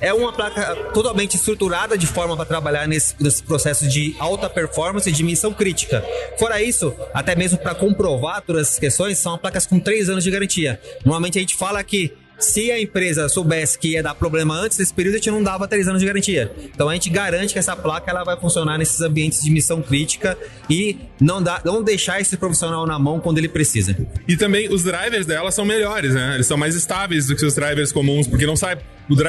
É 0.00 0.12
uma 0.12 0.32
placa 0.32 0.74
totalmente 0.92 1.36
estruturada 1.36 1.96
de 1.96 2.06
forma 2.06 2.36
para 2.36 2.44
trabalhar 2.44 2.86
nesse, 2.86 3.14
nesse 3.20 3.42
processo 3.42 3.88
de 3.88 4.14
alta 4.18 4.48
performance 4.48 5.08
e 5.08 5.12
de 5.12 5.22
missão 5.22 5.52
crítica. 5.52 6.04
Fora 6.38 6.62
isso, 6.62 6.94
até 7.12 7.34
mesmo 7.34 7.58
para 7.58 7.74
comprovar 7.74 8.42
todas 8.42 8.68
essas 8.68 8.78
questões, 8.78 9.18
são 9.18 9.36
placas 9.38 9.66
com 9.66 9.78
3 9.78 10.08
anos 10.10 10.24
de 10.24 10.30
garantia. 10.30 10.80
Normalmente 11.04 11.38
a 11.38 11.40
gente 11.40 11.56
fala 11.56 11.82
que 11.82 12.12
se 12.42 12.72
a 12.72 12.80
empresa 12.80 13.28
soubesse 13.28 13.78
que 13.78 13.92
ia 13.92 14.02
dar 14.02 14.14
problema 14.14 14.54
antes 14.54 14.76
desse 14.76 14.92
período, 14.92 15.14
a 15.14 15.18
gente 15.18 15.30
não 15.30 15.42
dava 15.42 15.68
3 15.68 15.88
anos 15.88 16.00
de 16.00 16.06
garantia. 16.06 16.50
Então 16.74 16.88
a 16.88 16.94
gente 16.94 17.08
garante 17.08 17.52
que 17.52 17.58
essa 17.58 17.76
placa 17.76 18.10
ela 18.10 18.24
vai 18.24 18.36
funcionar 18.38 18.76
nesses 18.76 19.00
ambientes 19.00 19.42
de 19.42 19.50
missão 19.50 19.80
crítica 19.80 20.36
e 20.68 20.98
não, 21.20 21.42
dá, 21.42 21.60
não 21.64 21.82
deixar 21.82 22.20
esse 22.20 22.36
profissional 22.36 22.86
na 22.86 22.98
mão 22.98 23.20
quando 23.20 23.38
ele 23.38 23.48
precisa. 23.48 23.96
E 24.26 24.36
também 24.36 24.68
os 24.72 24.82
drivers 24.82 25.24
dela 25.24 25.50
são 25.50 25.64
melhores, 25.64 26.14
né? 26.14 26.34
Eles 26.34 26.46
são 26.46 26.56
mais 26.56 26.74
estáveis 26.74 27.26
do 27.26 27.36
que 27.36 27.46
os 27.46 27.54
drivers 27.54 27.92
comuns, 27.92 28.26
porque 28.26 28.44
não 28.44 28.56
sai. 28.56 28.78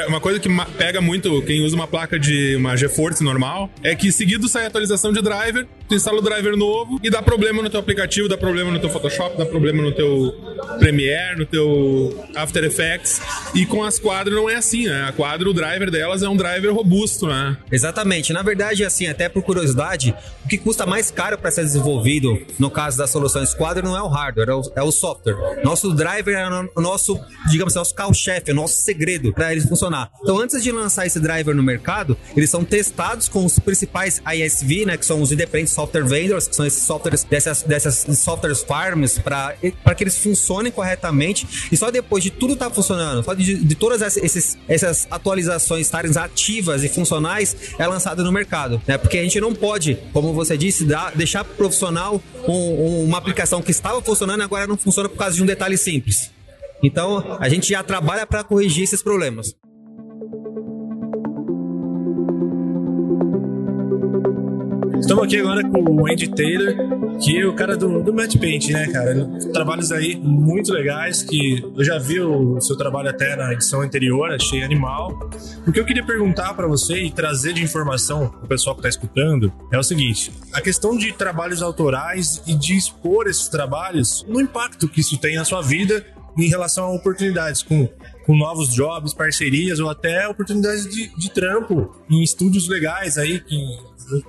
Uma 0.08 0.20
coisa 0.20 0.40
que 0.40 0.50
pega 0.78 1.02
muito 1.02 1.42
quem 1.42 1.64
usa 1.64 1.76
uma 1.76 1.88
placa 1.88 2.20
de 2.20 2.56
uma 2.56 2.76
GeForce 2.76 3.24
normal 3.24 3.70
é 3.82 3.96
que 3.96 4.12
seguido 4.12 4.48
sai 4.48 4.66
atualização 4.66 5.12
de 5.12 5.22
driver, 5.22 5.68
tu 5.88 5.96
instala 5.96 6.18
o 6.18 6.22
driver 6.22 6.56
novo 6.56 7.00
e 7.04 7.10
dá 7.10 7.22
problema 7.22 7.62
no 7.62 7.70
teu 7.70 7.80
aplicativo, 7.80 8.28
dá 8.28 8.38
problema 8.38 8.72
no 8.72 8.80
teu 8.80 8.90
Photoshop, 8.90 9.38
dá 9.38 9.46
problema 9.46 9.82
no 9.82 9.92
teu 9.92 10.34
Premiere, 10.80 11.38
no 11.38 11.46
teu 11.46 12.26
After 12.36 12.64
Effects. 12.64 13.22
E 13.54 13.66
com 13.66 13.84
as 13.84 14.00
quadro 14.00 14.36
não 14.36 14.50
é 14.50 14.56
assim, 14.56 14.88
né? 14.88 15.06
A 15.08 15.12
quadro, 15.12 15.50
o 15.50 15.54
driver 15.54 15.92
delas 15.92 16.24
é 16.24 16.30
um 16.30 16.36
driver 16.36 16.74
robusto, 16.74 17.28
né? 17.28 17.58
Exatamente. 17.72 18.34
Na 18.34 18.42
verdade, 18.42 18.84
assim, 18.84 19.08
até 19.08 19.30
por 19.30 19.44
curiosidade, 19.44 20.16
o 20.44 20.48
que 20.48 20.58
custa 20.58 20.86
mais 20.86 21.12
caro 21.12 21.38
para 21.38 21.52
ser 21.52 21.64
desenvolvido, 21.64 22.40
no 22.58 22.70
caso 22.70 22.98
das 22.98 23.10
soluções 23.10 23.54
quadro, 23.54 23.84
não 23.84 23.96
é 23.96 24.02
o 24.02 24.08
hardware, 24.08 24.50
é 24.50 24.54
o, 24.54 24.62
é 24.78 24.84
o 24.84 24.92
software. 24.92 25.62
Nosso 25.64 25.94
driver 25.94 26.36
é 26.36 26.70
o 26.76 26.82
nosso, 26.82 27.20
digamos 27.50 27.74
assim, 27.74 27.80
nosso 27.80 27.96
carro-chefe, 27.96 28.52
é 28.52 28.54
o 28.54 28.56
nosso 28.56 28.82
segredo 28.82 29.34
para 29.34 29.52
ele 29.52 29.62
funcionar. 29.62 30.10
Então, 30.22 30.40
antes 30.40 30.64
de 30.64 30.72
lançar 30.72 31.06
esse 31.06 31.20
driver 31.20 31.56
no 31.56 31.64
mercado, 31.64 32.18
eles 32.36 32.50
são 32.50 32.64
testados 32.64 33.28
com 33.28 33.46
os 33.46 33.60
principais 33.60 34.22
ISV, 34.26 34.86
né, 34.86 34.98
que 34.98 35.06
são 35.06 35.22
os 35.22 35.32
independentes 35.32 35.73
software 35.74 36.04
vendors, 36.06 36.48
que 36.48 36.56
são 36.56 36.66
esses 36.66 36.84
softwares 36.84 37.24
dessas, 37.24 37.64
dessas 37.64 38.06
softwares 38.20 38.62
farms, 38.64 39.18
para 39.20 39.56
que 39.96 40.04
eles 40.04 40.18
funcionem 40.18 40.72
corretamente. 40.72 41.68
E 41.72 41.78
só 41.78 41.90
depois 41.92 42.24
de 42.24 42.30
tudo 42.30 42.54
estar 42.54 42.70
funcionando, 42.70 43.24
só 43.24 43.34
de, 43.34 43.56
de 43.56 43.76
todas 43.76 44.02
essas, 44.02 44.58
essas 44.68 45.08
atualizações 45.10 45.86
estarem 45.88 46.12
ativas 46.18 46.84
e 46.84 46.90
funcionais, 46.90 47.56
é 47.80 47.88
lançado 47.88 48.24
no 48.24 48.32
mercado. 48.32 48.82
Né? 48.88 48.98
Porque 48.98 49.18
a 49.18 49.24
gente 49.24 49.40
não 49.42 49.54
pode, 49.54 49.98
como 50.14 50.34
você 50.34 50.58
disse, 50.58 50.86
dar, 50.86 51.12
deixar 51.16 51.44
pro 51.44 51.56
profissional 51.56 52.22
um- 52.48 52.52
um- 52.52 53.04
uma 53.06 53.18
aplicação 53.18 53.62
que 53.62 53.72
estava 53.72 54.02
funcionando 54.02 54.42
agora 54.42 54.68
não 54.68 54.78
funciona 54.78 55.10
por 55.10 55.18
causa 55.18 55.36
de 55.36 55.42
um 55.44 55.46
detalhe 55.46 55.78
simples. 55.78 56.32
Então, 56.82 57.38
a 57.40 57.48
gente 57.50 57.70
já 57.70 57.82
trabalha 57.82 58.28
para 58.28 58.44
corrigir 58.44 58.84
esses 58.84 59.02
problemas. 59.02 59.56
Estamos 65.04 65.26
aqui 65.26 65.38
agora 65.38 65.62
com 65.70 65.84
o 65.84 66.10
Andy 66.10 66.30
Taylor, 66.30 67.18
que 67.20 67.38
é 67.38 67.46
o 67.46 67.54
cara 67.54 67.76
do, 67.76 68.02
do 68.02 68.14
Matte 68.14 68.40
Paint, 68.40 68.70
né, 68.70 68.88
cara? 68.88 69.28
Trabalhos 69.52 69.92
aí 69.92 70.16
muito 70.16 70.72
legais, 70.72 71.22
que 71.22 71.62
eu 71.76 71.84
já 71.84 72.00
vi 72.00 72.22
o 72.22 72.62
seu 72.62 72.78
trabalho 72.78 73.10
até 73.10 73.36
na 73.36 73.52
edição 73.52 73.82
anterior, 73.82 74.32
achei 74.32 74.64
animal. 74.64 75.30
O 75.68 75.74
que 75.74 75.80
eu 75.82 75.84
queria 75.84 76.06
perguntar 76.06 76.54
pra 76.54 76.68
você 76.68 77.04
e 77.04 77.12
trazer 77.12 77.52
de 77.52 77.62
informação 77.62 78.30
pro 78.30 78.48
pessoal 78.48 78.78
que 78.78 78.82
tá 78.82 78.88
escutando 78.88 79.52
é 79.74 79.78
o 79.78 79.84
seguinte: 79.84 80.32
a 80.54 80.62
questão 80.62 80.98
de 80.98 81.12
trabalhos 81.12 81.62
autorais 81.62 82.42
e 82.48 82.56
de 82.56 82.74
expor 82.74 83.28
esses 83.28 83.50
trabalhos, 83.50 84.26
no 84.26 84.40
impacto 84.40 84.88
que 84.88 85.02
isso 85.02 85.18
tem 85.18 85.36
na 85.36 85.44
sua 85.44 85.62
vida 85.62 86.06
em 86.38 86.48
relação 86.48 86.86
a 86.86 86.94
oportunidades 86.94 87.62
com, 87.62 87.88
com 88.26 88.36
novos 88.36 88.70
jobs, 88.74 89.14
parcerias 89.14 89.80
ou 89.80 89.90
até 89.90 90.28
oportunidades 90.28 90.88
de, 90.88 91.16
de 91.16 91.30
trampo 91.30 91.94
em 92.10 92.24
estúdios 92.24 92.68
legais 92.68 93.18
aí, 93.18 93.40
que 93.40 93.58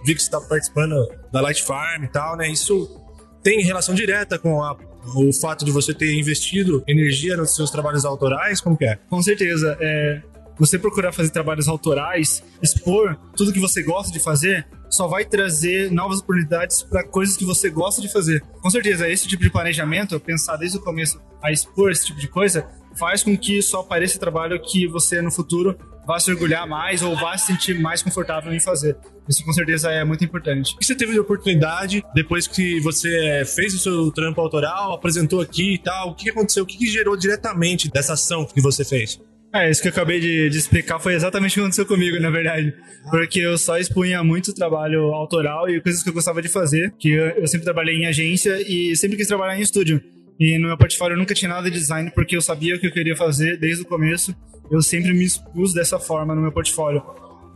vi 0.04 0.14
que 0.14 0.20
você 0.22 0.26
está 0.26 0.40
participando 0.40 0.94
da 1.32 1.40
Light 1.40 1.62
Farm 1.62 2.04
e 2.04 2.08
tal, 2.08 2.36
né? 2.36 2.48
Isso 2.48 3.00
tem 3.42 3.62
relação 3.62 3.94
direta 3.94 4.38
com 4.38 4.62
a- 4.62 4.76
o 5.16 5.32
fato 5.32 5.64
de 5.64 5.70
você 5.70 5.92
ter 5.92 6.14
investido 6.18 6.82
energia 6.88 7.36
nos 7.36 7.54
seus 7.54 7.70
trabalhos 7.70 8.04
autorais? 8.04 8.60
Como 8.60 8.76
que 8.76 8.84
é? 8.86 8.96
Com 9.08 9.22
certeza. 9.22 9.76
É, 9.80 10.22
você 10.58 10.78
procurar 10.78 11.12
fazer 11.12 11.30
trabalhos 11.30 11.68
autorais, 11.68 12.42
expor 12.62 13.16
tudo 13.36 13.52
que 13.52 13.58
você 13.60 13.82
gosta 13.82 14.12
de 14.12 14.20
fazer, 14.20 14.66
só 14.88 15.08
vai 15.08 15.24
trazer 15.24 15.90
novas 15.90 16.20
oportunidades 16.20 16.82
para 16.82 17.02
coisas 17.02 17.36
que 17.36 17.44
você 17.44 17.68
gosta 17.68 18.00
de 18.00 18.10
fazer. 18.12 18.40
Com 18.62 18.70
certeza, 18.70 19.08
esse 19.08 19.26
tipo 19.26 19.42
de 19.42 19.50
planejamento, 19.50 20.18
pensar 20.20 20.56
desde 20.56 20.78
o 20.78 20.80
começo 20.80 21.20
a 21.42 21.50
expor 21.50 21.90
esse 21.90 22.06
tipo 22.06 22.20
de 22.20 22.28
coisa, 22.28 22.64
faz 22.98 23.22
com 23.22 23.36
que 23.36 23.60
só 23.62 23.80
apareça 23.80 24.18
trabalho 24.18 24.60
que 24.60 24.86
você 24.86 25.20
no 25.20 25.30
futuro 25.30 25.76
vá 26.06 26.18
se 26.20 26.30
orgulhar 26.30 26.66
mais 26.68 27.02
ou 27.02 27.16
vá 27.16 27.36
se 27.36 27.46
sentir 27.46 27.80
mais 27.80 28.02
confortável 28.02 28.52
em 28.52 28.60
fazer. 28.60 28.96
Isso 29.28 29.44
com 29.44 29.52
certeza 29.52 29.90
é 29.90 30.04
muito 30.04 30.24
importante. 30.24 30.74
O 30.74 30.78
que 30.78 30.84
você 30.84 30.94
teve 30.94 31.12
de 31.12 31.20
oportunidade 31.20 32.04
depois 32.14 32.46
que 32.46 32.78
você 32.80 33.42
fez 33.46 33.74
o 33.74 33.78
seu 33.78 34.10
trampo 34.10 34.40
autoral, 34.40 34.92
apresentou 34.92 35.40
aqui 35.40 35.74
e 35.74 35.78
tal? 35.78 36.10
O 36.10 36.14
que 36.14 36.28
aconteceu? 36.28 36.62
O 36.62 36.66
que, 36.66 36.76
que 36.76 36.86
gerou 36.86 37.16
diretamente 37.16 37.90
dessa 37.90 38.12
ação 38.12 38.44
que 38.44 38.60
você 38.60 38.84
fez? 38.84 39.18
É, 39.54 39.70
isso 39.70 39.80
que 39.80 39.86
eu 39.86 39.92
acabei 39.92 40.18
de, 40.18 40.50
de 40.50 40.58
explicar 40.58 40.98
foi 40.98 41.14
exatamente 41.14 41.52
o 41.52 41.54
que 41.54 41.60
aconteceu 41.60 41.86
comigo, 41.86 42.18
na 42.18 42.28
verdade. 42.28 42.74
Porque 43.08 43.38
eu 43.38 43.56
só 43.56 43.78
expunha 43.78 44.22
muito 44.24 44.52
trabalho 44.52 45.14
autoral 45.14 45.70
e 45.70 45.80
coisas 45.80 46.02
que 46.02 46.08
eu 46.08 46.12
gostava 46.12 46.42
de 46.42 46.48
fazer. 46.48 46.92
Que 46.98 47.10
eu, 47.10 47.26
eu 47.28 47.46
sempre 47.46 47.64
trabalhei 47.64 47.94
em 47.94 48.06
agência 48.06 48.60
e 48.68 48.96
sempre 48.96 49.16
quis 49.16 49.28
trabalhar 49.28 49.56
em 49.56 49.62
estúdio. 49.62 50.02
E 50.38 50.58
no 50.58 50.68
meu 50.68 50.76
portfólio 50.76 51.14
eu 51.14 51.18
nunca 51.18 51.34
tinha 51.34 51.48
nada 51.48 51.70
de 51.70 51.78
design 51.78 52.10
porque 52.14 52.36
eu 52.36 52.42
sabia 52.42 52.74
o 52.76 52.80
que 52.80 52.86
eu 52.86 52.92
queria 52.92 53.16
fazer 53.16 53.58
desde 53.58 53.82
o 53.82 53.86
começo. 53.86 54.34
Eu 54.70 54.82
sempre 54.82 55.12
me 55.12 55.24
expus 55.24 55.72
dessa 55.72 55.98
forma 55.98 56.34
no 56.34 56.40
meu 56.40 56.52
portfólio. 56.52 57.02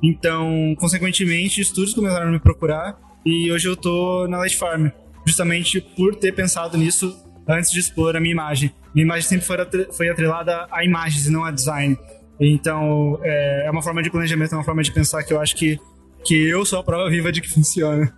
Então, 0.02 0.76
consequentemente, 0.78 1.60
estúdios 1.60 1.94
começaram 1.94 2.28
a 2.28 2.30
me 2.30 2.38
procurar 2.38 2.96
e 3.26 3.50
hoje 3.50 3.68
eu 3.68 3.76
tô 3.76 4.26
na 4.28 4.38
Light 4.38 4.56
Farm. 4.56 4.88
Justamente 5.26 5.80
por 5.80 6.14
ter 6.14 6.32
pensado 6.32 6.78
nisso 6.78 7.14
antes 7.46 7.70
de 7.70 7.80
expor 7.80 8.16
a 8.16 8.20
minha 8.20 8.32
imagem. 8.32 8.72
Minha 8.94 9.04
imagem 9.04 9.28
sempre 9.28 9.46
foi, 9.46 9.56
foi 9.92 10.08
atrelada 10.08 10.66
a 10.70 10.84
imagens 10.84 11.26
e 11.26 11.30
não 11.30 11.44
a 11.44 11.50
design. 11.50 11.98
Então, 12.40 13.18
é 13.22 13.66
é 13.66 13.70
uma 13.70 13.82
forma 13.82 14.02
de 14.02 14.10
planejamento, 14.10 14.52
é 14.54 14.56
uma 14.56 14.64
forma 14.64 14.82
de 14.82 14.92
pensar 14.92 15.22
que 15.24 15.32
eu 15.32 15.40
acho 15.40 15.54
que 15.56 15.78
que 16.24 16.48
eu 16.48 16.64
sou 16.64 16.78
a 16.78 16.84
prova 16.84 17.08
viva 17.08 17.30
de 17.30 17.40
que 17.40 17.48
funciona. 17.48 18.12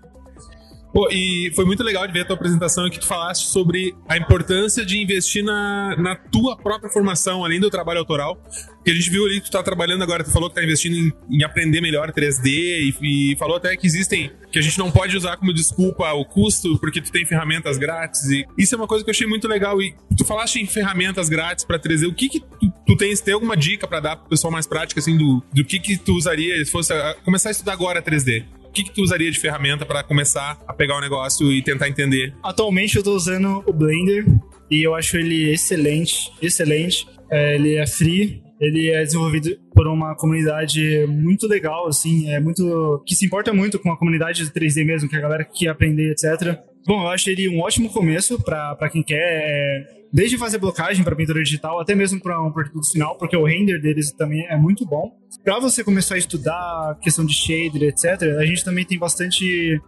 Pô, 0.93 1.09
e 1.11 1.53
foi 1.55 1.65
muito 1.65 1.85
legal 1.85 2.05
de 2.07 2.13
ver 2.13 2.23
a 2.23 2.25
tua 2.25 2.35
apresentação 2.35 2.91
que 2.91 2.99
tu 2.99 3.07
falaste 3.07 3.47
sobre 3.47 3.95
a 4.09 4.17
importância 4.17 4.85
de 4.85 5.01
investir 5.01 5.45
na, 5.45 5.95
na 5.97 6.17
tua 6.17 6.57
própria 6.57 6.91
formação, 6.91 7.45
além 7.45 7.61
do 7.61 7.71
trabalho 7.71 8.01
autoral. 8.01 8.43
Que 8.85 8.91
a 8.91 8.95
gente 8.95 9.11
viu 9.11 9.25
ali 9.27 9.41
que 9.41 9.47
tu 9.47 9.53
tá 9.53 9.63
trabalhando 9.63 10.03
agora, 10.03 10.25
tu 10.25 10.33
falou 10.33 10.49
que 10.49 10.57
tá 10.57 10.65
investindo 10.65 10.97
em, 10.97 11.13
em 11.31 11.45
aprender 11.45 11.81
melhor 11.81 12.11
3D 12.11 12.47
e, 12.47 12.95
e, 13.33 13.37
falou 13.37 13.57
até 13.57 13.77
que 13.77 13.87
existem, 13.87 14.33
que 14.51 14.59
a 14.59 14.63
gente 14.63 14.79
não 14.79 14.91
pode 14.91 15.17
usar 15.17 15.37
como 15.37 15.53
desculpa 15.53 16.11
o 16.13 16.25
custo, 16.25 16.79
porque 16.79 17.01
tu 17.01 17.13
tem 17.13 17.25
ferramentas 17.25 17.79
grátis. 17.79 18.25
E 18.31 18.45
isso 18.59 18.75
é 18.75 18.79
uma 18.79 18.87
coisa 18.89 19.05
que 19.05 19.11
eu 19.11 19.13
achei 19.13 19.27
muito 19.27 19.47
legal. 19.47 19.81
E 19.81 19.95
tu 20.17 20.25
falaste 20.25 20.57
em 20.57 20.67
ferramentas 20.67 21.29
grátis 21.29 21.65
para 21.65 21.79
3D, 21.79 22.09
o 22.09 22.15
que 22.15 22.29
que 22.29 22.41
tu, 22.41 22.73
tu 22.87 22.97
tens, 22.97 23.21
tem 23.21 23.35
alguma 23.35 23.57
dica 23.57 23.87
para 23.87 24.01
dar 24.01 24.17
pro 24.17 24.31
pessoal 24.31 24.51
mais 24.51 24.67
prática, 24.67 24.99
assim, 24.99 25.17
do, 25.17 25.43
do 25.53 25.65
que 25.65 25.79
que 25.79 25.97
tu 25.99 26.15
usaria 26.15 26.65
se 26.65 26.71
fosse 26.71 26.93
a, 26.93 27.15
começar 27.23 27.51
a 27.51 27.53
estudar 27.53 27.75
agora 27.75 28.03
3D? 28.03 28.45
O 28.71 28.73
que, 28.73 28.85
que 28.85 28.95
tu 28.95 29.03
usaria 29.03 29.29
de 29.29 29.39
ferramenta 29.39 29.85
para 29.85 30.05
começar 30.05 30.57
a 30.65 30.73
pegar 30.73 30.97
o 30.97 31.01
negócio 31.01 31.51
e 31.51 31.61
tentar 31.61 31.89
entender? 31.89 32.33
Atualmente 32.41 32.97
eu 32.97 33.03
tô 33.03 33.17
usando 33.17 33.65
o 33.67 33.73
Blender 33.73 34.25
e 34.71 34.81
eu 34.87 34.95
acho 34.95 35.17
ele 35.17 35.51
excelente, 35.51 36.31
excelente. 36.41 37.05
É, 37.29 37.57
ele 37.57 37.75
é 37.75 37.85
free, 37.85 38.41
ele 38.61 38.89
é 38.91 39.03
desenvolvido 39.03 39.59
por 39.75 39.89
uma 39.89 40.15
comunidade 40.15 41.05
muito 41.09 41.49
legal, 41.49 41.89
assim, 41.89 42.31
é 42.31 42.39
muito 42.39 43.03
que 43.05 43.17
se 43.17 43.27
importa 43.27 43.53
muito 43.53 43.77
com 43.77 43.91
a 43.91 43.99
comunidade 43.99 44.45
de 44.45 44.53
3D 44.53 44.85
mesmo, 44.85 45.09
que 45.09 45.17
a 45.17 45.21
galera 45.21 45.45
que 45.45 45.65
quer 45.65 45.71
aprender, 45.71 46.13
etc. 46.13 46.57
Bom, 46.87 47.03
eu 47.03 47.09
acho 47.09 47.29
ele 47.29 47.49
um 47.49 47.61
ótimo 47.61 47.91
começo 47.91 48.43
para 48.43 48.89
quem 48.91 49.03
quer, 49.03 49.17
é, 49.19 50.01
desde 50.13 50.39
fazer 50.39 50.59
blocagem 50.59 51.05
para 51.05 51.15
pintura 51.15 51.43
digital 51.43 51.81
até 51.81 51.95
mesmo 51.95 52.21
para 52.21 52.41
um 52.43 52.51
produto 52.51 52.91
final, 52.91 53.17
porque 53.17 53.37
o 53.37 53.45
render 53.45 53.81
deles 53.81 54.13
também 54.13 54.47
é 54.47 54.57
muito 54.57 54.85
bom. 54.85 55.13
Para 55.45 55.59
você 55.59 55.85
começar 55.85 56.15
a 56.15 56.19
estudar 56.19 56.99
questão 57.01 57.25
de 57.25 57.35
shader, 57.35 57.83
etc., 57.89 58.39
a 58.39 58.45
gente 58.45 58.65
também 58.65 58.85
tem 58.85 58.99
bastante. 58.99 59.81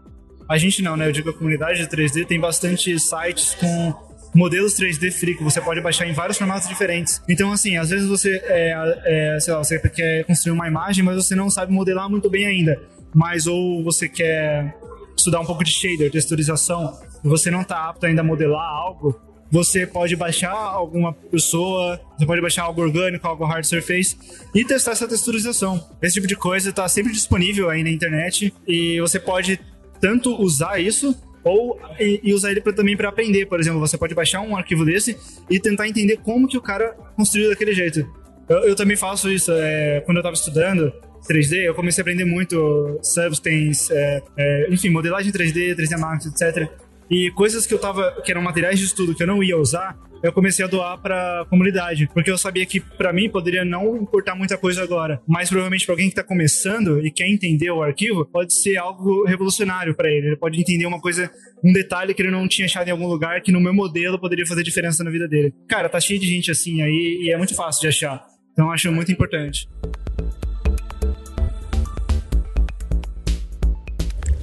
A 0.49 0.59
gente 0.59 0.83
não, 0.83 0.97
né? 0.97 1.09
Eu 1.09 1.13
digo 1.13 1.31
a 1.31 1.33
comunidade 1.33 1.79
de 1.79 1.89
3D 1.89 2.27
tem 2.27 2.39
bastante 2.39 2.99
sites 2.99 3.55
com 3.55 3.95
modelos 4.35 4.75
3D 4.75 5.13
free 5.13 5.37
que 5.37 5.45
você 5.45 5.61
pode 5.61 5.81
baixar 5.81 6.07
em 6.07 6.13
vários 6.13 6.39
formatos 6.39 6.69
diferentes. 6.69 7.23
Então, 7.29 7.53
assim, 7.53 7.77
às 7.77 7.91
vezes 7.91 8.09
você, 8.09 8.41
é, 8.45 8.75
é, 9.05 9.41
sei 9.41 9.55
lá, 9.55 9.63
você 9.63 9.79
quer 9.79 10.25
construir 10.25 10.53
uma 10.53 10.67
imagem, 10.67 11.05
mas 11.05 11.17
você 11.17 11.35
não 11.35 11.51
sabe 11.51 11.73
modelar 11.73 12.09
muito 12.09 12.29
bem 12.31 12.47
ainda. 12.47 12.81
Mas 13.15 13.47
ou 13.47 13.85
você 13.85 14.09
quer 14.09 14.75
estudar 15.17 15.41
um 15.41 15.47
pouco 15.47 15.65
de 15.65 15.71
shader, 15.71 16.11
texturização, 16.11 16.99
e 17.25 17.29
você 17.29 17.51
não 17.51 17.63
está 17.63 17.89
apto 17.89 18.07
ainda 18.07 18.21
a 18.21 18.25
modelar 18.25 18.67
algo, 18.67 19.21
você 19.53 19.87
pode 19.87 20.17
baixar 20.17 20.53
alguma 20.53 21.13
pessoa, 21.13 22.01
você 22.17 22.25
pode 22.25 22.41
baixar 22.41 22.63
algo 22.63 22.81
orgânico, 22.81 23.29
algo 23.29 23.45
hard 23.45 23.65
surface 23.65 24.17
e 24.55 24.65
testar 24.65 24.93
essa 24.93 25.07
texturização. 25.07 25.87
Esse 26.01 26.15
tipo 26.15 26.27
de 26.27 26.35
coisa 26.35 26.71
está 26.71 26.89
sempre 26.89 27.13
disponível 27.13 27.69
aí 27.69 27.85
na 27.85 27.91
internet 27.91 28.55
e 28.67 28.99
você 28.99 29.21
pode 29.21 29.61
tanto 30.01 30.35
usar 30.41 30.81
isso 30.81 31.15
ou 31.45 31.79
e, 32.01 32.21
e 32.23 32.33
usar 32.33 32.51
ele 32.51 32.63
pra, 32.63 32.73
também 32.73 32.97
para 32.97 33.11
aprender. 33.11 33.45
Por 33.45 33.61
exemplo, 33.61 33.79
você 33.79 33.99
pode 33.99 34.15
baixar 34.15 34.41
um 34.41 34.57
arquivo 34.57 34.87
desse 34.87 35.19
e 35.51 35.61
tentar 35.61 35.87
entender 35.87 36.17
como 36.19 36.49
que 36.49 36.57
o 36.57 36.63
cara 36.63 36.97
construiu 37.15 37.51
daquele 37.51 37.75
jeito. 37.75 38.09
Eu, 38.49 38.59
eu 38.69 38.75
também 38.75 38.97
faço 38.97 39.31
isso. 39.31 39.53
É, 39.53 40.01
quando 40.07 40.17
eu 40.17 40.21
estava 40.23 40.35
estudando, 40.35 40.91
3D, 41.29 41.65
eu 41.65 41.75
comecei 41.75 42.01
a 42.01 42.03
aprender 42.03 42.25
muito 42.25 42.99
Substance, 43.03 43.93
é, 43.93 44.23
é, 44.37 44.67
enfim, 44.71 44.91
modelagem 44.91 45.33
3D, 45.33 45.75
3D 45.77 45.99
Max, 45.99 46.27
etc. 46.27 46.69
E 47.11 47.31
coisas 47.33 47.67
que 47.67 47.75
eu 47.75 47.79
tava, 47.79 48.23
que 48.25 48.31
eram 48.31 48.43
materiais 48.43 48.79
de 48.79 48.87
estudo 48.87 49.15
que 49.15 49.23
eu 49.23 49.27
não 49.27 49.43
ia 49.43 49.57
usar, 49.57 49.99
eu 50.23 50.33
comecei 50.33 50.65
a 50.65 50.69
doar 50.69 50.97
para 50.99 51.45
comunidade, 51.51 52.09
porque 52.15 52.31
eu 52.31 52.39
sabia 52.39 52.65
que 52.65 52.81
para 52.81 53.13
mim 53.13 53.29
poderia 53.29 53.65
não 53.65 53.97
importar 53.97 54.37
muita 54.37 54.57
coisa 54.57 54.83
agora, 54.83 55.21
mas 55.27 55.49
provavelmente 55.49 55.85
para 55.85 55.95
alguém 55.95 56.09
que 56.09 56.15
tá 56.15 56.23
começando 56.23 57.05
e 57.05 57.11
quer 57.11 57.29
entender 57.29 57.71
o 57.71 57.83
arquivo, 57.83 58.25
pode 58.25 58.55
ser 58.55 58.77
algo 58.77 59.25
revolucionário 59.25 59.95
para 59.95 60.09
ele. 60.09 60.29
Ele 60.29 60.37
pode 60.37 60.61
entender 60.61 60.87
uma 60.87 61.01
coisa, 61.01 61.31
um 61.63 61.73
detalhe 61.73 62.15
que 62.15 62.23
ele 62.23 62.31
não 62.31 62.47
tinha 62.47 62.67
achado 62.67 62.87
em 62.87 62.93
algum 62.93 63.09
lugar 63.09 63.41
que 63.43 63.51
no 63.51 63.61
meu 63.61 63.75
modelo 63.75 64.19
poderia 64.19 64.47
fazer 64.47 64.63
diferença 64.63 65.03
na 65.03 65.11
vida 65.11 65.27
dele. 65.27 65.53
Cara, 65.69 65.89
tá 65.89 66.01
cheio 66.01 66.21
de 66.21 66.27
gente 66.27 66.51
assim 66.51 66.83
aí 66.83 67.19
e 67.23 67.33
é 67.33 67.37
muito 67.37 67.55
fácil 67.55 67.83
de 67.83 67.89
achar. 67.89 68.25
Então 68.53 68.71
acho 68.71 68.93
muito 68.93 69.11
importante. 69.11 69.69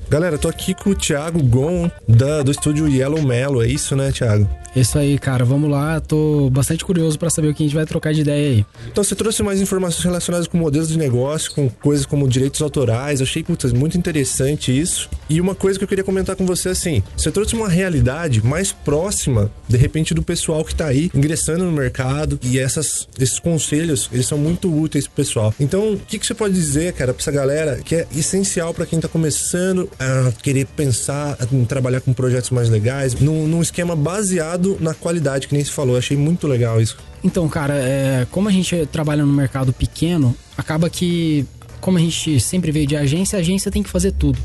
Galera, 0.10 0.40
tô 0.40 0.48
aqui 0.48 0.74
com 0.74 0.90
o 0.90 0.96
Thiago 0.96 1.40
Gon, 1.44 1.90
da, 2.08 2.42
do 2.42 2.50
estúdio 2.50 2.88
Yellow 2.88 3.22
Mellow, 3.22 3.62
é 3.62 3.68
isso, 3.68 3.96
né, 3.96 4.12
Thiago? 4.12 4.50
Isso 4.76 4.98
aí, 4.98 5.18
cara. 5.18 5.44
Vamos 5.44 5.70
lá. 5.70 6.00
Tô 6.00 6.50
bastante 6.50 6.86
curioso 6.86 7.18
para 7.18 7.30
saber 7.30 7.50
o 7.50 7.54
que 7.54 7.64
a 7.64 7.66
gente 7.66 7.76
vai 7.76 7.86
trocar 7.86 8.14
de 8.14 8.22
ideia 8.22 8.52
aí. 8.52 8.66
Então, 8.92 9.04
você 9.04 9.16
trouxe 9.16 9.42
mais 9.44 9.62
informações 9.62 10.04
relacionadas 10.04 10.48
com 10.48 10.58
modelos 10.58 10.90
de 10.90 10.98
negócio, 10.98 11.52
com 11.54 11.70
coisas 11.70 12.06
como 12.06 12.28
direitos 12.28 12.62
autorais. 12.62 13.22
Achei 13.22 13.44
putz, 13.44 13.72
muito 13.74 13.98
interessante 13.98 14.78
isso. 14.78 15.10
E 15.30 15.40
uma 15.42 15.56
coisa 15.56 15.78
que 15.78 15.84
eu 15.84 15.88
queria 15.88 16.04
comentar 16.04 16.36
com 16.36 16.46
você 16.46 16.70
assim: 16.70 17.04
você 17.16 17.32
trouxe 17.32 17.56
uma 17.56 17.68
realidade 17.68 18.46
mais 18.46 18.72
próxima, 18.72 19.52
de 19.68 19.78
repente, 19.78 20.14
do 20.14 20.24
pessoal 20.24 20.64
que 20.64 20.76
tá 20.76 20.88
aí 20.88 21.10
ingressando 21.14 21.66
no 21.66 21.72
mercado. 21.72 22.40
E 22.44 22.60
essas, 22.60 23.08
esses 23.20 23.40
conselhos, 23.40 24.10
eles 24.12 24.28
são 24.28 24.38
muito 24.38 24.74
úteis 24.74 25.08
pro 25.08 25.16
pessoal. 25.18 25.54
Então, 25.60 25.94
o 25.94 26.00
que, 26.00 26.20
que 26.20 26.26
você 26.26 26.34
pode 26.34 26.54
dizer, 26.54 26.94
cara, 26.94 27.14
pra 27.14 27.22
essa 27.22 27.32
galera 27.32 27.80
que 27.84 27.96
é 27.96 28.08
essencial 28.16 28.74
para 28.74 28.86
quem 28.86 29.00
tá 29.00 29.08
começando 29.08 29.90
a 30.00 30.32
querer 30.42 30.66
pensar 30.66 31.38
em 31.52 31.66
trabalhar 31.66 32.02
com 32.02 32.14
projetos 32.14 32.50
mais 32.50 32.70
legais, 32.70 33.14
num, 33.16 33.48
num 33.48 33.62
esquema 33.62 33.96
baseado 33.96 34.59
na 34.80 34.94
qualidade, 34.94 35.48
que 35.48 35.54
nem 35.54 35.64
se 35.64 35.72
falou. 35.72 35.96
Eu 35.96 36.00
achei 36.00 36.18
muito 36.18 36.48
legal 36.48 36.82
isso. 36.82 36.98
Então, 37.24 37.48
cara, 37.50 37.74
é, 37.76 38.28
como 38.32 38.48
a 38.48 38.52
gente 38.52 38.86
trabalha 38.92 39.26
no 39.26 39.34
mercado 39.34 39.74
pequeno, 39.74 40.36
acaba 40.58 40.90
que 40.90 41.46
como 41.80 41.98
a 41.98 42.02
gente 42.02 42.40
sempre 42.40 42.72
veio 42.72 42.86
de 42.86 42.96
agência, 42.96 43.38
a 43.38 43.40
agência 43.40 43.72
tem 43.72 43.82
que 43.82 43.90
fazer 43.90 44.12
tudo. 44.12 44.38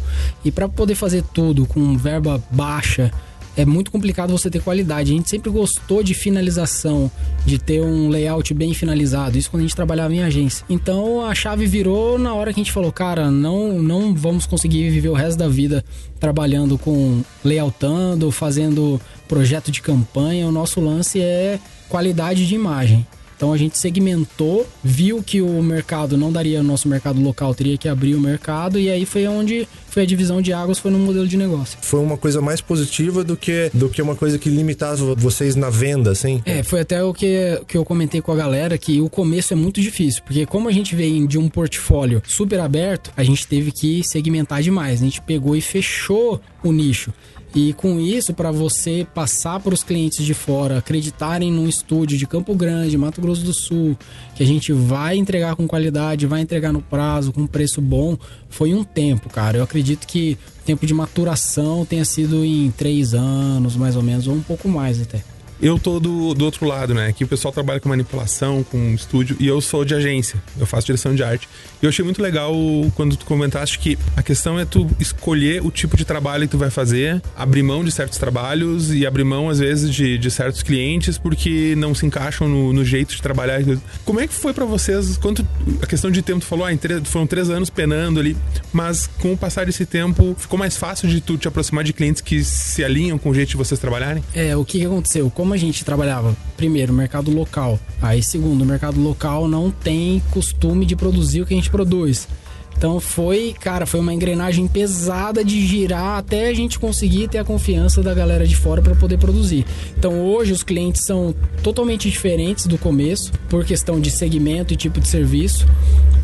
E 0.45 0.51
para 0.51 0.69
poder 0.69 0.95
fazer 0.95 1.23
tudo 1.35 1.67
com 1.67 1.97
verba 1.97 2.43
baixa, 2.51 3.11
é 3.57 3.65
muito 3.65 3.91
complicado 3.91 4.31
você 4.31 4.51
ter 4.51 4.61
qualidade. 4.61 5.13
A 5.13 5.17
gente 5.17 5.29
sempre 5.29 5.51
gostou 5.51 6.03
de 6.03 6.15
finalização, 6.15 7.11
de 7.45 7.59
ter 7.59 7.83
um 7.83 8.09
layout 8.09 8.53
bem 8.55 8.75
finalizado. 8.75 9.39
Isso 9.39 9.51
quando 9.51 9.61
a 9.61 9.67
gente 9.67 9.77
trabalhava 9.77 10.15
em 10.15 10.23
agência. 10.23 10.65
Então 10.69 11.25
a 11.25 11.35
chave 11.35 11.67
virou 11.67 12.19
na 12.19 12.35
hora 12.35 12.53
que 12.53 12.61
a 12.61 12.63
gente 12.63 12.73
falou, 12.73 12.93
cara, 12.93 13.31
não, 13.31 13.81
não 13.81 14.15
vamos 14.15 14.47
conseguir 14.47 14.91
viver 14.91 15.09
o 15.09 15.15
resto 15.15 15.39
da 15.39 15.49
vida 15.49 15.85
trabalhando 16.19 16.79
com 16.79 17.23
layoutando, 17.45 18.31
fazendo 18.31 19.01
projeto 19.29 19.71
de 19.71 19.81
campanha. 19.81 20.47
O 20.47 20.53
nosso 20.53 20.81
lance 20.81 21.21
é 21.21 21.59
qualidade 21.89 22.47
de 22.47 22.55
imagem. 22.55 23.07
Então 23.37 23.53
a 23.53 23.57
gente 23.57 23.77
segmentou, 23.79 24.67
viu 24.83 25.23
que 25.23 25.41
o 25.43 25.63
mercado 25.63 26.17
não 26.17 26.33
daria 26.33 26.61
o 26.61 26.63
nosso 26.63 26.89
mercado 26.89 27.21
local, 27.21 27.55
teria 27.55 27.77
que 27.77 27.89
abrir 27.89 28.15
o 28.15 28.21
mercado 28.21 28.79
e 28.79 28.91
aí 28.91 29.05
foi 29.05 29.27
onde 29.27 29.69
foi 29.89 30.03
a 30.03 30.07
divisão 30.07 30.43
de 30.43 30.53
águas, 30.53 30.79
foi 30.79 30.91
no 30.91 30.99
modelo 30.99 31.27
de 31.27 31.37
negócio. 31.37 31.79
Foi 31.81 32.01
uma 32.01 32.17
coisa 32.17 32.41
mais 32.41 32.61
positiva 32.61 33.23
do 33.23 33.37
que, 33.37 33.71
do 33.73 33.89
que 33.89 34.03
uma 34.03 34.17
coisa 34.17 34.39
que 34.39 34.49
limitava 34.49 35.15
vocês 35.15 35.55
na 35.55 35.71
venda, 35.71 36.11
assim? 36.11 36.43
É, 36.45 36.65
foi 36.65 36.81
até 36.81 37.03
o 37.03 37.15
que, 37.15 37.63
que 37.69 37.77
eu 37.77 37.85
comentei 37.85 38.21
com 38.21 38.33
a 38.33 38.37
galera, 38.37 38.77
que 38.77 39.01
o 39.01 39.09
começo 39.09 39.53
é 39.53 39.57
muito 39.57 39.81
difícil, 39.81 40.23
porque 40.25 40.45
como 40.47 40.69
a 40.69 40.73
gente 40.73 40.97
vem 40.97 41.27
de 41.27 41.39
um 41.39 41.49
portfólio 41.49 42.21
super 42.27 42.59
aberto, 42.59 43.13
a 43.17 43.23
gente 43.23 43.47
teve 43.47 43.71
que 43.71 44.03
segmentar 44.03 44.63
demais. 44.63 45.01
A 45.01 45.05
gente 45.05 45.21
pegou 45.23 45.55
e 45.55 45.61
fechou 45.61 46.41
o 46.63 46.73
nicho. 46.73 47.13
E 47.55 47.73
com 47.73 48.01
isso, 48.01 48.35
para 48.35 48.51
você 48.51 49.07
passar 49.15 49.61
para 49.61 49.73
os 49.73 49.85
clientes 49.85 50.25
de 50.25 50.35
fora 50.35 50.79
acreditarem 50.79 51.53
num 51.53 51.69
estúdio 51.69 52.19
de 52.19 52.27
Campo 52.27 52.53
Grande, 52.53 52.99
Mato 52.99 53.21
Grosso 53.21 53.45
do 53.45 53.55
Sul, 53.55 53.97
que 54.35 54.43
a 54.43 54.47
gente 54.47 54.73
vai 54.73 55.17
entregar 55.17 55.55
com 55.55 55.67
qualidade, 55.69 56.27
vai 56.27 56.41
entregar 56.41 56.73
no 56.73 56.83
prazo, 56.83 57.33
com 57.33 57.47
preço 57.47 57.81
bom, 57.81 58.19
foi 58.49 58.75
um 58.75 58.83
tempo, 58.83 59.31
cara. 59.31 59.59
Eu 59.59 59.63
acredito 59.63 60.05
que 60.05 60.37
o 60.63 60.65
tempo 60.65 60.85
de 60.85 60.93
maturação 60.93 61.85
tenha 61.85 62.05
sido 62.05 62.45
em 62.45 62.73
três 62.73 63.15
anos, 63.15 63.77
mais 63.77 63.95
ou 63.95 64.03
menos, 64.03 64.27
ou 64.27 64.35
um 64.35 64.43
pouco 64.43 64.69
mais 64.69 65.01
até. 65.01 65.23
Eu 65.61 65.79
tô 65.79 66.01
do, 66.01 66.35
do 66.35 66.45
outro 66.45 66.67
lado, 66.67 66.95
né? 66.95 67.09
Aqui 67.09 67.25
o 67.25 67.29
pessoal 67.29 67.53
trabalha 67.53 67.81
com 67.81 67.89
manipulação, 67.89 68.63
com 68.65 68.95
estúdio, 68.95 69.37
e 69.41 69.47
eu 69.47 69.61
sou 69.61 69.85
de 69.85 69.95
agência. 69.95 70.43
Eu 70.59 70.67
faço 70.67 70.87
direção 70.87 71.15
de 71.15 71.23
arte. 71.23 71.49
E 71.83 71.87
eu 71.87 71.89
achei 71.89 72.05
muito 72.05 72.23
legal 72.23 72.55
quando 72.95 73.17
tu 73.17 73.25
comentaste 73.25 73.79
que 73.79 73.99
a 74.17 74.23
questão 74.23 74.59
é 74.59 74.65
tu 74.65 74.89
escolher 74.99 75.63
o 75.63 75.71
tipo 75.71 75.97
de 75.97 76.05
trabalho 76.05 76.47
que 76.47 76.53
tu 76.53 76.59
vai 76.59 76.71
fazer, 76.71 77.23
abrir 77.37 77.63
mão 77.63 77.85
de 77.85 77.93
certos 77.93 78.19
trabalhos 78.19 78.93
e 78.93 79.07
abrir 79.07 79.25
mão, 79.25 79.49
às 79.49 79.59
vezes, 79.59 79.93
de, 79.93 80.19
de 80.19 80.31
certos 80.31 80.63
clientes 80.63 81.19
porque 81.19 81.75
não 81.77 81.95
se 81.95 82.07
encaixam 82.07 82.49
no, 82.49 82.73
no 82.73 82.85
jeito 82.85 83.15
de 83.15 83.23
trabalhar. 83.23 83.61
Como 84.05 84.21
é 84.21 84.27
que 84.27 84.35
foi 84.35 84.53
para 84.53 84.65
vocês? 84.65 85.17
Quanto 85.17 85.47
a 85.81 85.87
questão 85.87 86.11
de 86.11 86.23
tempo, 86.23 86.41
tu 86.41 86.47
falou, 86.47 86.67
ah, 86.67 86.71
foram 87.05 87.27
três 87.27 87.51
anos 87.51 87.71
penando 87.71 88.21
ali, 88.21 88.37
mas 88.73 89.07
com 89.19 89.33
o 89.33 89.37
passar 89.37 89.67
desse 89.67 89.87
tempo, 89.87 90.35
ficou 90.39 90.59
mais 90.59 90.77
fácil 90.77 91.09
de 91.09 91.21
tu 91.21 91.37
te 91.37 91.49
aproximar 91.49 91.85
de 91.85 91.93
clientes 91.93 92.21
que 92.21 92.43
se 92.43 92.85
alinham 92.85 93.19
com 93.19 93.31
o 93.31 93.35
jeito 93.35 93.51
de 93.51 93.57
vocês 93.57 93.79
trabalharem? 93.81 94.23
É, 94.35 94.57
o 94.57 94.65
que 94.65 94.85
aconteceu? 94.85 95.31
Como 95.45 95.53
a 95.53 95.59
gente 95.59 95.85
trabalhava, 95.85 96.35
primeiro, 96.57 96.91
mercado 96.91 97.31
local, 97.31 97.79
aí 98.01 98.23
segundo, 98.23 98.63
o 98.63 98.65
mercado 98.65 98.99
local 98.99 99.47
não 99.47 99.71
tem 99.71 100.23
costume 100.31 100.87
de 100.87 100.97
produzir 100.97 101.43
o 101.43 101.47
que 101.47 101.53
a 101.53 101.57
gente 101.59 101.69
produz. 101.69 102.27
Então 102.75 102.99
foi, 102.99 103.55
cara, 103.61 103.85
foi 103.85 104.01
uma 104.01 104.15
engrenagem 104.15 104.67
pesada 104.67 105.45
de 105.45 105.67
girar 105.67 106.17
até 106.17 106.49
a 106.49 106.55
gente 106.55 106.79
conseguir 106.79 107.29
ter 107.29 107.37
a 107.37 107.45
confiança 107.45 108.03
da 108.03 108.15
galera 108.15 108.47
de 108.47 108.57
fora 108.57 108.81
para 108.81 108.95
poder 108.95 109.19
produzir. 109.19 109.67
Então 109.99 110.19
hoje 110.23 110.51
os 110.51 110.63
clientes 110.63 111.05
são 111.05 111.35
totalmente 111.63 112.11
diferentes 112.11 112.67
do 112.67 112.79
começo, 112.79 113.31
por 113.47 113.67
questão 113.67 114.01
de 114.01 114.11
segmento 114.11 114.73
e 114.73 114.79
tipo 114.79 114.99
de 114.99 115.09
serviço. 115.09 115.67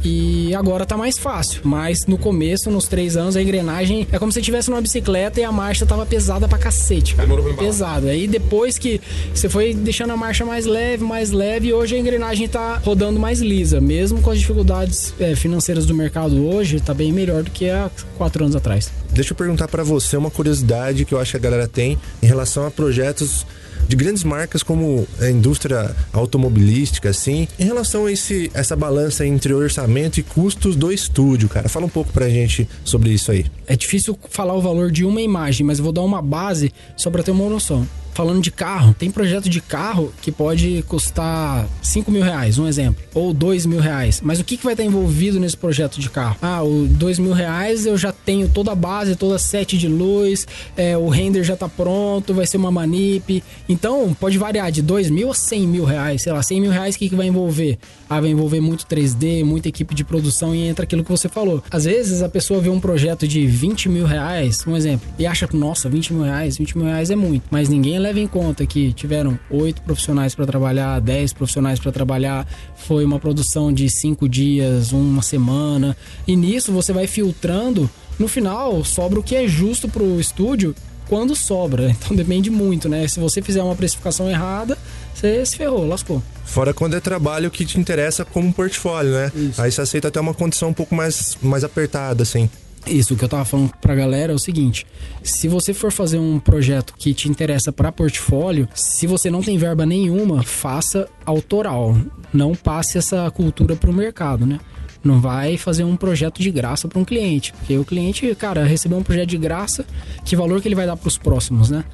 E 0.05 0.55
agora 0.55 0.87
tá 0.87 0.97
mais 0.97 1.19
fácil. 1.19 1.61
Mas 1.65 2.07
no 2.07 2.17
começo, 2.17 2.71
nos 2.71 2.89
três 2.89 3.17
anos, 3.17 3.37
a 3.37 3.43
engrenagem 3.43 4.07
é 4.11 4.19
como 4.19 4.33
se 4.33 4.41
tivesse 4.41 4.71
numa 4.71 4.81
bicicleta 4.81 5.41
e 5.41 5.45
a 5.45 5.53
marcha 5.53 5.85
tava 5.85 6.07
pesada 6.07 6.49
pra 6.49 6.59
cacete, 6.59 7.15
cara. 7.15 7.29
Pesada. 7.57 8.11
Aí 8.11 8.27
depois 8.27 8.79
que 8.79 9.01
você 9.35 9.49
foi 9.49 9.75
deixando 9.75 10.13
a 10.13 10.17
marcha 10.17 10.45
mais 10.45 10.67
leve, 10.67 11.05
mais 11.05 11.31
leve, 11.31 11.69
e 11.69 11.73
hoje 11.73 11.97
a 11.97 11.99
engrenagem 11.99 12.49
tá 12.49 12.77
rodando 12.77 13.21
mais 13.21 13.41
lisa. 13.41 13.81
Mesmo 13.81 14.21
com 14.21 14.31
as 14.31 14.39
dificuldades 14.39 15.15
é, 15.21 15.35
financeiras 15.35 15.87
do 15.87 15.95
mercado 15.95 16.47
hoje, 16.47 16.81
tá 16.81 16.95
bem 16.95 17.13
melhor 17.13 17.43
do 17.43 17.51
que 17.51 17.69
há 17.69 17.91
quatro 18.17 18.45
anos 18.45 18.57
atrás. 18.57 18.91
Deixa 19.11 19.33
eu 19.33 19.37
perguntar 19.37 19.69
para 19.69 19.83
você 19.83 20.17
uma 20.17 20.31
curiosidade 20.31 21.05
que 21.05 21.13
eu 21.13 21.19
acho 21.19 21.33
que 21.33 21.37
a 21.37 21.41
galera 21.41 21.69
tem 21.69 21.99
em 22.23 22.27
relação 22.27 22.67
a 22.67 22.71
projetos 22.71 23.45
de 23.91 23.97
grandes 23.97 24.23
marcas 24.23 24.63
como 24.63 25.05
a 25.21 25.29
indústria 25.29 25.97
automobilística, 26.13 27.09
assim, 27.09 27.49
em 27.59 27.65
relação 27.65 28.07
a 28.07 28.13
esse, 28.13 28.49
essa 28.55 28.77
balança 28.77 29.27
entre 29.27 29.53
orçamento 29.53 30.21
e 30.21 30.23
custos 30.23 30.77
do 30.77 30.93
estúdio, 30.93 31.49
cara. 31.49 31.69
Fala 31.69 31.87
um 31.87 31.89
pouco 31.91 32.13
pra 32.13 32.29
gente 32.29 32.69
sobre 32.85 33.11
isso 33.11 33.33
aí. 33.33 33.47
É 33.67 33.75
difícil 33.75 34.17
falar 34.29 34.55
o 34.55 34.61
valor 34.61 34.93
de 34.93 35.05
uma 35.05 35.21
imagem, 35.21 35.67
mas 35.67 35.81
vou 35.81 35.91
dar 35.91 36.03
uma 36.03 36.23
base 36.23 36.73
só 36.97 37.11
pra 37.11 37.25
ter 37.25 37.33
uma 37.33 37.51
noção 37.51 37.85
falando 38.13 38.41
de 38.41 38.51
carro, 38.51 38.95
tem 38.95 39.11
projeto 39.11 39.49
de 39.49 39.61
carro 39.61 40.13
que 40.21 40.31
pode 40.31 40.85
custar 40.89 41.69
5 41.83 42.11
mil 42.11 42.23
reais, 42.23 42.59
um 42.59 42.67
exemplo, 42.67 43.03
ou 43.15 43.33
2 43.33 43.67
mil 43.67 43.81
reais. 43.81 44.21
Mas 44.23 44.41
o 44.41 44.45
que, 44.45 44.57
que 44.57 44.65
vai 44.65 44.75
estar 44.75 44.85
envolvido 44.85 45.39
nesse 45.41 45.57
projeto 45.57 46.01
de 46.01 46.11
carro? 46.11 46.37
Ah, 46.43 46.63
o 46.63 46.87
2 46.87 47.19
mil 47.19 47.33
reais 47.33 47.87
eu 47.87 47.97
já 47.97 48.13
tenho 48.13 48.49
toda 48.49 48.73
a 48.73 48.75
base, 48.75 49.17
toda 49.17 49.37
a 49.37 49.39
set 49.39 49.79
de 49.79 49.89
luz, 49.89 50.47
é, 50.77 50.97
o 50.97 51.09
render 51.09 51.45
já 51.45 51.57
tá 51.57 51.69
pronto, 51.69 52.35
vai 52.35 52.47
ser 52.47 52.57
uma 52.57 52.71
manip. 52.71 53.43
Então, 53.69 54.15
pode 54.19 54.39
variar 54.39 54.71
de 54.71 54.83
2 54.83 55.11
mil 55.11 55.31
a 55.31 55.35
100 55.35 55.67
mil 55.67 55.85
reais, 55.85 56.23
sei 56.23 56.33
lá, 56.33 56.43
100 56.43 56.61
mil 56.61 56.71
reais 56.71 56.95
o 56.95 56.99
que, 56.99 57.09
que 57.09 57.17
vai 57.17 57.27
envolver? 57.27 57.79
Ah, 58.09 58.21
vai 58.21 58.31
envolver 58.31 58.61
muito 58.61 58.85
3D, 58.87 59.45
muita 59.45 59.69
equipe 59.69 59.95
de 59.95 60.05
produção 60.05 60.55
e 60.55 60.67
entra 60.67 60.85
aquilo 60.85 61.05
que 61.05 61.11
você 61.11 61.29
falou. 61.29 61.63
Às 61.71 61.85
vezes 61.85 62.23
a 62.23 62.29
pessoa 62.29 62.61
vê 62.61 62.69
um 62.69 62.81
projeto 62.81 63.27
de 63.27 63.47
20 63.47 63.89
mil 63.89 64.05
reais, 64.05 64.67
um 64.67 64.77
exemplo, 64.77 65.09
e 65.19 65.27
acha, 65.27 65.49
nossa, 65.53 65.89
20 65.89 66.15
mil 66.15 66.25
reais, 66.25 66.57
20 66.59 66.79
mil 66.79 66.87
reais 66.87 67.11
é 67.11 67.17
muito. 67.17 67.45
Mas 67.51 67.69
ninguém 67.69 68.00
leva 68.01 68.19
em 68.19 68.27
conta 68.27 68.67
que 68.67 68.93
tiveram 68.93 69.39
oito 69.51 69.83
profissionais 69.83 70.35
para 70.35 70.47
trabalhar, 70.47 71.01
10 71.01 71.33
profissionais 71.33 71.79
para 71.79 71.93
trabalhar, 71.93 72.47
foi 72.75 73.05
uma 73.05 73.19
produção 73.19 73.73
de 73.73 73.89
cinco 73.89 74.29
dias, 74.29 74.93
uma 74.93 75.23
semana, 75.23 75.97
e 76.27 76.35
nisso 76.35 76.73
você 76.73 76.93
vai 76.93 77.07
filtrando. 77.07 77.89
No 78.19 78.29
final, 78.29 78.85
sobra 78.85 79.21
o 79.21 79.23
que 79.23 79.35
é 79.35 79.47
justo 79.47 79.89
pro 79.89 80.21
estúdio 80.21 80.75
quando 81.07 81.35
sobra. 81.35 81.91
Então 82.01 82.17
depende 82.17 82.51
muito, 82.51 82.89
né? 82.89 83.07
Se 83.07 83.21
você 83.21 83.43
fizer 83.43 83.63
uma 83.63 83.77
precificação 83.77 84.31
errada, 84.31 84.79
você 85.15 85.45
se 85.45 85.57
ferrou, 85.57 85.87
lascou. 85.87 86.23
Fora 86.45 86.73
quando 86.73 86.95
é 86.97 87.01
trabalho 87.01 87.51
que 87.51 87.65
te 87.65 87.79
interessa 87.79 88.25
como 88.25 88.53
portfólio, 88.53 89.13
né? 89.13 89.33
Isso. 89.35 89.61
Aí 89.61 89.71
você 89.71 89.81
aceita 89.81 90.09
até 90.09 90.21
uma 90.21 90.35
condição 90.35 90.71
um 90.71 90.73
pouco 90.73 90.95
mais, 90.95 91.37
mais 91.43 91.63
apertada, 91.63 92.23
assim. 92.23 92.49
Isso, 92.87 93.15
o 93.15 93.17
que 93.17 93.25
eu 93.25 93.29
tava 93.29 93.45
falando 93.45 93.73
pra 93.81 93.95
galera 93.95 94.33
é 94.33 94.35
o 94.35 94.39
seguinte: 94.39 94.87
se 95.23 95.49
você 95.49 95.75
for 95.75 95.93
fazer 95.93 96.19
um 96.19 96.39
projeto 96.39 96.95
que 96.97 97.13
te 97.13 97.29
interessa 97.29 97.73
para 97.73 97.93
portfólio, 97.93 98.69
se 98.75 99.07
você 99.07 99.31
não 99.31 99.43
tem 99.43 99.59
verba 99.59 99.85
nenhuma, 99.85 100.43
faça 100.43 101.09
autoral. 101.25 101.97
Não 102.33 102.55
passe 102.55 102.99
essa 102.99 103.31
cultura 103.31 103.77
pro 103.77 103.93
mercado, 103.93 104.47
né? 104.47 104.59
Não 105.03 105.21
vai 105.21 105.57
fazer 105.57 105.85
um 105.85 105.97
projeto 105.97 106.43
de 106.43 106.51
graça 106.51 106.87
para 106.87 106.99
um 106.99 107.05
cliente, 107.05 107.53
porque 107.55 107.77
o 107.77 107.85
cliente, 107.85 108.35
cara, 108.35 108.65
recebeu 108.65 108.99
um 108.99 109.03
projeto 109.03 109.31
de 109.31 109.39
graça, 109.39 109.87
que 110.25 110.37
valor 110.37 110.61
que 110.61 110.69
ele 110.69 110.75
vai 110.75 110.87
dar 110.87 110.97
para 110.97 111.09
os 111.09 111.17
próximos, 111.17 111.71
né? 111.71 111.85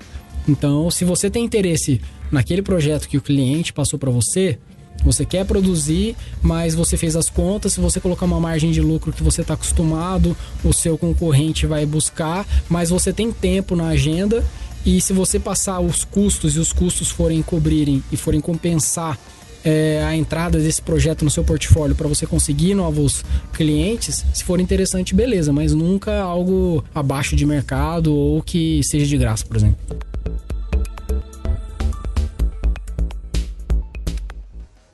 Então, 0.48 0.90
se 0.90 1.04
você 1.04 1.30
tem 1.30 1.44
interesse 1.44 2.00
naquele 2.30 2.62
projeto 2.62 3.08
que 3.08 3.16
o 3.16 3.22
cliente 3.22 3.72
passou 3.72 3.98
para 3.98 4.10
você, 4.10 4.58
você 5.06 5.24
quer 5.24 5.46
produzir, 5.46 6.16
mas 6.42 6.74
você 6.74 6.96
fez 6.96 7.16
as 7.16 7.30
contas. 7.30 7.72
Se 7.72 7.80
você 7.80 8.00
colocar 8.00 8.26
uma 8.26 8.40
margem 8.40 8.70
de 8.70 8.80
lucro 8.80 9.12
que 9.12 9.22
você 9.22 9.40
está 9.40 9.54
acostumado, 9.54 10.36
o 10.64 10.72
seu 10.72 10.98
concorrente 10.98 11.66
vai 11.66 11.86
buscar, 11.86 12.46
mas 12.68 12.90
você 12.90 13.12
tem 13.12 13.32
tempo 13.32 13.76
na 13.76 13.88
agenda. 13.88 14.44
E 14.84 15.00
se 15.00 15.12
você 15.12 15.38
passar 15.38 15.80
os 15.80 16.04
custos 16.04 16.56
e 16.56 16.58
os 16.58 16.72
custos 16.72 17.08
forem 17.08 17.42
cobrirem 17.42 18.02
e 18.12 18.16
forem 18.16 18.40
compensar 18.40 19.18
é, 19.64 20.04
a 20.04 20.14
entrada 20.14 20.60
desse 20.60 20.80
projeto 20.80 21.24
no 21.24 21.30
seu 21.30 21.42
portfólio 21.42 21.96
para 21.96 22.06
você 22.06 22.24
conseguir 22.24 22.74
novos 22.74 23.24
clientes, 23.52 24.24
se 24.32 24.44
for 24.44 24.60
interessante, 24.60 25.12
beleza, 25.12 25.52
mas 25.52 25.72
nunca 25.72 26.20
algo 26.20 26.84
abaixo 26.94 27.34
de 27.34 27.44
mercado 27.44 28.14
ou 28.14 28.40
que 28.42 28.80
seja 28.84 29.06
de 29.06 29.16
graça, 29.16 29.44
por 29.44 29.56
exemplo. 29.56 29.76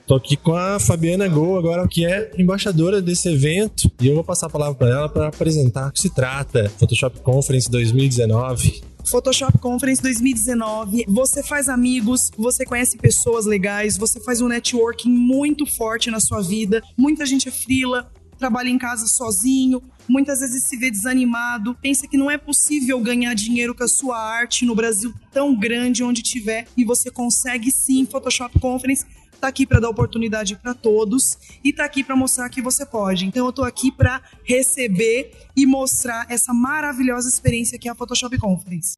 Tô 0.06 0.16
aqui 0.16 0.36
com 0.36 0.54
a 0.54 0.80
Fabiana 0.80 1.28
Gol 1.28 1.56
agora, 1.56 1.86
que 1.86 2.04
é 2.04 2.32
embaixadora 2.36 3.00
desse 3.00 3.28
evento, 3.28 3.90
e 4.00 4.08
eu 4.08 4.14
vou 4.16 4.24
passar 4.24 4.46
a 4.46 4.50
palavra 4.50 4.74
para 4.74 4.88
ela 4.88 5.08
para 5.08 5.28
apresentar 5.28 5.88
o 5.88 5.92
que 5.92 6.00
se 6.00 6.10
trata 6.10 6.68
Photoshop 6.78 7.20
Conference 7.20 7.70
2019. 7.70 8.82
Photoshop 9.08 9.58
Conference 9.58 10.02
2019. 10.02 11.04
Você 11.08 11.42
faz 11.42 11.68
amigos, 11.68 12.30
você 12.36 12.64
conhece 12.64 12.96
pessoas 12.96 13.46
legais, 13.46 13.96
você 13.96 14.20
faz 14.20 14.40
um 14.40 14.48
networking 14.48 15.10
muito 15.10 15.64
forte 15.66 16.10
na 16.10 16.18
sua 16.18 16.42
vida. 16.42 16.82
Muita 16.96 17.24
gente 17.24 17.48
é 17.48 17.52
frila, 17.52 18.10
trabalha 18.38 18.68
em 18.68 18.78
casa 18.78 19.06
sozinho, 19.06 19.80
muitas 20.08 20.40
vezes 20.40 20.64
se 20.64 20.76
vê 20.76 20.90
desanimado, 20.90 21.76
pensa 21.80 22.08
que 22.08 22.16
não 22.16 22.28
é 22.28 22.36
possível 22.36 23.00
ganhar 23.00 23.34
dinheiro 23.34 23.72
com 23.72 23.84
a 23.84 23.88
sua 23.88 24.18
arte 24.18 24.64
no 24.64 24.74
Brasil 24.74 25.14
tão 25.30 25.54
grande 25.54 26.02
onde 26.02 26.22
tiver 26.22 26.66
e 26.76 26.84
você 26.84 27.08
consegue 27.08 27.70
sim 27.70 28.04
Photoshop 28.04 28.58
Conference 28.58 29.06
tá 29.42 29.48
aqui 29.48 29.66
para 29.66 29.80
dar 29.80 29.90
oportunidade 29.90 30.54
para 30.54 30.72
todos 30.72 31.36
e 31.64 31.72
tá 31.72 31.84
aqui 31.84 32.04
para 32.04 32.14
mostrar 32.14 32.48
que 32.48 32.62
você 32.62 32.86
pode. 32.86 33.26
Então 33.26 33.44
eu 33.44 33.52
tô 33.52 33.64
aqui 33.64 33.90
para 33.90 34.22
receber 34.44 35.32
e 35.56 35.66
mostrar 35.66 36.26
essa 36.28 36.54
maravilhosa 36.54 37.28
experiência 37.28 37.76
que 37.76 37.88
é 37.88 37.90
a 37.90 37.94
Photoshop 37.94 38.38
Conference. 38.38 38.96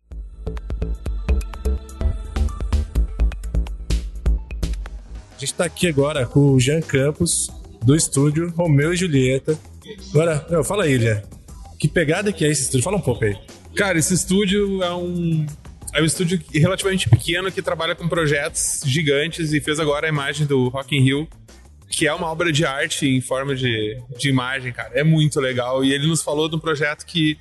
A 5.30 5.40
gente 5.40 5.52
está 5.52 5.64
aqui 5.64 5.88
agora 5.88 6.26
com 6.26 6.52
o 6.52 6.60
Jean 6.60 6.82
Campos, 6.82 7.50
do 7.82 7.96
estúdio 7.96 8.50
Romeu 8.50 8.92
e 8.92 8.96
Julieta. 8.96 9.58
Agora, 10.10 10.46
meu, 10.50 10.62
fala 10.62 10.84
aí, 10.84 10.98
Jean. 11.00 11.22
Que 11.78 11.88
pegada 11.88 12.30
que 12.32 12.44
é 12.44 12.50
esse 12.50 12.62
estúdio? 12.62 12.84
Fala 12.84 12.98
um 12.98 13.00
pouco 13.00 13.24
aí. 13.24 13.34
Cara, 13.74 13.98
esse 13.98 14.12
estúdio 14.12 14.82
é 14.82 14.94
um 14.94 15.46
é 15.94 16.02
um 16.02 16.04
estúdio 16.04 16.40
relativamente 16.52 17.08
pequeno 17.08 17.50
que 17.52 17.62
trabalha 17.62 17.94
com 17.94 18.08
projetos 18.08 18.82
gigantes 18.84 19.52
e 19.52 19.60
fez 19.60 19.78
agora 19.78 20.06
a 20.06 20.08
imagem 20.08 20.44
do 20.44 20.68
Rock 20.68 20.96
in 20.96 21.00
Rio, 21.00 21.28
que 21.88 22.06
é 22.06 22.12
uma 22.12 22.26
obra 22.26 22.50
de 22.52 22.66
arte 22.66 23.06
em 23.06 23.20
forma 23.20 23.54
de, 23.54 23.96
de 24.18 24.28
imagem, 24.28 24.72
cara. 24.72 24.90
É 24.92 25.04
muito 25.04 25.40
legal. 25.40 25.84
E 25.84 25.92
ele 25.92 26.08
nos 26.08 26.20
falou 26.20 26.48
de 26.48 26.56
um 26.56 26.58
projeto 26.58 27.06
que 27.06 27.38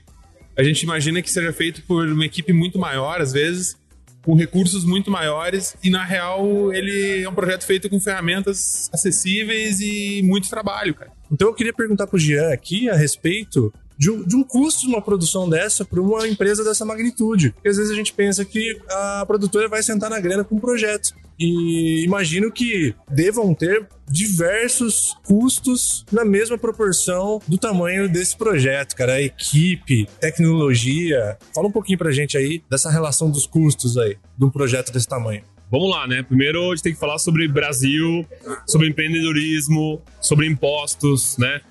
a 0.56 0.62
gente 0.62 0.84
imagina 0.84 1.20
que 1.20 1.32
seja 1.32 1.52
feito 1.52 1.82
por 1.82 2.08
uma 2.08 2.26
equipe 2.26 2.54
muito 2.54 2.78
maior, 2.78 3.20
às 3.20 3.34
vezes, 3.34 3.76
com 4.24 4.36
recursos 4.36 4.86
muito 4.86 5.10
maiores, 5.10 5.76
e 5.84 5.90
na 5.90 6.04
real 6.04 6.72
ele 6.72 7.24
é 7.24 7.30
um 7.30 7.34
projeto 7.34 7.66
feito 7.66 7.90
com 7.90 8.00
ferramentas 8.00 8.88
acessíveis 8.94 9.80
e 9.82 10.22
muito 10.24 10.48
trabalho, 10.48 10.94
cara. 10.94 11.12
Então 11.32 11.48
eu 11.48 11.56
queria 11.56 11.74
perguntar 11.74 12.06
pro 12.06 12.20
Jean 12.20 12.54
aqui 12.54 12.88
a 12.88 12.96
respeito 12.96 13.74
de 13.98 14.10
um, 14.10 14.24
de 14.24 14.36
um 14.36 14.44
custo 14.44 14.82
de 14.82 14.88
uma 14.88 15.02
produção 15.02 15.50
dessa 15.50 15.86
para 15.86 16.02
uma 16.02 16.28
empresa 16.28 16.64
dessa 16.64 16.86
magnitude. 16.86 17.52
Porque 17.52 17.70
às 17.70 17.78
vezes 17.78 17.92
a 17.92 17.96
gente 17.96 18.14
pensa 18.14 18.44
que 18.44 18.80
a 18.90 19.26
produtora 19.26 19.68
vai 19.68 19.82
sentar 19.84 20.10
na 20.10 20.20
grana 20.20 20.44
com 20.44 20.56
um 20.56 20.60
projeto. 20.60 21.14
E 21.40 22.04
imagino 22.04 22.52
que 22.52 22.94
devam 23.10 23.54
ter 23.56 23.88
diversos 24.08 25.18
custos 25.24 26.06
na 26.12 26.24
mesma 26.24 26.58
proporção 26.58 27.42
do 27.48 27.58
tamanho 27.58 28.08
desse 28.08 28.38
projeto, 28.38 28.96
cara. 28.96 29.22
Equipe, 29.22 30.08
tecnologia. 30.20 31.38
Fala 31.54 31.68
um 31.68 31.72
pouquinho 31.72 31.98
pra 31.98 32.12
gente 32.12 32.38
aí 32.38 32.64
dessa 32.70 32.90
relação 32.92 33.32
dos 33.32 33.48
custos 33.48 33.98
aí, 33.98 34.18
de 34.38 34.46
um 34.46 34.50
projeto 34.50 34.92
desse 34.92 35.08
tamanho. 35.08 35.44
Vamos 35.72 35.90
lá, 35.90 36.08
né? 36.08 36.22
Primeiro 36.22 36.68
a 36.68 36.76
gente 36.76 36.84
tem 36.84 36.94
que 36.94 37.00
falar 37.00 37.18
sobre 37.18 37.48
Brasil, 37.48 38.24
sobre 38.68 38.90
empreendedorismo, 38.90 40.02
sobre 40.22 40.46
impostos, 40.46 41.36
né? 41.40 41.62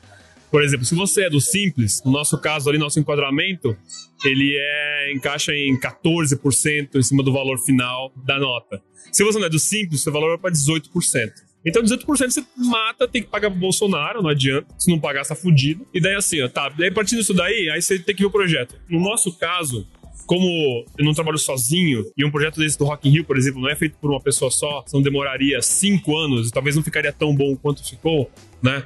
Por 0.53 0.63
exemplo, 0.63 0.85
se 0.85 0.95
você 0.95 1.25
é 1.25 1.31
do 1.31 1.41
simples, 1.41 2.03
no 2.05 2.13
nosso 2.13 2.39
caso 2.39 2.69
ali, 2.69 2.77
nosso 2.77 3.01
enquadramento, 3.01 3.75
ele 4.23 4.55
é 4.55 5.13
encaixa 5.15 5.55
em 5.55 5.75
14% 5.81 6.95
em 6.95 7.03
cima 7.03 7.23
do 7.23 7.33
valor 7.33 7.59
final 7.59 8.13
da 8.15 8.39
nota. 8.39 8.83
Se 9.11 9.25
você 9.25 9.39
não 9.39 9.47
é 9.47 9.49
do 9.49 9.59
simples, 9.59 10.03
seu 10.03 10.13
valor 10.13 10.29
vai 10.29 10.39
para 10.39 10.53
18%. 10.53 11.33
Então, 11.65 11.83
18% 11.83 12.05
você 12.05 12.45
mata, 12.57 13.09
tem 13.09 13.23
que 13.23 13.29
pagar 13.29 13.51
pro 13.51 13.59
Bolsonaro, 13.59 14.21
não 14.21 14.29
adianta. 14.29 14.67
Se 14.79 14.91
não 14.91 14.99
pagar, 14.99 15.25
tá 15.25 15.35
fudido. 15.35 15.87
E 15.95 16.01
daí 16.01 16.17
assim, 16.17 16.43
ó, 16.43 16.49
tá. 16.49 16.69
Daí 16.69 16.91
partindo 16.91 17.21
disso 17.21 17.33
daí, 17.33 17.71
aí 17.71 17.81
você 17.81 17.99
tem 17.99 18.15
que 18.15 18.21
ver 18.21 18.27
o 18.27 18.31
projeto. 18.31 18.77
No 18.91 19.01
nosso 19.01 19.33
caso, 19.39 19.89
como 20.27 20.85
eu 20.99 21.05
não 21.05 21.13
trabalho 21.13 21.39
sozinho, 21.39 22.05
e 22.17 22.25
um 22.25 22.31
projeto 22.31 22.59
desse 22.59 22.79
do 22.79 22.85
Rock 22.85 23.09
in 23.09 23.13
Rio, 23.13 23.25
por 23.25 23.37
exemplo, 23.37 23.61
não 23.61 23.69
é 23.69 23.77
feito 23.77 23.97
por 24.01 24.11
uma 24.11 24.21
pessoa 24.21 24.51
só, 24.51 24.85
não 24.93 25.03
demoraria 25.03 25.61
cinco 25.63 26.17
anos, 26.17 26.49
e 26.49 26.53
talvez 26.53 26.77
não 26.77 26.83
ficaria 26.83 27.13
tão 27.13 27.35
bom 27.35 27.57
quanto 27.57 27.89
ficou, 27.89 28.31
né? 28.63 28.85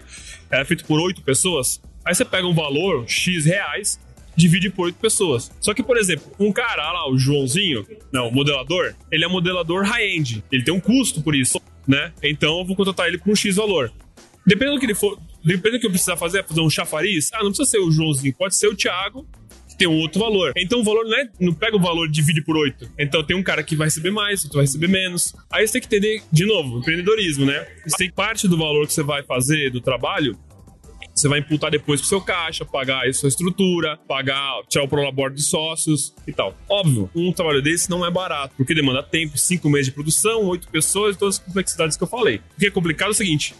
É 0.50 0.64
feito 0.64 0.84
por 0.84 1.00
oito 1.00 1.22
pessoas. 1.22 1.80
Aí 2.04 2.14
você 2.14 2.24
pega 2.24 2.46
um 2.46 2.54
valor 2.54 3.04
X 3.08 3.44
reais, 3.44 4.00
divide 4.36 4.70
por 4.70 4.86
oito 4.86 4.98
pessoas. 4.98 5.50
Só 5.60 5.74
que, 5.74 5.82
por 5.82 5.96
exemplo, 5.96 6.30
um 6.38 6.52
cara 6.52 6.92
lá, 6.92 7.10
o 7.10 7.18
Joãozinho, 7.18 7.86
não, 8.12 8.28
o 8.28 8.32
modelador, 8.32 8.94
ele 9.10 9.24
é 9.24 9.28
modelador 9.28 9.84
high-end. 9.84 10.44
Ele 10.52 10.62
tem 10.62 10.74
um 10.74 10.80
custo 10.80 11.22
por 11.22 11.34
isso, 11.34 11.60
né? 11.86 12.12
Então 12.22 12.58
eu 12.60 12.64
vou 12.64 12.76
contratar 12.76 13.08
ele 13.08 13.18
por 13.18 13.30
um 13.30 13.36
X 13.36 13.56
valor. 13.56 13.92
Dependendo 14.46 14.76
do 14.76 14.80
que 14.80 14.86
ele 14.86 14.94
for, 14.94 15.18
Dependendo 15.46 15.78
do 15.78 15.80
que 15.80 15.86
eu 15.86 15.90
precisar 15.90 16.16
fazer, 16.16 16.44
fazer 16.44 16.60
um 16.60 16.68
chafariz, 16.68 17.30
ah, 17.32 17.38
não 17.38 17.50
precisa 17.52 17.70
ser 17.70 17.78
o 17.78 17.88
Joãozinho, 17.88 18.34
pode 18.34 18.56
ser 18.56 18.66
o 18.66 18.74
Thiago, 18.74 19.24
tem 19.76 19.88
um 19.88 19.98
outro 19.98 20.20
valor. 20.20 20.52
Então 20.56 20.80
o 20.80 20.84
valor 20.84 21.04
não 21.04 21.18
é, 21.18 21.28
não 21.40 21.54
pega 21.54 21.76
o 21.76 21.80
valor 21.80 22.08
divide 22.08 22.42
por 22.42 22.56
8. 22.56 22.92
Então 22.98 23.22
tem 23.22 23.36
um 23.36 23.42
cara 23.42 23.62
que 23.62 23.76
vai 23.76 23.86
receber 23.86 24.10
mais, 24.10 24.44
outro 24.44 24.56
vai 24.56 24.64
receber 24.64 24.88
menos. 24.88 25.34
Aí 25.50 25.66
você 25.66 25.74
tem 25.74 25.80
que 25.82 25.94
entender, 25.94 26.22
de 26.32 26.46
novo, 26.46 26.78
empreendedorismo, 26.78 27.44
né? 27.44 27.66
Você 27.86 27.96
tem 27.96 28.10
parte 28.10 28.48
do 28.48 28.56
valor 28.56 28.86
que 28.86 28.92
você 28.92 29.02
vai 29.02 29.22
fazer 29.22 29.70
do 29.70 29.80
trabalho, 29.80 30.36
você 31.16 31.28
vai 31.28 31.38
imputar 31.38 31.70
depois 31.70 32.00
pro 32.00 32.08
seu 32.08 32.20
caixa, 32.20 32.62
pagar 32.62 33.08
a 33.08 33.12
sua 33.12 33.28
estrutura, 33.28 33.98
pagar, 34.06 34.60
tirar 34.68 34.84
o 34.84 34.88
prolabore 34.88 35.32
de 35.32 35.42
sócios 35.42 36.14
e 36.26 36.32
tal. 36.32 36.54
Óbvio, 36.68 37.10
um 37.14 37.32
trabalho 37.32 37.62
desse 37.62 37.88
não 37.88 38.04
é 38.04 38.10
barato, 38.10 38.54
porque 38.54 38.74
demanda 38.74 39.02
tempo, 39.02 39.38
cinco 39.38 39.70
meses 39.70 39.86
de 39.86 39.92
produção, 39.92 40.44
oito 40.44 40.68
pessoas, 40.68 41.16
todas 41.16 41.36
as 41.36 41.42
complexidades 41.42 41.96
que 41.96 42.02
eu 42.02 42.08
falei. 42.08 42.42
O 42.54 42.60
que 42.60 42.66
é 42.66 42.70
complicado 42.70 43.08
é 43.08 43.10
o 43.12 43.14
seguinte, 43.14 43.54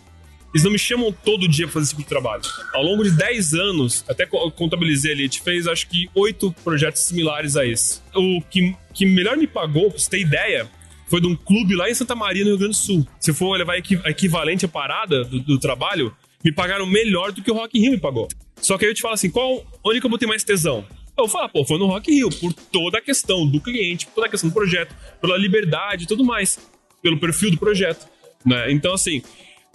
eles 0.56 0.64
não 0.64 0.70
me 0.72 0.78
chamam 0.78 1.12
todo 1.12 1.46
dia 1.46 1.66
pra 1.66 1.74
fazer 1.74 1.84
esse 1.84 1.90
tipo 1.92 2.02
de 2.02 2.08
trabalho. 2.08 2.42
Ao 2.72 2.82
longo 2.82 3.04
de 3.04 3.10
10 3.10 3.52
anos, 3.54 4.04
até 4.08 4.24
co- 4.24 4.50
contabilizei 4.52 5.12
ali, 5.12 5.20
a 5.20 5.24
gente 5.24 5.42
fez 5.42 5.66
acho 5.66 5.86
que 5.86 6.08
oito 6.14 6.50
projetos 6.64 7.02
similares 7.02 7.56
a 7.56 7.66
esse. 7.66 8.00
O 8.14 8.40
que, 8.50 8.74
que 8.94 9.04
melhor 9.04 9.36
me 9.36 9.46
pagou, 9.46 9.90
pra 9.90 9.98
você 9.98 10.08
ter 10.08 10.20
ideia, 10.20 10.66
foi 11.08 11.20
de 11.20 11.26
um 11.26 11.36
clube 11.36 11.74
lá 11.74 11.90
em 11.90 11.94
Santa 11.94 12.14
Maria, 12.14 12.42
no 12.42 12.50
Rio 12.50 12.58
Grande 12.58 12.72
do 12.72 12.78
Sul. 12.78 13.06
Se 13.20 13.32
for 13.34 13.56
levar 13.56 13.76
equivalente 13.76 14.64
à 14.64 14.68
parada 14.68 15.24
do, 15.24 15.40
do 15.40 15.58
trabalho, 15.58 16.14
me 16.42 16.50
pagaram 16.52 16.86
melhor 16.86 17.32
do 17.32 17.42
que 17.42 17.50
o 17.50 17.54
Rock 17.54 17.78
in 17.78 17.82
Rio 17.82 17.90
me 17.92 17.98
pagou. 17.98 18.26
Só 18.60 18.78
que 18.78 18.84
aí 18.86 18.90
eu 18.90 18.94
te 18.94 19.02
falo 19.02 19.14
assim, 19.14 19.28
qual, 19.30 19.62
onde 19.84 20.00
que 20.00 20.06
eu 20.06 20.10
botei 20.10 20.26
mais 20.26 20.42
tesão? 20.42 20.84
Eu 21.18 21.24
vou 21.24 21.28
falar, 21.28 21.48
pô, 21.50 21.64
foi 21.64 21.78
no 21.78 21.86
Rock 21.86 22.10
in 22.10 22.14
Rio, 22.16 22.30
por 22.30 22.52
toda 22.52 22.98
a 22.98 23.00
questão 23.02 23.46
do 23.46 23.60
cliente, 23.60 24.06
por 24.06 24.14
toda 24.14 24.26
a 24.26 24.30
questão 24.30 24.48
do 24.48 24.54
projeto, 24.54 24.94
pela 25.20 25.36
liberdade 25.36 26.04
e 26.04 26.06
tudo 26.06 26.24
mais, 26.24 26.58
pelo 27.02 27.18
perfil 27.18 27.50
do 27.50 27.58
projeto, 27.58 28.06
né? 28.44 28.70
Então, 28.72 28.94
assim, 28.94 29.22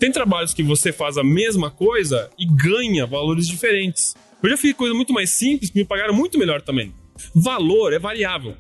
tem 0.02 0.12
trabalhos 0.12 0.52
que 0.52 0.64
você 0.64 0.92
faz 0.92 1.16
a 1.16 1.24
mesma 1.24 1.70
coisa 1.70 2.32
e 2.36 2.44
ganha 2.44 3.06
valores 3.06 3.48
diferentes. 3.48 4.16
Eu 4.42 4.50
já 4.50 4.58
fiz 4.58 4.74
coisa 4.74 4.96
muito 4.96 5.14
mais 5.14 5.30
simples 5.30 5.70
que 5.70 5.78
me 5.78 5.86
pagaram 5.86 6.12
muito 6.12 6.40
melhor 6.40 6.60
também. 6.60 6.92
Valor 7.36 7.94
é 7.94 8.00
variável. 8.00 8.56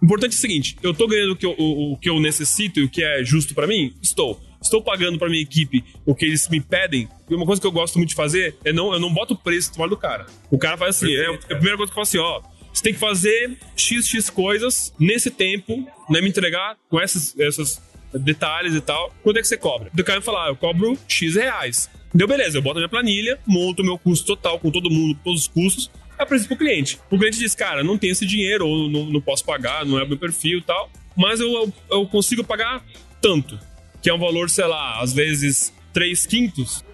O 0.00 0.06
importante 0.06 0.32
é 0.32 0.38
o 0.38 0.40
seguinte: 0.40 0.78
eu 0.82 0.94
tô 0.94 1.06
ganhando 1.06 1.32
o 1.32 1.36
que 1.36 1.44
eu, 1.44 1.54
o, 1.58 1.92
o 1.92 1.96
que 1.98 2.08
eu 2.08 2.18
necessito 2.18 2.80
e 2.80 2.84
o 2.84 2.88
que 2.88 3.04
é 3.04 3.22
justo 3.22 3.54
pra 3.54 3.66
mim? 3.66 3.92
Estou. 4.00 4.40
Estou 4.62 4.82
pagando 4.82 5.18
pra 5.18 5.28
minha 5.28 5.42
equipe 5.42 5.84
o 6.06 6.14
que 6.14 6.24
eles 6.24 6.48
me 6.48 6.62
pedem. 6.62 7.06
E 7.28 7.34
uma 7.34 7.44
coisa 7.44 7.60
que 7.60 7.66
eu 7.66 7.72
gosto 7.72 7.96
muito 7.96 8.08
de 8.08 8.14
fazer 8.14 8.56
é 8.64 8.72
não, 8.72 8.90
eu 8.94 8.98
não 8.98 9.12
boto 9.12 9.34
o 9.34 9.36
preço 9.36 9.68
do 9.68 9.74
trabalho 9.74 9.90
do 9.90 9.98
cara. 9.98 10.26
O 10.50 10.56
cara 10.56 10.78
faz 10.78 10.96
assim: 10.96 11.12
é, 11.12 11.24
é 11.24 11.34
a 11.34 11.56
primeira 11.56 11.76
coisa 11.76 11.92
que 11.92 11.98
eu 11.98 12.02
falo 12.02 12.02
assim, 12.04 12.18
ó. 12.18 12.40
Você 12.72 12.84
tem 12.84 12.94
que 12.94 13.00
fazer 13.00 13.58
x, 13.76 14.06
x 14.06 14.30
coisas 14.30 14.94
nesse 14.98 15.30
tempo, 15.30 15.86
né? 16.08 16.22
Me 16.22 16.28
entregar 16.28 16.78
com 16.88 16.98
essas, 16.98 17.38
essas 17.38 17.82
detalhes 18.12 18.74
e 18.74 18.80
tal. 18.80 19.14
Quanto 19.22 19.38
é 19.38 19.40
que 19.40 19.48
você 19.48 19.56
cobra? 19.56 19.90
O 19.96 20.04
cara 20.04 20.20
falar, 20.20 20.46
ah, 20.46 20.48
eu 20.48 20.56
cobro 20.56 20.98
X 21.06 21.34
reais. 21.34 21.90
Deu 22.12 22.26
beleza, 22.26 22.58
eu 22.58 22.62
boto 22.62 22.78
a 22.78 22.80
minha 22.80 22.88
planilha, 22.88 23.38
monto 23.46 23.82
o 23.82 23.84
meu 23.84 23.96
custo 23.96 24.26
total 24.26 24.58
com 24.58 24.70
todo 24.70 24.90
mundo, 24.90 25.14
com 25.16 25.22
todos 25.24 25.42
os 25.42 25.48
custos, 25.48 25.90
apresento 26.18 26.48
pro 26.48 26.58
cliente. 26.58 26.98
O 27.10 27.16
cliente 27.16 27.38
diz, 27.38 27.54
cara, 27.54 27.84
não 27.84 27.96
tenho 27.96 28.12
esse 28.12 28.26
dinheiro, 28.26 28.66
ou 28.66 28.90
não, 28.90 29.06
não 29.06 29.20
posso 29.20 29.44
pagar, 29.44 29.86
não 29.86 29.98
é 29.98 30.02
o 30.02 30.08
meu 30.08 30.18
perfil 30.18 30.58
e 30.58 30.62
tal, 30.62 30.90
mas 31.16 31.40
eu, 31.40 31.48
eu, 31.52 31.72
eu 31.90 32.06
consigo 32.06 32.42
pagar 32.42 32.84
tanto, 33.20 33.58
que 34.02 34.10
é 34.10 34.14
um 34.14 34.18
valor, 34.18 34.50
sei 34.50 34.66
lá, 34.66 35.00
às 35.00 35.12
vezes 35.12 35.72
3 35.92 36.26
quintos 36.26 36.84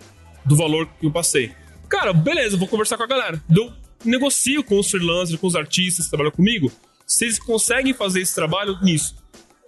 do 0.44 0.54
valor 0.54 0.86
que 1.00 1.06
eu 1.06 1.10
passei. 1.10 1.52
Cara, 1.88 2.12
beleza, 2.12 2.56
vou 2.56 2.68
conversar 2.68 2.96
com 2.96 3.04
a 3.04 3.06
galera. 3.06 3.42
Eu 3.48 3.72
negocio 4.04 4.62
com 4.62 4.78
os 4.78 4.90
freelancers, 4.90 5.40
com 5.40 5.46
os 5.46 5.56
artistas 5.56 6.04
que 6.04 6.10
trabalham 6.10 6.32
comigo, 6.32 6.70
se 7.06 7.24
eles 7.24 7.38
conseguem 7.38 7.94
fazer 7.94 8.20
esse 8.20 8.34
trabalho 8.34 8.78
nisso. 8.82 9.16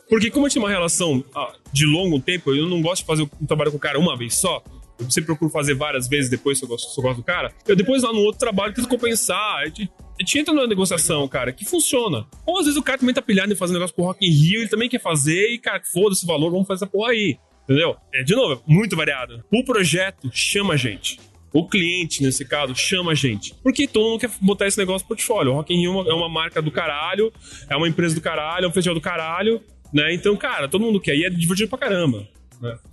Porque 0.09 0.31
como 0.31 0.47
eu 0.47 0.51
tinha 0.51 0.63
uma 0.63 0.71
relação 0.71 1.23
ah, 1.35 1.53
de 1.73 1.85
longo 1.85 2.19
tempo, 2.21 2.55
eu 2.55 2.67
não 2.67 2.81
gosto 2.81 3.03
de 3.03 3.07
fazer 3.07 3.23
um 3.41 3.47
trabalho 3.47 3.71
com 3.71 3.77
o 3.77 3.81
cara 3.81 3.99
uma 3.99 4.17
vez 4.17 4.35
só. 4.35 4.63
Eu 4.99 5.09
sempre 5.11 5.27
procuro 5.27 5.51
fazer 5.51 5.75
várias 5.75 6.09
vezes 6.09 6.29
depois 6.31 6.59
se 6.59 6.65
eu 6.65 6.69
gosto, 6.69 6.93
se 6.93 6.99
eu 6.99 7.03
gosto 7.03 7.19
do 7.19 7.23
cara. 7.23 7.53
Eu 7.67 7.77
depois 7.77 8.03
lá 8.03 8.13
no 8.13 8.21
outro 8.21 8.41
trabalho 8.41 8.75
tento 8.75 8.89
compensar. 8.89 9.57
A 9.61 9.67
gente, 9.67 10.39
entra 10.39 10.53
numa 10.53 10.67
negociação, 10.67 11.29
cara, 11.29 11.53
que 11.53 11.65
funciona. 11.65 12.27
Ou 12.45 12.59
às 12.59 12.65
vezes 12.65 12.77
o 12.79 12.83
cara 12.83 12.99
também 12.99 13.15
tá 13.15 13.23
pilhado 13.23 13.53
em 13.53 13.57
fazer 13.57 13.73
um 13.73 13.75
negócio 13.75 13.95
pro 13.95 14.05
Rock 14.07 14.27
in 14.27 14.31
Rio, 14.33 14.61
ele 14.61 14.69
também 14.69 14.89
quer 14.89 15.01
fazer 15.01 15.51
e, 15.53 15.59
cara, 15.59 15.81
foda-se 15.85 16.25
o 16.25 16.27
valor, 16.27 16.51
vamos 16.51 16.67
fazer 16.67 16.85
essa 16.85 16.91
porra 16.91 17.13
aí. 17.13 17.39
Entendeu? 17.65 17.97
É, 18.15 18.23
de 18.25 18.35
novo, 18.35 18.55
é 18.55 18.59
muito 18.67 18.97
variado. 18.97 19.45
O 19.53 19.63
projeto 19.63 20.31
chama 20.33 20.73
a 20.75 20.77
gente. 20.77 21.21
O 21.53 21.67
cliente, 21.69 22.23
nesse 22.23 22.45
caso, 22.45 22.75
chama 22.75 23.13
a 23.13 23.15
gente. 23.15 23.55
Porque 23.63 23.87
todo 23.87 24.09
mundo 24.09 24.21
quer 24.21 24.31
botar 24.41 24.67
esse 24.67 24.79
negócio 24.79 25.05
no 25.05 25.09
portfólio. 25.09 25.53
O 25.53 25.55
Rock 25.55 25.73
in 25.73 25.81
Rio 25.81 25.93
é 25.93 25.95
uma- 26.03 26.11
é 26.11 26.15
uma 26.15 26.29
marca 26.29 26.61
do 26.61 26.71
caralho, 26.71 27.33
é 27.71 27.77
uma 27.77 27.87
empresa 27.89 28.15
do 28.15 28.21
caralho, 28.21 28.65
é 28.65 28.69
um 28.69 28.73
festival 28.73 28.95
do 28.95 29.01
caralho, 29.01 29.63
né? 29.93 30.13
Então, 30.15 30.37
cara, 30.37 30.69
todo 30.69 30.85
mundo 30.85 31.01
quer. 31.01 31.17
E 31.17 31.25
é 31.25 31.31
divertido 31.31 31.69
pra 31.69 31.79
caramba. 31.79 32.27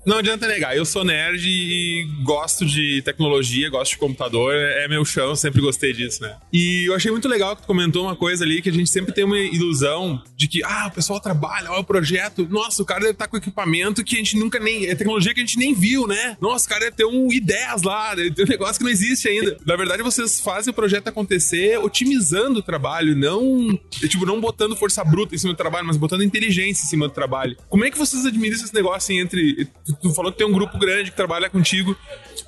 Não 0.06 0.18
adianta 0.18 0.48
negar, 0.48 0.76
eu 0.76 0.86
sou 0.86 1.04
nerd 1.04 1.48
e 1.48 2.08
gosto 2.24 2.66
de 2.66 3.02
tecnologia, 3.04 3.70
gosto 3.70 3.92
de 3.92 3.98
computador, 3.98 4.54
é 4.54 4.88
meu 4.88 5.04
chão, 5.04 5.36
sempre 5.36 5.62
gostei 5.62 5.94
disso, 5.94 6.22
né? 6.22 6.38
E 6.54 6.86
eu 6.88 6.96
achei 6.96 7.12
muito 7.12 7.28
legal 7.28 7.56
que 7.56 7.64
tu 7.64 7.68
comentou 7.68 8.04
uma 8.04 8.16
coisa 8.16 8.44
ali, 8.44 8.62
que 8.62 8.70
a 8.70 8.74
gente 8.74 8.90
sempre 8.90 9.14
tem 9.14 9.24
uma 9.24 9.40
ilusão 9.40 10.22
de 10.36 10.48
que, 10.48 10.64
ah, 10.64 10.88
o 10.88 10.92
pessoal 10.92 11.20
trabalha, 11.20 11.72
olha 11.72 11.80
o 11.82 11.84
projeto, 11.84 12.48
nossa, 12.50 12.82
o 12.82 12.86
cara 12.86 13.02
deve 13.02 13.14
estar 13.14 13.28
com 13.28 13.38
equipamento 13.38 14.04
que 14.04 14.16
a 14.16 14.18
gente 14.18 14.38
nunca 14.38 14.60
nem, 14.60 14.88
é 14.88 14.96
tecnologia 14.96 15.34
que 15.34 15.42
a 15.42 15.46
gente 15.46 15.58
nem 15.58 15.74
viu, 15.74 16.08
né? 16.08 16.38
Nossa, 16.40 16.66
o 16.66 16.70
cara 16.70 16.86
deve 16.86 16.96
ter 16.96 17.06
um 17.06 17.28
i10 17.28 17.84
lá, 17.84 18.16
deve 18.16 18.32
ter 18.32 18.44
um 18.44 18.48
negócio 18.48 18.78
que 18.78 18.84
não 18.84 18.92
existe 18.92 19.28
ainda. 19.28 19.58
Na 19.66 19.76
verdade, 19.76 20.04
vocês 20.04 20.40
fazem 20.40 20.72
o 20.72 20.76
projeto 20.76 21.08
acontecer 21.08 21.78
otimizando 21.80 22.60
o 22.60 22.64
trabalho, 22.64 23.16
não, 23.16 23.78
tipo, 23.90 24.26
não 24.26 24.40
botando 24.40 24.76
força 24.76 25.04
bruta 25.04 25.36
em 25.36 25.38
cima 25.38 25.54
do 25.54 25.58
trabalho, 25.58 25.88
mas 25.88 25.98
botando 25.98 26.24
inteligência 26.24 26.84
em 26.84 26.88
cima 26.88 27.08
do 27.08 27.14
trabalho. 27.14 27.58
Como 27.70 27.84
é 27.86 27.92
que 27.92 27.98
vocês 27.98 28.26
administram 28.26 28.66
esse 28.66 28.74
negócio 28.74 28.98
assim, 28.98 29.20
entre. 29.20 29.55
Tu 30.02 30.14
falou 30.14 30.32
que 30.32 30.38
tem 30.38 30.48
um 30.48 30.52
grupo 30.52 30.78
grande 30.78 31.12
que 31.12 31.18
trabalha 31.18 31.50
contigo. 31.50 31.96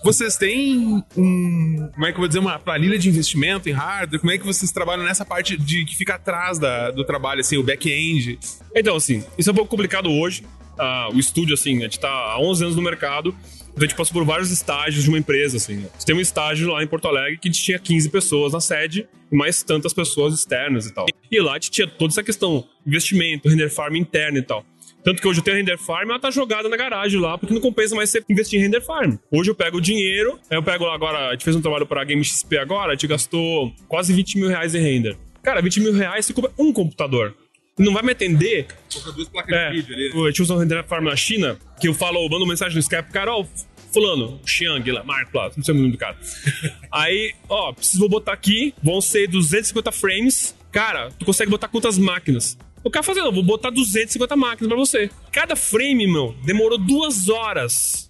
Vocês 0.04 0.38
têm 0.38 1.04
um. 1.16 1.90
Como 1.94 2.06
é 2.06 2.12
que 2.12 2.16
eu 2.16 2.20
vou 2.20 2.28
dizer? 2.28 2.40
Uma 2.40 2.60
planilha 2.60 2.98
de 2.98 3.10
investimento 3.10 3.70
em 3.70 3.72
hardware? 3.72 4.20
Como 4.20 4.32
é 4.32 4.38
que 4.38 4.46
vocês 4.46 4.72
trabalham 4.72 5.04
nessa 5.04 5.26
parte 5.26 5.58
de 5.58 5.86
que 5.86 5.96
fica 5.96 6.16
atrás 6.16 6.60
da, 6.60 6.92
do 6.92 7.04
trabalho, 7.04 7.42
assim, 7.42 7.58
o 7.58 7.64
back-end? 7.64 8.40
Então, 8.76 8.96
assim, 8.96 9.24
isso 9.38 9.50
é 9.50 9.52
um 9.52 9.56
pouco 9.56 9.70
complicado 9.70 10.12
hoje. 10.12 10.44
Ah, 10.78 11.10
o 11.12 11.20
estúdio, 11.20 11.54
assim, 11.54 11.80
a 11.80 11.84
gente 11.84 12.00
tá 12.00 12.10
há 12.10 12.40
11 12.40 12.64
anos 12.64 12.76
no 12.76 12.82
mercado. 12.82 13.36
Então 13.78 13.86
a 13.86 13.88
gente 13.88 13.96
passou 13.96 14.14
por 14.14 14.26
vários 14.26 14.50
estágios 14.50 15.04
de 15.04 15.10
uma 15.10 15.20
empresa, 15.20 15.58
assim. 15.58 15.86
Tem 16.04 16.16
um 16.16 16.20
estágio 16.20 16.72
lá 16.72 16.82
em 16.82 16.88
Porto 16.88 17.08
Alegre 17.08 17.38
que 17.38 17.48
a 17.48 17.52
gente 17.52 17.64
tinha 17.64 17.78
15 17.78 18.10
pessoas 18.10 18.54
na 18.54 18.60
sede 18.60 19.08
e 19.32 19.38
mais 19.38 19.62
tantas 19.62 19.94
pessoas 19.94 20.34
externas 20.34 20.88
e 20.88 20.94
tal. 20.94 21.06
E 21.32 21.40
lá 21.40 21.52
a 21.52 21.54
gente 21.56 21.70
tinha 21.70 21.88
toda 21.88 22.12
essa 22.12 22.24
questão, 22.24 22.68
investimento, 22.86 23.48
render 23.48 23.70
farm 23.70 23.96
interno 23.96 24.40
e 24.40 24.42
tal. 24.42 24.66
Tanto 25.08 25.22
que 25.22 25.28
hoje 25.30 25.40
eu 25.40 25.44
tenho 25.46 25.56
a 25.56 25.60
render 25.60 25.78
farm, 25.78 26.10
ela 26.10 26.20
tá 26.20 26.30
jogada 26.30 26.68
na 26.68 26.76
garagem 26.76 27.18
lá, 27.18 27.38
porque 27.38 27.54
não 27.54 27.62
compensa 27.62 27.96
mais 27.96 28.10
você 28.10 28.22
investir 28.28 28.60
em 28.60 28.64
render 28.64 28.82
farm. 28.82 29.16
Hoje 29.32 29.50
eu 29.50 29.56
pego 29.56 29.78
o 29.78 29.82
dinheiro, 29.82 30.38
aí 30.50 30.58
eu 30.58 30.62
pego 30.62 30.84
lá 30.84 30.94
agora, 30.94 31.30
a 31.30 31.32
gente 31.32 31.46
fez 31.46 31.56
um 31.56 31.62
trabalho 31.62 31.86
pra 31.86 32.04
Game 32.04 32.22
XP 32.22 32.58
agora, 32.58 32.92
a 32.92 32.96
gente 32.96 33.08
gastou 33.08 33.74
quase 33.88 34.12
20 34.14 34.38
mil 34.38 34.50
reais 34.50 34.76
em 34.76 34.82
render. 34.82 35.16
Cara, 35.42 35.62
20 35.62 35.80
mil 35.80 35.94
reais 35.94 36.26
você 36.26 36.34
compra 36.34 36.52
um 36.60 36.74
computador. 36.74 37.34
Não 37.80 37.94
vai 37.94 38.04
me 38.04 38.12
atender. 38.12 38.68
duas 39.16 39.30
placas 39.30 39.56
É, 39.56 39.70
a 39.70 40.28
gente 40.28 40.42
usa 40.42 40.56
um 40.56 40.58
render 40.58 40.84
farm 40.84 41.06
na 41.06 41.16
China, 41.16 41.58
que 41.80 41.88
eu 41.88 41.94
falo, 41.94 42.26
eu 42.26 42.30
mando 42.30 42.46
mensagem 42.46 42.74
no 42.74 42.82
Skype, 42.82 43.10
cara, 43.10 43.34
ó, 43.34 43.46
fulano, 43.94 44.42
Xiang 44.46 44.92
lá, 44.92 45.06
Marco 45.06 45.38
lá, 45.38 45.50
não 45.56 45.64
sei 45.64 45.74
o 45.74 45.78
nome 45.78 45.92
do 45.92 45.98
cara. 45.98 46.18
Aí, 46.92 47.34
ó, 47.48 47.72
preciso 47.72 48.00
vou 48.00 48.10
botar 48.10 48.34
aqui, 48.34 48.74
vão 48.84 49.00
ser 49.00 49.26
250 49.30 49.90
frames. 49.90 50.54
Cara, 50.70 51.12
tu 51.18 51.24
consegue 51.24 51.50
botar 51.50 51.70
quantas 51.70 51.98
máquinas? 51.98 52.58
O 52.88 52.90
cara 52.90 53.04
fazendo, 53.04 53.30
vou 53.34 53.44
botar 53.44 53.70
250 53.70 54.34
máquinas 54.38 54.70
pra 54.70 54.78
você. 54.78 55.10
Cada 55.30 55.58
frame, 55.58 56.08
meu, 56.08 56.34
demorou 56.46 56.78
duas 56.78 57.28
horas. 57.28 58.10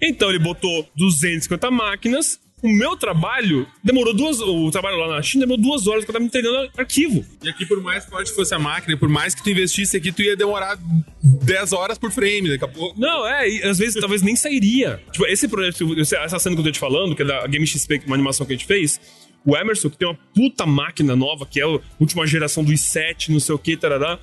Então 0.00 0.30
ele 0.30 0.38
botou 0.38 0.88
250 0.96 1.70
máquinas. 1.70 2.40
O 2.62 2.68
meu 2.68 2.96
trabalho 2.96 3.66
demorou 3.82 4.14
duas. 4.14 4.40
O 4.40 4.70
trabalho 4.70 4.96
lá 4.96 5.16
na 5.16 5.22
China 5.22 5.44
demorou 5.44 5.62
duas 5.62 5.86
horas 5.86 6.02
que 6.02 6.10
eu 6.10 6.14
tava 6.14 6.24
entregando 6.24 6.70
arquivo. 6.78 7.22
E 7.42 7.50
aqui, 7.50 7.66
por 7.66 7.82
mais 7.82 8.06
forte 8.06 8.30
que 8.30 8.36
fosse 8.36 8.54
a 8.54 8.58
máquina, 8.58 8.96
por 8.96 9.10
mais 9.10 9.34
que 9.34 9.42
tu 9.42 9.50
investisse 9.50 9.98
aqui, 9.98 10.10
tu 10.10 10.22
ia 10.22 10.34
demorar 10.34 10.78
10 11.22 11.74
horas 11.74 11.98
por 11.98 12.10
frame 12.10 12.48
daqui 12.48 12.64
a 12.64 12.68
pouco. 12.68 12.98
Não, 12.98 13.28
é, 13.28 13.46
e 13.46 13.62
às 13.64 13.78
vezes 13.78 14.00
talvez 14.00 14.22
nem 14.22 14.34
sairia. 14.34 14.98
Tipo, 15.12 15.26
esse 15.26 15.46
projeto, 15.46 15.94
essa 16.00 16.38
cena 16.38 16.56
que 16.56 16.60
eu 16.62 16.64
tô 16.64 16.72
te 16.72 16.78
falando, 16.78 17.14
que 17.14 17.20
é 17.20 17.26
da 17.26 17.46
Game 17.46 17.66
XP, 17.66 17.96
é 17.96 18.06
uma 18.06 18.16
animação 18.16 18.46
que 18.46 18.54
a 18.54 18.56
gente 18.56 18.66
fez, 18.66 18.98
o 19.44 19.56
Emerson, 19.56 19.90
que 19.90 19.98
tem 19.98 20.08
uma 20.08 20.18
puta 20.34 20.64
máquina 20.66 21.14
nova, 21.14 21.44
que 21.46 21.60
é 21.60 21.64
a 21.64 21.78
última 22.00 22.26
geração 22.26 22.64
do 22.64 22.72
i7, 22.72 23.28
não 23.28 23.40
sei 23.40 23.54
o 23.54 23.58
que, 23.58 23.76
tarará, 23.76 24.18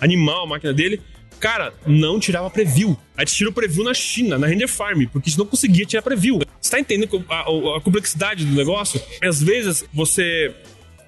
animal 0.00 0.44
a 0.44 0.46
máquina 0.46 0.72
dele. 0.72 1.00
Cara, 1.40 1.72
não 1.86 2.18
tirava 2.18 2.50
preview. 2.50 2.98
A 3.16 3.20
gente 3.24 3.34
tirou 3.36 3.52
preview 3.52 3.84
na 3.84 3.94
China, 3.94 4.36
na 4.38 4.46
Render 4.48 4.66
Farm, 4.66 5.04
porque 5.12 5.30
não 5.38 5.46
conseguia 5.46 5.86
tirar 5.86 6.02
preview. 6.02 6.40
Você 6.60 6.70
tá 6.70 6.80
entendendo 6.80 7.24
a, 7.28 7.34
a- 7.42 7.76
a 7.76 7.80
complexidade 7.80 8.44
do 8.44 8.54
negócio? 8.56 9.00
Às 9.22 9.40
vezes 9.40 9.84
você, 9.94 10.52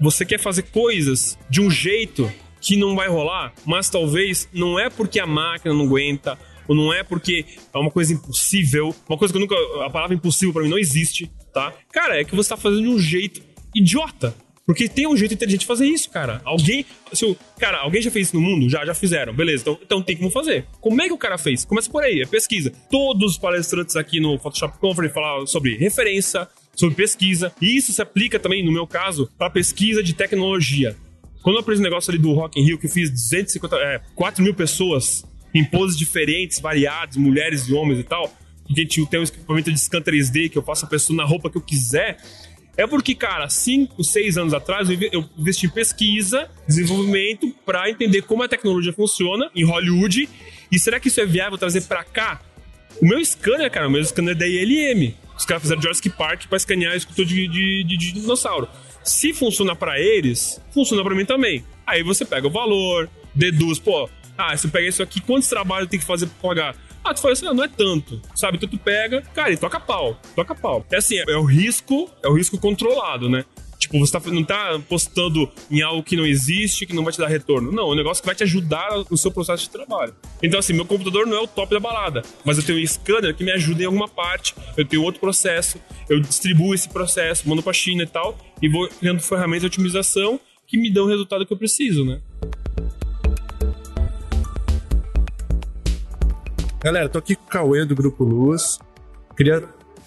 você 0.00 0.24
quer 0.24 0.38
fazer 0.38 0.62
coisas 0.64 1.36
de 1.50 1.60
um 1.60 1.68
jeito 1.70 2.30
que 2.60 2.76
não 2.76 2.94
vai 2.94 3.08
rolar, 3.08 3.52
mas 3.66 3.90
talvez 3.90 4.48
não 4.52 4.78
é 4.78 4.88
porque 4.88 5.18
a 5.18 5.26
máquina 5.26 5.74
não 5.74 5.86
aguenta, 5.86 6.38
ou 6.68 6.76
não 6.76 6.92
é 6.92 7.02
porque 7.02 7.44
é 7.74 7.78
uma 7.78 7.90
coisa 7.90 8.12
impossível, 8.12 8.94
uma 9.08 9.18
coisa 9.18 9.32
que 9.34 9.36
eu 9.36 9.40
nunca. 9.40 9.56
A 9.84 9.90
palavra 9.90 10.14
impossível 10.14 10.52
pra 10.52 10.62
mim 10.62 10.68
não 10.68 10.78
existe, 10.78 11.28
tá? 11.52 11.72
Cara, 11.92 12.20
é 12.20 12.24
que 12.24 12.36
você 12.36 12.50
tá 12.50 12.56
fazendo 12.56 12.82
de 12.82 12.88
um 12.88 12.98
jeito 13.00 13.42
idiota. 13.74 14.34
Porque 14.70 14.88
tem 14.88 15.04
um 15.04 15.16
jeito 15.16 15.34
inteligente 15.34 15.62
de 15.62 15.66
fazer 15.66 15.86
isso, 15.86 16.08
cara. 16.10 16.40
Alguém. 16.44 16.86
Se 17.12 17.24
o, 17.24 17.36
cara, 17.58 17.78
alguém 17.78 18.00
já 18.00 18.10
fez 18.10 18.28
isso 18.28 18.36
no 18.36 18.42
mundo? 18.42 18.70
Já, 18.70 18.86
já 18.86 18.94
fizeram. 18.94 19.34
Beleza, 19.34 19.62
então, 19.62 19.78
então 19.82 20.02
tem 20.02 20.16
como 20.16 20.30
fazer. 20.30 20.64
Como 20.80 21.02
é 21.02 21.06
que 21.06 21.12
o 21.12 21.18
cara 21.18 21.36
fez? 21.36 21.64
Começa 21.64 21.90
por 21.90 22.04
aí, 22.04 22.20
é 22.20 22.26
pesquisa. 22.26 22.72
Todos 22.88 23.32
os 23.32 23.38
palestrantes 23.38 23.96
aqui 23.96 24.20
no 24.20 24.38
Photoshop 24.38 24.78
Conference 24.78 25.12
falaram 25.12 25.44
sobre 25.44 25.76
referência, 25.76 26.46
sobre 26.76 26.94
pesquisa. 26.94 27.52
E 27.60 27.76
isso 27.76 27.92
se 27.92 28.00
aplica 28.00 28.38
também, 28.38 28.64
no 28.64 28.70
meu 28.70 28.86
caso, 28.86 29.28
para 29.36 29.50
pesquisa 29.50 30.04
de 30.04 30.14
tecnologia. 30.14 30.96
Quando 31.42 31.56
eu 31.56 31.60
aprendi 31.62 31.80
o 31.80 31.82
negócio 31.82 32.12
ali 32.12 32.20
do 32.20 32.32
Rock 32.32 32.60
in 32.60 32.64
Rio, 32.64 32.78
que 32.78 32.86
eu 32.86 32.90
fiz 32.90 33.10
250, 33.10 33.76
é, 33.76 34.00
4 34.14 34.44
mil 34.44 34.54
pessoas 34.54 35.24
em 35.52 35.64
poses 35.64 35.98
diferentes, 35.98 36.60
variadas, 36.60 37.16
mulheres 37.16 37.66
e 37.66 37.72
homens 37.72 37.98
e 37.98 38.04
tal, 38.04 38.28
que 38.66 38.80
a 38.80 38.82
gente 38.82 39.04
tem 39.06 39.18
um 39.18 39.24
equipamento 39.24 39.72
de 39.72 39.80
scan 39.80 40.00
3D, 40.00 40.48
que 40.48 40.58
eu 40.58 40.62
faço 40.62 40.84
a 40.84 40.88
pessoa 40.88 41.16
na 41.16 41.24
roupa 41.24 41.50
que 41.50 41.56
eu 41.56 41.62
quiser, 41.62 42.18
é 42.80 42.86
porque, 42.86 43.14
cara, 43.14 43.46
5, 43.46 44.02
6 44.02 44.38
anos 44.38 44.54
atrás 44.54 44.88
eu 44.88 45.28
investi 45.36 45.66
em 45.66 45.68
pesquisa, 45.68 46.50
desenvolvimento 46.66 47.54
para 47.66 47.90
entender 47.90 48.22
como 48.22 48.42
a 48.42 48.48
tecnologia 48.48 48.90
funciona 48.90 49.50
em 49.54 49.64
Hollywood 49.64 50.26
e 50.72 50.78
será 50.78 50.98
que 50.98 51.08
isso 51.08 51.20
é 51.20 51.26
viável 51.26 51.58
trazer 51.58 51.82
para 51.82 52.02
cá? 52.02 52.40
O 52.98 53.06
meu 53.06 53.22
scanner, 53.22 53.70
cara, 53.70 53.86
o 53.86 53.90
meu 53.90 54.02
scanner 54.02 54.34
é 54.34 54.38
da 54.38 54.48
ILM. 54.48 55.14
Os 55.36 55.44
caras 55.44 55.62
fizeram 55.62 55.82
Jurassic 55.82 56.08
Park 56.08 56.46
para 56.46 56.56
escanear 56.56 56.96
escultor 56.96 57.26
de, 57.26 57.46
de, 57.48 57.84
de, 57.84 57.96
de 57.98 58.12
dinossauro. 58.12 58.66
Se 59.04 59.34
funciona 59.34 59.76
para 59.76 60.00
eles, 60.00 60.58
funciona 60.72 61.04
para 61.04 61.14
mim 61.14 61.26
também. 61.26 61.62
Aí 61.86 62.02
você 62.02 62.24
pega 62.24 62.46
o 62.46 62.50
valor, 62.50 63.10
deduz, 63.34 63.78
pô, 63.78 64.08
ah, 64.38 64.56
se 64.56 64.66
eu 64.66 64.70
pegar 64.70 64.88
isso 64.88 65.02
aqui, 65.02 65.20
quantos 65.20 65.50
trabalhos 65.50 65.90
tem 65.90 66.00
que 66.00 66.06
fazer 66.06 66.28
pra 66.28 66.48
pagar? 66.48 66.76
Ah, 67.10 67.14
tu 67.14 67.22
fala 67.22 67.32
assim, 67.32 67.48
ah, 67.48 67.52
não 67.52 67.64
é 67.64 67.68
tanto, 67.68 68.22
sabe? 68.36 68.56
Então 68.56 68.68
tu 68.68 68.78
pega, 68.78 69.20
cara, 69.34 69.50
e 69.50 69.56
toca 69.56 69.80
pau, 69.80 70.16
toca 70.36 70.54
pau. 70.54 70.86
É 70.92 70.98
assim, 70.98 71.18
é, 71.18 71.24
é 71.26 71.36
o 71.36 71.42
risco, 71.42 72.08
é 72.22 72.28
o 72.28 72.34
risco 72.34 72.56
controlado, 72.56 73.28
né? 73.28 73.44
Tipo, 73.80 73.98
você 73.98 74.12
tá, 74.12 74.30
não 74.30 74.44
tá 74.44 74.80
postando 74.88 75.50
em 75.68 75.82
algo 75.82 76.04
que 76.04 76.14
não 76.14 76.24
existe, 76.24 76.86
que 76.86 76.94
não 76.94 77.02
vai 77.02 77.12
te 77.12 77.18
dar 77.18 77.26
retorno. 77.26 77.72
Não, 77.72 77.88
é 77.88 77.92
um 77.92 77.94
negócio 77.96 78.22
que 78.22 78.26
vai 78.26 78.36
te 78.36 78.44
ajudar 78.44 78.90
no 79.10 79.16
seu 79.16 79.32
processo 79.32 79.64
de 79.64 79.70
trabalho. 79.70 80.14
Então, 80.40 80.60
assim, 80.60 80.72
meu 80.72 80.84
computador 80.84 81.26
não 81.26 81.36
é 81.36 81.40
o 81.40 81.48
top 81.48 81.74
da 81.74 81.80
balada, 81.80 82.22
mas 82.44 82.58
eu 82.58 82.62
tenho 82.64 82.78
um 82.78 82.86
scanner 82.86 83.34
que 83.34 83.42
me 83.42 83.50
ajuda 83.50 83.82
em 83.82 83.86
alguma 83.86 84.06
parte, 84.06 84.54
eu 84.76 84.84
tenho 84.84 85.02
outro 85.02 85.20
processo, 85.20 85.80
eu 86.08 86.20
distribuo 86.20 86.74
esse 86.74 86.88
processo, 86.88 87.48
mando 87.48 87.60
pra 87.60 87.72
China 87.72 88.04
e 88.04 88.06
tal, 88.06 88.38
e 88.62 88.68
vou 88.68 88.86
criando 88.86 89.18
ferramentas 89.20 89.62
de 89.62 89.66
otimização 89.66 90.38
que 90.64 90.78
me 90.78 90.88
dão 90.88 91.06
o 91.06 91.08
resultado 91.08 91.44
que 91.44 91.52
eu 91.52 91.56
preciso, 91.56 92.04
né? 92.04 92.20
Galera, 96.82 97.10
tô 97.10 97.18
aqui 97.18 97.36
com 97.36 97.44
o 97.44 97.46
Cauê 97.46 97.84
do 97.84 97.94
Grupo 97.94 98.24
Luz. 98.24 98.78
Queria 99.36 99.62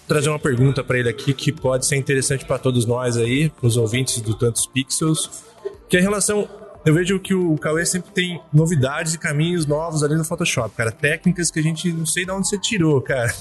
trazer 0.08 0.28
uma 0.28 0.40
pergunta 0.40 0.82
para 0.82 0.98
ele 0.98 1.08
aqui 1.08 1.32
que 1.32 1.52
pode 1.52 1.86
ser 1.86 1.96
interessante 1.96 2.44
para 2.44 2.58
todos 2.58 2.84
nós 2.84 3.16
aí, 3.16 3.52
os 3.62 3.76
ouvintes 3.76 4.20
do 4.20 4.34
Tantos 4.34 4.66
Pixels, 4.66 5.44
que 5.88 5.96
é 5.96 6.00
em 6.00 6.02
relação 6.02 6.48
eu 6.84 6.92
vejo 6.92 7.18
que 7.18 7.32
o 7.32 7.56
Cauê 7.56 7.86
sempre 7.86 8.10
tem 8.10 8.42
novidades 8.52 9.14
e 9.14 9.18
caminhos 9.18 9.64
novos 9.64 10.02
ali 10.02 10.16
no 10.16 10.24
Photoshop, 10.24 10.76
cara. 10.76 10.92
Técnicas 10.92 11.50
que 11.50 11.58
a 11.58 11.62
gente 11.62 11.90
não 11.90 12.04
sei 12.04 12.26
de 12.26 12.30
onde 12.30 12.46
você 12.46 12.58
tirou, 12.58 13.00
cara. 13.00 13.32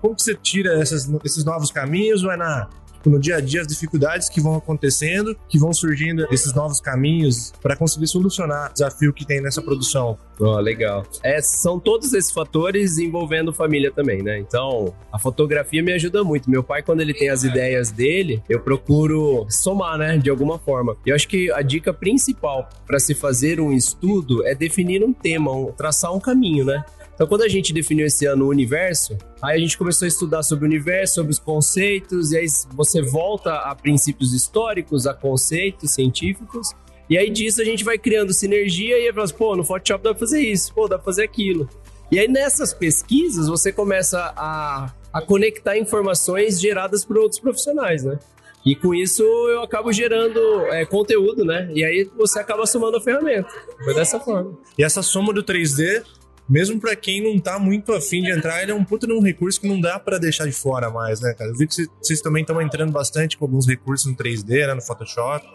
Como 0.00 0.14
que 0.14 0.22
você 0.22 0.34
tira 0.34 0.80
essas, 0.80 1.06
esses 1.22 1.44
novos 1.44 1.70
caminhos? 1.70 2.24
Ou 2.24 2.30
é 2.30 2.36
na, 2.38 2.70
no 3.08 3.18
dia 3.18 3.36
a 3.36 3.40
dia 3.40 3.60
as 3.60 3.66
dificuldades 3.66 4.28
que 4.28 4.40
vão 4.40 4.56
acontecendo, 4.56 5.36
que 5.48 5.58
vão 5.58 5.72
surgindo 5.72 6.26
esses 6.30 6.52
novos 6.54 6.80
caminhos 6.80 7.52
para 7.62 7.76
conseguir 7.76 8.06
solucionar 8.06 8.70
o 8.70 8.72
desafio 8.72 9.12
que 9.12 9.24
tem 9.24 9.40
nessa 9.40 9.62
produção. 9.62 10.18
Oh, 10.38 10.58
legal. 10.58 11.04
É, 11.22 11.40
são 11.42 11.78
todos 11.78 12.12
esses 12.14 12.30
fatores 12.30 12.98
envolvendo 12.98 13.52
família 13.52 13.92
também, 13.92 14.22
né? 14.22 14.38
Então, 14.38 14.94
a 15.12 15.18
fotografia 15.18 15.82
me 15.82 15.92
ajuda 15.92 16.24
muito. 16.24 16.50
Meu 16.50 16.64
pai, 16.64 16.82
quando 16.82 17.02
ele 17.02 17.12
tem 17.12 17.28
as 17.28 17.44
ideias 17.44 17.90
dele, 17.90 18.42
eu 18.48 18.58
procuro 18.60 19.46
somar, 19.50 19.98
né? 19.98 20.16
De 20.16 20.30
alguma 20.30 20.58
forma. 20.58 20.96
Eu 21.04 21.14
acho 21.14 21.28
que 21.28 21.52
a 21.52 21.60
dica 21.60 21.92
principal 21.92 22.68
para 22.86 22.98
se 22.98 23.14
fazer 23.14 23.60
um 23.60 23.70
estudo 23.72 24.46
é 24.46 24.54
definir 24.54 25.04
um 25.04 25.12
tema, 25.12 25.52
um, 25.52 25.72
traçar 25.72 26.14
um 26.14 26.20
caminho, 26.20 26.64
né? 26.64 26.82
Então, 27.20 27.28
quando 27.28 27.42
a 27.42 27.48
gente 27.48 27.70
definiu 27.74 28.06
esse 28.06 28.24
ano 28.24 28.46
o 28.46 28.48
universo, 28.48 29.14
aí 29.42 29.58
a 29.58 29.60
gente 29.60 29.76
começou 29.76 30.06
a 30.06 30.08
estudar 30.08 30.42
sobre 30.42 30.64
o 30.64 30.66
universo, 30.66 31.16
sobre 31.16 31.30
os 31.30 31.38
conceitos, 31.38 32.32
e 32.32 32.38
aí 32.38 32.46
você 32.72 33.02
volta 33.02 33.56
a 33.56 33.74
princípios 33.74 34.32
históricos, 34.32 35.06
a 35.06 35.12
conceitos 35.12 35.90
científicos, 35.90 36.70
e 37.10 37.18
aí 37.18 37.28
disso 37.28 37.60
a 37.60 37.64
gente 37.66 37.84
vai 37.84 37.98
criando 37.98 38.32
sinergia 38.32 38.98
e 38.98 39.06
aí 39.06 39.12
fala 39.12 39.24
assim, 39.24 39.34
pô, 39.34 39.54
no 39.54 39.62
Photoshop 39.62 40.02
dá 40.02 40.12
pra 40.12 40.18
fazer 40.18 40.40
isso, 40.40 40.72
pô, 40.72 40.88
dá 40.88 40.96
pra 40.96 41.04
fazer 41.04 41.24
aquilo. 41.24 41.68
E 42.10 42.18
aí 42.18 42.26
nessas 42.26 42.72
pesquisas 42.72 43.48
você 43.48 43.70
começa 43.70 44.32
a, 44.34 44.90
a 45.12 45.20
conectar 45.20 45.76
informações 45.76 46.58
geradas 46.58 47.04
por 47.04 47.18
outros 47.18 47.38
profissionais, 47.38 48.02
né? 48.02 48.18
E 48.64 48.74
com 48.74 48.94
isso 48.94 49.22
eu 49.22 49.62
acabo 49.62 49.92
gerando 49.92 50.40
é, 50.68 50.86
conteúdo, 50.86 51.44
né? 51.44 51.70
E 51.74 51.84
aí 51.84 52.10
você 52.16 52.38
acaba 52.38 52.64
somando 52.64 52.96
a 52.96 53.00
ferramenta. 53.00 53.50
Foi 53.84 53.94
dessa 53.94 54.18
forma. 54.18 54.58
E 54.78 54.82
essa 54.82 55.02
soma 55.02 55.34
do 55.34 55.42
3D 55.42 56.02
mesmo 56.50 56.80
para 56.80 56.96
quem 56.96 57.22
não 57.22 57.38
tá 57.38 57.60
muito 57.60 57.92
afim 57.92 58.22
de 58.22 58.30
entrar, 58.32 58.60
ele 58.60 58.72
é 58.72 58.74
um 58.74 58.84
puto 58.84 59.06
num 59.06 59.22
recurso 59.22 59.60
que 59.60 59.68
não 59.68 59.80
dá 59.80 60.00
para 60.00 60.18
deixar 60.18 60.46
de 60.46 60.52
fora 60.52 60.90
mais, 60.90 61.20
né, 61.20 61.32
cara? 61.32 61.48
Eu 61.50 61.56
vi 61.56 61.68
que 61.68 61.86
vocês 62.02 62.20
também 62.20 62.42
estão 62.42 62.60
entrando 62.60 62.90
bastante 62.90 63.38
com 63.38 63.44
alguns 63.44 63.68
recursos 63.68 64.10
no 64.10 64.16
3D, 64.16 64.66
né, 64.66 64.74
no 64.74 64.82
Photoshop. 64.82 65.46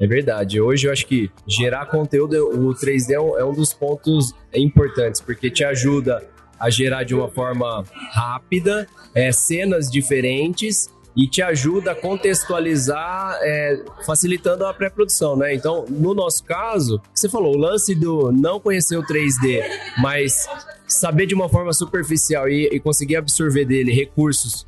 É 0.00 0.06
verdade. 0.08 0.60
Hoje 0.60 0.88
eu 0.88 0.92
acho 0.92 1.06
que 1.06 1.30
gerar 1.46 1.86
conteúdo, 1.86 2.34
o 2.48 2.74
3D 2.74 3.12
é 3.12 3.44
um 3.44 3.52
dos 3.52 3.72
pontos 3.72 4.34
importantes, 4.52 5.20
porque 5.20 5.50
te 5.50 5.62
ajuda 5.62 6.26
a 6.58 6.68
gerar 6.68 7.04
de 7.04 7.14
uma 7.14 7.28
forma 7.28 7.84
rápida, 8.10 8.88
é, 9.14 9.30
cenas 9.30 9.88
diferentes 9.88 10.90
e 11.16 11.26
te 11.26 11.42
ajuda 11.42 11.92
a 11.92 11.94
contextualizar, 11.94 13.38
é, 13.42 13.82
facilitando 14.04 14.64
a 14.64 14.72
pré-produção, 14.72 15.36
né? 15.36 15.54
Então, 15.54 15.84
no 15.88 16.14
nosso 16.14 16.44
caso, 16.44 17.00
você 17.14 17.28
falou, 17.28 17.54
o 17.54 17.58
lance 17.58 17.94
do 17.94 18.30
não 18.32 18.60
conhecer 18.60 18.96
o 18.96 19.02
3D, 19.02 19.62
mas 19.98 20.48
saber 20.86 21.26
de 21.26 21.34
uma 21.34 21.48
forma 21.48 21.72
superficial 21.72 22.48
e, 22.48 22.68
e 22.72 22.80
conseguir 22.80 23.16
absorver 23.16 23.64
dele 23.64 23.92
recursos 23.92 24.66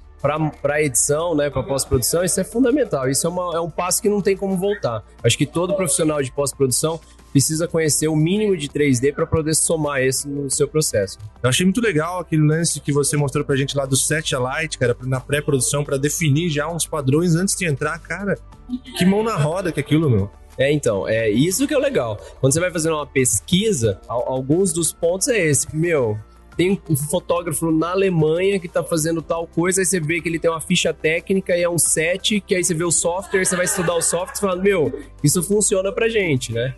para 0.63 0.81
edição, 0.81 1.35
né, 1.35 1.51
para 1.51 1.65
pós-produção, 1.65 2.23
isso 2.23 2.41
é 2.41 2.45
fundamental. 2.45 3.11
Isso 3.11 3.27
é, 3.27 3.31
uma, 3.31 3.57
é 3.57 3.61
um 3.61 3.69
passo 3.69 4.01
que 4.01 4.09
não 4.09 4.23
tem 4.23 4.37
como 4.37 4.57
voltar. 4.57 5.03
Acho 5.23 5.37
que 5.37 5.45
todo 5.45 5.75
profissional 5.75 6.23
de 6.23 6.31
pós-produção 6.31 7.01
precisa 7.33 7.67
conhecer 7.67 8.07
o 8.07 8.15
mínimo 8.15 8.57
de 8.57 8.69
3D 8.69 9.13
para 9.13 9.27
poder 9.27 9.55
somar 9.55 10.03
esse 10.03 10.29
no 10.29 10.51
seu 10.51 10.69
processo. 10.69 11.19
Eu 11.43 11.49
achei 11.49 11.65
muito 11.65 11.81
legal 11.81 12.21
aquele 12.21 12.47
lance 12.47 12.79
que 12.81 12.93
você 12.93 13.17
mostrou 13.17 13.45
pra 13.45 13.57
gente 13.57 13.77
lá 13.77 13.87
do 13.87 13.97
Satellite, 13.97 14.79
cara, 14.79 14.97
na 15.03 15.19
pré-produção, 15.19 15.83
para 15.83 15.97
definir 15.97 16.51
já 16.51 16.71
uns 16.71 16.87
padrões 16.87 17.35
antes 17.35 17.57
de 17.57 17.67
entrar. 17.67 17.99
Cara, 17.99 18.39
que 18.97 19.05
mão 19.05 19.25
na 19.25 19.37
roda 19.37 19.73
que 19.73 19.81
é 19.81 19.83
aquilo, 19.83 20.09
meu. 20.09 20.31
É, 20.59 20.71
então, 20.71 21.09
é 21.09 21.31
isso 21.31 21.67
que 21.67 21.73
é 21.73 21.79
o 21.79 21.81
legal. 21.81 22.21
Quando 22.41 22.53
você 22.53 22.61
vai 22.61 22.71
fazer 22.71 22.91
uma 22.91 23.07
pesquisa, 23.07 24.01
alguns 24.07 24.73
dos 24.73 24.93
pontos 24.93 25.29
é 25.29 25.47
esse. 25.47 25.75
Meu, 25.75 26.19
tem 26.57 26.81
um 26.89 26.97
fotógrafo 26.97 27.71
na 27.71 27.91
Alemanha 27.91 28.61
que 28.61 28.69
tá 28.69 28.85
fazendo 28.85 29.23
tal 29.23 29.47
coisa, 29.47 29.81
aí 29.81 29.87
você 29.87 29.99
vê 29.99 30.21
que 30.21 30.29
ele 30.29 30.39
tem 30.39 30.51
uma 30.51 30.61
ficha 30.61 30.93
técnica 30.93 31.57
e 31.57 31.63
é 31.63 31.69
um 31.69 31.79
set, 31.79 32.41
que 32.41 32.55
aí 32.55 32.63
você 32.63 32.75
vê 32.75 32.85
o 32.85 32.91
software, 32.91 33.45
você 33.45 33.57
vai 33.57 33.65
estudar 33.65 33.95
o 33.95 34.03
software 34.03 34.37
e 34.37 34.41
fala, 34.41 34.57
meu, 34.57 35.01
isso 35.25 35.43
funciona 35.43 35.91
pra 35.91 36.09
gente, 36.09 36.53
né? 36.53 36.75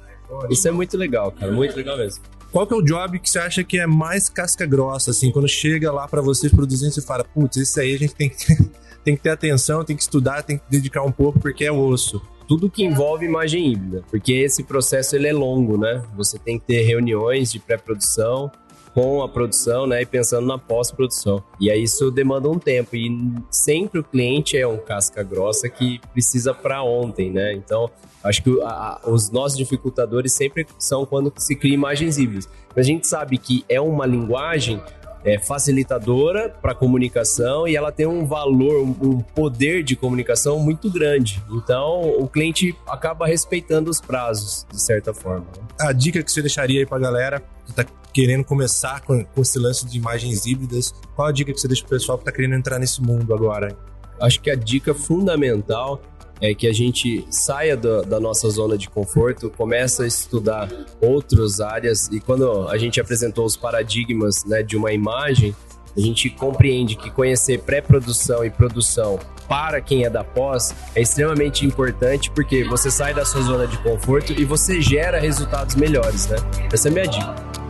Isso 0.51 0.67
é 0.69 0.71
muito 0.71 0.97
legal, 0.97 1.33
cara, 1.33 1.53
muito 1.53 1.77
legal 1.77 1.97
mesmo. 1.97 2.23
Qual 2.51 2.67
que 2.67 2.73
é 2.73 2.77
o 2.77 2.83
job 2.83 3.19
que 3.19 3.29
você 3.29 3.39
acha 3.39 3.65
que 3.65 3.79
é 3.79 3.87
mais 3.87 4.29
casca 4.29 4.65
grossa, 4.65 5.11
assim, 5.11 5.33
quando 5.33 5.49
chega 5.49 5.91
lá 5.91 6.07
para 6.07 6.23
vocês 6.23 6.53
produzindo, 6.53 6.93
você 6.93 7.03
fala, 7.03 7.25
putz, 7.25 7.57
esse 7.57 7.81
aí 7.81 7.95
a 7.95 7.99
gente 7.99 8.15
tem 8.15 8.29
que, 8.29 8.37
tem 9.03 9.17
que 9.17 9.23
ter 9.23 9.31
atenção, 9.31 9.85
tem 9.85 9.97
que 9.97 10.03
estudar, 10.03 10.43
tem 10.43 10.59
que 10.59 10.65
dedicar 10.71 11.03
um 11.03 11.11
pouco, 11.11 11.41
porque 11.41 11.65
é 11.65 11.73
osso 11.73 12.23
tudo 12.47 12.71
que 12.71 12.85
envolve 12.85 13.25
imagem 13.25 13.73
híbrida, 13.73 14.05
porque 14.11 14.33
esse 14.33 14.63
processo 14.65 15.17
ele 15.17 15.27
é 15.29 15.33
longo, 15.33 15.79
né? 15.79 16.03
Você 16.15 16.39
tem 16.39 16.59
que 16.59 16.67
ter 16.67 16.83
reuniões 16.83 17.51
de 17.51 17.59
pré-produção 17.59 18.51
com 18.95 19.23
a 19.23 19.29
produção, 19.29 19.87
né, 19.87 20.03
e 20.03 20.07
pensando 20.07 20.47
na 20.47 20.57
pós-produção. 20.57 21.43
E 21.61 21.71
aí 21.71 21.83
isso 21.83 22.11
demanda 22.11 22.49
um 22.49 22.59
tempo 22.59 22.95
e 22.95 23.11
sempre 23.51 23.99
o 23.99 24.05
cliente 24.05 24.57
é 24.57 24.67
um 24.67 24.79
casca 24.79 25.23
grossa 25.23 25.69
que 25.69 26.01
precisa 26.13 26.55
para 26.55 26.83
ontem, 26.83 27.31
né? 27.31 27.53
Então 27.53 27.91
Acho 28.25 28.43
que 28.43 28.63
a, 28.63 29.01
os 29.05 29.31
nossos 29.31 29.59
dificultadores 29.59 30.33
sempre 30.33 30.67
são 30.79 31.05
quando 31.05 31.31
se 31.37 31.55
cria 31.55 31.75
imagens 31.75 32.17
híbridas. 32.17 32.49
Mas 32.75 32.87
a 32.87 32.89
gente 32.89 33.07
sabe 33.07 33.37
que 33.37 33.63
é 33.69 33.79
uma 33.79 34.07
linguagem 34.07 34.83
é, 35.25 35.39
facilitadora 35.39 36.51
para 36.51 36.75
comunicação 36.75 37.67
e 37.67 37.75
ela 37.75 37.91
tem 37.91 38.07
um 38.07 38.27
valor, 38.27 38.83
um, 38.83 39.21
poder 39.21 39.83
de 39.83 39.97
comunicação 39.97 40.59
muito 40.59 40.91
grande. 40.91 41.43
Então, 41.51 42.03
o 42.19 42.29
cliente 42.29 42.77
acaba 42.87 43.27
respeitando 43.27 43.91
os 43.91 44.01
prazos, 44.01 44.67
de 44.71 44.81
certa 44.81 45.15
forma. 45.15 45.47
Né? 45.57 45.67
A 45.81 45.93
dica 45.93 46.23
que 46.23 46.31
você 46.31 46.43
deixaria 46.43 46.81
aí 46.81 46.87
para 46.87 46.99
a 46.99 47.01
galera 47.01 47.41
que 47.65 47.71
está 47.71 47.85
querendo 48.13 48.45
começar 48.45 49.01
com, 49.01 49.25
com 49.25 49.41
esse 49.41 49.59
lance 49.59 49.87
de 49.87 49.99
imagens 49.99 50.47
híbridas, 50.47 50.95
qual 51.17 51.29
a 51.29 51.33
dica 51.33 51.53
que 51.53 51.59
você 51.59 51.67
deixa 51.67 51.83
para 51.83 51.97
o 51.97 51.99
pessoal 51.99 52.19
que 52.19 52.23
está 52.23 52.33
querendo 52.33 52.55
entrar 52.55 52.79
nesse 52.79 53.03
mundo 53.03 53.35
agora? 53.35 53.77
Acho 54.21 54.41
que 54.41 54.51
a 54.51 54.55
dica 54.55 54.95
fundamental 54.95 56.01
é 56.41 56.55
que 56.55 56.67
a 56.67 56.73
gente 56.73 57.27
saia 57.31 57.77
do, 57.77 58.03
da 58.03 58.21
nossa 58.21 58.49
zona 58.51 58.77
de 58.77 58.89
conforto, 58.89 59.51
começa 59.51 60.05
a 60.05 60.07
estudar 60.07 60.69
outras 61.01 61.61
áreas 61.61 62.09
e 62.09 62.21
quando 62.21 62.69
a 62.69 62.77
gente 62.77 63.01
apresentou 63.01 63.45
os 63.45 63.57
paradigmas 63.57 64.45
né, 64.45 64.63
de 64.63 64.77
uma 64.77 64.93
imagem, 64.93 65.55
a 65.97 66.01
gente 66.01 66.29
compreende 66.29 66.97
que 66.97 67.11
conhecer 67.11 67.61
pré-produção 67.61 68.45
e 68.45 68.51
produção 68.51 69.19
para 69.49 69.81
quem 69.81 70.05
é 70.05 70.11
da 70.11 70.25
pós 70.25 70.75
é 70.95 71.03
extremamente 71.03 71.65
importante 71.65 72.31
porque 72.31 72.65
você 72.65 72.91
sai 72.91 73.15
da 73.15 73.25
sua 73.25 73.43
zona 73.43 73.67
de 73.67 73.79
conforto 73.79 74.33
e 74.33 74.45
você 74.45 74.81
gera 74.81 75.21
resultados 75.21 75.75
melhores, 75.75 76.27
né? 76.27 76.37
Essa 76.73 76.89
é 76.89 76.91
a 76.91 76.95
minha 76.95 77.07
dica. 77.07 77.64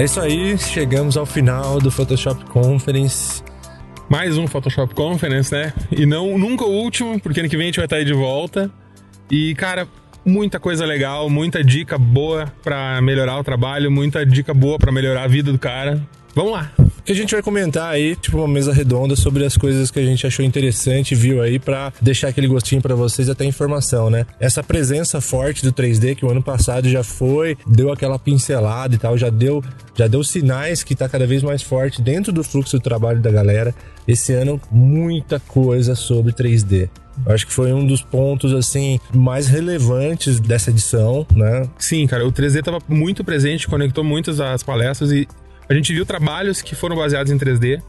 É 0.00 0.04
isso 0.04 0.18
aí, 0.18 0.56
chegamos 0.56 1.18
ao 1.18 1.26
final 1.26 1.78
do 1.78 1.90
Photoshop 1.90 2.46
Conference. 2.46 3.42
Mais 4.08 4.38
um 4.38 4.46
Photoshop 4.46 4.94
Conference, 4.94 5.52
né? 5.52 5.74
E 5.92 6.06
não 6.06 6.38
nunca 6.38 6.64
o 6.64 6.72
último, 6.72 7.20
porque 7.20 7.40
ano 7.40 7.50
que 7.50 7.56
vem 7.58 7.64
a 7.64 7.68
gente 7.68 7.76
vai 7.76 7.84
estar 7.84 7.96
aí 7.96 8.04
de 8.06 8.14
volta. 8.14 8.70
E, 9.30 9.54
cara, 9.56 9.86
muita 10.24 10.58
coisa 10.58 10.86
legal, 10.86 11.28
muita 11.28 11.62
dica 11.62 11.98
boa 11.98 12.50
para 12.62 12.98
melhorar 13.02 13.38
o 13.38 13.44
trabalho, 13.44 13.90
muita 13.90 14.24
dica 14.24 14.54
boa 14.54 14.78
para 14.78 14.90
melhorar 14.90 15.24
a 15.24 15.28
vida 15.28 15.52
do 15.52 15.58
cara. 15.58 16.00
Vamos 16.34 16.52
lá. 16.52 16.72
Que 17.04 17.12
a 17.12 17.14
gente 17.14 17.32
vai 17.32 17.42
comentar 17.42 17.92
aí, 17.92 18.16
tipo 18.16 18.38
uma 18.38 18.48
mesa 18.48 18.72
redonda 18.72 19.16
sobre 19.16 19.44
as 19.44 19.56
coisas 19.56 19.90
que 19.90 19.98
a 19.98 20.04
gente 20.04 20.26
achou 20.26 20.44
interessante, 20.44 21.14
viu 21.14 21.42
aí 21.42 21.58
para 21.58 21.92
deixar 22.00 22.28
aquele 22.28 22.46
gostinho 22.46 22.82
para 22.82 22.94
vocês 22.94 23.28
até 23.28 23.44
informação, 23.44 24.10
né? 24.10 24.26
Essa 24.38 24.62
presença 24.62 25.20
forte 25.20 25.64
do 25.64 25.72
3D 25.72 26.14
que 26.14 26.24
o 26.24 26.30
ano 26.30 26.42
passado 26.42 26.88
já 26.88 27.02
foi, 27.02 27.56
deu 27.66 27.92
aquela 27.92 28.18
pincelada 28.18 28.94
e 28.94 28.98
tal, 28.98 29.16
já 29.16 29.30
deu, 29.30 29.62
já 29.94 30.06
deu 30.06 30.22
sinais 30.22 30.82
que 30.82 30.94
tá 30.94 31.08
cada 31.08 31.26
vez 31.26 31.42
mais 31.42 31.62
forte 31.62 32.02
dentro 32.02 32.32
do 32.32 32.44
fluxo 32.44 32.78
do 32.78 32.82
trabalho 32.82 33.20
da 33.20 33.30
galera. 33.30 33.74
Esse 34.06 34.32
ano 34.32 34.60
muita 34.70 35.38
coisa 35.40 35.94
sobre 35.94 36.32
3D. 36.32 36.88
Eu 37.26 37.34
acho 37.34 37.46
que 37.46 37.52
foi 37.52 37.72
um 37.72 37.86
dos 37.86 38.02
pontos 38.02 38.52
assim 38.54 38.98
mais 39.14 39.46
relevantes 39.46 40.40
dessa 40.40 40.70
edição, 40.70 41.26
né? 41.34 41.68
Sim, 41.78 42.06
cara, 42.06 42.26
o 42.26 42.32
3D 42.32 42.62
tava 42.62 42.78
muito 42.88 43.22
presente, 43.22 43.68
conectou 43.68 44.02
muitas 44.02 44.38
das 44.38 44.62
palestras 44.62 45.12
e 45.12 45.28
a 45.70 45.74
gente 45.74 45.94
viu 45.94 46.04
trabalhos 46.04 46.60
que 46.60 46.74
foram 46.74 46.96
baseados 46.96 47.30
em 47.30 47.38
3D, 47.38 47.80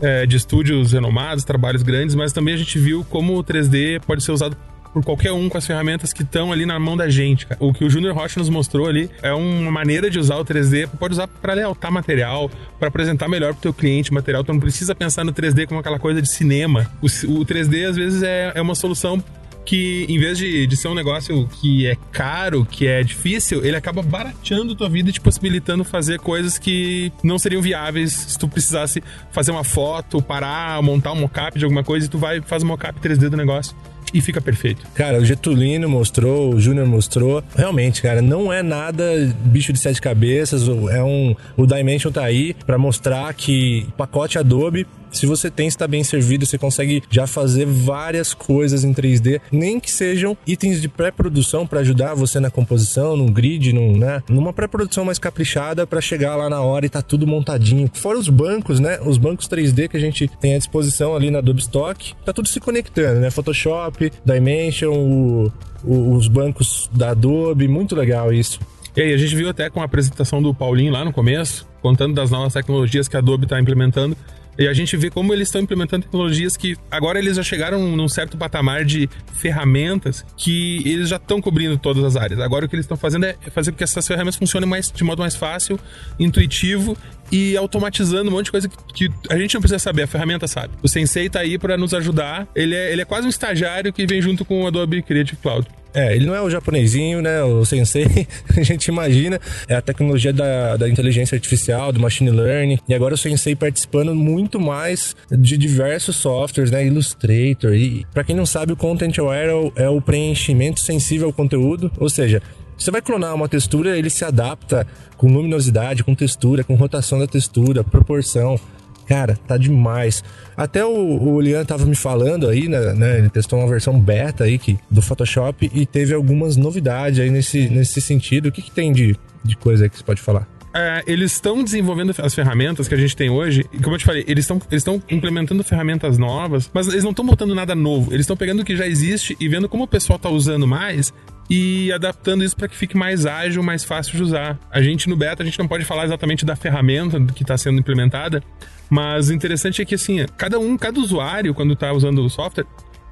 é, 0.00 0.24
de 0.26 0.36
estúdios 0.36 0.92
renomados, 0.92 1.42
trabalhos 1.42 1.82
grandes, 1.82 2.14
mas 2.14 2.32
também 2.32 2.54
a 2.54 2.56
gente 2.56 2.78
viu 2.78 3.04
como 3.10 3.36
o 3.36 3.42
3D 3.42 4.00
pode 4.06 4.22
ser 4.22 4.30
usado 4.30 4.56
por 4.92 5.04
qualquer 5.04 5.32
um 5.32 5.48
com 5.48 5.58
as 5.58 5.66
ferramentas 5.66 6.12
que 6.12 6.22
estão 6.22 6.52
ali 6.52 6.64
na 6.64 6.78
mão 6.78 6.96
da 6.96 7.08
gente. 7.08 7.46
Cara. 7.46 7.62
O 7.62 7.72
que 7.72 7.84
o 7.84 7.90
Junior 7.90 8.14
Rocha 8.14 8.38
nos 8.38 8.48
mostrou 8.48 8.86
ali 8.86 9.10
é 9.20 9.32
uma 9.32 9.72
maneira 9.72 10.08
de 10.08 10.20
usar 10.20 10.36
o 10.36 10.44
3D, 10.44 10.88
pode 10.98 11.14
usar 11.14 11.26
para 11.26 11.52
lealtar 11.52 11.90
material, 11.90 12.48
para 12.78 12.88
apresentar 12.88 13.28
melhor 13.28 13.52
para 13.54 13.58
o 13.58 13.62
teu 13.62 13.74
cliente 13.74 14.14
material. 14.14 14.44
Tu 14.44 14.52
não 14.52 14.60
precisa 14.60 14.94
pensar 14.94 15.24
no 15.24 15.32
3D 15.32 15.66
como 15.66 15.80
aquela 15.80 15.98
coisa 15.98 16.22
de 16.22 16.30
cinema. 16.30 16.90
O, 17.02 17.06
o 17.06 17.44
3D 17.44 17.88
às 17.88 17.96
vezes 17.96 18.22
é, 18.22 18.52
é 18.54 18.62
uma 18.62 18.76
solução 18.76 19.22
que 19.66 20.06
em 20.08 20.18
vez 20.18 20.38
de, 20.38 20.66
de 20.66 20.76
ser 20.76 20.88
um 20.88 20.94
negócio 20.94 21.46
que 21.60 21.86
é 21.86 21.96
caro, 22.12 22.64
que 22.64 22.86
é 22.86 23.02
difícil, 23.02 23.64
ele 23.64 23.76
acaba 23.76 24.00
barateando 24.00 24.74
tua 24.74 24.88
vida 24.88 25.10
e 25.10 25.12
te 25.12 25.20
possibilitando 25.20 25.84
fazer 25.84 26.18
coisas 26.20 26.56
que 26.58 27.12
não 27.22 27.38
seriam 27.38 27.60
viáveis 27.60 28.12
se 28.12 28.38
tu 28.38 28.48
precisasse 28.48 29.02
fazer 29.30 29.50
uma 29.50 29.64
foto, 29.64 30.22
parar, 30.22 30.80
montar 30.82 31.12
um 31.12 31.16
mockup 31.16 31.58
de 31.58 31.64
alguma 31.64 31.84
coisa 31.84 32.06
e 32.06 32.08
tu 32.08 32.16
vai 32.16 32.40
faz 32.40 32.62
um 32.62 32.66
mockup 32.66 32.98
3D 33.00 33.28
do 33.28 33.36
negócio 33.36 33.76
e 34.14 34.20
fica 34.20 34.40
perfeito. 34.40 34.86
Cara, 34.94 35.18
o 35.18 35.24
Getulino 35.24 35.88
mostrou, 35.88 36.54
o 36.54 36.60
Júnior 36.60 36.86
mostrou. 36.86 37.42
Realmente, 37.56 38.00
cara, 38.00 38.22
não 38.22 38.52
é 38.52 38.62
nada 38.62 39.04
bicho 39.44 39.72
de 39.72 39.80
sete 39.80 40.00
cabeças. 40.00 40.68
É 40.90 41.02
um, 41.02 41.34
o 41.56 41.66
Dimension 41.66 42.12
tá 42.12 42.24
aí 42.24 42.54
para 42.54 42.78
mostrar 42.78 43.34
que 43.34 43.86
pacote 43.96 44.38
Adobe 44.38 44.86
se 45.16 45.26
você 45.26 45.50
tem, 45.50 45.66
está 45.66 45.86
bem 45.88 46.04
servido, 46.04 46.46
você 46.46 46.58
consegue 46.58 47.02
já 47.10 47.26
fazer 47.26 47.66
várias 47.66 48.34
coisas 48.34 48.84
em 48.84 48.92
3D, 48.92 49.40
nem 49.50 49.80
que 49.80 49.90
sejam 49.90 50.36
itens 50.46 50.80
de 50.80 50.88
pré-produção 50.88 51.66
para 51.66 51.80
ajudar 51.80 52.14
você 52.14 52.38
na 52.40 52.50
composição, 52.50 53.16
num 53.16 53.32
grid, 53.32 53.72
num, 53.72 53.96
né? 53.96 54.22
numa 54.28 54.52
pré-produção 54.52 55.04
mais 55.04 55.18
caprichada 55.18 55.86
para 55.86 56.00
chegar 56.00 56.36
lá 56.36 56.48
na 56.48 56.60
hora 56.60 56.86
e 56.86 56.88
tá 56.88 57.02
tudo 57.02 57.26
montadinho. 57.26 57.90
Fora 57.94 58.18
os 58.18 58.28
bancos, 58.28 58.80
né? 58.80 58.98
Os 59.00 59.18
bancos 59.18 59.48
3D 59.48 59.88
que 59.88 59.96
a 59.96 60.00
gente 60.00 60.28
tem 60.40 60.54
à 60.54 60.58
disposição 60.58 61.14
ali 61.14 61.30
na 61.30 61.38
Adobe 61.38 61.60
Stock, 61.60 62.14
tá 62.24 62.32
tudo 62.32 62.48
se 62.48 62.60
conectando, 62.60 63.20
né? 63.20 63.30
Photoshop, 63.30 64.12
Dimension, 64.24 64.92
o, 64.92 65.52
o, 65.84 66.14
os 66.14 66.28
bancos 66.28 66.90
da 66.92 67.10
Adobe, 67.10 67.68
muito 67.68 67.94
legal 67.94 68.32
isso. 68.32 68.60
E 68.96 69.02
aí, 69.02 69.12
a 69.12 69.16
gente 69.18 69.36
viu 69.36 69.50
até 69.50 69.68
com 69.68 69.82
a 69.82 69.84
apresentação 69.84 70.40
do 70.40 70.54
Paulinho 70.54 70.90
lá 70.90 71.04
no 71.04 71.12
começo, 71.12 71.68
contando 71.82 72.14
das 72.14 72.30
novas 72.30 72.54
tecnologias 72.54 73.06
que 73.06 73.16
a 73.16 73.18
Adobe 73.18 73.44
está 73.44 73.60
implementando. 73.60 74.16
E 74.58 74.66
a 74.66 74.72
gente 74.72 74.96
vê 74.96 75.10
como 75.10 75.32
eles 75.32 75.48
estão 75.48 75.60
implementando 75.60 76.04
tecnologias 76.04 76.56
que 76.56 76.76
agora 76.90 77.18
eles 77.18 77.36
já 77.36 77.42
chegaram 77.42 77.96
num 77.96 78.08
certo 78.08 78.36
patamar 78.36 78.84
de 78.84 79.08
ferramentas 79.34 80.24
que 80.36 80.82
eles 80.88 81.08
já 81.08 81.16
estão 81.16 81.40
cobrindo 81.40 81.76
todas 81.76 82.02
as 82.04 82.16
áreas. 82.16 82.40
Agora 82.40 82.66
o 82.66 82.68
que 82.68 82.74
eles 82.74 82.84
estão 82.84 82.96
fazendo 82.96 83.26
é 83.26 83.36
fazer 83.50 83.72
com 83.72 83.78
que 83.78 83.84
essas 83.84 84.06
ferramentas 84.06 84.36
funcionem 84.36 84.68
mais, 84.68 84.90
de 84.90 85.04
modo 85.04 85.20
mais 85.20 85.36
fácil, 85.36 85.78
intuitivo 86.18 86.96
e 87.30 87.56
automatizando 87.56 88.30
um 88.30 88.32
monte 88.32 88.46
de 88.46 88.50
coisa 88.52 88.68
que, 88.68 89.08
que 89.08 89.10
a 89.28 89.38
gente 89.38 89.54
não 89.54 89.60
precisa 89.60 89.78
saber, 89.78 90.02
a 90.02 90.06
ferramenta 90.06 90.46
sabe. 90.46 90.74
O 90.82 90.88
Sensei 90.88 91.26
está 91.26 91.40
aí 91.40 91.58
para 91.58 91.76
nos 91.76 91.92
ajudar. 91.92 92.46
Ele 92.54 92.74
é, 92.74 92.92
ele 92.92 93.02
é 93.02 93.04
quase 93.04 93.26
um 93.26 93.30
estagiário 93.30 93.92
que 93.92 94.06
vem 94.06 94.22
junto 94.22 94.44
com 94.44 94.62
o 94.62 94.66
Adobe 94.66 95.02
Creative 95.02 95.36
Cloud. 95.40 95.66
É, 95.96 96.14
ele 96.14 96.26
não 96.26 96.34
é 96.34 96.42
o 96.42 96.50
japonesinho, 96.50 97.22
né? 97.22 97.42
O 97.42 97.64
sensei, 97.64 98.06
a 98.54 98.62
gente 98.62 98.88
imagina. 98.88 99.40
É 99.66 99.76
a 99.76 99.80
tecnologia 99.80 100.30
da, 100.30 100.76
da 100.76 100.86
inteligência 100.86 101.34
artificial, 101.34 101.90
do 101.90 101.98
machine 101.98 102.30
learning. 102.30 102.78
E 102.86 102.92
agora 102.92 103.14
o 103.14 103.16
sensei 103.16 103.56
participando 103.56 104.14
muito 104.14 104.60
mais 104.60 105.16
de 105.30 105.56
diversos 105.56 106.16
softwares, 106.16 106.70
né? 106.70 106.86
Illustrator. 106.86 107.74
E 107.74 108.06
para 108.12 108.24
quem 108.24 108.36
não 108.36 108.44
sabe, 108.44 108.74
o 108.74 108.76
Content 108.76 109.16
Aware 109.18 109.48
é 109.48 109.54
o, 109.54 109.72
é 109.74 109.88
o 109.88 109.98
preenchimento 110.02 110.80
sensível 110.80 111.28
ao 111.28 111.32
conteúdo. 111.32 111.90
Ou 111.96 112.10
seja, 112.10 112.42
você 112.76 112.90
vai 112.90 113.00
clonar 113.00 113.34
uma 113.34 113.48
textura, 113.48 113.96
ele 113.96 114.10
se 114.10 114.22
adapta 114.22 114.86
com 115.16 115.32
luminosidade, 115.32 116.04
com 116.04 116.14
textura, 116.14 116.62
com 116.62 116.74
rotação 116.74 117.18
da 117.18 117.26
textura, 117.26 117.82
proporção. 117.82 118.60
Cara, 119.08 119.38
tá 119.46 119.56
demais. 119.56 120.22
Até 120.56 120.84
o, 120.84 120.90
o 120.90 121.40
Lian 121.40 121.64
tava 121.64 121.86
me 121.86 121.94
falando 121.94 122.48
aí, 122.48 122.68
né, 122.68 122.92
né, 122.92 123.18
Ele 123.18 123.30
testou 123.30 123.58
uma 123.58 123.68
versão 123.68 123.98
beta 123.98 124.44
aí 124.44 124.58
que, 124.58 124.78
do 124.90 125.00
Photoshop 125.00 125.70
e 125.72 125.86
teve 125.86 126.12
algumas 126.12 126.56
novidades 126.56 127.20
aí 127.20 127.30
nesse, 127.30 127.68
nesse 127.68 128.00
sentido. 128.00 128.46
O 128.46 128.52
que, 128.52 128.62
que 128.62 128.70
tem 128.70 128.92
de, 128.92 129.16
de 129.44 129.56
coisa 129.56 129.84
aí 129.84 129.90
que 129.90 129.98
você 129.98 130.04
pode 130.04 130.20
falar? 130.20 130.48
É, 130.74 131.02
eles 131.06 131.32
estão 131.32 131.64
desenvolvendo 131.64 132.14
as 132.18 132.34
ferramentas 132.34 132.86
que 132.86 132.94
a 132.94 132.98
gente 132.98 133.16
tem 133.16 133.30
hoje, 133.30 133.64
e 133.72 133.78
como 133.78 133.94
eu 133.94 133.98
te 133.98 134.04
falei, 134.04 134.22
eles 134.28 134.44
estão 134.44 134.60
eles 134.70 134.84
implementando 135.08 135.64
ferramentas 135.64 136.18
novas, 136.18 136.70
mas 136.70 136.86
eles 136.88 137.02
não 137.02 137.12
estão 137.12 137.24
botando 137.24 137.54
nada 137.54 137.74
novo. 137.74 138.12
Eles 138.12 138.24
estão 138.24 138.36
pegando 138.36 138.60
o 138.60 138.64
que 138.64 138.76
já 138.76 138.86
existe 138.86 139.34
e 139.40 139.48
vendo 139.48 139.70
como 139.70 139.84
o 139.84 139.88
pessoal 139.88 140.18
está 140.18 140.28
usando 140.28 140.66
mais 140.66 141.14
e 141.48 141.90
adaptando 141.92 142.44
isso 142.44 142.54
para 142.54 142.68
que 142.68 142.76
fique 142.76 142.94
mais 142.94 143.24
ágil, 143.24 143.62
mais 143.62 143.84
fácil 143.84 144.18
de 144.18 144.22
usar. 144.22 144.58
A 144.70 144.82
gente 144.82 145.08
no 145.08 145.16
beta, 145.16 145.42
a 145.42 145.46
gente 145.46 145.58
não 145.58 145.66
pode 145.66 145.82
falar 145.84 146.04
exatamente 146.04 146.44
da 146.44 146.54
ferramenta 146.54 147.18
que 147.34 147.42
está 147.42 147.56
sendo 147.56 147.78
implementada, 147.78 148.42
mas 148.90 149.28
o 149.28 149.34
interessante 149.34 149.82
é 149.82 149.84
que 149.84 149.94
assim, 149.94 150.24
cada 150.36 150.58
um, 150.58 150.76
cada 150.76 150.98
usuário 151.00 151.54
quando 151.54 151.72
está 151.72 151.92
usando 151.92 152.24
o 152.24 152.30
software, 152.30 152.66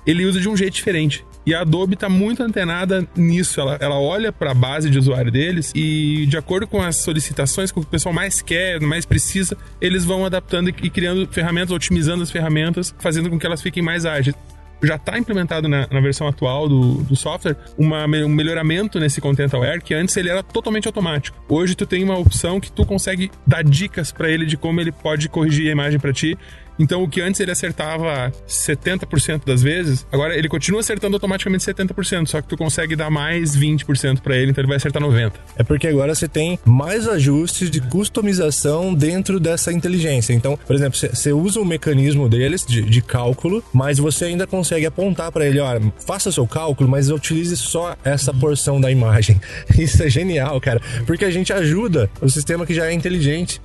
ele 0.06 0.24
usa 0.24 0.40
de 0.40 0.48
um 0.48 0.56
jeito 0.56 0.74
diferente. 0.74 1.24
E 1.46 1.54
a 1.54 1.60
Adobe 1.60 1.94
está 1.94 2.08
muito 2.08 2.42
antenada 2.42 3.06
nisso. 3.16 3.60
Ela, 3.60 3.76
ela 3.80 3.98
olha 3.98 4.32
para 4.32 4.52
a 4.52 4.54
base 4.54 4.88
de 4.88 4.98
usuário 4.98 5.30
deles 5.30 5.72
e, 5.74 6.26
de 6.26 6.36
acordo 6.36 6.66
com 6.66 6.80
as 6.80 6.96
solicitações, 6.96 7.70
com 7.70 7.80
o 7.80 7.82
que 7.82 7.88
o 7.88 7.90
pessoal 7.90 8.14
mais 8.14 8.40
quer, 8.40 8.80
mais 8.80 9.04
precisa, 9.04 9.56
eles 9.80 10.04
vão 10.04 10.24
adaptando 10.24 10.68
e 10.68 10.90
criando 10.90 11.26
ferramentas, 11.30 11.70
otimizando 11.70 12.22
as 12.22 12.30
ferramentas, 12.30 12.94
fazendo 12.98 13.28
com 13.28 13.38
que 13.38 13.46
elas 13.46 13.60
fiquem 13.60 13.82
mais 13.82 14.06
ágeis 14.06 14.34
já 14.82 14.96
está 14.96 15.18
implementado 15.18 15.68
na, 15.68 15.86
na, 15.90 16.00
versão 16.00 16.28
atual 16.28 16.68
do, 16.68 17.02
do 17.02 17.16
software 17.16 17.56
uma, 17.78 18.04
um 18.04 18.28
melhoramento 18.28 19.00
nesse 19.00 19.20
Content 19.20 19.52
Aware 19.52 19.80
que 19.80 19.94
antes 19.94 20.16
ele 20.16 20.28
era 20.28 20.42
totalmente 20.42 20.86
automático. 20.86 21.36
Hoje 21.48 21.74
tu 21.74 21.86
tem 21.86 22.02
uma 22.04 22.18
opção 22.18 22.60
que 22.60 22.70
tu 22.70 22.84
consegue 22.84 23.30
dar 23.46 23.62
dicas 23.64 24.12
para 24.12 24.28
ele 24.28 24.46
de 24.46 24.56
como 24.56 24.80
ele 24.80 24.92
pode 24.92 25.28
corrigir 25.28 25.68
a 25.68 25.72
imagem 25.72 25.98
para 25.98 26.12
ti 26.12 26.36
então, 26.78 27.02
o 27.02 27.08
que 27.08 27.20
antes 27.20 27.40
ele 27.40 27.50
acertava 27.50 28.32
70% 28.48 29.44
das 29.44 29.62
vezes, 29.62 30.06
agora 30.10 30.36
ele 30.36 30.48
continua 30.48 30.80
acertando 30.80 31.16
automaticamente 31.16 31.64
70%, 31.64 32.26
só 32.26 32.40
que 32.40 32.48
tu 32.48 32.56
consegue 32.56 32.96
dar 32.96 33.10
mais 33.10 33.56
20% 33.56 34.20
para 34.20 34.36
ele, 34.36 34.50
então 34.50 34.62
ele 34.62 34.68
vai 34.68 34.76
acertar 34.76 35.02
90%. 35.02 35.32
É 35.56 35.62
porque 35.62 35.86
agora 35.86 36.14
você 36.14 36.28
tem 36.28 36.58
mais 36.64 37.08
ajustes 37.08 37.70
de 37.70 37.80
customização 37.80 38.94
dentro 38.94 39.38
dessa 39.38 39.72
inteligência. 39.72 40.32
Então, 40.32 40.58
por 40.66 40.74
exemplo, 40.74 40.98
você 40.98 41.32
usa 41.32 41.60
o 41.60 41.64
mecanismo 41.64 42.28
deles 42.28 42.64
de, 42.66 42.82
de 42.82 43.02
cálculo, 43.02 43.62
mas 43.72 43.98
você 43.98 44.26
ainda 44.26 44.46
consegue 44.46 44.86
apontar 44.86 45.30
para 45.30 45.46
ele, 45.46 45.60
olha, 45.60 45.80
faça 46.06 46.32
seu 46.32 46.46
cálculo, 46.46 46.88
mas 46.88 47.10
utilize 47.10 47.56
só 47.56 47.96
essa 48.04 48.32
porção 48.32 48.80
da 48.80 48.90
imagem. 48.90 49.40
Isso 49.78 50.02
é 50.02 50.10
genial, 50.10 50.60
cara, 50.60 50.80
porque 51.06 51.24
a 51.24 51.30
gente 51.30 51.52
ajuda 51.52 52.10
o 52.20 52.28
sistema 52.28 52.66
que 52.66 52.74
já 52.74 52.86
é 52.86 52.92
inteligente 52.92 53.60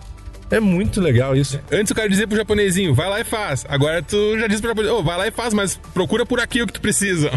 é 0.51 0.59
muito 0.59 0.99
legal 0.99 1.35
isso. 1.35 1.59
Antes 1.71 1.91
o 1.91 1.95
cara 1.95 2.09
dizia 2.09 2.27
pro 2.27 2.35
japonesinho, 2.37 2.93
vai 2.93 3.09
lá 3.09 3.19
e 3.19 3.23
faz. 3.23 3.65
Agora 3.69 4.01
tu 4.01 4.37
já 4.39 4.47
diz 4.47 4.59
pro 4.59 4.69
japonês, 4.69 4.91
oh, 4.93 5.03
vai 5.03 5.17
lá 5.17 5.27
e 5.27 5.31
faz, 5.31 5.53
mas 5.53 5.75
procura 5.93 6.25
por 6.25 6.39
aqui 6.39 6.61
o 6.61 6.67
que 6.67 6.73
tu 6.73 6.81
precisa. 6.81 7.29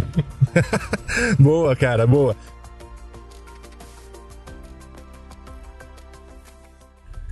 boa, 1.38 1.74
cara, 1.76 2.06
boa. 2.06 2.36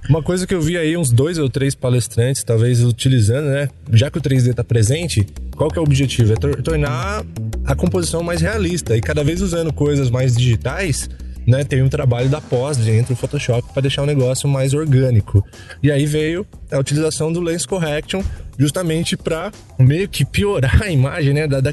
Uma 0.09 0.23
coisa 0.23 0.45
que 0.47 0.53
eu 0.55 0.61
vi 0.61 0.77
aí 0.77 0.97
uns 0.97 1.13
dois 1.13 1.39
ou 1.39 1.49
três 1.49 1.75
palestrantes, 1.75 2.43
talvez 2.43 2.83
utilizando, 2.83 3.47
né? 3.47 3.69
Já 3.93 4.11
que 4.11 4.19
o 4.19 4.21
3D 4.21 4.53
tá 4.55 4.65
presente, 4.65 5.25
qual 5.55 5.71
que 5.71 5.79
é 5.79 5.81
o 5.81 5.85
objetivo? 5.85 6.33
É 6.33 6.37
tor- 6.37 6.61
tornar 6.63 7.23
a 7.65 7.75
composição 7.77 8.23
mais 8.23 8.41
realista 8.41 8.97
e 8.97 9.01
cada 9.01 9.23
vez 9.23 9.41
usando 9.41 9.73
coisas 9.73 10.11
mais 10.11 10.35
digitais. 10.37 11.09
Né, 11.51 11.65
tem 11.65 11.83
um 11.83 11.89
trabalho 11.89 12.29
da 12.29 12.41
pós 12.41 12.77
dentro 12.77 13.13
do 13.13 13.19
Photoshop 13.19 13.73
para 13.73 13.83
deixar 13.83 14.03
o 14.03 14.07
negócio 14.07 14.49
mais 14.49 14.73
orgânico. 14.73 15.45
E 15.83 15.91
aí 15.91 16.07
veio 16.07 16.47
a 16.71 16.79
utilização 16.79 17.33
do 17.33 17.41
Lens 17.41 17.67
Correction 17.67 18.23
justamente 18.61 19.17
para 19.17 19.51
meio 19.79 20.07
que 20.07 20.25
piorar 20.25 20.83
a 20.83 20.91
imagem, 20.91 21.33
né, 21.33 21.49
da, 21.49 21.61
da 21.61 21.73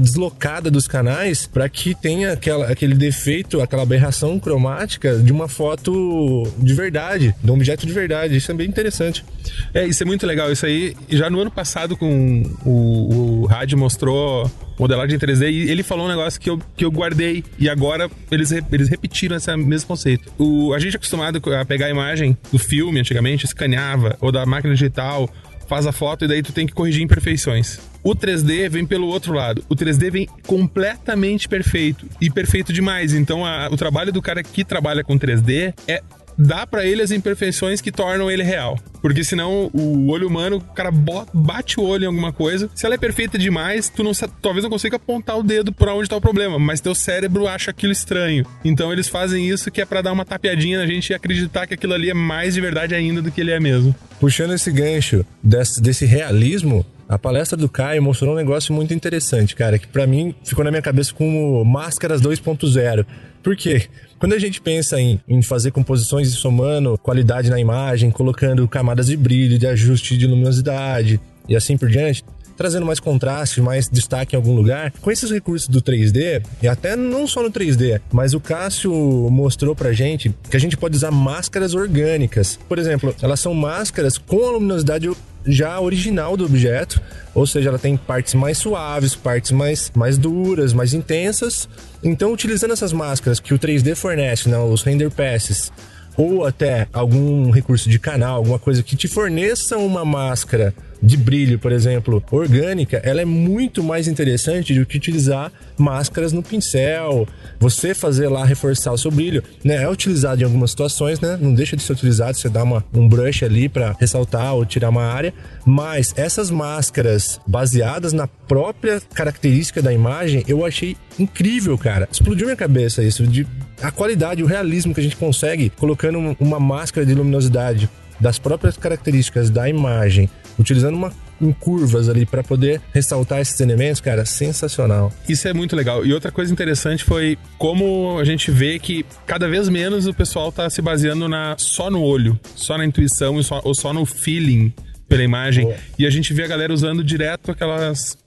deslocada 0.00 0.70
dos 0.70 0.88
canais 0.88 1.46
para 1.46 1.68
que 1.68 1.94
tenha 1.94 2.32
aquela, 2.32 2.66
aquele 2.66 2.94
defeito, 2.94 3.60
aquela 3.60 3.84
aberração 3.84 4.38
cromática 4.40 5.16
de 5.16 5.32
uma 5.32 5.48
foto 5.48 6.42
de 6.58 6.74
verdade, 6.74 7.34
de 7.42 7.50
um 7.50 7.54
objeto 7.54 7.86
de 7.86 7.92
verdade. 7.92 8.36
Isso 8.36 8.50
é 8.50 8.54
bem 8.54 8.66
interessante. 8.66 9.24
É, 9.72 9.86
isso 9.86 10.02
é 10.02 10.06
muito 10.06 10.26
legal. 10.26 10.50
Isso 10.50 10.66
aí, 10.66 10.96
já 11.08 11.30
no 11.30 11.40
ano 11.40 11.50
passado, 11.50 11.96
com 11.96 12.42
o, 12.64 13.42
o 13.42 13.46
Rádio 13.46 13.78
mostrou 13.78 14.50
modelagem 14.78 15.16
em 15.16 15.18
3D 15.18 15.50
e 15.50 15.70
ele 15.70 15.82
falou 15.82 16.06
um 16.06 16.08
negócio 16.08 16.40
que 16.40 16.48
eu, 16.48 16.58
que 16.76 16.84
eu 16.84 16.90
guardei 16.90 17.44
e 17.58 17.68
agora 17.68 18.08
eles, 18.30 18.52
eles 18.52 18.88
repetiram 18.88 19.36
esse 19.36 19.54
mesmo 19.56 19.88
conceito. 19.88 20.32
O, 20.38 20.72
a 20.72 20.78
gente 20.78 20.94
é 20.94 20.96
acostumado 20.96 21.40
a 21.52 21.64
pegar 21.64 21.86
a 21.86 21.90
imagem 21.90 22.36
do 22.52 22.58
filme 22.58 23.00
antigamente, 23.00 23.44
escaneava, 23.44 24.16
ou 24.20 24.30
da 24.30 24.46
máquina 24.46 24.72
digital, 24.74 25.28
faz 25.68 25.86
a 25.86 25.92
foto 25.92 26.24
e 26.24 26.28
daí 26.28 26.42
tu 26.42 26.52
tem 26.52 26.66
que 26.66 26.72
corrigir 26.72 27.02
imperfeições. 27.02 27.78
O 28.02 28.14
3D 28.14 28.68
vem 28.68 28.86
pelo 28.86 29.06
outro 29.08 29.32
lado. 29.34 29.62
O 29.68 29.76
3D 29.76 30.10
vem 30.10 30.28
completamente 30.46 31.48
perfeito 31.48 32.06
e 32.20 32.30
perfeito 32.30 32.72
demais. 32.72 33.12
Então 33.14 33.44
a- 33.44 33.68
o 33.70 33.76
trabalho 33.76 34.12
do 34.12 34.22
cara 34.22 34.42
que 34.42 34.64
trabalha 34.64 35.04
com 35.04 35.18
3D 35.18 35.74
é 35.86 36.02
dá 36.38 36.66
pra 36.66 36.86
ele 36.86 37.02
as 37.02 37.10
imperfeições 37.10 37.80
que 37.80 37.90
tornam 37.90 38.30
ele 38.30 38.42
real. 38.42 38.78
Porque 39.02 39.24
senão 39.24 39.70
o 39.72 40.08
olho 40.10 40.28
humano, 40.28 40.56
o 40.56 40.60
cara 40.60 40.90
bate 40.90 41.80
o 41.80 41.84
olho 41.84 42.04
em 42.04 42.06
alguma 42.06 42.32
coisa. 42.32 42.70
Se 42.74 42.86
ela 42.86 42.94
é 42.94 42.98
perfeita 42.98 43.38
demais, 43.38 43.88
tu 43.88 44.02
não 44.04 44.12
talvez 44.40 44.62
não 44.62 44.70
consiga 44.70 44.96
apontar 44.96 45.38
o 45.38 45.42
dedo 45.42 45.72
pra 45.72 45.94
onde 45.94 46.08
tá 46.08 46.16
o 46.16 46.20
problema, 46.20 46.58
mas 46.58 46.80
teu 46.80 46.94
cérebro 46.94 47.46
acha 47.46 47.70
aquilo 47.70 47.92
estranho. 47.92 48.46
Então 48.64 48.92
eles 48.92 49.08
fazem 49.08 49.48
isso 49.48 49.70
que 49.70 49.80
é 49.80 49.84
pra 49.84 50.02
dar 50.02 50.12
uma 50.12 50.24
tapeadinha 50.24 50.78
na 50.78 50.86
gente 50.86 51.10
e 51.10 51.14
acreditar 51.14 51.66
que 51.66 51.74
aquilo 51.74 51.94
ali 51.94 52.10
é 52.10 52.14
mais 52.14 52.54
de 52.54 52.60
verdade 52.60 52.94
ainda 52.94 53.20
do 53.20 53.30
que 53.30 53.40
ele 53.40 53.50
é 53.50 53.60
mesmo. 53.60 53.94
Puxando 54.20 54.52
esse 54.52 54.70
gancho 54.70 55.24
desse, 55.42 55.80
desse 55.80 56.04
realismo, 56.04 56.84
a 57.08 57.18
palestra 57.18 57.56
do 57.56 57.68
Caio 57.68 58.02
mostrou 58.02 58.34
um 58.34 58.36
negócio 58.36 58.74
muito 58.74 58.92
interessante, 58.92 59.56
cara, 59.56 59.78
que 59.78 59.86
pra 59.86 60.06
mim 60.06 60.34
ficou 60.44 60.62
na 60.62 60.70
minha 60.70 60.82
cabeça 60.82 61.14
como 61.14 61.64
Máscaras 61.64 62.20
2.0. 62.20 63.06
Por 63.42 63.56
quê? 63.56 63.86
Quando 64.18 64.34
a 64.34 64.38
gente 64.38 64.60
pensa 64.60 65.00
em, 65.00 65.18
em 65.26 65.40
fazer 65.40 65.70
composições 65.70 66.28
e 66.28 66.32
somando 66.32 66.98
qualidade 66.98 67.48
na 67.48 67.58
imagem, 67.58 68.10
colocando 68.10 68.68
camadas 68.68 69.06
de 69.06 69.16
brilho, 69.16 69.58
de 69.58 69.66
ajuste 69.66 70.18
de 70.18 70.26
luminosidade 70.26 71.18
e 71.48 71.56
assim 71.56 71.78
por 71.78 71.88
diante, 71.88 72.22
trazendo 72.58 72.84
mais 72.84 72.98
contraste, 72.98 73.62
mais 73.62 73.88
destaque 73.88 74.34
em 74.34 74.36
algum 74.36 74.54
lugar. 74.54 74.92
Com 75.00 75.10
esses 75.10 75.30
recursos 75.30 75.68
do 75.68 75.80
3D, 75.80 76.42
e 76.60 76.66
até 76.66 76.96
não 76.96 77.26
só 77.26 77.40
no 77.42 77.50
3D, 77.50 78.00
mas 78.12 78.34
o 78.34 78.40
Cássio 78.40 78.92
mostrou 79.30 79.76
pra 79.76 79.92
gente 79.92 80.34
que 80.50 80.56
a 80.56 80.60
gente 80.60 80.76
pode 80.76 80.96
usar 80.96 81.12
máscaras 81.12 81.72
orgânicas. 81.72 82.58
Por 82.68 82.78
exemplo, 82.78 83.14
elas 83.22 83.38
são 83.38 83.54
máscaras 83.54 84.18
com 84.18 84.44
a 84.44 84.50
luminosidade 84.50 85.08
já 85.46 85.80
original 85.80 86.36
do 86.36 86.44
objeto, 86.44 87.00
ou 87.32 87.46
seja, 87.46 87.68
ela 87.68 87.78
tem 87.78 87.96
partes 87.96 88.34
mais 88.34 88.58
suaves, 88.58 89.14
partes 89.14 89.52
mais, 89.52 89.90
mais 89.94 90.18
duras, 90.18 90.72
mais 90.72 90.92
intensas. 90.92 91.68
Então, 92.02 92.32
utilizando 92.32 92.72
essas 92.72 92.92
máscaras 92.92 93.38
que 93.38 93.54
o 93.54 93.58
3D 93.58 93.94
fornece, 93.94 94.48
né, 94.48 94.58
os 94.58 94.82
render 94.82 95.10
passes, 95.10 95.72
ou 96.16 96.44
até 96.44 96.88
algum 96.92 97.50
recurso 97.50 97.88
de 97.88 97.98
canal, 97.98 98.36
alguma 98.36 98.58
coisa 98.58 98.82
que 98.82 98.96
te 98.96 99.06
forneça 99.06 99.78
uma 99.78 100.04
máscara 100.04 100.74
de 101.02 101.16
brilho, 101.16 101.58
por 101.58 101.70
exemplo, 101.72 102.22
orgânica, 102.30 103.00
ela 103.04 103.20
é 103.20 103.24
muito 103.24 103.82
mais 103.82 104.08
interessante 104.08 104.74
do 104.74 104.84
que 104.84 104.96
utilizar 104.96 105.52
máscaras 105.76 106.32
no 106.32 106.42
pincel, 106.42 107.26
você 107.60 107.94
fazer 107.94 108.28
lá 108.28 108.44
reforçar 108.44 108.92
o 108.92 108.98
seu 108.98 109.10
brilho, 109.10 109.42
né? 109.64 109.82
É 109.82 109.88
utilizado 109.88 110.40
em 110.42 110.44
algumas 110.44 110.70
situações, 110.70 111.20
né? 111.20 111.38
Não 111.40 111.54
deixa 111.54 111.76
de 111.76 111.82
ser 111.82 111.92
utilizado, 111.92 112.36
você 112.36 112.48
dá 112.48 112.62
uma, 112.64 112.84
um 112.92 113.08
brush 113.08 113.44
ali 113.44 113.68
para 113.68 113.94
ressaltar 113.98 114.54
ou 114.54 114.64
tirar 114.66 114.88
uma 114.88 115.04
área, 115.04 115.32
mas 115.64 116.12
essas 116.16 116.50
máscaras 116.50 117.40
baseadas 117.46 118.12
na 118.12 118.26
própria 118.26 119.00
característica 119.14 119.80
da 119.82 119.92
imagem, 119.92 120.42
eu 120.48 120.64
achei 120.64 120.96
incrível, 121.18 121.76
cara. 121.78 122.08
Explodiu 122.10 122.46
minha 122.46 122.56
cabeça 122.56 123.02
isso 123.02 123.26
de 123.26 123.46
a 123.82 123.90
qualidade, 123.90 124.42
o 124.42 124.46
realismo 124.46 124.92
que 124.94 125.00
a 125.00 125.02
gente 125.02 125.16
consegue 125.16 125.70
colocando 125.70 126.18
um- 126.18 126.36
uma 126.40 126.58
máscara 126.58 127.06
de 127.06 127.14
luminosidade 127.14 127.88
das 128.20 128.38
próprias 128.38 128.76
características 128.76 129.48
da 129.48 129.68
imagem, 129.68 130.28
utilizando 130.58 130.94
uma 130.96 131.12
em 131.40 131.52
curvas 131.52 132.08
ali 132.08 132.26
para 132.26 132.42
poder 132.42 132.80
ressaltar 132.92 133.38
esses 133.40 133.60
elementos, 133.60 134.00
cara, 134.00 134.24
sensacional. 134.26 135.12
Isso 135.28 135.46
é 135.46 135.52
muito 135.54 135.76
legal. 135.76 136.04
E 136.04 136.12
outra 136.12 136.32
coisa 136.32 136.52
interessante 136.52 137.04
foi 137.04 137.38
como 137.56 138.18
a 138.18 138.24
gente 138.24 138.50
vê 138.50 138.78
que 138.78 139.06
cada 139.26 139.48
vez 139.48 139.68
menos 139.68 140.06
o 140.06 140.12
pessoal 140.14 140.50
tá 140.50 140.68
se 140.68 140.82
baseando 140.82 141.28
na, 141.28 141.54
só 141.56 141.90
no 141.90 142.02
olho, 142.02 142.38
só 142.56 142.76
na 142.76 142.84
intuição 142.84 143.40
só- 143.42 143.60
ou 143.64 143.72
só 143.74 143.92
no 143.92 144.04
feeling 144.04 144.72
pela 145.08 145.22
imagem. 145.22 145.72
E 145.98 146.04
a 146.06 146.10
gente 146.10 146.34
vê 146.34 146.42
a 146.42 146.46
galera 146.48 146.72
usando 146.74 147.04
direto 147.04 147.50
aquelas. 147.52 148.18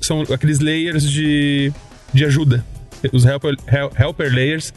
São 0.00 0.22
aqueles 0.22 0.58
layers 0.58 1.08
de, 1.10 1.72
de 2.12 2.24
ajuda. 2.24 2.64
Os 3.12 3.24
helper, 3.24 3.56
hel- 3.66 3.90
helper 3.98 4.32
layers 4.32 4.72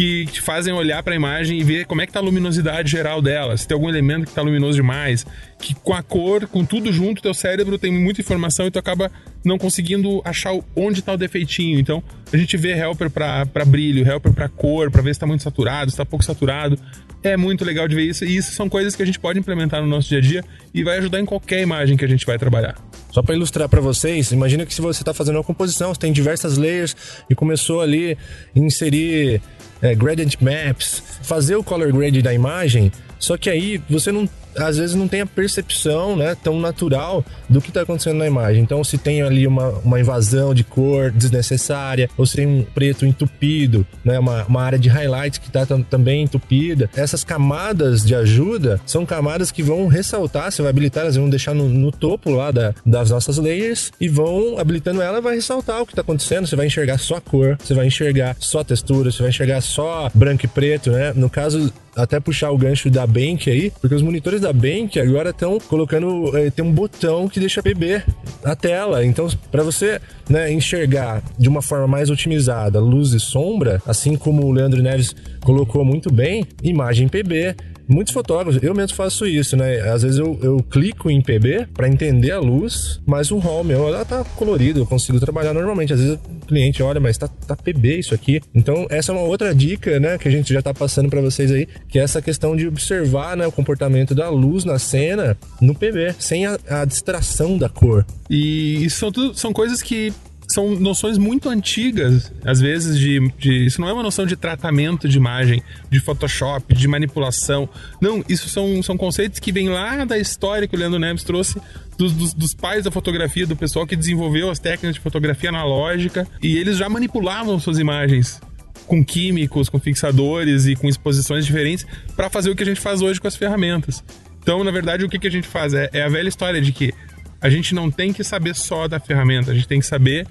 que 0.00 0.24
te 0.24 0.40
fazem 0.40 0.72
olhar 0.72 1.02
para 1.02 1.12
a 1.12 1.16
imagem 1.16 1.60
e 1.60 1.62
ver 1.62 1.84
como 1.84 2.00
é 2.00 2.06
que 2.06 2.12
tá 2.14 2.20
a 2.20 2.22
luminosidade 2.22 2.90
geral 2.90 3.20
dela, 3.20 3.54
se 3.54 3.68
tem 3.68 3.74
algum 3.74 3.86
elemento 3.86 4.28
que 4.28 4.32
tá 4.32 4.40
luminoso 4.40 4.76
demais, 4.76 5.26
que 5.60 5.74
com 5.74 5.92
a 5.92 6.02
cor, 6.02 6.46
com 6.46 6.64
tudo 6.64 6.90
junto, 6.90 7.20
teu 7.20 7.34
cérebro 7.34 7.76
tem 7.76 7.92
muita 7.92 8.22
informação 8.22 8.66
e 8.66 8.70
tu 8.70 8.78
acaba 8.78 9.12
não 9.44 9.58
conseguindo 9.58 10.22
achar 10.24 10.58
onde 10.74 11.02
tá 11.02 11.12
o 11.12 11.18
defeitinho. 11.18 11.78
Então, 11.78 12.02
a 12.32 12.36
gente 12.38 12.56
vê 12.56 12.70
helper 12.70 13.10
para 13.10 13.64
brilho, 13.66 14.10
helper 14.10 14.32
para 14.32 14.48
cor, 14.48 14.90
para 14.90 15.02
ver 15.02 15.12
se 15.12 15.20
tá 15.20 15.26
muito 15.26 15.42
saturado, 15.42 15.90
se 15.90 15.98
tá 15.98 16.06
pouco 16.06 16.24
saturado. 16.24 16.78
É 17.22 17.36
muito 17.36 17.62
legal 17.62 17.86
de 17.86 17.94
ver 17.94 18.04
isso 18.04 18.24
e 18.24 18.34
isso 18.34 18.52
são 18.52 18.70
coisas 18.70 18.96
que 18.96 19.02
a 19.02 19.06
gente 19.06 19.20
pode 19.20 19.38
implementar 19.38 19.82
no 19.82 19.86
nosso 19.86 20.08
dia 20.08 20.16
a 20.16 20.22
dia 20.22 20.44
e 20.72 20.82
vai 20.82 20.96
ajudar 20.96 21.20
em 21.20 21.26
qualquer 21.26 21.60
imagem 21.60 21.98
que 21.98 22.04
a 22.06 22.08
gente 22.08 22.24
vai 22.24 22.38
trabalhar. 22.38 22.74
Só 23.10 23.22
para 23.22 23.34
ilustrar 23.34 23.68
para 23.68 23.82
vocês, 23.82 24.32
imagina 24.32 24.64
que 24.64 24.72
se 24.72 24.80
você 24.80 25.02
está 25.02 25.12
fazendo 25.12 25.36
uma 25.36 25.44
composição, 25.44 25.92
você 25.92 26.00
tem 26.00 26.10
diversas 26.10 26.56
layers 26.56 26.96
e 27.28 27.34
começou 27.34 27.82
ali 27.82 28.16
a 28.56 28.58
inserir 28.58 29.42
é, 29.82 29.94
gradient 29.94 30.34
maps, 30.40 31.02
fazer 31.22 31.56
o 31.56 31.64
color 31.64 31.92
grade 31.92 32.22
da 32.22 32.32
imagem, 32.32 32.92
só 33.18 33.36
que 33.36 33.50
aí 33.50 33.80
você 33.88 34.10
não 34.10 34.28
às 34.56 34.76
vezes 34.76 34.94
não 34.94 35.08
tem 35.08 35.20
a 35.20 35.26
percepção 35.26 36.16
né, 36.16 36.36
tão 36.42 36.60
natural 36.60 37.24
do 37.48 37.60
que 37.60 37.68
está 37.68 37.82
acontecendo 37.82 38.18
na 38.18 38.26
imagem. 38.26 38.62
Então, 38.62 38.82
se 38.84 38.98
tem 38.98 39.22
ali 39.22 39.46
uma, 39.46 39.68
uma 39.84 40.00
invasão 40.00 40.54
de 40.54 40.64
cor 40.64 41.10
desnecessária, 41.10 42.08
ou 42.16 42.26
se 42.26 42.36
tem 42.36 42.46
um 42.46 42.62
preto 42.62 43.06
entupido, 43.06 43.86
né, 44.04 44.18
uma, 44.18 44.44
uma 44.44 44.62
área 44.62 44.78
de 44.78 44.88
highlights 44.88 45.38
que 45.38 45.48
está 45.48 45.66
também 45.66 46.22
entupida, 46.22 46.90
essas 46.94 47.24
camadas 47.24 48.04
de 48.04 48.14
ajuda 48.14 48.80
são 48.86 49.06
camadas 49.06 49.50
que 49.50 49.62
vão 49.62 49.86
ressaltar, 49.86 50.50
você 50.50 50.62
vai 50.62 50.70
habilitar, 50.70 51.04
elas 51.04 51.16
vão 51.16 51.28
deixar 51.28 51.54
no, 51.54 51.68
no 51.68 51.92
topo 51.92 52.30
lá 52.30 52.50
da, 52.50 52.74
das 52.84 53.10
nossas 53.10 53.38
layers 53.38 53.92
e 54.00 54.08
vão 54.08 54.58
habilitando 54.58 55.02
ela, 55.02 55.20
vai 55.20 55.36
ressaltar 55.36 55.82
o 55.82 55.86
que 55.86 55.92
está 55.92 56.02
acontecendo. 56.02 56.46
Você 56.46 56.56
vai 56.56 56.66
enxergar 56.66 56.98
só 56.98 57.16
a 57.16 57.20
cor, 57.20 57.56
você 57.62 57.74
vai 57.74 57.86
enxergar 57.86 58.36
só 58.38 58.60
a 58.60 58.64
textura, 58.64 59.10
você 59.10 59.22
vai 59.22 59.30
enxergar 59.30 59.60
só 59.60 60.10
branco 60.14 60.44
e 60.44 60.48
preto, 60.48 60.90
né? 60.90 61.12
No 61.14 61.28
caso, 61.28 61.72
até 61.96 62.20
puxar 62.20 62.50
o 62.50 62.58
gancho 62.58 62.90
da 62.90 63.06
Bank 63.06 63.50
aí, 63.50 63.72
porque 63.80 63.94
os 63.94 64.02
monitores 64.02 64.39
da 64.40 64.52
Bank 64.52 64.98
agora 64.98 65.30
estão 65.30 65.58
colocando 65.58 66.36
eh, 66.36 66.50
tem 66.50 66.64
um 66.64 66.72
botão 66.72 67.28
que 67.28 67.38
deixa 67.38 67.62
PB 67.62 68.02
na 68.42 68.56
tela. 68.56 69.04
Então, 69.04 69.28
para 69.50 69.62
você 69.62 70.00
né, 70.28 70.52
enxergar 70.52 71.22
de 71.38 71.48
uma 71.48 71.62
forma 71.62 71.86
mais 71.86 72.10
otimizada 72.10 72.80
luz 72.80 73.12
e 73.12 73.20
sombra, 73.20 73.82
assim 73.86 74.16
como 74.16 74.44
o 74.44 74.52
Leandro 74.52 74.82
Neves 74.82 75.14
colocou 75.42 75.84
muito 75.84 76.12
bem, 76.12 76.46
imagem 76.62 77.08
PB. 77.08 77.54
Muitos 77.90 78.14
fotógrafos, 78.14 78.62
eu 78.62 78.72
mesmo 78.72 78.96
faço 78.96 79.26
isso, 79.26 79.56
né? 79.56 79.80
Às 79.80 80.02
vezes 80.02 80.18
eu, 80.18 80.38
eu 80.40 80.62
clico 80.62 81.10
em 81.10 81.20
PB 81.20 81.66
para 81.74 81.88
entender 81.88 82.30
a 82.30 82.38
luz, 82.38 83.00
mas 83.04 83.32
o 83.32 83.38
RAW 83.38 83.64
meu 83.64 83.88
ela 83.88 84.04
tá 84.04 84.22
colorido, 84.36 84.78
eu 84.78 84.86
consigo 84.86 85.18
trabalhar 85.18 85.52
normalmente. 85.52 85.92
Às 85.92 86.00
vezes 86.00 86.14
o 86.14 86.46
cliente 86.46 86.84
olha, 86.84 87.00
mas 87.00 87.18
tá, 87.18 87.26
tá 87.26 87.56
PB 87.56 87.98
isso 87.98 88.14
aqui. 88.14 88.40
Então, 88.54 88.86
essa 88.88 89.10
é 89.10 89.14
uma 89.14 89.24
outra 89.24 89.52
dica, 89.52 89.98
né, 89.98 90.16
que 90.18 90.28
a 90.28 90.30
gente 90.30 90.54
já 90.54 90.62
tá 90.62 90.72
passando 90.72 91.10
para 91.10 91.20
vocês 91.20 91.50
aí, 91.50 91.66
que 91.88 91.98
é 91.98 92.02
essa 92.02 92.22
questão 92.22 92.54
de 92.54 92.68
observar 92.68 93.36
né, 93.36 93.44
o 93.44 93.52
comportamento 93.52 94.14
da 94.14 94.30
luz 94.30 94.64
na 94.64 94.78
cena 94.78 95.36
no 95.60 95.74
PB, 95.74 96.14
sem 96.20 96.46
a, 96.46 96.56
a 96.68 96.84
distração 96.84 97.58
da 97.58 97.68
cor. 97.68 98.06
E 98.30 98.84
isso 98.84 99.00
são, 99.00 99.10
tudo, 99.10 99.36
são 99.36 99.52
coisas 99.52 99.82
que 99.82 100.12
são 100.52 100.74
noções 100.74 101.16
muito 101.16 101.48
antigas, 101.48 102.32
às 102.44 102.60
vezes, 102.60 102.98
de, 102.98 103.20
de, 103.38 103.66
Isso 103.66 103.80
não 103.80 103.88
é 103.88 103.92
uma 103.92 104.02
noção 104.02 104.26
de 104.26 104.36
tratamento 104.36 105.08
de 105.08 105.16
imagem, 105.16 105.62
de 105.88 106.00
Photoshop, 106.00 106.74
de 106.74 106.88
manipulação. 106.88 107.68
Não, 108.00 108.24
isso 108.28 108.48
são, 108.48 108.82
são 108.82 108.96
conceitos 108.96 109.38
que 109.38 109.52
vêm 109.52 109.68
lá 109.68 110.04
da 110.04 110.18
história 110.18 110.66
que 110.66 110.74
o 110.74 110.78
Leandro 110.78 110.98
Neves 110.98 111.22
trouxe 111.22 111.60
dos, 111.96 112.12
dos, 112.12 112.34
dos, 112.34 112.54
pais 112.54 112.84
da 112.84 112.90
fotografia, 112.90 113.46
do 113.46 113.54
pessoal 113.54 113.86
que 113.86 113.94
desenvolveu 113.94 114.50
as 114.50 114.58
técnicas 114.58 114.94
de 114.94 115.00
fotografia 115.00 115.50
analógica, 115.50 116.26
e 116.42 116.56
eles 116.56 116.78
já 116.78 116.88
manipulavam 116.88 117.58
suas 117.58 117.78
imagens 117.78 118.40
com 118.86 119.04
químicos, 119.04 119.68
com 119.68 119.78
fixadores 119.78 120.66
e 120.66 120.74
com 120.74 120.88
exposições 120.88 121.46
diferentes 121.46 121.86
para 122.16 122.28
fazer 122.28 122.50
o 122.50 122.56
que 122.56 122.62
a 122.62 122.66
gente 122.66 122.80
faz 122.80 123.00
hoje 123.02 123.20
com 123.20 123.28
as 123.28 123.36
ferramentas. 123.36 124.02
Então, 124.42 124.64
na 124.64 124.70
verdade, 124.70 125.04
o 125.04 125.08
que, 125.08 125.18
que 125.18 125.28
a 125.28 125.30
gente 125.30 125.46
faz? 125.46 125.74
É, 125.74 125.90
é 125.92 126.02
a 126.02 126.08
velha 126.08 126.28
história 126.28 126.60
de 126.60 126.72
que 126.72 126.92
a 127.40 127.48
gente 127.48 127.74
não 127.74 127.90
tem 127.90 128.12
que 128.12 128.22
saber 128.22 128.54
só 128.54 128.86
da 128.86 129.00
ferramenta, 129.00 129.50
a 129.50 129.54
gente 129.54 129.66
tem 129.66 129.80
que 129.80 129.86
saber 129.86 130.26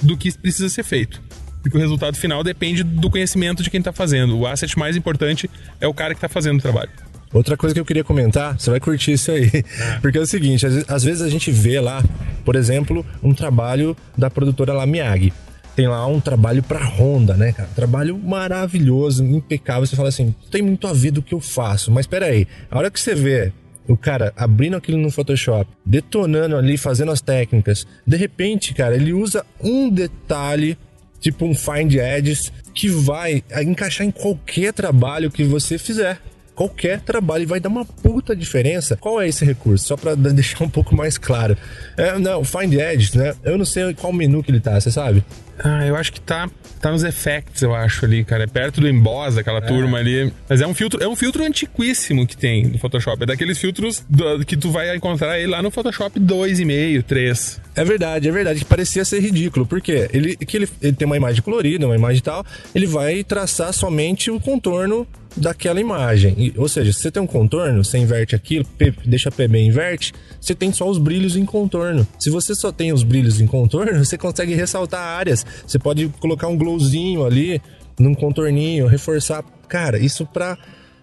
do 0.00 0.16
que 0.16 0.36
precisa 0.38 0.68
ser 0.68 0.84
feito. 0.84 1.20
Porque 1.62 1.76
o 1.76 1.80
resultado 1.80 2.16
final 2.16 2.42
depende 2.42 2.82
do 2.82 3.08
conhecimento 3.08 3.62
de 3.62 3.70
quem 3.70 3.78
está 3.78 3.92
fazendo. 3.92 4.36
O 4.36 4.46
asset 4.46 4.76
mais 4.78 4.96
importante 4.96 5.48
é 5.80 5.86
o 5.86 5.94
cara 5.94 6.12
que 6.12 6.18
está 6.18 6.28
fazendo 6.28 6.58
o 6.58 6.62
trabalho. 6.62 6.90
Outra 7.32 7.56
coisa 7.56 7.72
que 7.72 7.80
eu 7.80 7.84
queria 7.84 8.04
comentar, 8.04 8.58
você 8.58 8.68
vai 8.68 8.80
curtir 8.80 9.12
isso 9.12 9.30
aí. 9.30 9.48
Porque 10.02 10.18
é 10.18 10.20
o 10.20 10.26
seguinte, 10.26 10.66
às, 10.66 11.02
vezes 11.02 11.22
a 11.22 11.28
gente 11.28 11.50
vê 11.50 11.80
lá, 11.80 12.04
por 12.44 12.56
exemplo, 12.56 13.06
um 13.22 13.32
trabalho 13.32 13.96
da 14.18 14.28
produtora 14.28 14.72
lá 14.72 14.84
Miyagi. 14.84 15.32
Tem 15.74 15.88
lá 15.88 16.06
um 16.06 16.20
trabalho 16.20 16.62
pra 16.62 16.84
Honda, 16.84 17.34
né, 17.34 17.52
cara? 17.52 17.68
Trabalho 17.74 18.18
maravilhoso, 18.18 19.24
impecável. 19.24 19.86
Você 19.86 19.96
fala 19.96 20.10
assim, 20.10 20.34
tem 20.50 20.60
muito 20.60 20.86
a 20.86 20.92
ver 20.92 21.12
do 21.12 21.22
que 21.22 21.32
eu 21.32 21.40
faço. 21.40 21.90
Mas 21.90 22.06
peraí, 22.06 22.46
a 22.70 22.76
hora 22.76 22.90
que 22.90 23.00
você 23.00 23.14
vê 23.14 23.52
o 23.88 23.96
cara 23.96 24.32
abrindo 24.36 24.76
aquilo 24.76 24.98
no 24.98 25.10
Photoshop, 25.10 25.68
detonando 25.84 26.56
ali, 26.56 26.76
fazendo 26.76 27.12
as 27.12 27.20
técnicas, 27.20 27.86
de 28.06 28.16
repente, 28.16 28.74
cara, 28.74 28.94
ele 28.94 29.12
usa 29.12 29.44
um 29.62 29.88
detalhe, 29.88 30.76
tipo 31.20 31.44
um 31.44 31.54
find 31.54 31.94
edges, 31.94 32.52
que 32.74 32.88
vai 32.88 33.42
encaixar 33.62 34.06
em 34.06 34.10
qualquer 34.10 34.72
trabalho 34.72 35.30
que 35.30 35.44
você 35.44 35.78
fizer 35.78 36.20
qualquer 36.54 37.00
trabalho 37.00 37.42
e 37.42 37.46
vai 37.46 37.60
dar 37.60 37.68
uma 37.68 37.84
puta 37.84 38.34
diferença. 38.34 38.96
Qual 38.96 39.20
é 39.20 39.28
esse 39.28 39.44
recurso? 39.44 39.86
Só 39.86 39.96
para 39.96 40.14
deixar 40.32 40.64
um 40.64 40.68
pouco 40.68 40.94
mais 40.94 41.18
claro. 41.18 41.56
É, 41.96 42.18
não, 42.18 42.44
Find 42.44 42.72
Edge, 42.74 43.16
né? 43.16 43.34
Eu 43.42 43.58
não 43.58 43.64
sei 43.64 43.94
qual 43.94 44.12
menu 44.12 44.42
que 44.42 44.50
ele 44.50 44.60
tá, 44.60 44.80
você 44.80 44.90
sabe? 44.90 45.24
Ah, 45.58 45.86
eu 45.86 45.94
acho 45.94 46.12
que 46.12 46.20
tá, 46.20 46.50
tá 46.80 46.90
nos 46.90 47.04
effects, 47.04 47.62
eu 47.62 47.74
acho 47.74 48.04
ali, 48.04 48.24
cara. 48.24 48.44
É 48.44 48.46
perto 48.46 48.80
do 48.80 48.88
emboss, 48.88 49.38
aquela 49.38 49.58
é. 49.58 49.60
turma 49.60 49.98
ali. 49.98 50.32
Mas 50.48 50.60
é 50.60 50.66
um 50.66 50.74
filtro, 50.74 51.02
é 51.02 51.06
um 51.06 51.14
filtro 51.14 51.44
antiquíssimo 51.44 52.26
que 52.26 52.36
tem 52.36 52.66
no 52.66 52.78
Photoshop. 52.78 53.22
É 53.22 53.26
daqueles 53.26 53.58
filtros 53.58 54.04
do, 54.08 54.44
que 54.44 54.56
tu 54.56 54.70
vai 54.70 54.94
encontrar 54.94 55.32
aí 55.32 55.46
lá 55.46 55.62
no 55.62 55.70
Photoshop 55.70 56.18
2,5, 56.18 57.02
3. 57.04 57.60
É 57.76 57.84
verdade, 57.84 58.28
é 58.28 58.32
verdade. 58.32 58.60
Que 58.60 58.64
parecia 58.64 59.04
ser 59.04 59.20
ridículo. 59.20 59.64
Por 59.64 59.80
quê? 59.80 60.08
Ele, 60.12 60.36
que 60.36 60.56
ele, 60.56 60.68
ele 60.80 60.92
tem 60.94 61.06
uma 61.06 61.16
imagem 61.16 61.42
colorida, 61.42 61.86
uma 61.86 61.96
imagem 61.96 62.22
tal. 62.22 62.44
Ele 62.74 62.86
vai 62.86 63.22
traçar 63.22 63.72
somente 63.72 64.30
o 64.30 64.40
contorno 64.40 65.06
daquela 65.36 65.80
imagem. 65.80 66.52
Ou 66.56 66.68
seja, 66.68 66.92
se 66.92 67.00
você 67.00 67.10
tem 67.10 67.22
um 67.22 67.26
contorno, 67.26 67.84
você 67.84 67.98
inverte 67.98 68.34
aquilo, 68.34 68.64
P, 68.64 68.92
deixa 69.04 69.30
PB 69.30 69.58
inverte, 69.58 70.12
você 70.40 70.54
tem 70.54 70.72
só 70.72 70.88
os 70.88 70.98
brilhos 70.98 71.36
em 71.36 71.44
contorno. 71.44 72.06
Se 72.18 72.30
você 72.30 72.54
só 72.54 72.70
tem 72.72 72.92
os 72.92 73.02
brilhos 73.02 73.40
em 73.40 73.46
contorno, 73.46 74.04
você 74.04 74.18
consegue 74.18 74.54
ressaltar 74.54 75.00
áreas. 75.00 75.44
Você 75.66 75.78
pode 75.78 76.08
colocar 76.20 76.48
um 76.48 76.56
glowzinho 76.56 77.24
ali 77.24 77.60
num 77.98 78.14
contorninho, 78.14 78.86
reforçar. 78.86 79.44
Cara, 79.68 79.98
isso 79.98 80.26
pra 80.26 80.58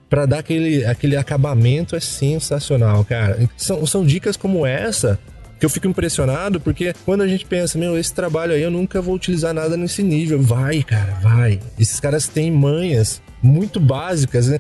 para 0.09 0.25
dar 0.25 0.39
aquele, 0.39 0.83
aquele 0.85 1.15
acabamento 1.15 1.95
é 1.95 1.99
sensacional, 1.99 3.05
cara. 3.05 3.47
São, 3.55 3.85
são 3.85 4.03
dicas 4.03 4.35
como 4.35 4.65
essa 4.65 5.19
que 5.59 5.65
eu 5.65 5.69
fico 5.69 5.87
impressionado 5.87 6.59
porque 6.59 6.95
quando 7.05 7.21
a 7.21 7.27
gente 7.27 7.45
pensa, 7.45 7.77
meu, 7.77 7.95
esse 7.95 8.11
trabalho 8.11 8.53
aí 8.53 8.61
eu 8.63 8.71
nunca 8.71 9.01
vou 9.01 9.13
utilizar 9.13 9.53
nada 9.53 9.77
nesse 9.77 10.01
nível. 10.01 10.41
Vai, 10.41 10.81
cara, 10.81 11.19
vai. 11.21 11.59
Esses 11.77 11.99
caras 11.99 12.27
têm 12.27 12.49
manhas 12.49 13.21
muito 13.41 13.79
básicas, 13.79 14.47
né? 14.47 14.59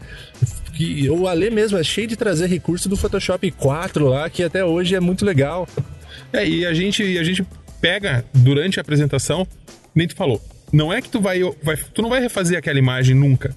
Que 0.73 1.09
o 1.09 1.27
Ale 1.27 1.49
mesmo 1.49 1.77
é 1.77 1.83
cheio 1.83 2.07
de 2.07 2.15
trazer 2.15 2.47
recurso 2.47 2.87
do 2.87 2.95
Photoshop 2.95 3.51
4 3.51 4.07
lá, 4.07 4.29
que 4.29 4.43
até 4.43 4.63
hoje 4.63 4.95
é 4.95 4.99
muito 4.99 5.25
legal. 5.25 5.67
É, 6.31 6.47
e 6.47 6.65
a 6.65 6.73
gente, 6.73 7.17
a 7.17 7.23
gente 7.23 7.45
pega 7.81 8.23
durante 8.33 8.79
a 8.79 8.81
apresentação, 8.81 9.47
nem 9.93 10.07
tu 10.07 10.15
falou, 10.15 10.41
não 10.71 10.93
é 10.93 11.01
que 11.01 11.09
tu 11.09 11.19
vai, 11.19 11.39
vai 11.63 11.75
tu 11.77 12.01
não 12.01 12.09
vai 12.09 12.21
refazer 12.21 12.57
aquela 12.57 12.79
imagem 12.79 13.15
nunca. 13.15 13.55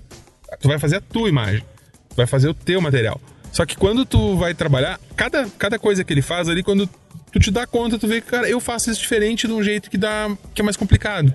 Tu 0.60 0.68
vai 0.68 0.78
fazer 0.78 0.96
a 0.96 1.00
tua 1.00 1.28
imagem. 1.28 1.62
Tu 2.10 2.16
vai 2.16 2.26
fazer 2.26 2.48
o 2.48 2.54
teu 2.54 2.80
material. 2.80 3.20
Só 3.52 3.66
que 3.66 3.76
quando 3.76 4.04
tu 4.06 4.36
vai 4.36 4.54
trabalhar, 4.54 4.98
cada, 5.14 5.46
cada 5.58 5.78
coisa 5.78 6.02
que 6.02 6.12
ele 6.12 6.22
faz 6.22 6.48
ali, 6.48 6.62
quando 6.62 6.88
tu 7.30 7.38
te 7.38 7.50
dá 7.50 7.66
conta, 7.66 7.98
tu 7.98 8.08
vê 8.08 8.20
que, 8.20 8.28
cara, 8.28 8.48
eu 8.48 8.60
faço 8.60 8.90
isso 8.90 9.00
diferente 9.00 9.46
de 9.46 9.52
um 9.52 9.62
jeito 9.62 9.90
que 9.90 9.98
dá 9.98 10.34
que 10.54 10.62
é 10.62 10.64
mais 10.64 10.76
complicado. 10.76 11.34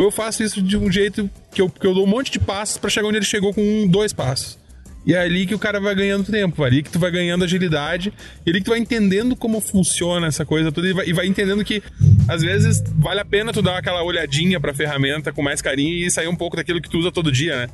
Ou 0.00 0.06
eu 0.06 0.10
faço 0.10 0.42
isso 0.42 0.62
de 0.62 0.78
um 0.78 0.90
jeito 0.90 1.28
que 1.52 1.60
eu, 1.60 1.68
que 1.68 1.86
eu 1.86 1.92
dou 1.92 2.06
um 2.06 2.08
monte 2.08 2.32
de 2.32 2.38
passos 2.38 2.78
para 2.78 2.88
chegar 2.88 3.06
onde 3.06 3.18
ele 3.18 3.24
chegou 3.26 3.52
com 3.52 3.60
um, 3.60 3.86
dois 3.86 4.14
passos. 4.14 4.58
E 5.04 5.12
é 5.12 5.18
ali 5.18 5.44
que 5.44 5.54
o 5.54 5.58
cara 5.58 5.78
vai 5.78 5.94
ganhando 5.94 6.24
tempo, 6.24 6.64
é 6.64 6.66
ali 6.66 6.82
que 6.82 6.88
tu 6.88 6.98
vai 6.98 7.10
ganhando 7.10 7.44
agilidade, 7.44 8.10
é 8.46 8.48
ali 8.48 8.60
que 8.60 8.64
tu 8.64 8.70
vai 8.70 8.78
entendendo 8.78 9.36
como 9.36 9.60
funciona 9.60 10.26
essa 10.26 10.42
coisa 10.42 10.72
toda 10.72 10.88
e 10.88 10.94
vai, 10.94 11.06
e 11.06 11.12
vai, 11.12 11.26
entendendo 11.26 11.62
que 11.62 11.82
às 12.26 12.40
vezes 12.40 12.82
vale 12.96 13.20
a 13.20 13.26
pena 13.26 13.52
tu 13.52 13.60
dar 13.60 13.76
aquela 13.76 14.02
olhadinha 14.02 14.58
pra 14.58 14.72
ferramenta 14.72 15.34
com 15.34 15.42
mais 15.42 15.60
carinho 15.60 16.06
e 16.06 16.10
sair 16.10 16.28
um 16.28 16.36
pouco 16.36 16.56
daquilo 16.56 16.80
que 16.80 16.88
tu 16.88 16.96
usa 16.96 17.12
todo 17.12 17.30
dia, 17.30 17.58
né? 17.58 17.68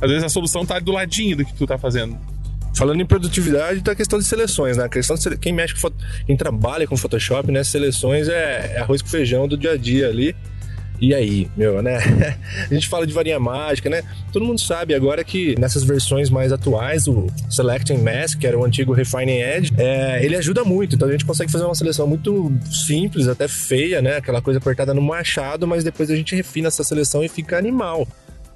Às 0.00 0.08
vezes 0.08 0.24
a 0.24 0.30
solução 0.30 0.64
tá 0.64 0.78
do 0.78 0.92
ladinho 0.92 1.36
do 1.36 1.44
que 1.44 1.52
tu 1.52 1.66
tá 1.66 1.76
fazendo. 1.76 2.18
Falando 2.74 3.02
em 3.02 3.06
produtividade, 3.06 3.82
tá 3.82 3.92
a 3.92 3.94
questão 3.94 4.18
de 4.18 4.24
seleções, 4.24 4.78
né? 4.78 4.84
A 4.84 4.88
questão 4.88 5.14
de 5.14 5.36
quem 5.36 5.52
mexe 5.52 5.74
com 5.74 5.90
quem 6.26 6.38
trabalha 6.38 6.86
com 6.86 6.96
Photoshop, 6.96 7.52
né? 7.52 7.62
Seleções 7.62 8.28
é, 8.30 8.76
é 8.76 8.78
arroz 8.78 9.02
com 9.02 9.08
feijão 9.08 9.46
do 9.46 9.58
dia 9.58 9.72
a 9.72 9.76
dia 9.76 10.08
ali. 10.08 10.34
E 11.00 11.14
aí, 11.14 11.48
meu, 11.56 11.82
né? 11.82 11.98
A 12.70 12.74
gente 12.74 12.88
fala 12.88 13.06
de 13.06 13.12
varinha 13.12 13.38
mágica, 13.38 13.90
né? 13.90 14.02
Todo 14.32 14.44
mundo 14.44 14.60
sabe 14.60 14.94
agora 14.94 15.22
que 15.22 15.54
nessas 15.58 15.84
versões 15.84 16.30
mais 16.30 16.52
atuais, 16.52 17.06
o 17.06 17.26
Selecting 17.50 17.98
Mask, 17.98 18.38
que 18.38 18.46
era 18.46 18.58
o 18.58 18.64
antigo 18.64 18.92
Refining 18.92 19.40
Edge, 19.40 19.72
é, 19.76 20.24
ele 20.24 20.36
ajuda 20.36 20.64
muito. 20.64 20.94
Então 20.94 21.08
a 21.08 21.12
gente 21.12 21.24
consegue 21.24 21.52
fazer 21.52 21.64
uma 21.64 21.74
seleção 21.74 22.06
muito 22.06 22.50
simples, 22.70 23.28
até 23.28 23.46
feia, 23.46 24.00
né? 24.00 24.16
Aquela 24.16 24.40
coisa 24.40 24.58
apertada 24.58 24.94
no 24.94 25.02
machado, 25.02 25.66
mas 25.66 25.84
depois 25.84 26.10
a 26.10 26.16
gente 26.16 26.34
refina 26.34 26.68
essa 26.68 26.82
seleção 26.82 27.22
e 27.22 27.28
fica 27.28 27.58
animal. 27.58 28.08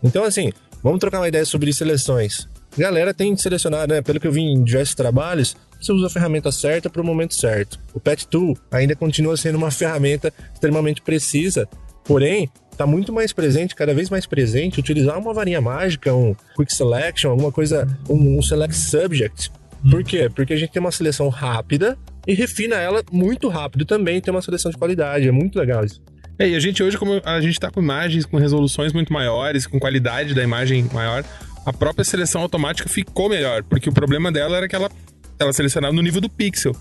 Então, 0.02 0.24
assim, 0.24 0.50
vamos 0.82 0.98
trocar 0.98 1.20
uma 1.20 1.28
ideia 1.28 1.44
sobre 1.44 1.72
seleções. 1.72 2.48
Galera 2.78 3.12
tem 3.12 3.36
selecionado, 3.36 3.92
né? 3.92 4.00
Pelo 4.00 4.18
que 4.18 4.26
eu 4.26 4.32
vi 4.32 4.40
em 4.40 4.62
diversos 4.62 4.94
trabalhos, 4.94 5.56
você 5.80 5.92
usa 5.92 6.06
a 6.06 6.10
ferramenta 6.10 6.52
certa 6.52 6.88
para 6.88 7.02
o 7.02 7.04
momento 7.04 7.34
certo. 7.34 7.78
O 7.92 8.00
Pet 8.00 8.26
Tool 8.28 8.56
ainda 8.70 8.94
continua 8.94 9.36
sendo 9.36 9.58
uma 9.58 9.70
ferramenta 9.72 10.32
extremamente 10.54 11.02
precisa 11.02 11.68
Porém, 12.10 12.50
está 12.72 12.84
muito 12.88 13.12
mais 13.12 13.32
presente, 13.32 13.72
cada 13.72 13.94
vez 13.94 14.10
mais 14.10 14.26
presente, 14.26 14.80
utilizar 14.80 15.16
uma 15.16 15.32
varinha 15.32 15.60
mágica, 15.60 16.12
um 16.12 16.34
quick 16.56 16.74
selection, 16.74 17.30
alguma 17.30 17.52
coisa, 17.52 17.86
um, 18.08 18.36
um 18.36 18.42
select 18.42 18.74
subject. 18.74 19.48
Por 19.88 20.02
quê? 20.02 20.28
Porque 20.28 20.52
a 20.52 20.56
gente 20.56 20.72
tem 20.72 20.80
uma 20.80 20.90
seleção 20.90 21.28
rápida 21.28 21.96
e 22.26 22.34
refina 22.34 22.74
ela 22.74 23.00
muito 23.12 23.46
rápido 23.46 23.84
também, 23.84 24.20
tem 24.20 24.34
uma 24.34 24.42
seleção 24.42 24.72
de 24.72 24.76
qualidade. 24.76 25.28
É 25.28 25.30
muito 25.30 25.56
legal 25.56 25.84
isso. 25.84 26.02
É, 26.36 26.48
e 26.48 26.56
a 26.56 26.58
gente 26.58 26.82
hoje, 26.82 26.98
como 26.98 27.22
a 27.24 27.40
gente 27.40 27.52
está 27.52 27.70
com 27.70 27.80
imagens 27.80 28.26
com 28.26 28.38
resoluções 28.38 28.92
muito 28.92 29.12
maiores, 29.12 29.64
com 29.64 29.78
qualidade 29.78 30.34
da 30.34 30.42
imagem 30.42 30.90
maior, 30.92 31.24
a 31.64 31.72
própria 31.72 32.04
seleção 32.04 32.42
automática 32.42 32.88
ficou 32.88 33.28
melhor, 33.28 33.62
porque 33.62 33.88
o 33.88 33.92
problema 33.92 34.32
dela 34.32 34.56
era 34.56 34.66
que 34.66 34.74
ela, 34.74 34.90
ela 35.38 35.52
selecionava 35.52 35.94
no 35.94 36.02
nível 36.02 36.20
do 36.20 36.28
pixel. 36.28 36.74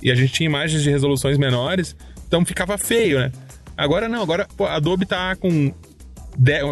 E 0.00 0.12
a 0.12 0.14
gente 0.14 0.32
tinha 0.32 0.48
imagens 0.48 0.80
de 0.80 0.90
resoluções 0.90 1.36
menores, 1.36 1.96
então 2.28 2.44
ficava 2.44 2.78
feio, 2.78 3.18
né? 3.18 3.32
Agora 3.76 4.08
não, 4.08 4.22
agora 4.22 4.46
pô, 4.56 4.64
a 4.64 4.76
Adobe 4.76 5.06
tá 5.06 5.34
com 5.36 5.72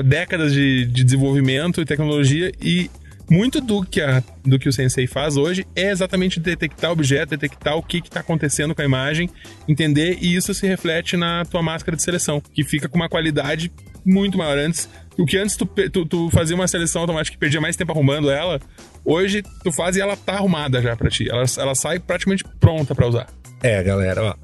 décadas 0.05 0.53
de, 0.53 0.87
de 0.87 1.05
desenvolvimento 1.05 1.81
e 1.81 1.85
tecnologia 1.85 2.53
e 2.61 2.91
muito 3.31 3.61
do 3.61 3.83
que, 3.83 4.01
a, 4.01 4.23
do 4.45 4.59
que 4.59 4.69
o 4.69 4.73
Sensei 4.73 5.07
faz 5.07 5.37
hoje 5.37 5.67
é 5.75 5.91
exatamente 5.91 6.39
detectar 6.39 6.91
objeto, 6.91 7.31
detectar 7.31 7.77
o 7.77 7.83
que 7.83 7.99
está 7.99 8.21
acontecendo 8.21 8.75
com 8.75 8.83
a 8.83 8.85
imagem, 8.85 9.31
entender 9.67 10.19
e 10.21 10.37
isso 10.37 10.53
se 10.53 10.67
reflete 10.67 11.17
na 11.17 11.45
tua 11.45 11.63
máscara 11.63 11.97
de 11.97 12.03
seleção, 12.03 12.41
que 12.41 12.63
fica 12.63 12.89
com 12.89 12.97
uma 12.97 13.09
qualidade 13.09 13.73
muito 14.05 14.37
maior. 14.37 14.59
Antes, 14.59 14.89
o 15.17 15.25
que 15.25 15.39
antes 15.39 15.57
tu, 15.57 15.65
tu, 15.65 16.05
tu 16.05 16.31
fazia 16.31 16.55
uma 16.55 16.69
seleção 16.69 17.01
automática 17.01 17.35
que 17.35 17.41
perdia 17.41 17.61
mais 17.61 17.77
tempo 17.77 17.93
arrumando 17.93 18.31
ela, 18.31 18.61
hoje 19.05 19.43
tu 19.63 19.73
faz 19.73 19.97
e 19.97 20.01
ela 20.01 20.17
tá 20.17 20.35
arrumada 20.35 20.83
já 20.83 20.95
para 20.95 21.09
ti. 21.09 21.29
Ela, 21.31 21.45
ela 21.59 21.75
sai 21.75 21.99
praticamente 21.99 22.45
pronta 22.61 22.95
para 22.95 23.09
usar. 23.09 23.27
É, 23.63 23.83
galera, 23.83 24.23
ó. 24.23 24.35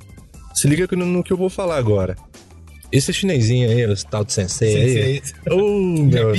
Se 0.54 0.66
liga 0.66 0.88
no, 0.96 1.04
no 1.04 1.22
que 1.22 1.32
eu 1.32 1.36
vou 1.36 1.50
falar 1.50 1.76
agora. 1.76 2.16
Esse 2.92 3.12
chinesinho 3.12 3.70
aí, 3.70 3.86
o 3.86 3.94
tal 4.04 4.24
de 4.24 4.32
sensei, 4.32 4.72
sensei. 4.72 5.02
aí. 5.46 5.52
Oh, 5.52 6.02
meu. 6.02 6.32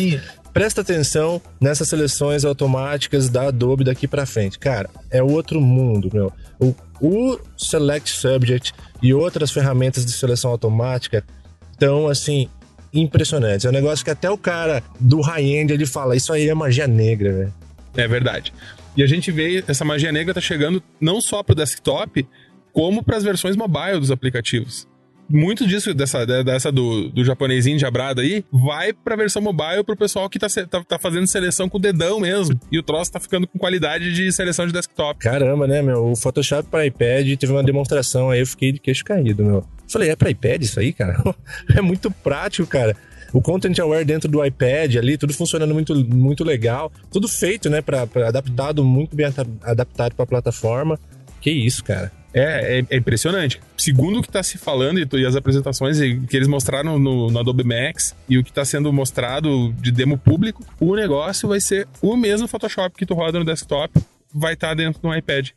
Presta 0.53 0.81
atenção 0.81 1.41
nessas 1.61 1.87
seleções 1.87 2.43
automáticas 2.43 3.29
da 3.29 3.47
Adobe 3.47 3.85
daqui 3.85 4.05
para 4.05 4.25
frente. 4.25 4.59
Cara, 4.59 4.89
é 5.09 5.23
outro 5.23 5.61
mundo, 5.61 6.09
meu. 6.13 6.31
O, 6.59 6.75
o 6.99 7.39
Select 7.57 8.09
Subject 8.09 8.73
e 9.01 9.13
outras 9.13 9.49
ferramentas 9.49 10.05
de 10.05 10.11
seleção 10.11 10.51
automática 10.51 11.23
estão, 11.71 12.09
assim, 12.09 12.49
impressionantes. 12.93 13.65
É 13.65 13.69
um 13.69 13.71
negócio 13.71 14.03
que 14.03 14.11
até 14.11 14.29
o 14.29 14.37
cara 14.37 14.83
do 14.99 15.21
high-end 15.21 15.71
ele 15.71 15.85
fala, 15.85 16.17
isso 16.17 16.33
aí 16.33 16.49
é 16.49 16.53
magia 16.53 16.85
negra, 16.85 17.31
velho. 17.31 17.53
É 17.95 18.07
verdade. 18.07 18.53
E 18.97 19.01
a 19.01 19.07
gente 19.07 19.31
vê, 19.31 19.63
essa 19.65 19.85
magia 19.85 20.11
negra 20.11 20.33
tá 20.33 20.41
chegando 20.41 20.83
não 20.99 21.21
só 21.21 21.41
pro 21.41 21.55
desktop, 21.55 22.27
como 22.73 23.01
para 23.01 23.15
as 23.15 23.23
versões 23.23 23.55
mobile 23.55 23.99
dos 23.99 24.11
aplicativos 24.11 24.90
muito 25.31 25.65
disso, 25.67 25.93
dessa, 25.93 26.25
dessa 26.43 26.71
do, 26.71 27.09
do 27.09 27.23
japonesinho 27.23 27.77
diabrado 27.77 28.21
aí, 28.21 28.43
vai 28.51 28.93
pra 28.93 29.15
versão 29.15 29.41
mobile 29.41 29.83
pro 29.83 29.95
pessoal 29.95 30.29
que 30.29 30.37
tá, 30.37 30.47
tá, 30.69 30.83
tá, 30.83 30.99
fazendo 30.99 31.27
seleção 31.27 31.69
com 31.69 31.77
o 31.77 31.81
dedão 31.81 32.19
mesmo. 32.19 32.59
E 32.71 32.77
o 32.77 32.83
troço 32.83 33.11
tá 33.11 33.19
ficando 33.19 33.47
com 33.47 33.57
qualidade 33.57 34.13
de 34.13 34.31
seleção 34.31 34.67
de 34.67 34.73
desktop. 34.73 35.19
Caramba, 35.19 35.67
né, 35.67 35.81
meu? 35.81 36.11
O 36.11 36.15
Photoshop 36.15 36.69
para 36.69 36.85
iPad 36.85 37.37
teve 37.37 37.51
uma 37.51 37.63
demonstração 37.63 38.29
aí, 38.29 38.39
eu 38.39 38.47
fiquei 38.47 38.71
de 38.71 38.79
queixo 38.79 39.03
caído, 39.03 39.43
meu. 39.43 39.65
Falei, 39.87 40.09
é 40.09 40.15
pra 40.15 40.29
iPad 40.29 40.61
isso 40.61 40.79
aí, 40.79 40.93
cara? 40.93 41.21
é 41.75 41.81
muito 41.81 42.09
prático, 42.11 42.67
cara 42.67 42.95
o 43.33 43.41
Content 43.41 43.79
Aware 43.79 44.03
dentro 44.03 44.29
do 44.29 44.43
iPad 44.43 44.97
ali, 44.97 45.17
tudo 45.17 45.33
funcionando 45.33 45.73
muito, 45.73 45.95
muito 45.95 46.43
legal. 46.43 46.91
Tudo 47.09 47.27
feito, 47.27 47.69
né, 47.69 47.81
para 47.81 48.03
adaptado, 48.27 48.83
muito 48.83 49.15
bem 49.15 49.27
adaptado 49.63 50.15
para 50.15 50.23
a 50.23 50.27
plataforma. 50.27 50.99
Que 51.39 51.49
isso, 51.49 51.83
cara. 51.83 52.11
É, 52.33 52.79
é, 52.79 52.85
é 52.89 52.97
impressionante. 52.97 53.59
Segundo 53.77 54.19
o 54.19 54.21
que 54.21 54.29
está 54.29 54.41
se 54.41 54.57
falando 54.57 54.99
e, 54.99 55.07
e 55.19 55.25
as 55.25 55.35
apresentações 55.35 55.99
que 55.99 56.37
eles 56.37 56.47
mostraram 56.47 56.97
no, 56.97 57.29
no 57.29 57.39
Adobe 57.39 57.63
Max 57.63 58.15
e 58.29 58.37
o 58.37 58.43
que 58.43 58.49
está 58.49 58.63
sendo 58.63 58.91
mostrado 58.93 59.73
de 59.73 59.91
demo 59.91 60.17
público, 60.17 60.65
o 60.79 60.95
negócio 60.95 61.49
vai 61.49 61.59
ser 61.59 61.87
o 62.01 62.15
mesmo 62.15 62.47
Photoshop 62.47 62.95
que 62.97 63.05
tu 63.05 63.13
roda 63.13 63.39
no 63.39 63.45
desktop, 63.45 63.99
vai 64.33 64.53
estar 64.53 64.69
tá 64.69 64.73
dentro 64.73 65.01
do 65.01 65.13
iPad. 65.13 65.49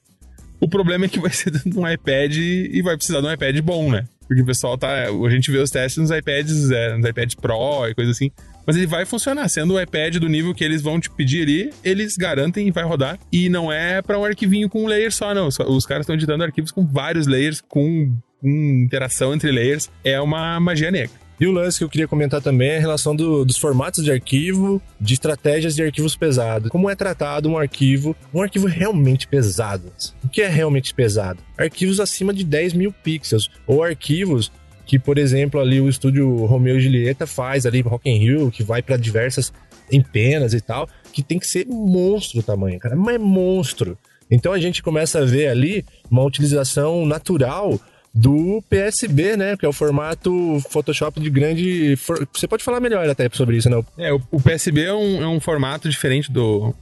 O 0.61 0.69
problema 0.69 1.05
é 1.05 1.09
que 1.09 1.21
vai 1.21 1.31
ser 1.31 1.51
dentro 1.51 1.71
de 1.71 1.79
um 1.79 1.89
iPad 1.89 2.37
e 2.37 2.81
vai 2.83 2.97
precisar 2.97 3.21
de 3.21 3.27
um 3.27 3.33
iPad 3.33 3.59
bom, 3.61 3.91
né? 3.91 4.07
Porque 4.27 4.43
o 4.43 4.47
pessoal 4.47 4.77
tá. 4.79 5.07
A 5.07 5.31
gente 5.31 5.51
vê 5.51 5.59
os 5.59 5.71
testes 5.71 5.99
nos 5.99 6.11
iPads, 6.11 6.71
é, 6.71 6.97
nos 6.97 7.09
iPads 7.09 7.35
Pro 7.35 7.87
e 7.89 7.95
coisa 7.95 8.11
assim. 8.11 8.31
Mas 8.67 8.77
ele 8.77 8.87
vai 8.87 9.05
funcionar. 9.05 9.49
Sendo 9.49 9.75
o 9.75 9.81
iPad 9.81 10.17
do 10.17 10.29
nível 10.29 10.55
que 10.55 10.65
eles 10.65 10.81
vão 10.81 10.99
te 10.99 11.11
pedir 11.11 11.43
ali, 11.43 11.71
eles 11.83 12.17
garantem 12.17 12.67
e 12.69 12.71
vai 12.71 12.85
rodar. 12.85 13.19
E 13.31 13.49
não 13.49 13.71
é 13.71 14.01
para 14.01 14.19
um 14.19 14.25
arquivinho 14.25 14.69
com 14.69 14.85
um 14.85 14.87
layer 14.87 15.13
só, 15.13 15.35
não. 15.35 15.49
Os 15.49 15.87
caras 15.87 16.05
estão 16.05 16.15
editando 16.15 16.43
arquivos 16.43 16.71
com 16.71 16.87
vários 16.87 17.27
layers, 17.27 17.61
com, 17.61 18.17
com 18.41 18.49
interação 18.85 19.35
entre 19.35 19.51
layers. 19.51 19.91
É 20.03 20.21
uma 20.21 20.59
magia 20.59 20.91
negra. 20.91 21.24
E 21.39 21.47
o 21.47 21.53
lance 21.53 21.79
que 21.79 21.85
eu 21.85 21.89
queria 21.89 22.07
comentar 22.07 22.41
também 22.41 22.71
é 22.71 22.77
a 22.77 22.81
relação 22.81 23.15
do, 23.15 23.45
dos 23.45 23.57
formatos 23.57 24.05
de 24.05 24.13
arquivo, 24.13 24.81
de 25.01 25.15
estratégias 25.15 25.75
de 25.75 25.83
arquivos 25.83 26.15
pesados. 26.15 26.71
Como 26.71 26.89
é 26.89 26.95
tratado 26.95 27.49
um 27.49 27.59
arquivo, 27.59 28.15
um 28.33 28.41
arquivo 28.41 28.67
realmente 28.67 29.27
pesado? 29.27 29.93
O 30.23 30.29
que 30.29 30.43
é 30.43 30.49
realmente 30.49 30.95
pesado? 30.95 31.41
Arquivos 31.59 31.99
acima 31.99 32.33
de 32.33 32.45
10 32.45 32.75
mil 32.75 32.93
pixels, 32.93 33.51
ou 33.67 33.83
arquivos 33.83 34.53
que, 34.87 34.99
por 34.99 35.19
exemplo, 35.19 35.61
ali 35.61 35.81
o 35.81 35.89
estúdio 35.89 36.45
Romeo 36.45 36.77
e 36.77 36.81
Julieta 36.81 37.27
faz 37.27 37.67
ali 37.67 37.81
Rock 37.81 38.09
in 38.09 38.19
Rio, 38.19 38.51
que 38.51 38.63
vai 38.63 38.83
para 38.83 38.97
diversas 38.97 39.53
empenas 39.91 40.55
e 40.55 40.61
tal, 40.61 40.89
que 41.13 41.23
tem 41.23 41.39
que 41.39 41.47
ser 41.47 41.67
monstro 41.67 42.41
o 42.41 42.43
tamanho, 42.43 42.79
cara, 42.79 42.95
mas 42.97 43.15
é 43.15 43.19
monstro. 43.19 43.99
Então 44.31 44.53
a 44.53 44.59
gente 44.59 44.83
começa 44.83 45.21
a 45.21 45.25
ver 45.25 45.49
ali 45.49 45.85
uma 46.11 46.23
utilização 46.23 47.07
natural 47.07 47.79
do 48.15 48.63
PSB, 48.71 49.37
né? 49.37 49.57
Que 49.57 49.67
é 49.67 49.69
o 49.69 49.73
formato 49.73 50.63
Photoshop 50.71 51.21
de 51.21 51.29
grande. 51.29 51.97
Você 52.33 52.47
pode 52.47 52.63
falar 52.63 52.79
melhor 52.79 53.09
até 53.09 53.29
sobre 53.33 53.57
isso, 53.57 53.69
não? 53.69 53.85
É, 53.99 54.13
o, 54.13 54.41
PSB 54.41 54.85
é 54.85 54.95
um, 54.95 55.23
é 55.23 55.29
um 55.29 55.41
formato 55.41 55.89
diferente 55.89 56.31
do 56.31 56.73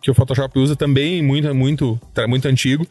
que 0.00 0.10
o 0.10 0.14
Photoshop 0.14 0.56
usa, 0.58 0.76
também 0.76 1.20
muito, 1.20 1.52
muito, 1.52 2.00
muito 2.28 2.46
antigo. 2.46 2.86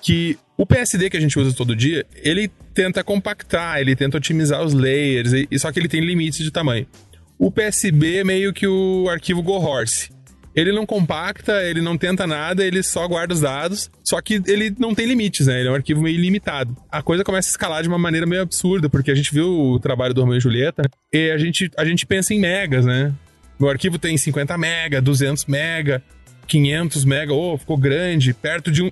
Que 0.00 0.38
o 0.56 0.64
PSD 0.64 1.10
que 1.10 1.16
a 1.16 1.20
gente 1.20 1.38
usa 1.38 1.54
todo 1.54 1.76
dia, 1.76 2.06
ele 2.22 2.50
tenta 2.72 3.04
compactar, 3.04 3.80
ele 3.80 3.94
tenta 3.94 4.16
otimizar 4.16 4.62
os 4.62 4.72
layers, 4.72 5.32
e, 5.50 5.58
só 5.58 5.70
que 5.70 5.78
ele 5.78 5.88
tem 5.88 6.00
limites 6.00 6.42
de 6.42 6.50
tamanho. 6.50 6.86
O 7.38 7.50
PSB 7.50 8.18
é 8.18 8.24
meio 8.24 8.52
que 8.52 8.66
o 8.66 9.08
arquivo 9.10 9.42
Go 9.42 9.58
Horse 9.58 10.08
ele 10.56 10.72
não 10.72 10.86
compacta, 10.86 11.62
ele 11.62 11.82
não 11.82 11.98
tenta 11.98 12.26
nada, 12.26 12.64
ele 12.64 12.82
só 12.82 13.06
guarda 13.06 13.34
os 13.34 13.42
dados, 13.42 13.90
só 14.02 14.22
que 14.22 14.40
ele 14.46 14.74
não 14.78 14.94
tem 14.94 15.04
limites, 15.04 15.46
né? 15.46 15.60
Ele 15.60 15.68
é 15.68 15.70
um 15.70 15.74
arquivo 15.74 16.00
meio 16.00 16.18
limitado. 16.18 16.74
A 16.90 17.02
coisa 17.02 17.22
começa 17.22 17.50
a 17.50 17.50
escalar 17.50 17.82
de 17.82 17.88
uma 17.88 17.98
maneira 17.98 18.26
meio 18.26 18.40
absurda, 18.40 18.88
porque 18.88 19.10
a 19.10 19.14
gente 19.14 19.32
viu 19.34 19.46
o 19.46 19.78
trabalho 19.78 20.14
do 20.14 20.22
Romeo 20.22 20.38
e 20.38 20.40
Julieta 20.40 20.88
e 21.12 21.30
a 21.30 21.36
gente, 21.36 21.70
a 21.76 21.84
gente 21.84 22.06
pensa 22.06 22.32
em 22.32 22.40
megas, 22.40 22.86
né? 22.86 23.12
Meu 23.60 23.68
arquivo 23.68 23.98
tem 23.98 24.16
50 24.16 24.56
mega, 24.56 25.00
200 25.02 25.44
mega, 25.44 26.02
500 26.46 27.04
mega, 27.04 27.34
oh, 27.34 27.58
ficou 27.58 27.76
grande, 27.76 28.32
perto 28.32 28.70
de 28.70 28.82
um... 28.82 28.90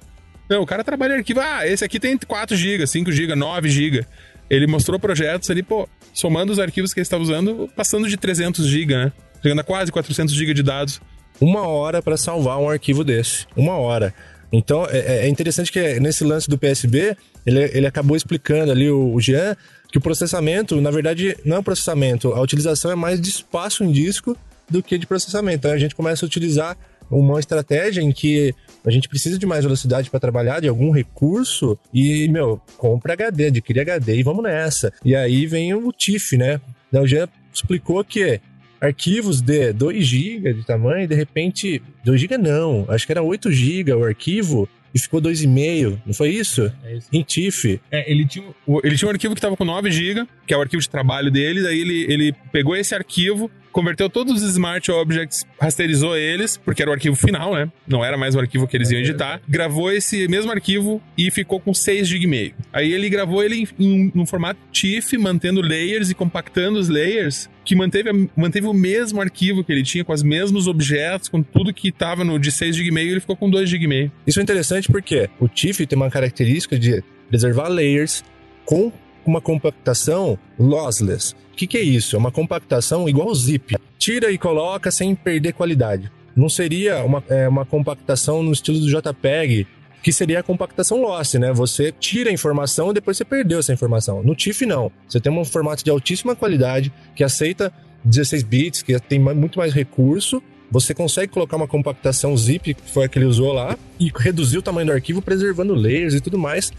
Não, 0.51 0.61
o 0.61 0.67
cara 0.67 0.85
trabalha 0.85 1.15
em 1.15 1.19
arquivo, 1.19 1.41
ah, 1.41 1.67
esse 1.67 1.83
aqui 1.83 1.99
tem 1.99 2.19
4 2.19 2.55
GB, 2.55 2.87
5 2.87 3.11
GB, 3.11 3.35
9 3.35 3.71
GB. 3.71 4.07
Ele 4.51 4.67
mostrou 4.67 5.01
projetos 5.01 5.51
ali, 5.51 5.63
pô, 5.63 5.89
somando 6.13 6.53
os 6.53 6.59
arquivos 6.59 6.93
que 6.93 7.01
ele 7.01 7.05
estava 7.05 7.23
usando, 7.23 7.71
passando 7.75 8.07
de 8.07 8.19
300 8.19 8.67
GB, 8.67 8.95
né? 8.95 9.13
Chegando 9.43 9.61
a 9.61 9.65
quase 9.65 9.91
400 9.91 10.35
GB 10.35 10.53
de 10.53 10.63
dados 10.63 11.01
uma 11.41 11.67
hora 11.67 12.03
para 12.03 12.17
salvar 12.17 12.59
um 12.59 12.69
arquivo 12.69 13.05
desse. 13.05 13.47
Uma 13.57 13.77
hora. 13.77 14.15
Então 14.53 14.87
é, 14.87 15.27
é, 15.27 15.29
interessante 15.29 15.73
que 15.73 15.99
nesse 16.01 16.23
lance 16.23 16.49
do 16.49 16.57
PSB, 16.57 17.17
ele, 17.45 17.63
ele 17.73 17.87
acabou 17.87 18.17
explicando 18.17 18.71
ali, 18.71 18.89
o, 18.89 19.13
o 19.13 19.21
Jean, 19.21 19.57
que 19.91 19.99
o 19.99 20.01
processamento, 20.01 20.81
na 20.81 20.91
verdade, 20.91 21.37
não 21.45 21.57
é 21.57 21.59
um 21.61 21.63
processamento, 21.63 22.33
a 22.33 22.41
utilização 22.41 22.91
é 22.91 22.95
mais 22.95 23.21
de 23.21 23.31
espaço 23.31 23.85
em 23.85 23.91
disco 23.91 24.37
do 24.69 24.83
que 24.83 24.97
de 24.97 25.07
processamento. 25.07 25.59
Então 25.59 25.73
a 25.73 25.79
gente 25.79 25.95
começa 25.95 26.25
a 26.25 26.27
utilizar 26.27 26.77
uma 27.11 27.39
estratégia 27.39 28.01
em 28.01 28.13
que 28.13 28.55
a 28.85 28.91
gente 28.91 29.09
precisa 29.09 29.39
de 29.39 29.47
mais 29.47 29.65
velocidade 29.65 30.11
para 30.11 30.21
trabalhar, 30.21 30.61
de 30.61 30.69
algum 30.69 30.91
recurso, 30.91 31.79
e, 31.93 32.29
meu, 32.29 32.61
compra 32.77 33.13
HD, 33.15 33.47
adquire 33.47 33.81
HD 33.81 34.17
e 34.17 34.23
vamos 34.23 34.43
nessa. 34.43 34.93
E 35.05 35.15
aí 35.15 35.47
vem 35.47 35.75
o 35.75 35.93
TIFF, 35.93 36.37
né? 36.37 36.61
O 36.93 37.07
Jean 37.07 37.29
explicou 37.53 38.05
que 38.05 38.41
arquivos 38.85 39.41
de 39.41 39.73
2 39.73 40.07
GB 40.07 40.55
de 40.55 40.65
tamanho, 40.65 41.05
e 41.05 41.07
de 41.07 41.15
repente, 41.15 41.83
2 42.05 42.21
GB 42.21 42.39
não, 42.39 42.85
acho 42.89 43.07
que 43.07 43.13
era 43.13 43.23
8 43.23 43.51
GB 43.51 43.93
o 43.93 44.05
arquivo, 44.05 44.69
e 44.95 44.99
ficou 44.99 45.21
2,5, 45.21 45.99
não 46.07 46.15
foi 46.15 46.31
isso? 46.31 46.71
É 46.85 46.97
isso. 46.97 47.09
Em 47.13 47.23
TIFF. 47.23 47.81
É, 47.91 48.11
ele 48.11 48.25
tinha, 48.27 48.45
ele 48.85 48.97
tinha 48.97 49.09
um 49.09 49.13
arquivo 49.13 49.35
que 49.35 49.39
estava 49.39 49.57
com 49.57 49.65
9 49.65 49.91
GB, 49.91 50.27
que 50.47 50.55
é 50.55 50.57
o 50.57 50.61
arquivo 50.61 50.81
de 50.81 50.89
trabalho 50.89 51.33
dele, 51.33 51.63
daí 51.63 51.81
ele, 51.81 52.13
ele 52.13 52.33
pegou 52.53 52.77
esse 52.77 52.95
arquivo, 52.95 53.51
converteu 53.75 54.09
todos 54.09 54.41
os 54.41 54.51
Smart 54.51 54.89
Objects, 54.93 55.45
rasterizou 55.61 56.17
eles, 56.17 56.57
porque 56.57 56.81
era 56.81 56.91
o 56.91 56.95
arquivo 56.95 57.17
final, 57.17 57.55
né? 57.55 57.69
Não 57.89 58.05
era 58.05 58.17
mais 58.17 58.37
o 58.37 58.39
arquivo 58.39 58.69
que 58.69 58.77
eles 58.77 58.91
iam 58.93 59.01
editar. 59.01 59.41
Gravou 59.49 59.91
esse 59.91 60.29
mesmo 60.29 60.53
arquivo 60.53 61.03
e 61.19 61.29
ficou 61.29 61.59
com 61.59 61.75
6 61.75 62.07
GB 62.07 62.25
e 62.25 62.27
meio. 62.29 62.55
Aí 62.73 62.93
ele 62.93 63.11
gravou 63.11 63.43
ele 63.43 63.67
em, 63.77 64.13
em, 64.15 64.27
formato 64.27 64.61
TIFF, 64.71 65.19
mantendo 65.19 65.61
layers 65.61 66.09
e 66.09 66.15
compactando 66.15 66.79
os 66.79 66.89
layers, 66.89 67.51
que 67.65 67.75
manteve, 67.75 68.31
manteve 68.37 68.69
o 68.69 68.73
mesmo 68.73 69.21
arquivo 69.21 69.65
que 69.65 69.73
ele 69.73 69.83
tinha, 69.83 70.05
com 70.05 70.13
os 70.13 70.23
mesmos 70.23 70.69
objetos, 70.69 71.29
com 71.29 71.43
tudo 71.43 71.75
que 71.75 71.89
estava 71.89 72.23
no 72.23 72.39
de 72.39 72.53
6 72.53 72.77
GB 72.77 72.93
meio, 72.93 73.11
ele 73.11 73.21
ficou 73.21 73.35
com 73.35 73.51
2 73.51 73.69
GB 73.69 73.89
meio. 73.89 74.13
Isso 74.25 74.39
é 74.39 74.43
interessante 74.43 74.91
porque 74.91 75.29
o 75.41 75.49
TIFF 75.49 75.85
tem 75.85 75.97
uma 75.97 76.11
característica 76.11 76.79
de 76.79 77.03
preservar 77.29 77.67
layers 77.67 78.23
com 78.65 78.93
uma 79.31 79.41
compactação 79.41 80.39
lossless. 80.59 81.35
O 81.53 81.57
que, 81.57 81.67
que 81.67 81.79
é 81.79 81.83
isso? 81.83 82.17
É 82.17 82.19
uma 82.19 82.33
compactação 82.33 83.09
igual 83.09 83.35
zip. 83.35 83.77
Tira 83.99 84.31
e 84.31 84.39
coloca 84.39 84.91
sem 84.91 85.15
perder 85.15 85.53
qualidade. 85.53 86.11
Não 86.35 86.49
seria 86.49 87.05
uma, 87.05 87.23
é, 87.29 87.49
uma 87.49 87.65
compactação 87.65 88.43
no 88.43 88.53
estilo 88.53 88.81
do 88.81 88.87
JPEG, 88.89 89.67
que 90.03 90.13
seria 90.13 90.41
a 90.41 90.43
compactação 90.43 91.01
loss, 91.01 91.35
né? 91.35 91.53
Você 91.53 91.93
tira 91.93 92.29
a 92.29 92.33
informação 92.33 92.91
e 92.91 92.95
depois 92.95 93.17
você 93.17 93.25
perdeu 93.25 93.61
essa 93.61 93.73
informação. 93.73 94.23
No 94.23 94.35
TIFF, 94.35 94.67
não. 94.67 94.93
Você 95.09 95.19
tem 95.19 95.33
um 95.33 95.45
formato 95.45 95.83
de 95.83 95.91
altíssima 95.91 96.37
qualidade, 96.37 96.93
que 97.15 97.25
aceita 97.25 97.73
16 98.05 98.43
bits, 98.43 98.83
que 98.83 98.99
tem 99.01 99.19
muito 99.19 99.59
mais 99.59 99.73
recurso. 99.73 100.43
Você 100.71 100.93
consegue 100.93 101.33
colocar 101.33 101.57
uma 101.57 101.69
compactação 101.69 102.37
zip, 102.37 102.75
que 102.75 102.91
foi 102.91 103.05
a 103.05 103.09
que 103.09 103.19
ele 103.19 103.27
usou 103.27 103.53
lá, 103.53 103.79
e 103.99 104.11
reduzir 104.15 104.59
o 104.59 104.63
tamanho 104.63 104.89
do 104.89 104.93
arquivo, 104.93 105.23
preservando 105.23 105.73
layers 105.73 106.15
e 106.15 106.21
tudo 106.21 106.39
mais. 106.39 106.73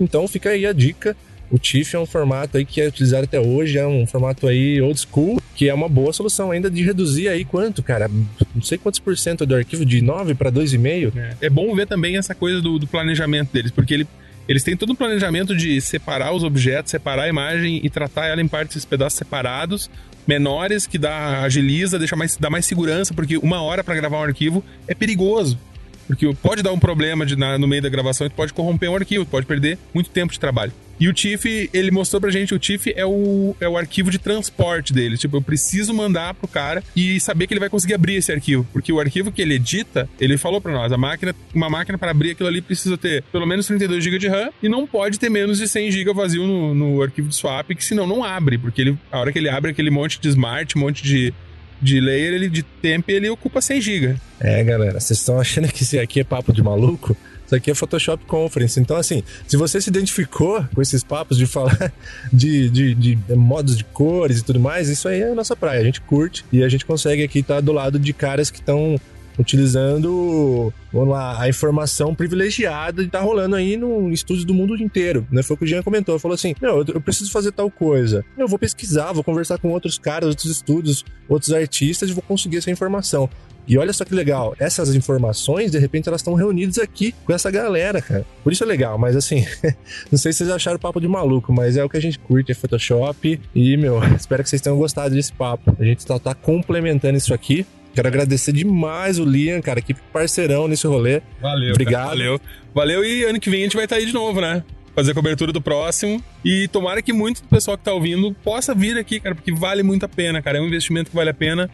Então 0.00 0.26
fica 0.26 0.50
aí 0.50 0.66
a 0.66 0.72
dica 0.72 1.16
o 1.52 1.58
TIFF 1.58 1.94
é 1.94 1.98
um 1.98 2.06
formato 2.06 2.56
aí 2.56 2.64
que 2.64 2.80
é 2.80 2.88
utilizado 2.88 3.24
até 3.24 3.38
hoje, 3.38 3.76
é 3.76 3.86
um 3.86 4.06
formato 4.06 4.48
aí 4.48 4.80
old 4.80 4.98
school, 4.98 5.40
que 5.54 5.68
é 5.68 5.74
uma 5.74 5.88
boa 5.88 6.10
solução 6.10 6.50
ainda 6.50 6.70
de 6.70 6.82
reduzir 6.82 7.28
aí 7.28 7.44
quanto, 7.44 7.82
cara? 7.82 8.10
Não 8.54 8.62
sei 8.62 8.78
quantos 8.78 8.98
por 8.98 9.16
cento 9.18 9.44
do 9.44 9.54
arquivo, 9.54 9.84
de 9.84 10.00
9 10.00 10.34
para 10.34 10.50
2,5. 10.50 11.12
É, 11.14 11.46
é 11.46 11.50
bom 11.50 11.74
ver 11.74 11.86
também 11.86 12.16
essa 12.16 12.34
coisa 12.34 12.62
do, 12.62 12.78
do 12.78 12.86
planejamento 12.86 13.52
deles, 13.52 13.70
porque 13.70 13.92
ele 13.92 14.06
eles 14.48 14.64
têm 14.64 14.76
todo 14.76 14.92
um 14.92 14.96
planejamento 14.96 15.54
de 15.54 15.80
separar 15.80 16.32
os 16.32 16.42
objetos, 16.42 16.90
separar 16.90 17.24
a 17.24 17.28
imagem 17.28 17.80
e 17.82 17.88
tratar 17.88 18.26
ela 18.26 18.42
em 18.42 18.48
partes, 18.48 18.84
pedaços 18.84 19.16
separados, 19.16 19.88
menores, 20.26 20.84
que 20.86 20.98
dá 20.98 21.42
agiliza, 21.42 21.96
deixa 21.98 22.16
mais, 22.16 22.36
dá 22.36 22.50
mais 22.50 22.66
segurança, 22.66 23.14
porque 23.14 23.36
uma 23.36 23.62
hora 23.62 23.84
para 23.84 23.94
gravar 23.94 24.18
um 24.18 24.24
arquivo 24.24 24.64
é 24.88 24.94
perigoso. 24.94 25.58
Porque 26.06 26.34
pode 26.42 26.62
dar 26.62 26.72
um 26.72 26.78
problema 26.78 27.24
de, 27.24 27.36
na, 27.36 27.56
no 27.56 27.68
meio 27.68 27.82
da 27.82 27.88
gravação 27.88 28.26
e 28.26 28.30
pode 28.30 28.52
corromper 28.52 28.90
um 28.90 28.96
arquivo, 28.96 29.24
pode 29.24 29.46
perder 29.46 29.78
muito 29.94 30.10
tempo 30.10 30.32
de 30.32 30.40
trabalho. 30.40 30.72
E 31.02 31.08
o 31.08 31.12
TIFF, 31.12 31.68
ele 31.74 31.90
mostrou 31.90 32.20
pra 32.20 32.30
gente, 32.30 32.54
o 32.54 32.60
TIFF 32.60 32.94
é 32.94 33.04
o, 33.04 33.56
é 33.60 33.68
o 33.68 33.76
arquivo 33.76 34.08
de 34.08 34.20
transporte 34.20 34.92
dele. 34.92 35.18
Tipo, 35.18 35.38
eu 35.38 35.42
preciso 35.42 35.92
mandar 35.92 36.32
pro 36.32 36.46
cara 36.46 36.80
e 36.94 37.18
saber 37.18 37.48
que 37.48 37.54
ele 37.54 37.58
vai 37.58 37.68
conseguir 37.68 37.94
abrir 37.94 38.14
esse 38.14 38.30
arquivo. 38.30 38.64
Porque 38.72 38.92
o 38.92 39.00
arquivo 39.00 39.32
que 39.32 39.42
ele 39.42 39.54
edita, 39.54 40.08
ele 40.20 40.38
falou 40.38 40.60
pra 40.60 40.70
nós, 40.70 40.92
a 40.92 40.96
máquina, 40.96 41.34
uma 41.52 41.68
máquina 41.68 41.98
para 41.98 42.12
abrir 42.12 42.30
aquilo 42.30 42.48
ali 42.48 42.62
precisa 42.62 42.96
ter 42.96 43.24
pelo 43.32 43.44
menos 43.44 43.66
32 43.66 44.04
GB 44.04 44.16
de 44.16 44.28
RAM 44.28 44.50
e 44.62 44.68
não 44.68 44.86
pode 44.86 45.18
ter 45.18 45.28
menos 45.28 45.58
de 45.58 45.66
100 45.66 45.90
GB 45.90 46.12
vazio 46.14 46.46
no, 46.46 46.72
no 46.72 47.02
arquivo 47.02 47.28
de 47.28 47.34
swap, 47.34 47.70
que 47.70 47.84
senão 47.84 48.06
não 48.06 48.22
abre. 48.22 48.56
Porque 48.56 48.80
ele, 48.80 48.96
a 49.10 49.18
hora 49.18 49.32
que 49.32 49.40
ele 49.40 49.48
abre 49.48 49.72
aquele 49.72 49.90
monte 49.90 50.20
de 50.20 50.28
smart, 50.28 50.78
monte 50.78 51.02
de 51.02 51.34
de 51.82 52.00
layer, 52.00 52.32
ele 52.32 52.48
de 52.48 52.62
tempo, 52.62 53.10
ele 53.10 53.28
ocupa 53.28 53.60
100 53.60 53.80
GB. 53.80 54.14
É, 54.38 54.62
galera, 54.62 55.00
vocês 55.00 55.18
estão 55.18 55.40
achando 55.40 55.66
que 55.66 55.82
isso 55.82 55.98
aqui 55.98 56.20
é 56.20 56.24
papo 56.24 56.52
de 56.52 56.62
maluco? 56.62 57.16
Isso 57.52 57.56
aqui 57.56 57.70
é 57.70 57.74
Photoshop 57.74 58.24
Conference. 58.24 58.80
Então, 58.80 58.96
assim, 58.96 59.22
se 59.46 59.58
você 59.58 59.78
se 59.78 59.90
identificou 59.90 60.64
com 60.74 60.80
esses 60.80 61.04
papos 61.04 61.36
de 61.36 61.46
falar 61.46 61.92
de, 62.32 62.70
de, 62.70 62.94
de 62.94 63.18
modos 63.36 63.76
de 63.76 63.84
cores 63.84 64.38
e 64.38 64.42
tudo 64.42 64.58
mais, 64.58 64.88
isso 64.88 65.06
aí 65.06 65.20
é 65.20 65.30
a 65.30 65.34
nossa 65.34 65.54
praia. 65.54 65.82
A 65.82 65.84
gente 65.84 66.00
curte 66.00 66.46
e 66.50 66.62
a 66.62 66.68
gente 66.70 66.86
consegue 66.86 67.22
aqui 67.22 67.40
estar 67.40 67.60
do 67.60 67.70
lado 67.70 67.98
de 67.98 68.10
caras 68.14 68.50
que 68.50 68.58
estão 68.58 68.98
utilizando 69.38 70.72
vamos 70.92 71.08
lá, 71.08 71.40
a 71.40 71.48
informação 71.48 72.14
privilegiada 72.14 73.02
de 73.02 73.10
tá 73.10 73.20
rolando 73.20 73.56
aí 73.56 73.76
no 73.76 74.10
estúdio 74.10 74.46
do 74.46 74.54
mundo 74.54 74.76
inteiro. 74.76 75.26
Né? 75.30 75.42
Foi 75.42 75.54
o 75.54 75.58
que 75.58 75.64
o 75.64 75.66
Jean 75.66 75.82
comentou. 75.82 76.18
Falou 76.18 76.34
assim: 76.34 76.54
eu 76.60 77.00
preciso 77.00 77.30
fazer 77.30 77.52
tal 77.52 77.70
coisa. 77.70 78.24
Eu 78.36 78.48
vou 78.48 78.58
pesquisar, 78.58 79.12
vou 79.12 79.24
conversar 79.24 79.58
com 79.58 79.68
outros 79.70 79.98
caras, 79.98 80.30
outros 80.30 80.50
estúdios, 80.50 81.04
outros 81.28 81.52
artistas 81.52 82.10
e 82.10 82.12
vou 82.12 82.22
conseguir 82.22 82.58
essa 82.58 82.70
informação. 82.70 83.28
E 83.66 83.78
olha 83.78 83.92
só 83.92 84.04
que 84.04 84.14
legal, 84.14 84.54
essas 84.58 84.94
informações, 84.94 85.70
de 85.70 85.78
repente, 85.78 86.08
elas 86.08 86.20
estão 86.20 86.34
reunidas 86.34 86.78
aqui 86.78 87.14
com 87.24 87.32
essa 87.32 87.50
galera, 87.50 88.02
cara. 88.02 88.24
Por 88.42 88.52
isso 88.52 88.64
é 88.64 88.66
legal, 88.66 88.98
mas 88.98 89.16
assim, 89.16 89.46
não 90.10 90.18
sei 90.18 90.32
se 90.32 90.38
vocês 90.38 90.50
acharam 90.50 90.76
o 90.76 90.80
papo 90.80 91.00
de 91.00 91.08
maluco, 91.08 91.52
mas 91.52 91.76
é 91.76 91.84
o 91.84 91.88
que 91.88 91.96
a 91.96 92.00
gente 92.00 92.18
curte, 92.18 92.52
é 92.52 92.54
Photoshop. 92.54 93.40
E, 93.54 93.76
meu, 93.76 94.02
espero 94.14 94.42
que 94.42 94.50
vocês 94.50 94.60
tenham 94.60 94.76
gostado 94.76 95.14
desse 95.14 95.32
papo. 95.32 95.76
A 95.78 95.84
gente 95.84 96.04
tá, 96.04 96.18
tá 96.18 96.34
complementando 96.34 97.16
isso 97.16 97.32
aqui. 97.32 97.64
Quero 97.94 98.08
agradecer 98.08 98.52
demais 98.52 99.18
o 99.18 99.24
Liam, 99.24 99.60
cara, 99.60 99.80
que 99.80 99.94
parceirão 99.94 100.66
nesse 100.66 100.86
rolê. 100.86 101.20
Valeu. 101.40 101.70
Obrigado. 101.70 102.04
Cara, 102.04 102.16
valeu. 102.16 102.40
Valeu 102.74 103.04
e 103.04 103.24
ano 103.24 103.38
que 103.38 103.50
vem 103.50 103.60
a 103.60 103.62
gente 103.64 103.76
vai 103.76 103.84
estar 103.84 103.96
aí 103.96 104.06
de 104.06 104.14
novo, 104.14 104.40
né? 104.40 104.64
Fazer 104.94 105.12
a 105.12 105.14
cobertura 105.14 105.52
do 105.52 105.60
próximo. 105.60 106.22
E 106.44 106.68
tomara 106.68 107.02
que 107.02 107.12
muito 107.12 107.42
do 107.42 107.48
pessoal 107.48 107.76
que 107.76 107.84
tá 107.84 107.92
ouvindo 107.92 108.34
possa 108.42 108.74
vir 108.74 108.96
aqui, 108.98 109.20
cara, 109.20 109.34
porque 109.34 109.52
vale 109.52 109.82
muito 109.82 110.04
a 110.04 110.08
pena, 110.08 110.40
cara. 110.40 110.58
É 110.58 110.60
um 110.60 110.66
investimento 110.66 111.10
que 111.10 111.16
vale 111.16 111.30
a 111.30 111.34
pena. 111.34 111.70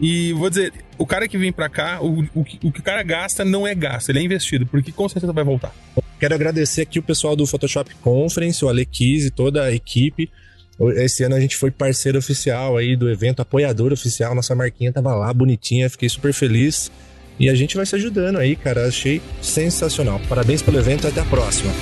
E 0.00 0.32
vou 0.32 0.48
dizer, 0.50 0.72
o 0.98 1.06
cara 1.06 1.28
que 1.28 1.38
vem 1.38 1.52
para 1.52 1.68
cá, 1.68 2.00
o, 2.00 2.22
o, 2.34 2.40
o, 2.40 2.72
que 2.72 2.80
o 2.80 2.82
cara 2.82 3.02
gasta 3.02 3.44
não 3.44 3.66
é 3.66 3.74
gasto, 3.74 4.10
ele 4.10 4.18
é 4.18 4.22
investido, 4.22 4.66
porque 4.66 4.90
com 4.90 5.08
certeza 5.08 5.32
vai 5.32 5.44
voltar. 5.44 5.74
Quero 6.18 6.34
agradecer 6.34 6.82
aqui 6.82 6.98
o 6.98 7.02
pessoal 7.02 7.34
do 7.34 7.46
Photoshop 7.46 7.94
Conference, 7.96 8.64
o 8.64 8.68
Alequise, 8.68 9.30
toda 9.30 9.64
a 9.64 9.72
equipe. 9.72 10.30
Esse 10.96 11.22
ano 11.24 11.34
a 11.34 11.40
gente 11.40 11.56
foi 11.56 11.70
parceiro 11.70 12.18
oficial 12.18 12.76
aí 12.76 12.96
do 12.96 13.10
evento, 13.10 13.40
apoiador 13.40 13.92
oficial. 13.92 14.34
Nossa 14.34 14.54
marquinha 14.54 14.92
tava 14.92 15.14
lá, 15.14 15.32
bonitinha, 15.32 15.90
fiquei 15.90 16.08
super 16.08 16.32
feliz. 16.32 16.90
E 17.38 17.48
a 17.48 17.54
gente 17.54 17.76
vai 17.76 17.86
se 17.86 17.94
ajudando 17.96 18.38
aí, 18.38 18.56
cara. 18.56 18.86
Achei 18.86 19.20
sensacional. 19.40 20.20
Parabéns 20.28 20.62
pelo 20.62 20.78
evento 20.78 21.06
até 21.06 21.20
a 21.20 21.24
próxima. 21.24 21.72